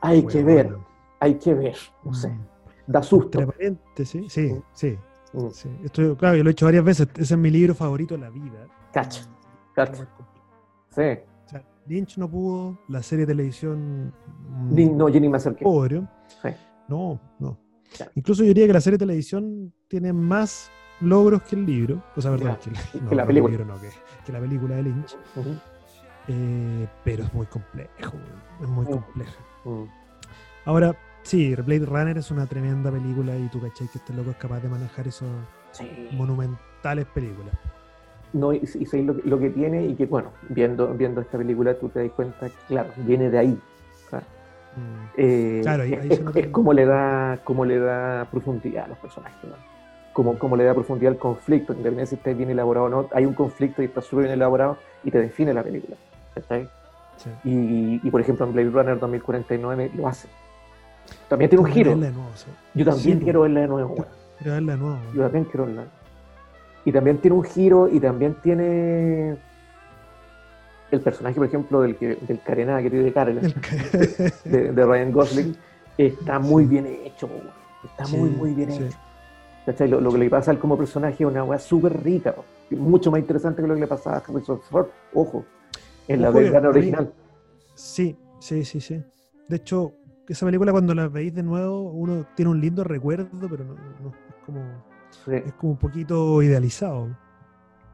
Hay 0.00 0.24
que 0.26 0.42
ver, 0.42 0.74
hay 1.18 1.34
que 1.36 1.54
ver. 1.54 1.76
No 2.04 2.12
sé. 2.14 2.28
Mm. 2.28 2.40
Da 2.86 3.02
susto. 3.02 3.46
Paréntesis, 3.46 4.32
sí, 4.32 4.52
Mm. 4.52 4.62
sí, 4.72 4.98
Mm, 5.32 5.48
sí. 5.52 5.68
Esto, 5.84 6.16
claro, 6.16 6.36
yo 6.36 6.42
lo 6.42 6.50
he 6.50 6.52
hecho 6.52 6.64
varias 6.66 6.84
veces. 6.84 7.08
Ese 7.14 7.34
es 7.34 7.38
mi 7.38 7.50
libro 7.50 7.72
favorito 7.74 8.14
de 8.14 8.20
la 8.20 8.30
vida. 8.30 8.66
Cacha, 8.92 9.22
cacha. 9.74 10.08
Sí. 10.90 11.02
O 11.46 11.48
sea, 11.48 11.64
Lynch 11.86 12.18
no 12.18 12.28
pudo, 12.28 12.78
la 12.88 13.00
serie 13.02 13.24
de 13.26 13.32
televisión. 13.32 14.12
mm, 14.48 14.96
no, 14.96 15.08
yo 15.08 15.20
ni 15.20 15.28
me 15.28 15.36
acerqué. 15.36 15.62
pobre. 15.64 16.02
Sí. 16.42 16.48
No, 16.88 17.20
no. 17.38 17.56
Claro. 17.96 18.10
Incluso 18.16 18.42
yo 18.42 18.48
diría 18.48 18.66
que 18.66 18.72
la 18.72 18.80
serie 18.80 18.96
de 18.98 19.04
televisión 19.06 19.72
tiene 19.86 20.12
más 20.12 20.68
logros 21.00 21.42
que 21.42 21.54
el 21.56 21.64
libro. 21.64 22.02
O 22.16 22.20
sea, 22.20 22.36
Ya, 22.36 22.58
que, 22.58 22.70
que 22.70 22.70
la 23.14 23.22
no, 23.22 23.26
película. 23.28 23.64
no, 23.64 23.80
que, 23.80 23.88
que 24.26 24.32
la 24.32 24.40
película 24.40 24.74
de 24.76 24.82
Lynch. 24.82 25.16
Ujú. 25.36 25.50
Eh, 26.28 26.86
pero 27.04 27.24
es 27.24 27.34
muy 27.34 27.46
complejo, 27.46 28.16
es 28.62 28.68
muy 28.68 28.84
Mm. 28.86 28.90
compleja. 28.90 29.38
Mm. 29.64 29.84
Ahora, 30.66 30.94
sí, 31.22 31.54
Blade 31.54 31.86
Runner 31.86 32.18
es 32.18 32.30
una 32.30 32.46
tremenda 32.46 32.90
película 32.90 33.36
y 33.36 33.48
tú 33.48 33.60
cachai 33.60 33.88
que 33.88 33.98
este 33.98 34.12
loco 34.12 34.30
es 34.30 34.36
capaz 34.36 34.60
de 34.60 34.68
manejar 34.68 35.08
esos 35.08 35.28
Sí. 35.72 36.08
monumentales 36.12 37.06
películas. 37.06 37.54
No, 38.32 38.52
y, 38.52 38.58
y 38.58 39.02
lo, 39.02 39.16
que- 39.16 39.28
lo 39.28 39.38
que 39.40 39.50
tiene 39.50 39.86
y 39.86 39.94
que, 39.96 40.06
bueno, 40.06 40.30
viendo, 40.50 40.86
viendo 40.94 41.20
esta 41.20 41.36
película 41.38 41.74
tú 41.78 41.88
te 41.88 42.04
das 42.04 42.12
cuenta 42.12 42.48
que, 42.48 42.54
claro, 42.68 42.90
viene 42.98 43.28
de 43.30 43.38
ahí. 43.38 43.60
Claro, 44.08 44.26
Mm. 44.76 45.06
Eh, 45.16 45.60
Claro, 45.64 45.82
ahí- 45.82 45.94
es, 46.08 46.18
se 46.18 46.22
nota 46.22 46.52
como 46.52 46.72
le 46.72 46.86
da 46.86 47.40
como 47.42 47.64
le 47.64 47.80
da 47.80 48.28
profundidad 48.30 48.84
a 48.84 48.88
los 48.88 48.98
personajes, 48.98 49.36
¿no? 49.42 49.56
Como, 50.12 50.38
como 50.38 50.56
le 50.56 50.64
da 50.64 50.74
profundidad 50.74 51.12
al 51.12 51.18
conflicto, 51.18 51.72
independientemente 51.72 52.06
si 52.10 52.14
está 52.16 52.32
bien 52.32 52.50
elaborado 52.50 52.86
o 52.86 52.88
no, 52.88 53.08
hay 53.12 53.26
un 53.26 53.34
conflicto 53.34 53.82
y 53.82 53.86
está 53.86 54.00
súper 54.00 54.24
bien 54.24 54.34
elaborado 54.34 54.76
y 55.04 55.10
te 55.10 55.20
define 55.20 55.54
la 55.54 55.62
película. 55.62 55.96
¿cachai? 56.34 56.68
Sí. 57.16 57.30
Y, 57.44 58.00
y, 58.06 58.10
por 58.10 58.20
ejemplo 58.20 58.46
en 58.46 58.52
Blade 58.52 58.70
Runner 58.70 58.98
2049 58.98 59.90
lo 59.94 60.08
hace. 60.08 60.28
También 61.28 61.48
tiene 61.50 61.64
un 61.64 61.70
giro. 61.70 61.90
verla 61.90 62.06
de 62.06 62.12
nuevo, 62.12 62.30
sí. 62.34 62.46
Yo 62.74 62.84
también 62.84 63.18
Sí, 63.18 63.24
quiero 63.24 63.40
verla 63.42 63.60
de 63.60 63.68
nuevo. 63.68 63.94
Quiero 64.38 64.52
verla 64.52 64.72
de 64.72 64.78
nuevo. 64.78 64.98
Yo 65.12 65.22
también 65.22 65.44
quiero 65.44 65.66
verla. 65.66 65.84
Y 66.84 66.92
también 66.92 67.18
tiene 67.18 67.36
un 67.36 67.44
giro 67.44 67.88
y 67.88 68.00
también 68.00 68.34
tiene 68.42 69.36
el 70.90 71.00
personaje, 71.00 71.36
por 71.36 71.46
ejemplo, 71.46 71.82
del, 71.82 71.96
que, 71.96 72.16
del 72.16 72.40
Carená 72.40 72.82
que 72.82 72.90
tiene 72.90 73.12
Karen, 73.12 73.38
El 73.38 73.54
que- 73.54 74.32
de, 74.44 74.72
de 74.72 74.84
Ryan 74.86 75.12
Gosling, 75.12 75.56
está 75.98 76.38
muy 76.38 76.64
bien 76.64 76.86
hecho. 76.86 77.28
Está 77.84 78.06
muy, 78.08 78.30
muy 78.30 78.54
bien 78.54 78.70
hecho. 78.70 78.96
¿Cachai? 79.70 79.88
Lo, 79.88 80.00
lo 80.00 80.10
que 80.10 80.18
le 80.18 80.28
pasa 80.30 80.50
a 80.50 80.54
él 80.54 80.60
como 80.60 80.76
personaje 80.76 81.22
es 81.22 81.30
una 81.30 81.44
weá 81.44 81.58
súper 81.58 82.02
rica, 82.02 82.34
mucho 82.70 83.10
más 83.10 83.20
interesante 83.20 83.62
que 83.62 83.68
lo 83.68 83.74
que 83.74 83.80
le 83.80 83.86
pasaba 83.86 84.16
a 84.16 84.18
Harrison 84.20 84.60
Ford. 84.62 84.86
Ojo. 85.14 85.44
en 86.08 86.22
la 86.22 86.32
mí- 86.32 86.38
original. 86.66 87.12
Sí, 87.74 88.16
sí, 88.40 88.64
sí, 88.64 88.80
sí. 88.80 89.00
De 89.48 89.56
hecho, 89.56 89.92
esa 90.28 90.44
película 90.44 90.72
cuando 90.72 90.92
la 90.92 91.06
veis 91.06 91.32
de 91.32 91.44
nuevo, 91.44 91.82
uno 91.92 92.26
tiene 92.34 92.50
un 92.50 92.60
lindo 92.60 92.82
recuerdo, 92.82 93.28
pero 93.48 93.62
no, 93.64 93.74
no- 93.74 94.08
es, 94.28 94.34
como, 94.44 94.60
Sí. 95.10 95.32
es 95.34 95.52
como 95.52 95.72
un 95.72 95.78
poquito 95.78 96.42
idealizado. 96.42 97.08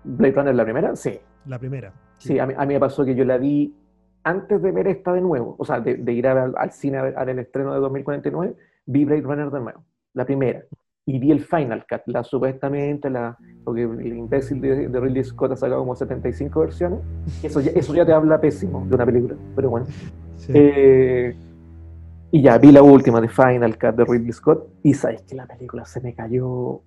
Blade 0.04 0.32
Runner 0.34 0.54
la 0.54 0.64
primera, 0.64 0.96
sí. 0.96 1.18
La 1.44 1.58
primera. 1.58 1.92
Sí, 2.18 2.38
a 2.38 2.46
mí, 2.46 2.54
a 2.56 2.64
mí 2.64 2.72
me 2.74 2.80
pasó 2.80 3.04
que 3.04 3.14
yo 3.14 3.24
la 3.26 3.36
vi 3.36 3.74
antes 4.22 4.62
de 4.62 4.72
ver 4.72 4.88
esta 4.88 5.12
de 5.12 5.20
nuevo, 5.20 5.56
o 5.58 5.64
sea, 5.66 5.80
de, 5.80 5.96
de 5.96 6.12
ir 6.14 6.26
a- 6.26 6.52
al 6.56 6.72
cine 6.72 6.96
a 6.96 7.02
ver, 7.02 7.18
a 7.18 7.24
ver 7.24 7.34
el 7.34 7.40
estreno 7.40 7.74
de 7.74 7.80
2049, 7.80 8.56
vi 8.86 9.04
Blade 9.04 9.20
Runner 9.20 9.50
de 9.50 9.60
nuevo, 9.60 9.84
la 10.14 10.24
primera. 10.24 10.62
Y 11.06 11.18
vi 11.20 11.30
el 11.30 11.40
Final 11.40 11.86
Cut, 11.88 12.02
la 12.06 12.24
supuestamente, 12.24 13.08
la, 13.08 13.36
porque 13.64 13.82
el 13.82 14.16
imbécil 14.16 14.60
de, 14.60 14.88
de 14.88 15.00
Ridley 15.00 15.22
Scott 15.22 15.52
ha 15.52 15.56
sacado 15.56 15.80
como 15.80 15.94
75 15.94 16.60
versiones. 16.60 16.98
Eso 17.42 17.60
ya, 17.60 17.70
eso 17.70 17.94
ya 17.94 18.04
te 18.04 18.12
habla 18.12 18.40
pésimo 18.40 18.84
de 18.88 18.94
una 18.94 19.06
película, 19.06 19.36
pero 19.54 19.70
bueno. 19.70 19.86
Sí. 20.36 20.52
Eh, 20.54 21.36
y 22.32 22.42
ya 22.42 22.58
vi 22.58 22.72
la 22.72 22.82
última 22.82 23.20
de 23.20 23.28
Final 23.28 23.78
Cut 23.78 23.94
de 23.94 24.04
Ridley 24.04 24.32
Scott 24.32 24.68
y 24.82 24.94
sabes 24.94 25.22
que 25.22 25.36
la 25.36 25.46
película 25.46 25.84
se 25.84 26.00
me 26.00 26.12
cayó 26.12 26.82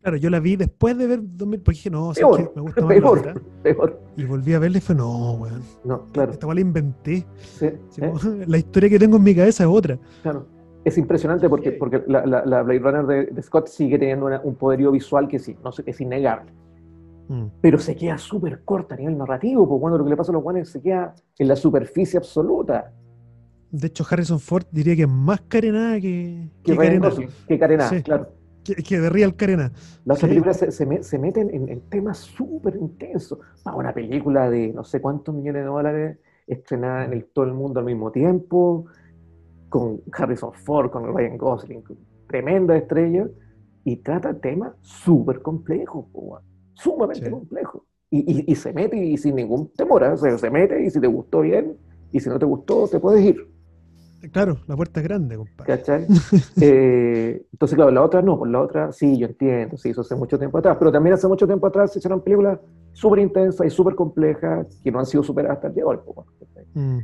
Claro, 0.00 0.16
yo 0.16 0.30
la 0.30 0.38
vi 0.38 0.56
después 0.56 0.96
de 0.96 1.06
ver 1.06 1.20
2000, 1.22 1.60
porque 1.60 1.76
dije, 1.76 1.90
no, 1.90 2.14
¿sabes 2.14 2.36
peor, 2.36 2.52
me 2.54 2.62
gusta 2.62 2.80
más 2.82 2.90
la 2.90 3.00
peor, 3.00 3.18
otra. 3.18 3.34
peor. 3.62 4.00
Y 4.16 4.24
volví 4.24 4.54
a 4.54 4.58
verla 4.60 4.78
y 4.78 4.80
fue, 4.80 4.94
no, 4.94 5.32
weón. 5.32 5.62
No, 5.84 6.04
claro. 6.12 6.32
Esta 6.32 6.54
la 6.54 6.60
inventé. 6.60 7.26
sí, 7.36 7.66
¿eh? 7.66 8.12
la 8.46 8.58
historia 8.58 8.88
que 8.90 8.98
tengo 8.98 9.16
en 9.16 9.22
mi 9.24 9.34
cabeza 9.34 9.64
es 9.64 9.70
otra. 9.70 9.98
Claro. 10.22 10.46
Es 10.88 10.98
impresionante 10.98 11.48
porque, 11.48 11.72
porque 11.72 12.02
la, 12.06 12.24
la- 12.24 12.44
la 12.46 12.62
Blade 12.62 12.80
Runner 12.80 13.06
de, 13.06 13.26
de 13.26 13.42
Scott 13.42 13.66
sigue 13.68 13.98
teniendo 13.98 14.26
una- 14.26 14.40
un 14.42 14.54
poderío 14.54 14.90
visual 14.90 15.28
que 15.28 15.38
sí, 15.38 15.56
no 15.62 15.70
sé, 15.72 15.82
es 15.86 16.00
innegable. 16.00 16.50
Mm. 17.28 17.44
Pero 17.60 17.78
se 17.78 17.94
queda 17.94 18.16
súper 18.16 18.64
corta 18.64 18.94
a 18.94 18.98
nivel 18.98 19.18
narrativo, 19.18 19.68
porque 19.68 19.80
cuando 19.82 19.98
lo 19.98 20.04
que 20.04 20.10
le 20.10 20.16
pasa 20.16 20.32
a 20.32 20.34
los 20.34 20.42
guanes 20.42 20.68
se 20.70 20.80
queda 20.80 21.14
en 21.38 21.48
la 21.48 21.56
superficie 21.56 22.16
absoluta. 22.18 22.92
De 23.70 23.86
hecho, 23.88 24.04
Harrison 24.08 24.40
Ford 24.40 24.64
diría 24.72 24.96
que 24.96 25.02
es 25.02 25.08
más 25.08 25.42
carenada 25.42 26.00
que, 26.00 26.48
Que 26.64 26.72
que 26.72 26.72
Ryan 26.72 26.86
carenada. 26.86 27.10
Gosling, 27.10 27.28
que 27.46 27.58
Carenada, 27.58 27.90
Sí. 27.90 28.02
claro. 28.02 28.28
Que, 28.64 28.74
que 28.76 28.98
de 29.00 29.08
Real 29.10 29.34
Carena. 29.36 29.72
La 30.06 30.14
otra 30.14 30.26
Sí. 30.26 30.30
película 30.30 30.54
se, 30.54 30.70
se, 30.72 30.86
me- 30.86 31.02
se 31.02 31.18
meten 31.18 31.50
en, 31.54 31.68
en 31.68 31.80
temas 31.90 32.18
súper 32.18 32.76
intensos. 32.76 33.38
Para 33.62 33.76
una 33.76 33.92
película 33.92 34.48
de 34.50 34.72
no 34.72 34.84
sé 34.84 35.00
cuántos 35.02 35.34
millones 35.34 35.62
de 35.62 35.68
dólares, 35.68 36.18
estrenada 36.46 37.04
en 37.04 37.12
el, 37.12 37.24
todo 37.26 37.44
el 37.44 37.52
mundo 37.52 37.78
al 37.80 37.84
mismo 37.86 38.10
tiempo, 38.10 38.86
con 39.68 40.00
Harrison 40.12 40.52
Ford, 40.52 40.90
con 40.90 41.14
Ryan 41.14 41.36
Gosling, 41.36 41.82
tremenda 42.26 42.76
estrella, 42.76 43.26
y 43.84 43.96
trata 43.96 44.34
temas 44.38 44.72
súper 44.82 45.40
complejos, 45.40 46.06
sumamente 46.74 47.24
Sí. 47.26 47.30
complejos. 47.30 47.82
Y, 48.10 48.18
y- 48.40 48.52
y 48.52 48.54
se 48.54 48.72
mete 48.72 48.96
y 48.96 49.16
sin 49.18 49.34
ningún 49.36 49.70
temor, 49.74 50.02
¿eh? 50.02 50.16
se, 50.16 50.38
se 50.38 50.50
mete 50.50 50.82
y 50.84 50.90
si 50.90 51.00
te 51.00 51.06
gustó 51.06 51.40
bien, 51.40 51.76
y 52.12 52.20
si 52.20 52.28
no 52.28 52.38
te 52.38 52.46
gustó, 52.46 52.88
te 52.88 52.98
puedes 53.00 53.22
ir. 53.24 53.46
Claro, 54.32 54.58
la 54.66 54.74
puerta 54.76 54.98
es 55.00 55.04
grande, 55.06 55.36
compadre. 55.36 55.64
¿Cachai? 55.76 56.06
Eh, 56.60 57.42
entonces, 57.52 57.76
claro, 57.76 57.90
la 57.92 58.02
otra 58.02 58.20
no, 58.22 58.38
pues 58.38 58.50
la 58.50 58.60
otra 58.62 58.92
sí, 58.92 59.16
yo 59.16 59.26
entiendo, 59.26 59.76
se 59.76 59.90
hizo 59.90 60.00
hace 60.00 60.16
mucho 60.16 60.38
tiempo 60.38 60.58
atrás, 60.58 60.76
pero 60.78 60.90
también 60.90 61.14
hace 61.14 61.28
mucho 61.28 61.46
tiempo 61.46 61.66
atrás 61.66 61.92
se 61.92 61.98
hicieron 61.98 62.20
películas 62.22 62.58
súper 62.92 63.20
intensas 63.20 63.66
y 63.66 63.70
súper 63.70 63.94
complejas 63.94 64.66
que 64.82 64.90
no 64.90 64.98
han 64.98 65.06
sido 65.06 65.22
superadas 65.22 65.58
hasta 65.58 65.68
el 65.68 65.74
día 65.74 65.84
de 65.84 65.88
hoy. 65.90 65.98
Mm. 66.74 66.98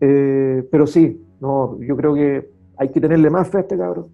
Eh, 0.00 0.66
pero 0.70 0.86
sí, 0.86 1.22
no, 1.40 1.78
yo 1.80 1.96
creo 1.96 2.14
que 2.14 2.50
hay 2.78 2.88
que 2.90 3.00
tenerle 3.00 3.28
más 3.30 3.48
fe 3.48 3.58
a 3.58 3.60
este 3.60 3.76
cabrón. 3.76 4.08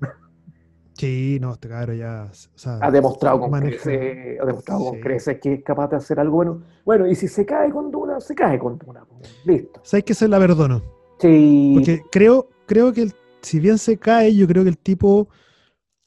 Sí, 0.95 1.39
no, 1.41 1.53
este 1.53 1.69
cabrón 1.69 1.97
ya. 1.99 2.29
O 2.31 2.59
sea, 2.59 2.79
Ha 2.81 2.91
demostrado 2.91 3.39
con 3.41 3.51
creces, 3.61 4.41
ha 4.41 4.47
demostrado 4.47 4.85
con 4.87 4.95
Sí. 4.95 5.01
creces 5.01 5.39
que 5.41 5.53
es 5.55 5.63
capaz 5.63 5.89
de 5.89 5.97
hacer 5.97 6.19
algo 6.19 6.37
bueno. 6.37 6.63
Bueno, 6.85 7.07
y 7.07 7.15
si 7.15 7.29
se 7.29 7.45
cae 7.45 7.71
con 7.71 7.91
Duna, 7.91 8.19
se 8.21 8.35
cae 8.35 8.59
con 8.59 8.79
Duna. 8.79 9.05
Listo. 9.45 9.81
¿Sabes 9.85 10.05
que 10.05 10.15
se 10.15 10.27
la 10.27 10.39
perdono? 10.39 10.81
Sí, 11.19 11.73
Porque 11.77 12.03
creo, 12.11 12.49
creo 12.67 12.93
que 12.93 13.03
el- 13.03 13.15
si 13.43 13.61
bien 13.61 13.79
se 13.79 13.99
cae, 13.99 14.35
yo 14.35 14.47
creo 14.47 14.63
que 14.65 14.71
el 14.71 14.79
tipo 14.79 15.29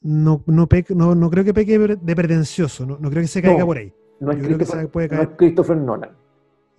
no, 0.02 0.42
no, 0.46 0.66
no, 0.94 1.14
no 1.14 1.30
creo 1.30 1.44
que 1.44 1.54
peque 1.54 1.78
de 1.78 2.16
pretencioso, 2.16 2.84
no, 2.86 2.98
no 2.98 3.10
creo 3.10 3.22
que 3.22 3.28
se 3.28 3.42
caiga 3.42 3.60
No. 3.60 3.66
por 3.66 3.78
ahí. 3.78 3.92
no 4.18 4.32
es, 4.32 4.38
yo 4.38 4.44
creo 4.44 4.58
que 4.58 4.64
se 4.66 4.88
puede 4.88 5.08
no 5.08 5.16
caer. 5.16 5.28
es 5.30 5.36
Christopher 5.36 5.76
Nolan. 5.76 6.10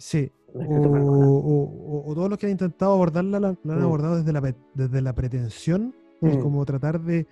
Sí. 0.02 0.32
Es 0.54 0.68
O, 0.68 0.82
o- 0.82 1.64
o- 1.64 2.12
o 2.12 2.14
todos 2.16 2.30
los 2.30 2.38
que 2.38 2.48
han 2.48 2.52
intentado 2.52 2.94
abordarla 2.94 3.40
la, 3.40 3.56
la 3.64 3.74
han 3.74 3.80
Mm. 3.80 3.84
abordado 3.86 4.18
desde 4.18 4.34
la, 4.34 4.56
desde 4.74 5.02
la 5.02 5.14
pretensión, 5.14 5.96
el 6.22 6.38
Mm. 6.38 6.42
como 6.42 6.66
tratar 6.66 7.00
de, 7.02 7.26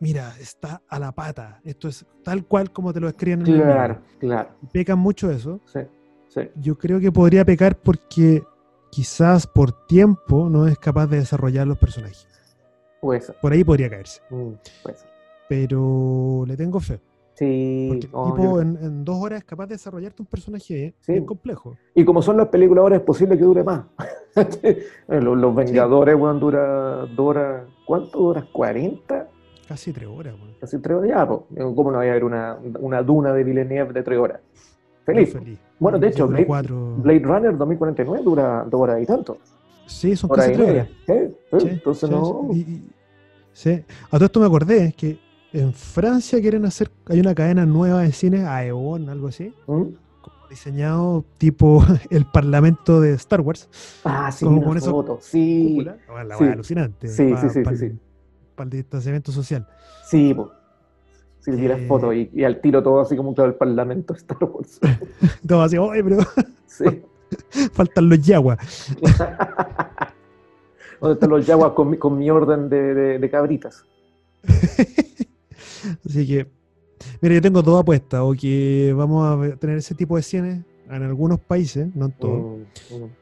mira, 0.00 0.34
está 0.38 0.82
a 0.88 0.98
la 0.98 1.12
pata, 1.12 1.60
esto 1.64 1.88
es 1.88 2.04
tal 2.22 2.44
cual 2.46 2.70
como 2.72 2.92
te 2.92 3.00
lo 3.00 3.08
escriben 3.08 3.40
en 3.42 3.46
el 3.54 3.62
Claro, 3.62 3.94
libro. 3.94 4.08
claro. 4.18 4.48
Pecan 4.72 4.98
mucho 4.98 5.30
eso. 5.30 5.60
Sí, 5.64 5.80
sí. 6.28 6.40
Yo 6.56 6.76
creo 6.76 7.00
que 7.00 7.10
podría 7.10 7.44
pecar 7.46 7.78
porque 7.78 8.42
quizás 8.90 9.46
por 9.46 9.86
tiempo 9.86 10.50
no 10.50 10.66
es 10.66 10.78
capaz 10.78 11.06
de 11.06 11.18
desarrollar 11.18 11.66
los 11.66 11.78
personajes. 11.78 12.26
Por 13.40 13.52
ahí 13.52 13.62
podría 13.64 13.88
caerse. 13.88 14.20
Mm. 14.30 14.52
Pero 15.48 16.44
le 16.46 16.56
tengo 16.56 16.80
fe. 16.80 17.00
Sí, 17.38 17.88
Porque 17.90 18.06
tipo 18.08 18.42
yo- 18.54 18.60
en, 18.62 18.78
en 18.82 19.04
dos 19.04 19.16
horas 19.22 19.40
es 19.40 19.44
capaz 19.44 19.66
de 19.66 19.74
desarrollarte 19.74 20.22
un 20.22 20.26
personaje 20.26 20.94
Sí. 21.00 21.12
bien 21.12 21.26
complejo. 21.26 21.76
Y 21.94 22.04
como 22.04 22.22
son 22.22 22.38
las 22.38 22.48
películas 22.48 22.82
ahora, 22.82 22.96
es 22.96 23.02
posible 23.02 23.36
que 23.36 23.44
dure 23.44 23.62
más. 23.62 23.84
los, 25.08 25.36
los 25.38 25.54
Vengadores, 25.54 26.14
weón, 26.16 26.40
dura, 26.40 27.04
dura, 27.14 27.66
¿cuánto 27.86 28.18
dura? 28.18 28.46
¿40? 28.52 29.26
Casi 29.68 29.92
tres 29.92 30.08
horas, 30.08 30.34
weón. 30.34 30.54
Casi 30.60 30.78
tres 30.78 30.96
horas. 30.96 31.10
Ya, 31.10 31.26
pues, 31.28 31.40
¿cómo 31.74 31.90
no 31.90 31.98
vaya 31.98 32.10
a 32.10 32.14
haber 32.14 32.24
una, 32.24 32.58
una 32.80 33.02
duna 33.02 33.32
de 33.32 33.44
Villeneuve 33.44 33.92
de 33.92 34.02
tres 34.02 34.18
horas? 34.18 34.40
Feliz. 35.04 35.32
Feliz. 35.32 35.58
Bueno, 35.78 35.98
de 35.98 36.08
hecho, 36.08 36.26
Blade, 36.26 36.46
cuatro- 36.46 36.96
Blade 36.96 37.20
Runner 37.20 37.56
2049 37.56 38.24
dura 38.24 38.64
dos 38.68 38.80
horas 38.80 39.02
y 39.02 39.06
tanto. 39.06 39.38
Sí, 39.86 40.16
son 40.16 40.30
casi 40.30 40.52
tres 40.52 40.68
horas. 40.70 40.88
¿eh? 41.08 41.34
¿Eh? 41.52 41.58
Sí, 41.60 41.68
Entonces 41.68 42.08
sí, 42.08 42.14
no. 42.14 42.48
sí. 42.50 42.58
Y- 42.58 42.72
y- 42.72 42.90
sí. 43.52 43.84
A 44.10 44.16
todo 44.16 44.24
esto 44.24 44.40
me 44.40 44.46
acordé 44.46 44.92
que 44.96 45.18
en 45.60 45.72
Francia 45.72 46.40
quieren 46.40 46.64
hacer, 46.66 46.90
hay 47.06 47.20
una 47.20 47.34
cadena 47.34 47.64
nueva 47.66 48.02
de 48.02 48.12
cine, 48.12 48.46
Aeon, 48.46 49.08
algo 49.08 49.28
así, 49.28 49.54
¿Mm? 49.66 49.82
como 50.20 50.48
diseñado 50.50 51.24
tipo 51.38 51.84
el 52.10 52.26
parlamento 52.26 53.00
de 53.00 53.12
Star 53.14 53.40
Wars. 53.40 53.68
Ah, 54.04 54.30
sí, 54.32 54.44
Como 54.44 54.62
con 54.62 54.80
foto. 54.80 55.18
Sí, 55.20 55.68
cúpula. 55.76 55.96
La 56.24 56.36
sí. 56.38 56.44
alucinante. 56.44 57.08
Sí, 57.08 57.30
pa- 57.32 57.40
sí, 57.40 57.50
sí, 57.50 57.60
pa- 57.62 57.70
sí, 57.76 57.90
sí. 57.90 57.98
Para 58.54 58.64
el 58.66 58.70
distanciamiento 58.70 59.32
social. 59.32 59.66
sí, 60.08 60.32
po. 60.34 60.50
Sí, 61.40 61.52
vi 61.52 61.68
las 61.68 61.78
Eh. 61.78 61.86
fotos 61.86 62.12
y, 62.12 62.28
y 62.34 62.42
al 62.42 62.60
tiro 62.60 62.82
todo 62.82 63.00
así 63.00 63.16
como 63.16 63.32
claro, 63.32 63.50
el 63.50 63.56
Parlamento 63.56 64.12
de 64.14 64.18
Star 64.18 64.42
Wars. 64.42 64.80
Todo 65.46 65.62
así, 65.62 65.78
oye, 65.78 66.02
pero 66.02 66.16
Sí. 66.66 66.84
faltan 67.72 68.08
los 68.08 68.20
yaguas. 68.20 68.58
¿Dónde 71.00 71.14
están 71.14 71.30
los 71.30 71.46
yaguas 71.46 71.70
con, 71.72 71.90
mi- 71.90 71.98
con 71.98 72.18
mi 72.18 72.28
orden 72.30 72.68
de, 72.68 72.94
de- 72.94 73.18
de 73.20 73.30
cabritas? 73.30 73.84
Así 76.04 76.26
que, 76.26 76.46
mira, 77.20 77.34
yo 77.36 77.42
tengo 77.42 77.62
dos 77.62 77.80
apuestas, 77.80 78.20
o 78.22 78.32
que 78.32 78.92
vamos 78.96 79.26
a 79.52 79.56
tener 79.56 79.78
ese 79.78 79.94
tipo 79.94 80.16
de 80.16 80.22
cines 80.22 80.64
en 80.88 81.02
algunos 81.02 81.40
países, 81.40 81.88
no 81.94 82.06
en 82.06 82.12
todos, 82.12 82.58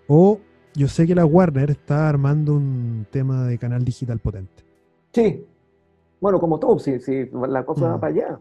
o 0.06 0.38
yo 0.74 0.88
sé 0.88 1.06
que 1.06 1.14
la 1.14 1.24
Warner 1.24 1.70
está 1.70 2.08
armando 2.08 2.54
un 2.54 3.06
tema 3.10 3.44
de 3.46 3.58
canal 3.58 3.84
digital 3.84 4.18
potente. 4.18 4.62
Sí. 5.12 5.44
Bueno, 6.20 6.40
como 6.40 6.58
todo, 6.58 6.78
sí, 6.78 6.98
sí, 7.00 7.28
la 7.48 7.64
cosa 7.64 7.88
va 7.88 7.96
Mm. 7.96 8.00
para 8.00 8.12
allá. 8.12 8.40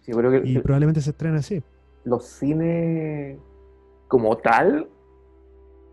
Sí, 0.00 0.12
creo 0.12 0.30
que 0.30 0.48
Y 0.48 0.58
probablemente 0.58 1.00
se 1.00 1.10
estrene 1.10 1.38
así. 1.38 1.62
los 2.04 2.24
cines 2.26 3.38
como 4.08 4.36
tal, 4.38 4.88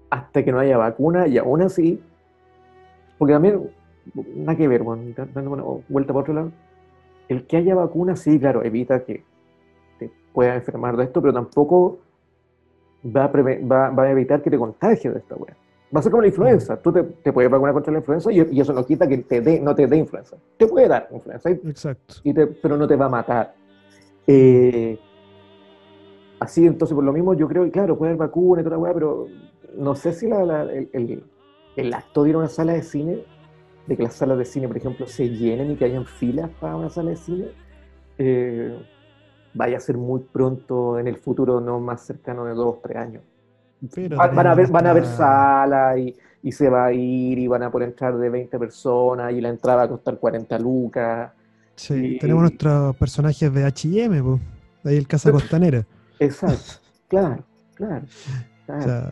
hasta 0.10 0.44
que 0.44 0.52
no 0.52 0.60
haya 0.60 0.78
vacuna, 0.78 1.28
y 1.28 1.38
aún 1.38 1.62
así, 1.62 2.02
porque 3.18 3.34
también, 3.34 3.70
nada 4.36 4.58
que 4.58 4.68
ver, 4.68 4.82
bueno, 4.84 5.04
dando 5.34 5.52
una 5.52 5.64
vuelta 5.88 6.14
para 6.14 6.22
otro 6.22 6.34
lado, 6.34 6.52
el 7.30 7.48
que 7.48 7.58
haya 7.58 7.76
vacuna, 7.76 8.16
sí, 8.18 8.38
claro, 8.40 8.64
evita 8.64 9.06
que 9.06 9.24
te 9.98 10.12
puedas 10.34 10.58
enfermar 10.58 10.98
de 10.98 11.06
esto, 11.06 11.22
pero 11.22 11.34
tampoco 11.34 12.00
va 13.06 13.26
a, 13.26 13.28
va, 13.32 13.90
va 13.92 14.04
a 14.04 14.12
evitar 14.12 14.42
que 14.42 14.50
te 14.50 14.58
contagies 14.58 15.14
de 15.14 15.20
esta 15.20 15.36
weá. 15.36 15.56
Va 15.96 16.02
a 16.02 16.04
ser 16.04 16.12
como 16.12 16.22
la 16.22 16.28
influenza. 16.28 16.78
Tú 16.78 16.92
te, 16.92 17.02
te 17.04 17.32
puedes 17.34 17.50
vacunar 17.50 17.74
contra 17.74 17.92
la 17.94 18.00
influenza 18.00 18.32
y, 18.32 18.42
y 18.52 18.60
eso 18.62 18.74
no 18.74 18.86
quita 18.86 19.08
que 19.08 19.20
te 19.20 19.42
dé, 19.42 19.60
no 19.60 19.74
te 19.74 19.88
dé 19.88 19.96
influenza. 19.98 20.36
Te 20.58 20.68
puede 20.68 20.88
dar 20.88 21.08
influenza, 21.12 21.50
y 21.50 21.54
Exacto. 21.68 22.16
y 22.24 22.34
te- 22.34 22.46
pero 22.48 22.76
no 22.78 22.88
te 22.88 22.96
va 22.96 23.06
a 23.06 23.10
matar. 23.10 23.54
Eh, 24.28 25.00
así, 26.40 26.66
entonces, 26.66 26.94
por 26.94 27.04
lo 27.04 27.12
mismo, 27.14 27.34
yo 27.34 27.48
creo 27.48 27.64
que, 27.64 27.72
claro, 27.72 27.98
puede 27.98 28.12
haber 28.12 28.20
vacuna 28.28 28.62
y 28.62 28.64
toda 28.64 28.76
la 28.76 28.82
weá, 28.84 28.94
pero 28.94 29.28
no 29.78 29.96
sé 29.96 30.14
si 30.14 30.28
la- 30.28 30.44
la- 30.46 30.64
el, 30.64 30.90
el- 30.94 31.24
el 31.76 31.94
acto 31.94 32.24
de 32.24 32.30
ir 32.30 32.36
a 32.36 32.40
una 32.40 32.48
sala 32.50 32.74
de 32.74 32.84
cine, 32.84 33.24
de 33.90 33.98
que 33.98 34.04
las 34.04 34.14
salas 34.14 34.38
de 34.38 34.46
cine, 34.46 34.68
por 34.68 34.78
ejemplo, 34.78 35.08
se 35.08 35.28
llenen 35.28 35.72
y 35.72 35.76
que 35.76 35.86
hayan 35.86 36.06
filas 36.06 36.50
para 36.60 36.76
una 36.76 36.90
sala 36.92 37.10
de 37.10 37.16
cine, 37.16 37.46
eh, 38.20 38.78
vaya 39.56 39.78
a 39.78 39.80
ser 39.80 39.98
muy 39.98 40.22
pronto 40.32 41.00
en 41.00 41.08
el 41.08 41.18
futuro, 41.18 41.60
no 41.60 41.80
más 41.80 42.06
cercano 42.06 42.46
de 42.46 42.54
dos, 42.54 42.82
tres 42.84 42.98
años. 42.98 43.24
Pero 43.96 44.18
van, 44.18 44.46
a 44.46 44.54
ver, 44.54 44.68
van 44.68 44.86
a 44.86 44.94
ver 44.94 45.06
salas 45.06 45.98
y, 45.98 46.16
y 46.44 46.52
se 46.52 46.70
va 46.70 46.86
a 46.86 46.94
ir 46.94 47.40
y 47.40 47.48
van 47.48 47.64
a 47.64 47.72
poder 47.72 47.90
entrar 47.90 48.16
de 48.16 48.30
20 48.30 48.60
personas 48.60 49.34
y 49.34 49.42
la 49.42 49.50
entrada 49.50 49.78
va 49.78 49.84
a 49.84 49.90
costar 49.90 50.20
40 50.20 50.60
lucas. 50.60 51.32
Sí, 51.76 51.94
y- 51.96 52.20
tenemos 52.20 52.44
nuestros 52.44 52.96
personajes 52.98 53.52
de 53.52 53.64
H&M, 53.64 54.22
po. 54.22 54.40
Ahí 54.84 54.98
el 54.98 55.08
Casa 55.08 55.32
Costanera. 55.32 55.84
Exacto, 56.20 56.74
claro, 57.08 57.44
claro. 57.74 58.06
claro. 58.68 58.82
O 58.82 58.84
sea, 58.84 59.12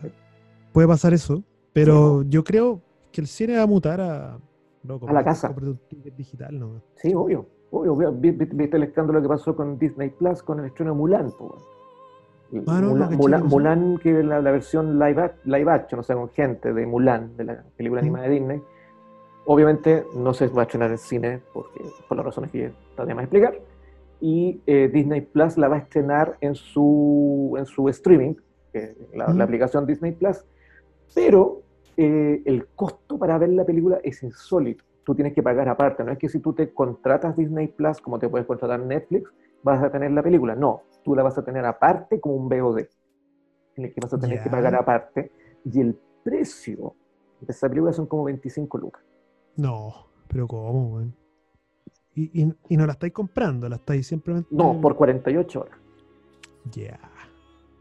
puede 0.72 0.86
pasar 0.86 1.14
eso, 1.14 1.42
pero 1.72 2.22
yo 2.22 2.44
creo 2.44 2.80
que 3.10 3.22
el 3.22 3.26
cine 3.26 3.56
va 3.56 3.62
a 3.62 3.66
mutar 3.66 4.00
a, 4.00 4.38
a 5.06 5.12
la 5.12 5.24
casa. 5.24 5.54
digital, 6.16 6.58
¿no? 6.58 6.82
Sí, 6.96 7.14
obvio. 7.14 7.46
obvio. 7.70 8.12
Viste 8.12 8.76
el 8.76 8.82
escándalo 8.84 9.20
que 9.20 9.28
pasó 9.28 9.54
con 9.54 9.78
Disney 9.78 10.10
Plus 10.10 10.42
con 10.42 10.60
el 10.60 10.66
estreno 10.66 10.92
de 10.92 10.96
Mulan. 10.98 11.32
Ah, 12.66 12.80
Mulan, 13.44 13.98
que 13.98 14.20
es 14.20 14.24
la, 14.24 14.40
versión 14.40 14.98
live, 14.98 15.32
live 15.44 15.70
action, 15.70 16.00
o 16.00 16.02
sea, 16.02 16.16
con 16.16 16.30
gente 16.30 16.72
de 16.72 16.86
Mulan, 16.86 17.36
de 17.36 17.44
la 17.44 17.64
película 17.76 18.00
animada 18.00 18.26
de 18.26 18.30
Disney. 18.30 18.62
Obviamente 19.44 20.04
no 20.14 20.32
se 20.34 20.48
va 20.48 20.62
a 20.62 20.64
estrenar 20.64 20.90
en 20.90 20.98
cine 20.98 21.40
porque, 21.52 21.82
por 22.06 22.16
las 22.16 22.26
razones 22.26 22.50
que 22.50 22.70
todavía 22.94 23.14
más 23.14 23.24
explicar. 23.24 23.58
Y 24.20 24.60
eh, 24.66 24.90
Disney 24.92 25.20
Plus 25.20 25.58
la 25.58 25.68
va 25.68 25.76
a 25.76 25.78
estrenar 25.80 26.36
en 26.40 26.54
su, 26.54 27.54
en 27.58 27.66
su 27.66 27.88
streaming, 27.88 28.34
que 28.72 28.96
la, 29.14 29.28
la 29.28 29.44
aplicación 29.44 29.86
Disney 29.86 30.12
Plus. 30.12 30.44
Pero 31.14 31.62
eh, 32.00 32.42
el 32.44 32.68
costo 32.68 33.18
para 33.18 33.36
ver 33.38 33.48
la 33.48 33.64
película 33.64 33.98
es 34.04 34.22
insólito. 34.22 34.84
Tú 35.02 35.16
tienes 35.16 35.34
que 35.34 35.42
pagar 35.42 35.68
aparte. 35.68 36.04
No 36.04 36.12
es 36.12 36.18
que 36.18 36.28
si 36.28 36.38
tú 36.38 36.52
te 36.52 36.72
contratas 36.72 37.36
Disney 37.36 37.66
Plus, 37.66 38.00
como 38.00 38.20
te 38.20 38.28
puedes 38.28 38.46
contratar 38.46 38.78
Netflix, 38.78 39.28
vas 39.64 39.82
a 39.82 39.90
tener 39.90 40.12
la 40.12 40.22
película. 40.22 40.54
No, 40.54 40.82
tú 41.02 41.16
la 41.16 41.24
vas 41.24 41.36
a 41.38 41.44
tener 41.44 41.64
aparte 41.64 42.20
como 42.20 42.36
un 42.36 42.48
VOD. 42.48 42.86
En 43.74 43.84
el 43.86 43.92
que 43.92 44.00
vas 44.00 44.14
a 44.14 44.18
tener 44.20 44.40
que 44.40 44.48
pagar 44.48 44.76
aparte. 44.76 45.32
Y 45.64 45.80
el 45.80 45.98
precio 46.22 46.94
de 47.40 47.52
esa 47.52 47.68
película 47.68 47.92
son 47.92 48.06
como 48.06 48.24
25 48.24 48.78
lucas. 48.78 49.02
No, 49.56 50.06
pero 50.28 50.46
¿cómo, 50.46 51.02
Y, 52.14 52.44
y, 52.68 52.76
no 52.76 52.86
la 52.86 52.92
estáis 52.92 53.12
comprando, 53.12 53.68
la 53.68 53.74
estáis 53.74 54.06
simplemente. 54.06 54.48
No, 54.52 54.80
por 54.80 54.94
48 54.94 55.60
horas. 55.60 55.78
Ya. 56.70 57.00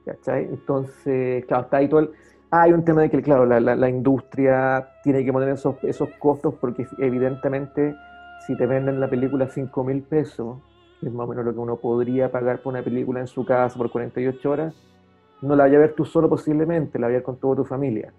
¿Cachai? 0.06 0.46
Entonces, 0.46 1.46
claro, 1.46 1.66
está 1.66 1.78
ahí 1.78 1.88
todo 1.88 2.00
el 2.00 2.12
hay 2.50 2.72
un 2.72 2.86
tema 2.86 3.02
de 3.02 3.10
que, 3.10 3.22
claro, 3.22 3.46
la, 3.46 3.90
industria 3.90 4.90
tiene 5.04 5.26
que 5.26 5.34
poner 5.34 5.50
esos, 5.50 5.76
esos 5.84 6.10
costos 6.20 6.56
porque 6.56 6.88
evidentemente 6.98 7.96
si 8.46 8.56
te 8.56 8.66
venden 8.66 9.00
la 9.00 9.10
película 9.10 9.48
5 9.48 9.84
mil 9.84 10.02
pesos, 10.04 10.58
que 11.02 11.08
es 11.08 11.14
más 11.14 11.26
o 11.26 11.30
menos 11.30 11.44
lo 11.44 11.54
que 11.54 11.60
uno 11.60 11.76
podría 11.76 12.32
pagar 12.32 12.62
por 12.62 12.74
una 12.74 12.84
película 12.84 13.20
en 13.20 13.28
su 13.28 13.46
casa 13.46 13.78
por 13.78 13.92
48 13.92 14.50
horas, 14.50 14.76
no 15.42 15.56
la 15.56 15.66
vaya 15.66 15.78
a 15.78 15.82
ver 15.82 15.94
tú 15.94 16.06
solo 16.06 16.30
posiblemente, 16.30 16.98
la 16.98 17.08
vaya 17.08 17.18
a 17.18 17.20
ver 17.20 17.24
con 17.24 17.38
toda 17.38 17.58
tu 17.58 17.66
familia. 17.66 18.14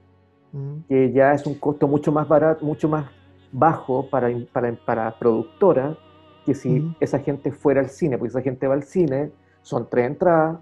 Mm. 0.53 0.81
Que 0.89 1.13
ya 1.13 1.33
es 1.33 1.47
un 1.47 1.55
costo 1.55 1.89
mucho 1.89 2.13
más 2.13 2.29
barato, 2.29 2.65
mucho 2.65 2.89
más 2.89 3.07
bajo 3.51 4.09
para, 4.11 4.29
para, 4.53 4.73
para 4.75 5.19
productora 5.19 5.97
que 6.45 6.55
si 6.55 6.81
mm. 6.81 6.97
esa 7.01 7.19
gente 7.21 7.51
fuera 7.51 7.81
al 7.81 7.89
cine, 7.89 8.19
porque 8.19 8.29
esa 8.29 8.43
gente 8.43 8.67
va 8.67 8.75
al 8.75 8.83
cine, 8.83 9.31
son 9.63 9.89
tres 9.89 10.07
entradas, 10.07 10.59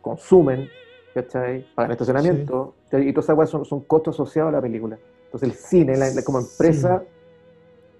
consumen, 0.00 0.68
¿cachai? 1.14 1.66
Pagan 1.74 1.92
estacionamiento, 1.92 2.74
y 2.92 3.12
todas 3.12 3.26
esas 3.26 3.36
cosas 3.36 3.50
son, 3.50 3.64
son, 3.64 3.80
costos 3.80 4.14
asociados 4.14 4.50
a 4.50 4.52
la 4.52 4.62
película. 4.62 4.98
Entonces 5.24 5.48
el 5.48 5.54
cine, 5.54 5.94
como 6.24 6.40
empresa, 6.40 7.02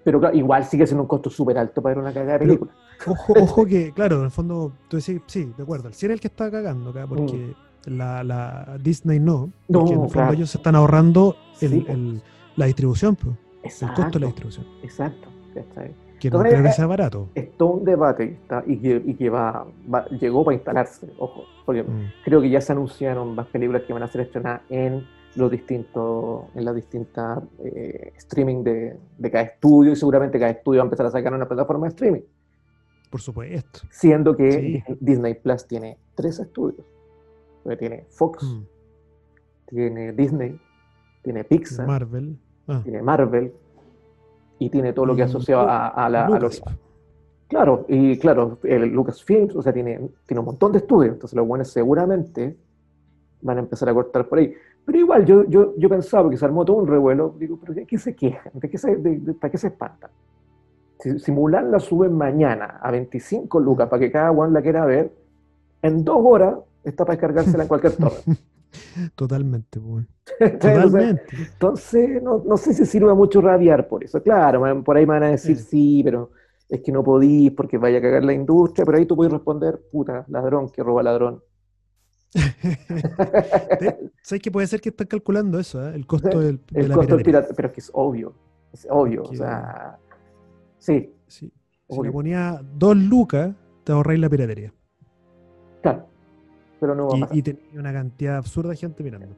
pero 0.03 0.33
igual 0.33 0.65
sigue 0.65 0.85
siendo 0.85 1.03
un 1.03 1.07
costo 1.07 1.29
súper 1.29 1.57
alto 1.57 1.81
para 1.81 1.95
ver 1.95 2.03
una 2.03 2.13
cagada 2.13 2.33
de 2.33 2.39
película. 2.39 2.71
ojo, 3.07 3.33
ojo 3.39 3.65
que, 3.65 3.91
claro, 3.91 4.19
en 4.19 4.25
el 4.25 4.31
fondo, 4.31 4.71
tú 4.87 4.97
decís, 4.97 5.21
sí, 5.27 5.51
de 5.55 5.63
acuerdo, 5.63 5.87
el 5.87 5.93
cine 5.93 6.13
es 6.13 6.17
el 6.17 6.21
que 6.21 6.27
está 6.27 6.51
cagando 6.51 6.91
acá, 6.91 7.07
porque 7.07 7.55
mm. 7.87 7.97
la, 7.97 8.23
la, 8.23 8.77
Disney 8.81 9.19
no, 9.19 9.51
porque 9.71 9.93
en 9.93 10.03
el 10.03 10.09
fondo 10.09 10.33
ellos 10.33 10.49
se 10.49 10.57
están 10.57 10.75
ahorrando 10.75 11.35
el, 11.61 11.85
el, 11.87 12.23
la 12.55 12.65
distribución, 12.65 13.15
pues, 13.15 13.81
el 13.81 13.93
costo 13.93 14.11
de 14.11 14.19
la 14.19 14.27
distribución. 14.27 14.65
Exacto, 14.83 15.29
¿cachai? 15.53 16.02
Que 16.23 16.29
no 16.29 16.39
creo 16.39 16.63
que 16.63 16.71
sea 16.71 16.87
barato. 16.87 17.27
Es 17.35 17.51
todo 17.57 17.71
un 17.71 17.83
debate 17.83 18.39
y, 18.65 18.77
que, 18.77 19.01
y 19.05 19.13
que 19.15 19.29
va, 19.29 19.67
llegó 20.21 20.45
para 20.45 20.55
instalarse, 20.55 21.05
ojo, 21.17 21.43
porque 21.65 21.83
mm. 21.83 22.13
creo 22.23 22.39
que 22.39 22.49
ya 22.49 22.61
se 22.61 22.71
anunciaron 22.71 23.35
más 23.35 23.47
películas 23.47 23.81
que 23.81 23.91
van 23.91 24.03
a 24.03 24.07
ser 24.07 24.21
estrenadas 24.21 24.61
en 24.69 25.05
los 25.35 25.51
distintos, 25.51 26.45
en 26.55 26.63
las 26.63 26.75
distintas 26.75 27.43
eh, 27.59 28.13
streaming 28.15 28.63
de, 28.63 28.97
de, 29.17 29.31
cada 29.31 29.43
estudio 29.43 29.91
y 29.91 29.95
seguramente 29.97 30.39
cada 30.39 30.51
estudio 30.51 30.79
va 30.79 30.83
a 30.83 30.85
empezar 30.85 31.07
a 31.07 31.11
sacar 31.11 31.33
una 31.33 31.45
plataforma 31.45 31.87
de 31.87 31.89
streaming. 31.89 32.21
Por 33.09 33.19
supuesto. 33.19 33.81
Siendo 33.91 34.37
que 34.37 34.81
Disney 35.01 35.33
Plus 35.33 35.67
tiene 35.67 35.97
tres 36.15 36.39
estudios. 36.39 36.85
tiene 37.77 38.05
Fox, 38.11 38.45
mm. 38.45 38.63
tiene 39.67 40.13
Disney, 40.13 40.57
tiene 41.21 41.43
Pixar, 41.43 41.85
Marvel. 41.85 42.37
Ah. 42.65 42.79
tiene 42.81 43.01
Marvel, 43.01 43.53
y 44.65 44.69
tiene 44.69 44.93
todo 44.93 45.05
lo 45.05 45.15
que 45.15 45.23
asocia 45.23 45.59
a, 45.59 45.87
a, 45.89 46.09
la, 46.09 46.25
a 46.27 46.39
los... 46.39 46.63
Claro, 47.47 47.85
y 47.89 48.17
claro, 48.17 48.59
el 48.63 48.89
Lucasfilms, 48.89 49.55
o 49.55 49.61
sea, 49.61 49.73
tiene, 49.73 49.99
tiene 50.25 50.39
un 50.39 50.45
montón 50.45 50.71
de 50.71 50.77
estudios, 50.79 51.13
entonces 51.13 51.35
los 51.35 51.45
buenos 51.45 51.67
seguramente 51.67 52.57
van 53.41 53.57
a 53.57 53.59
empezar 53.59 53.89
a 53.89 53.93
cortar 53.93 54.27
por 54.27 54.39
ahí. 54.39 54.53
Pero 54.85 54.97
igual, 54.97 55.25
yo, 55.25 55.43
yo, 55.45 55.73
yo 55.77 55.89
pensaba 55.89 56.29
que 56.29 56.37
se 56.37 56.45
armó 56.45 56.63
todo 56.63 56.77
un 56.77 56.87
revuelo, 56.87 57.35
digo, 57.37 57.57
¿pero 57.59 57.73
de 57.73 57.85
qué 57.85 57.97
se 57.97 58.15
quejan? 58.15 58.53
¿De 58.55 58.69
qué 58.69 58.77
se, 58.77 58.95
de, 58.95 59.33
¿Para 59.33 59.51
qué 59.51 59.57
se 59.57 59.67
espantan? 59.67 60.09
Si, 60.99 61.31
Mulan 61.33 61.69
la 61.69 61.79
suben 61.79 62.13
mañana 62.13 62.79
a 62.81 62.89
25 62.89 63.59
lucas 63.59 63.89
para 63.89 63.99
que 63.99 64.09
cada 64.09 64.31
one 64.31 64.53
la 64.53 64.61
quiera 64.61 64.85
ver, 64.85 65.11
en 65.81 66.05
dos 66.05 66.19
horas 66.23 66.55
está 66.85 67.03
para 67.03 67.17
descargársela 67.17 67.63
en 67.63 67.67
cualquier 67.67 67.93
torre. 67.97 68.21
Totalmente, 69.15 69.79
bueno. 69.79 70.07
Totalmente. 70.39 71.23
Entonces, 71.35 72.21
no, 72.21 72.43
no, 72.45 72.57
sé 72.57 72.73
si 72.73 72.85
sirve 72.85 73.13
mucho 73.13 73.41
rabiar 73.41 73.87
por 73.87 74.03
eso. 74.03 74.21
Claro, 74.21 74.83
por 74.83 74.97
ahí 74.97 75.05
me 75.05 75.13
van 75.13 75.23
a 75.23 75.31
decir 75.31 75.57
sí, 75.57 76.01
pero 76.03 76.31
es 76.69 76.81
que 76.81 76.91
no 76.91 77.03
podís 77.03 77.51
porque 77.51 77.77
vaya 77.77 77.99
a 77.99 78.01
cagar 78.01 78.23
la 78.23 78.33
industria, 78.33 78.85
pero 78.85 78.97
ahí 78.97 79.05
tú 79.05 79.15
puedes 79.15 79.31
responder, 79.33 79.79
puta, 79.91 80.25
ladrón 80.27 80.69
que 80.69 80.83
roba 80.83 81.03
ladrón. 81.03 81.43
¿Sabes 84.23 84.41
que 84.41 84.49
puede 84.51 84.65
ser 84.65 84.81
que 84.81 84.89
están 84.89 85.05
calculando 85.05 85.59
eso, 85.59 85.87
eh? 85.87 85.93
el 85.93 86.07
costo 86.07 86.39
del 86.39 86.59
el 86.73 86.91
costo 86.91 87.15
del 87.15 87.23
pirata, 87.23 87.53
pero 87.55 87.67
es 87.67 87.73
que 87.75 87.81
es 87.81 87.91
obvio, 87.93 88.33
es 88.71 88.87
obvio, 88.89 89.23
o 89.23 89.35
sea, 89.35 89.99
sí. 90.79 91.13
Si 91.27 91.51
le 92.01 92.11
ponía 92.11 92.59
dos 92.75 92.97
lucas, 92.97 93.53
te 93.83 93.91
ahorráis 93.91 94.19
la 94.19 94.29
piratería. 94.29 94.73
Claro 95.83 96.12
pero 96.83 96.95
no 96.95 97.07
va 97.07 97.15
a 97.15 97.19
pasar. 97.21 97.37
Y, 97.37 97.41
tenía 97.41 97.79
una 97.79 97.93
cantidad 97.93 98.35
absurda 98.35 98.71
de 98.71 98.75
gente 98.75 99.03
mirando. 99.03 99.37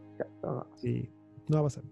Sí, 0.77 1.07
no 1.47 1.57
va 1.57 1.59
a 1.59 1.63
pasar. 1.65 1.83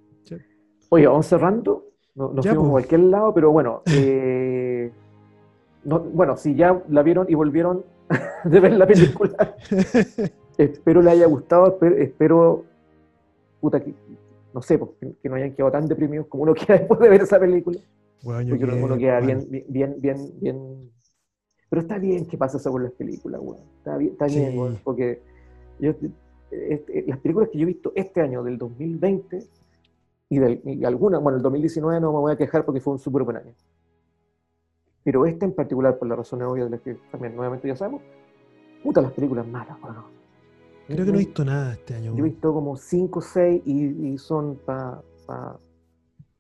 Oye, 0.90 1.06
vamos 1.06 1.28
cerrando. 1.28 1.86
No, 2.16 2.34
nos 2.34 2.44
fuimos 2.44 2.68
a 2.68 2.72
cualquier 2.72 3.02
lado, 3.02 3.32
pero 3.36 3.52
bueno. 3.52 3.84
Eh, 3.86 4.92
bueno, 5.84 6.38
si 6.38 6.56
ya 6.56 6.82
la 6.90 7.04
vieron 7.04 7.28
y 7.30 7.36
volvieron 7.36 7.86
de 8.46 8.60
ver 8.60 8.74
la 8.74 8.88
película, 8.88 9.56
espero 10.58 11.04
le 11.04 11.12
haya 11.12 11.28
gustado. 11.28 11.78
Espero, 12.00 12.66
puta, 13.62 13.80
que, 13.80 13.94
no 14.56 14.62
sé, 14.64 14.80
pues, 14.80 14.90
que, 15.22 15.30
no 15.30 15.36
hayan 15.36 15.54
quedado 15.54 15.72
tan 15.72 15.88
deprimidos 15.88 16.26
como 16.26 16.44
uno 16.44 16.56
queda 16.56 16.80
después 16.80 17.00
de 17.00 17.10
ver 17.10 17.22
esa 17.22 17.40
película. 17.40 17.78
Bueno, 18.24 18.58
Porque 18.58 18.66
uno 18.66 18.98
queda 18.98 19.20
bien, 19.20 19.48
bien, 19.70 19.98
bien, 20.00 20.32
bien, 20.40 20.92
Pero 21.70 21.82
está 21.84 22.00
bien 22.00 22.26
que 22.26 22.40
pase 22.40 22.58
eso 22.58 22.72
con 22.72 22.82
las 22.82 22.94
películas, 22.94 23.40
güey. 23.40 23.60
Está 23.78 23.98
bien, 23.98 24.14
está 24.14 24.26
bien, 24.26 24.80
porque 24.84 25.22
este, 25.90 27.04
las 27.08 27.20
películas 27.20 27.50
que 27.50 27.58
yo 27.58 27.64
he 27.64 27.68
visto 27.68 27.92
este 27.96 28.22
año, 28.22 28.44
del 28.44 28.58
2020, 28.58 29.44
y, 30.30 30.40
de, 30.40 30.86
algunas, 30.86 31.22
bueno, 31.22 31.38
el 31.38 31.44
2019 31.44 32.00
no 32.00 32.12
me 32.12 32.20
voy 32.20 32.34
a 32.34 32.36
quejar 32.36 32.66
porque 32.66 32.82
fue 32.82 32.94
un 32.94 33.00
súper 33.00 33.24
buen 33.24 33.38
año. 33.38 33.54
Pero 35.04 35.26
este 35.26 35.46
en 35.46 35.54
particular, 35.54 35.98
por 35.98 36.08
las 36.08 36.18
razones 36.18 36.48
obvias 36.48 36.66
de 36.66 36.72
las 36.72 36.82
que 36.82 36.96
también 37.12 37.36
nuevamente 37.36 37.68
ya 37.68 37.76
sabemos, 37.76 38.02
puta 38.82 39.02
las 39.02 39.12
películas 39.12 39.46
malas, 39.46 39.80
bueno. 39.82 40.06
Creo 40.88 41.06
que 41.06 41.12
no 41.12 41.18
he 41.18 41.26
visto 41.26 41.46
nada 41.46 41.74
este 41.74 41.96
año. 41.96 42.16
Yo 42.16 42.26
he 42.26 42.30
visto 42.30 42.54
como 42.54 42.76
5 42.76 43.20
o 43.20 43.22
6 43.22 43.62
y, 43.66 44.18
son 44.18 44.58
para 44.66 45.02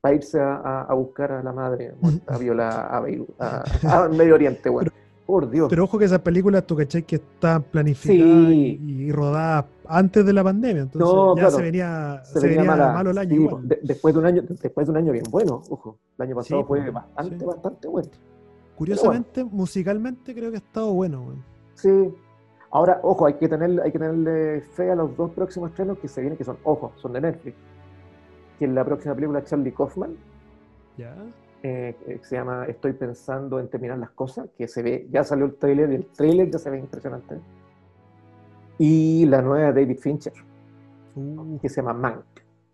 pa, 0.01 0.13
irse 0.13 0.39
a, 0.41 0.93
buscar 0.93 1.31
a 1.31 1.43
la 1.43 1.53
madre 1.53 1.93
a 2.27 2.37
violar 2.39 2.89
a, 2.89 4.09
Medio 4.09 4.35
Oriente, 4.35 4.69
bueno. 4.69 4.91
Por 5.25 5.49
Dios. 5.49 5.67
Pero 5.69 5.85
ojo 5.85 5.97
que 5.97 6.05
esas 6.05 6.19
películas, 6.19 6.65
tú 6.67 6.75
cachai, 6.75 7.03
que 7.03 7.15
están 7.15 7.63
planificadas 7.63 8.51
y, 8.51 9.11
rodadas 9.11 9.65
antes 9.87 10.25
de 10.25 10.33
la 10.33 10.43
pandemia. 10.43 10.83
Entonces 10.83 11.43
ya 11.43 11.49
se 11.49 11.61
venía, 11.61 12.21
se, 12.25 12.39
venía, 12.47 12.63
malo 12.63 13.11
el 13.11 13.17
año. 13.17 13.61
después, 13.81 14.13
de 14.13 14.19
un 14.19 14.25
año 14.25 14.41
después 14.41 14.85
de 14.85 14.91
un 14.91 14.97
año 14.97 15.11
bien 15.13 15.25
bueno, 15.29 15.61
ojo. 15.69 15.97
El 16.17 16.25
año 16.27 16.35
pasado 16.35 16.65
fue 16.65 16.81
pues, 16.81 16.93
bastante, 16.93 17.45
bastante 17.45 17.87
bueno. 17.87 18.09
Curiosamente, 18.75 19.43
musicalmente 19.43 20.33
creo 20.33 20.49
que 20.49 20.57
ha 20.57 20.59
estado 20.59 20.91
bueno. 20.93 21.35
Sí. 21.75 22.13
Ahora, 22.71 22.99
ojo, 23.03 23.27
hay 23.27 23.35
que, 23.35 23.47
tener, 23.47 23.81
hay 23.81 23.91
que 23.91 23.99
tenerle 23.99 24.61
fe 24.61 24.91
a 24.91 24.95
los 24.95 25.15
dos 25.15 25.31
próximos 25.31 25.69
estrenos 25.69 25.99
que 25.99 26.07
se 26.07 26.21
vienen, 26.21 26.37
que 26.37 26.43
son, 26.43 26.57
ojo, 26.63 26.91
son 26.95 27.13
de 27.13 27.21
Netflix. 27.21 27.55
Que 28.57 28.65
en 28.65 28.75
la 28.75 28.83
próxima 28.83 29.13
película 29.13 29.43
Charlie 29.43 29.71
Kaufman. 29.71 30.17
Ya. 30.97 31.15
Eh, 31.65 31.95
que 32.05 32.19
se 32.23 32.35
llama 32.35 32.65
Estoy 32.65 32.91
pensando 32.91 33.57
en 33.57 33.69
terminar 33.69 33.97
las 33.97 34.11
cosas, 34.11 34.49
que 34.57 34.67
se 34.67 34.83
ve, 34.83 35.07
ya 35.09 35.23
salió 35.23 35.45
el 35.45 35.55
trailer 35.55 35.91
y 35.93 35.95
el 35.95 36.05
trailer 36.07 36.51
ya 36.51 36.59
se 36.59 36.69
ve 36.69 36.77
impresionante. 36.77 37.39
Y 38.77 39.25
la 39.27 39.41
nueva 39.41 39.71
de 39.71 39.81
David 39.81 39.99
Fincher, 39.99 40.33
uh. 41.15 41.59
que 41.61 41.69
se 41.69 41.77
llama 41.77 41.93
Mank, 41.93 42.25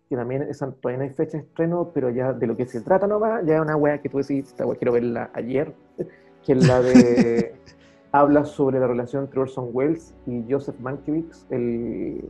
que 0.08 0.16
también 0.16 0.42
esa, 0.42 0.72
todavía 0.72 0.98
no 0.98 1.04
hay 1.04 1.14
fecha 1.14 1.38
de 1.38 1.44
estreno, 1.44 1.92
pero 1.94 2.10
ya 2.10 2.32
de 2.32 2.46
lo 2.48 2.56
que 2.56 2.66
se 2.66 2.80
trata 2.80 3.06
nomás, 3.06 3.46
ya 3.46 3.56
es 3.56 3.60
una 3.60 3.76
wea 3.76 4.02
que 4.02 4.08
tú 4.08 4.18
decís, 4.18 4.48
esta 4.48 4.64
quiero 4.74 4.92
verla 4.92 5.30
ayer, 5.34 5.72
que 6.44 6.52
es 6.52 6.66
la 6.66 6.80
de... 6.82 7.54
habla 8.12 8.44
sobre 8.44 8.80
la 8.80 8.88
relación 8.88 9.22
entre 9.22 9.38
Orson 9.38 9.68
Welles 9.72 10.16
y 10.26 10.44
Joseph 10.50 10.74
Mankiewicz, 10.80 11.46
el, 11.50 12.28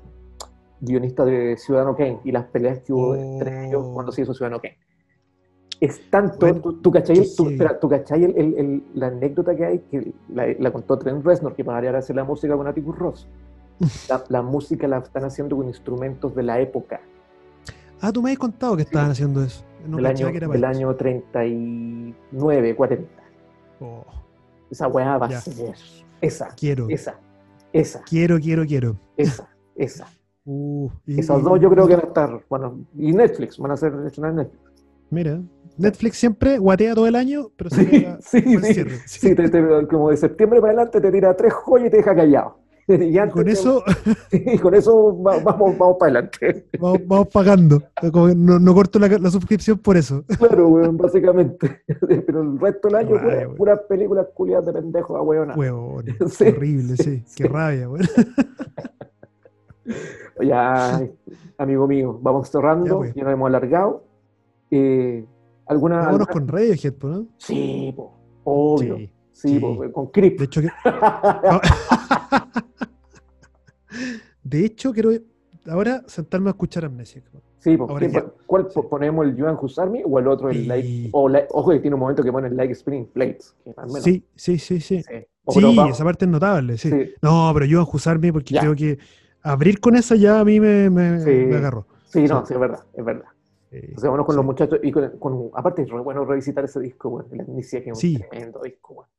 guionista 0.81 1.25
de 1.25 1.57
Ciudadano 1.57 1.95
Kane 1.95 2.21
y 2.25 2.33
las 2.33 2.47
peleas 2.47 2.81
que 2.81 2.93
hubo 2.93 3.15
entre 3.15 3.69
ellos 3.69 3.85
Oh. 3.85 3.95
cuando 3.95 4.13
se 4.13 4.23
hizo 4.23 4.35
Ciudadano 4.35 4.61
Kane. 4.61 4.79
Es 5.81 6.11
tanto, 6.11 6.39
Bueno, 6.41 6.61
tú, 6.61 6.75
tú 6.75 6.91
cachai, 6.91 7.17
qué 7.21 7.29
tú- 7.37 7.45
heavy. 7.45 7.55
espera, 7.55 7.81
tú 7.81 7.89
cachai 7.89 8.25
el- 8.25 8.37
el- 8.37 8.55
el- 8.59 8.83
la 8.95 9.07
anécdota 9.07 9.57
que 9.57 9.65
hay, 9.65 9.79
que 9.91 10.13
la, 10.29 10.47
la 10.59 10.71
contó 10.73 10.99
Trent 10.99 11.25
Reznor, 11.25 11.55
que 11.55 11.65
para 11.65 11.77
variar 11.79 11.97
hace 11.97 12.13
la 12.13 12.23
música 12.25 12.55
con 12.57 12.67
Atticus 12.67 12.99
Ross. 12.99 13.27
La, 14.11 14.23
la 14.29 14.43
música 14.43 14.87
la 14.87 14.99
están 14.99 15.25
haciendo 15.25 15.57
con 15.57 15.67
instrumentos 15.67 16.35
de 16.35 16.43
la 16.43 16.61
época, 16.61 17.01
Ah, 18.03 18.11
tú 18.13 18.23
me 18.23 18.31
has 18.33 18.39
contado 18.39 18.77
que 18.77 18.83
estaban 18.83 19.11
haciendo 19.11 19.43
eso. 19.45 19.63
No 19.87 19.97
del, 19.99 20.07
año, 20.07 20.31
que 20.31 20.37
era 20.39 20.49
del 20.49 20.65
año 20.65 20.95
39, 20.97 22.75
40. 22.77 23.23
Oh, 23.81 24.05
Esa 24.71 24.89
weá 24.89 25.19
va 25.19 25.29
Ya. 25.29 25.39
a 25.39 25.41
ser 25.41 25.75
esa, 26.21 26.49
quiero, 26.57 26.89
esa, 26.89 27.19
esa, 27.73 28.03
quiero, 28.03 28.39
quiero, 28.39 28.65
quiero. 28.67 28.97
esa, 29.17 29.49
esa. 29.77 30.07
Uh, 30.47 30.89
y- 31.07 31.21
Esas 31.21 31.43
dos 31.45 31.61
yo 31.61 31.69
creo 31.71 31.87
que 31.87 31.95
van 31.95 32.05
a 32.07 32.09
estar, 32.09 32.43
bueno, 32.49 32.81
y 32.97 33.13
Netflix, 33.13 33.59
van 33.59 33.73
a 33.73 33.77
ser 33.77 33.93
estrenar 34.07 34.33
Netflix. 34.33 34.70
Mira, 35.11 35.41
Netflix 35.77 36.19
siempre 36.19 36.59
guatea 36.59 36.95
todo 36.95 37.07
el 37.07 37.17
año, 37.17 37.49
pero 37.57 37.71
Sí, 37.71 37.85
pega 37.85 38.19
sí, 38.23 38.43
sí. 39.07 39.35
te- 39.35 39.49
te- 39.49 39.87
como 39.89 40.11
de 40.11 40.17
septiembre 40.17 40.61
para 40.61 40.73
adelante 40.73 41.01
te 41.01 41.11
tira 41.11 41.35
tres 41.37 41.53
joyas 41.53 41.89
y 41.89 41.91
te 41.91 41.97
deja 41.99 42.15
callado. 42.15 42.59
Y, 42.91 43.17
con 43.31 43.49
eso 43.49 43.85
y 44.33 44.59
con 44.59 44.75
eso 44.75 45.23
va- 45.23 45.39
vamos, 45.39 45.79
vamos 45.79 45.97
para 45.99 46.11
adelante. 46.13 46.67
vamos, 46.81 47.01
vamos 47.07 47.29
pagando. 47.29 47.81
No, 48.37 48.59
no 48.59 48.75
corto 48.75 48.99
la, 48.99 49.07
la 49.07 49.31
suscripción 49.31 49.79
por 49.79 49.97
eso. 49.97 50.25
Claro, 50.39 50.67
weón, 50.69 50.97
básicamente. 50.97 51.83
Pero 51.87 52.43
el 52.43 52.59
resto 52.59 52.89
del 52.89 52.97
año, 52.97 53.11
pura- 53.11 53.27
weón. 53.39 53.55
puras 53.55 53.81
películas 53.89 54.27
culiadas 54.35 54.67
de 54.67 54.73
pendejos 54.73 55.17
a 55.17 55.23
weón. 55.23 55.53
Sí, 56.31 56.45
horrible, 56.49 56.97
sí. 56.97 57.23
Qué 57.37 57.45
rabia, 57.47 57.89
weón. 57.89 58.07
Ya, 60.43 61.01
amigo 61.59 61.87
mío, 61.87 62.19
vamos 62.23 62.49
cerrando, 62.49 62.87
Ya, 62.87 62.93
ya, 62.93 62.97
pues. 63.13 63.17
nos 63.25 63.33
hemos 63.33 63.47
alargado. 63.49 64.05
Eh, 64.71 65.25
¿Alguna? 65.67 65.97
Vámonos 65.99 66.29
alguna- 66.29 66.33
con 66.33 66.49
Radiohead, 66.49 66.95
¿no? 67.03 67.27
Sí, 67.39 67.93
po, 67.97 68.13
obvio. 68.45 68.97
Sí. 68.97 69.11
Sí, 69.33 69.49
sí. 69.55 69.59
po, 69.59 69.93
con 69.93 70.07
Creep. 70.09 70.39
De 70.39 70.45
hecho, 70.45 70.61
que- 70.61 70.69
de 74.43 74.65
hecho, 74.65 74.93
quiero 74.93 75.11
ahora 75.69 76.03
sentarme 76.07 76.49
a 76.49 76.53
escuchar 76.53 76.85
Amnesia. 76.85 77.23
Sí, 77.59 77.77
po, 77.77 77.85
Ahora 77.91 78.07
¿qué- 78.07 78.13
ya. 78.13 78.25
¿cuál 78.47 78.69
Sí. 78.71 78.81
ponemos 78.89 79.27
el 79.27 79.39
Joan 79.41 79.57
Husarmi 79.61 80.03
o 80.05 80.19
el 80.19 80.29
otro 80.29 80.49
el 80.51 80.67
like? 80.67 81.11
O 81.13 81.31
ojo, 81.51 81.71
que 81.73 81.81
tiene 81.81 81.95
un 81.95 82.01
momento 82.01 82.23
que 82.23 82.33
pone 82.33 82.49
el 82.49 82.57
like 82.57 82.75
spinning 82.75 83.07
plates. 83.07 83.55
Sí, 84.03 84.25
sí, 84.35 84.59
sí, 84.59 84.81
sí. 84.81 85.03
sí. 85.03 85.27
Esa 85.91 86.05
parte 86.05 86.25
es 86.25 86.31
notable, 86.31 86.79
sí. 86.79 86.91
No, 87.21 87.51
pero 87.53 87.67
yo 87.67 87.83
a 87.83 87.85
Jusarme 87.85 88.33
porque 88.33 88.55
Ya. 88.55 88.61
creo 88.61 88.75
que 88.75 88.99
abrir 89.43 89.81
con 89.81 89.97
esa 89.97 90.15
ya 90.17 90.41
a 90.41 90.45
mí 90.45 90.59
me, 90.61 90.89
me, 90.91 91.21
Sí. 91.21 91.31
me 91.31 91.57
agarró. 91.57 91.87
sí, 92.07 92.25
no, 92.25 92.45
sí, 92.47 92.55
es 92.55 92.61
verdad, 92.61 92.81
es 92.95 93.05
verdad. 93.05 93.27
Sí, 93.71 93.77
Entonces, 93.77 94.03
vámonos 94.03 94.27
con 94.27 94.35
sí. 94.35 94.37
los 94.37 94.45
muchachos 94.47 94.81
y 94.83 94.91
con, 94.91 95.09
con- 95.19 95.51
aparte 95.55 95.83
es 95.83 95.91
re 95.91 96.01
bueno 96.01 96.25
revisitar 96.25 96.65
ese 96.65 96.81
disco, 96.81 97.09
bueno, 97.11 97.29
la 97.33 97.45
amnesia 97.45 97.83
que 97.83 97.91
es 97.91 97.97
un 97.97 98.01
Sí. 98.01 98.19
tremendo 98.19 98.61
disco, 98.63 98.95
bueno. 98.95 99.11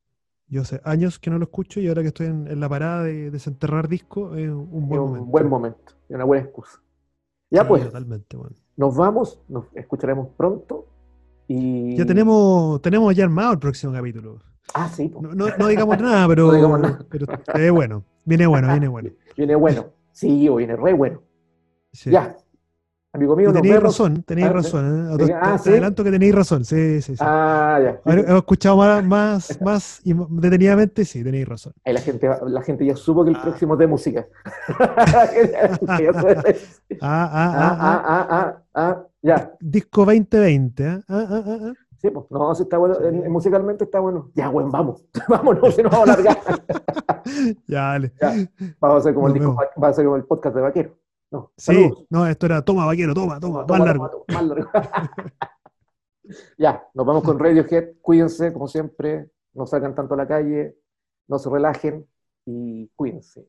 Yo 0.49 0.65
sé, 0.65 0.81
años 0.83 1.17
que 1.19 1.29
no 1.29 1.37
lo 1.37 1.45
escucho 1.45 1.79
y 1.79 1.87
ahora 1.87 2.01
que 2.01 2.09
estoy 2.09 2.27
en, 2.27 2.47
en 2.47 2.59
la 2.59 2.67
parada 2.67 3.03
de 3.03 3.31
desenterrar 3.31 3.87
disco, 3.87 4.35
es 4.35 4.49
un 4.49 4.63
Es 4.63 4.69
buen 4.89 4.99
un 4.99 5.07
momento. 5.07 5.25
buen 5.25 5.47
momento, 5.49 5.93
y 6.09 6.13
una 6.15 6.25
buena 6.25 6.43
excusa. 6.43 6.81
Ya 7.49 7.61
Sí, 7.61 7.67
pues, 7.69 7.83
Totalmente, 7.85 8.35
bueno. 8.37 8.55
nos 8.75 8.95
vamos, 8.97 9.41
nos 9.47 9.65
escucharemos 9.75 10.27
pronto 10.35 10.85
y... 11.47 11.95
Ya 11.95 12.05
tenemos, 12.05 12.81
tenemos 12.81 13.15
ya 13.15 13.23
armado 13.23 13.53
el 13.53 13.59
próximo 13.59 13.93
capítulo. 13.93 14.39
Ah, 14.73 14.89
sí. 14.89 15.09
No, 15.21 15.33
no, 15.33 15.47
no 15.57 15.67
digamos 15.67 15.97
nada, 16.01 16.27
pero, 16.27 16.47
No 16.47 16.53
digamos 16.53 16.79
nada. 16.81 17.05
pero 17.09 17.25
es 17.55 17.71
bueno. 17.71 18.03
Viene 18.25 18.47
bueno, 18.47 18.67
viene 18.69 18.87
bueno. 18.89 19.09
viene 19.37 19.55
bueno. 19.55 19.85
Sí, 20.11 20.47
o 20.49 20.55
viene 20.57 20.75
re 20.75 20.93
bueno. 20.93 21.21
Sí. 21.93 22.11
Ya, 22.11 22.35
amigo 23.13 23.35
mío, 23.35 23.51
tenéis 23.51 23.73
vemos. 23.75 23.83
razón, 23.83 24.23
tenéis 24.23 24.47
Ah, 24.47 24.53
razón. 24.53 24.85
¿eh? 24.85 24.89
sí. 25.19 25.25
Te- 25.27 25.33
Ah, 25.33 25.51
te 25.57 25.63
¿sí? 25.63 25.69
adelanto 25.69 26.03
que 26.03 26.11
tenéis 26.11 26.35
razón, 26.35 26.65
sí, 26.65 27.01
sí, 27.01 27.15
sí. 27.15 27.23
Ah, 27.25 27.79
ya. 27.83 27.99
Ahora 28.05 28.21
Hemos 28.21 28.37
escuchado 28.37 28.77
más, 28.77 29.03
más, 29.05 29.59
más 29.61 30.01
y 30.03 30.13
detenidamente, 30.29 31.05
sí, 31.05 31.23
tenéis 31.23 31.47
razón. 31.47 31.73
Ahí 31.85 31.93
la 31.93 32.01
gente, 32.01 32.29
la 32.47 32.61
gente 32.61 32.85
ya 32.85 32.95
supo 32.95 33.23
que 33.23 33.31
el 33.31 33.35
Ah. 33.37 33.41
próximo 33.43 33.73
es 33.73 33.79
de 33.79 33.87
música. 33.87 34.27
Ah, 37.01 37.01
ah, 37.01 37.01
ah, 37.01 37.01
ah, 37.01 37.01
ah. 37.01 37.77
ah, 37.81 38.03
ah, 38.07 38.27
ah, 38.29 38.57
ah, 38.75 39.03
ya. 39.21 39.51
Disco 39.59 40.05
2020, 40.05 40.83
¿eh? 40.83 40.99
Ah, 41.07 41.25
ah, 41.29 41.43
ah, 41.45 41.57
ah. 41.61 41.73
Sí, 42.01 42.09
pues, 42.09 42.25
no, 42.31 42.55
sí 42.55 42.63
está 42.63 42.77
bueno, 42.77 42.95
Sí. 42.95 43.03
en- 43.05 43.31
musicalmente 43.31 43.83
está 43.83 43.99
bueno. 43.99 44.31
Ya, 44.33 44.49
bueno, 44.49 44.69
vamos, 44.71 45.05
vámonos, 45.27 45.75
se 45.75 45.83
nos 45.83 45.93
va 45.93 45.97
a 45.99 46.03
alargar. 46.03 46.37
Ya, 47.67 47.81
dale. 47.81 48.11
Ya. 48.19 48.33
Vamos 48.79 48.95
a 48.95 48.97
hacer 48.99 49.13
como 49.13 49.27
el, 49.27 49.33
Nos 49.35 49.41
disco, 49.55 49.63
va 49.81 49.87
a 49.87 49.93
ser 49.93 50.05
como 50.05 50.15
el 50.17 50.23
podcast 50.23 50.55
de 50.55 50.61
Vaquero. 50.61 50.89
No, 51.31 51.51
Sí, 51.57 51.73
saludos. 51.73 52.05
no, 52.09 52.27
esto 52.27 52.45
era 52.45 52.61
toma, 52.61 52.85
vaquero, 52.85 53.13
toma, 53.13 53.39
toma, 53.39 53.65
Toma, 53.65 53.65
más 53.65 53.67
toma, 53.67 53.85
largo. 53.85 54.09
toma, 54.09 54.23
toma, 54.27 54.41
más 54.41 54.47
largo. 54.49 54.69
ya, 56.57 56.83
nos 56.93 57.05
vamos 57.05 57.23
con 57.23 57.39
Radiohead. 57.39 57.93
Cuídense, 58.01 58.51
como 58.53 58.67
siempre. 58.67 59.29
No 59.53 59.65
salgan 59.65 59.95
tanto 59.95 60.13
a 60.13 60.17
la 60.17 60.27
calle. 60.27 60.75
No 61.27 61.39
se 61.39 61.49
relajen. 61.49 62.05
Y 62.45 62.87
cuídense. 62.95 63.47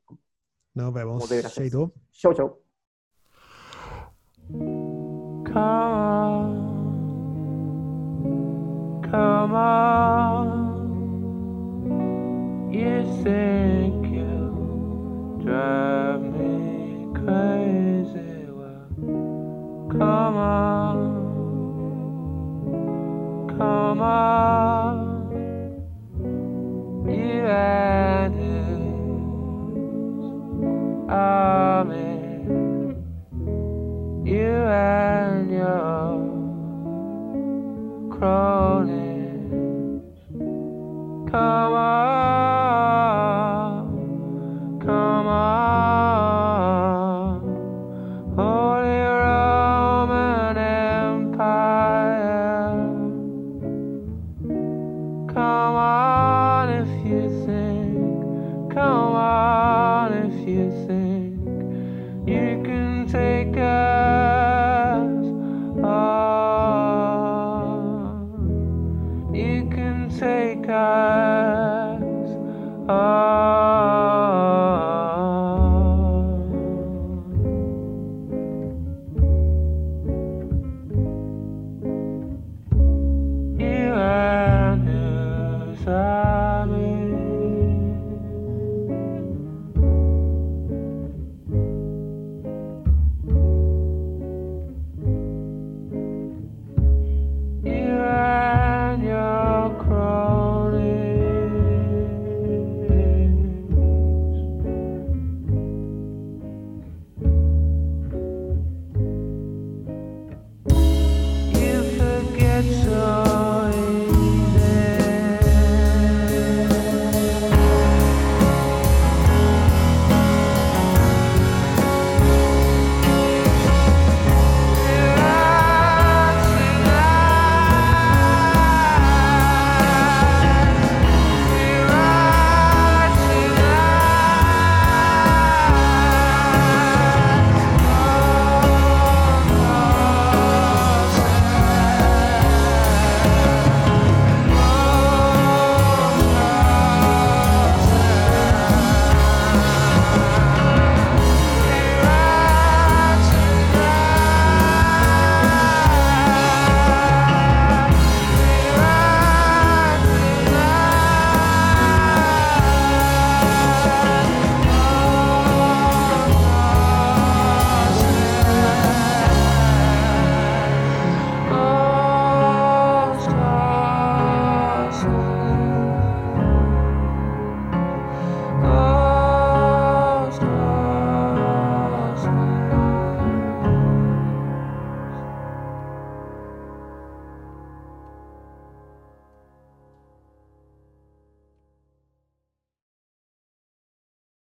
Nos 0.74 0.92
vemos. 0.94 1.28
Chaito. 1.54 1.92
Chau, 2.12 2.32
chau. 2.34 2.58
Come 4.48 5.56
on, 5.58 6.52
come 9.10 9.54
on. 9.54 10.72
You 12.72 13.02
think 13.22 14.06
you 14.06 15.38
drive 15.44 16.22
me 16.22 16.31
Come 20.02 20.36
on, 20.36 20.98
come 23.56 24.00
on, 24.00 24.96
you 27.06 27.46
and 27.46 28.34
his 28.34 28.80
army, 31.08 32.18
you 34.28 34.50
and 34.50 35.50
your 35.52 36.18
cronies. 38.10 39.52
Come 41.30 41.74
on. 41.74 42.11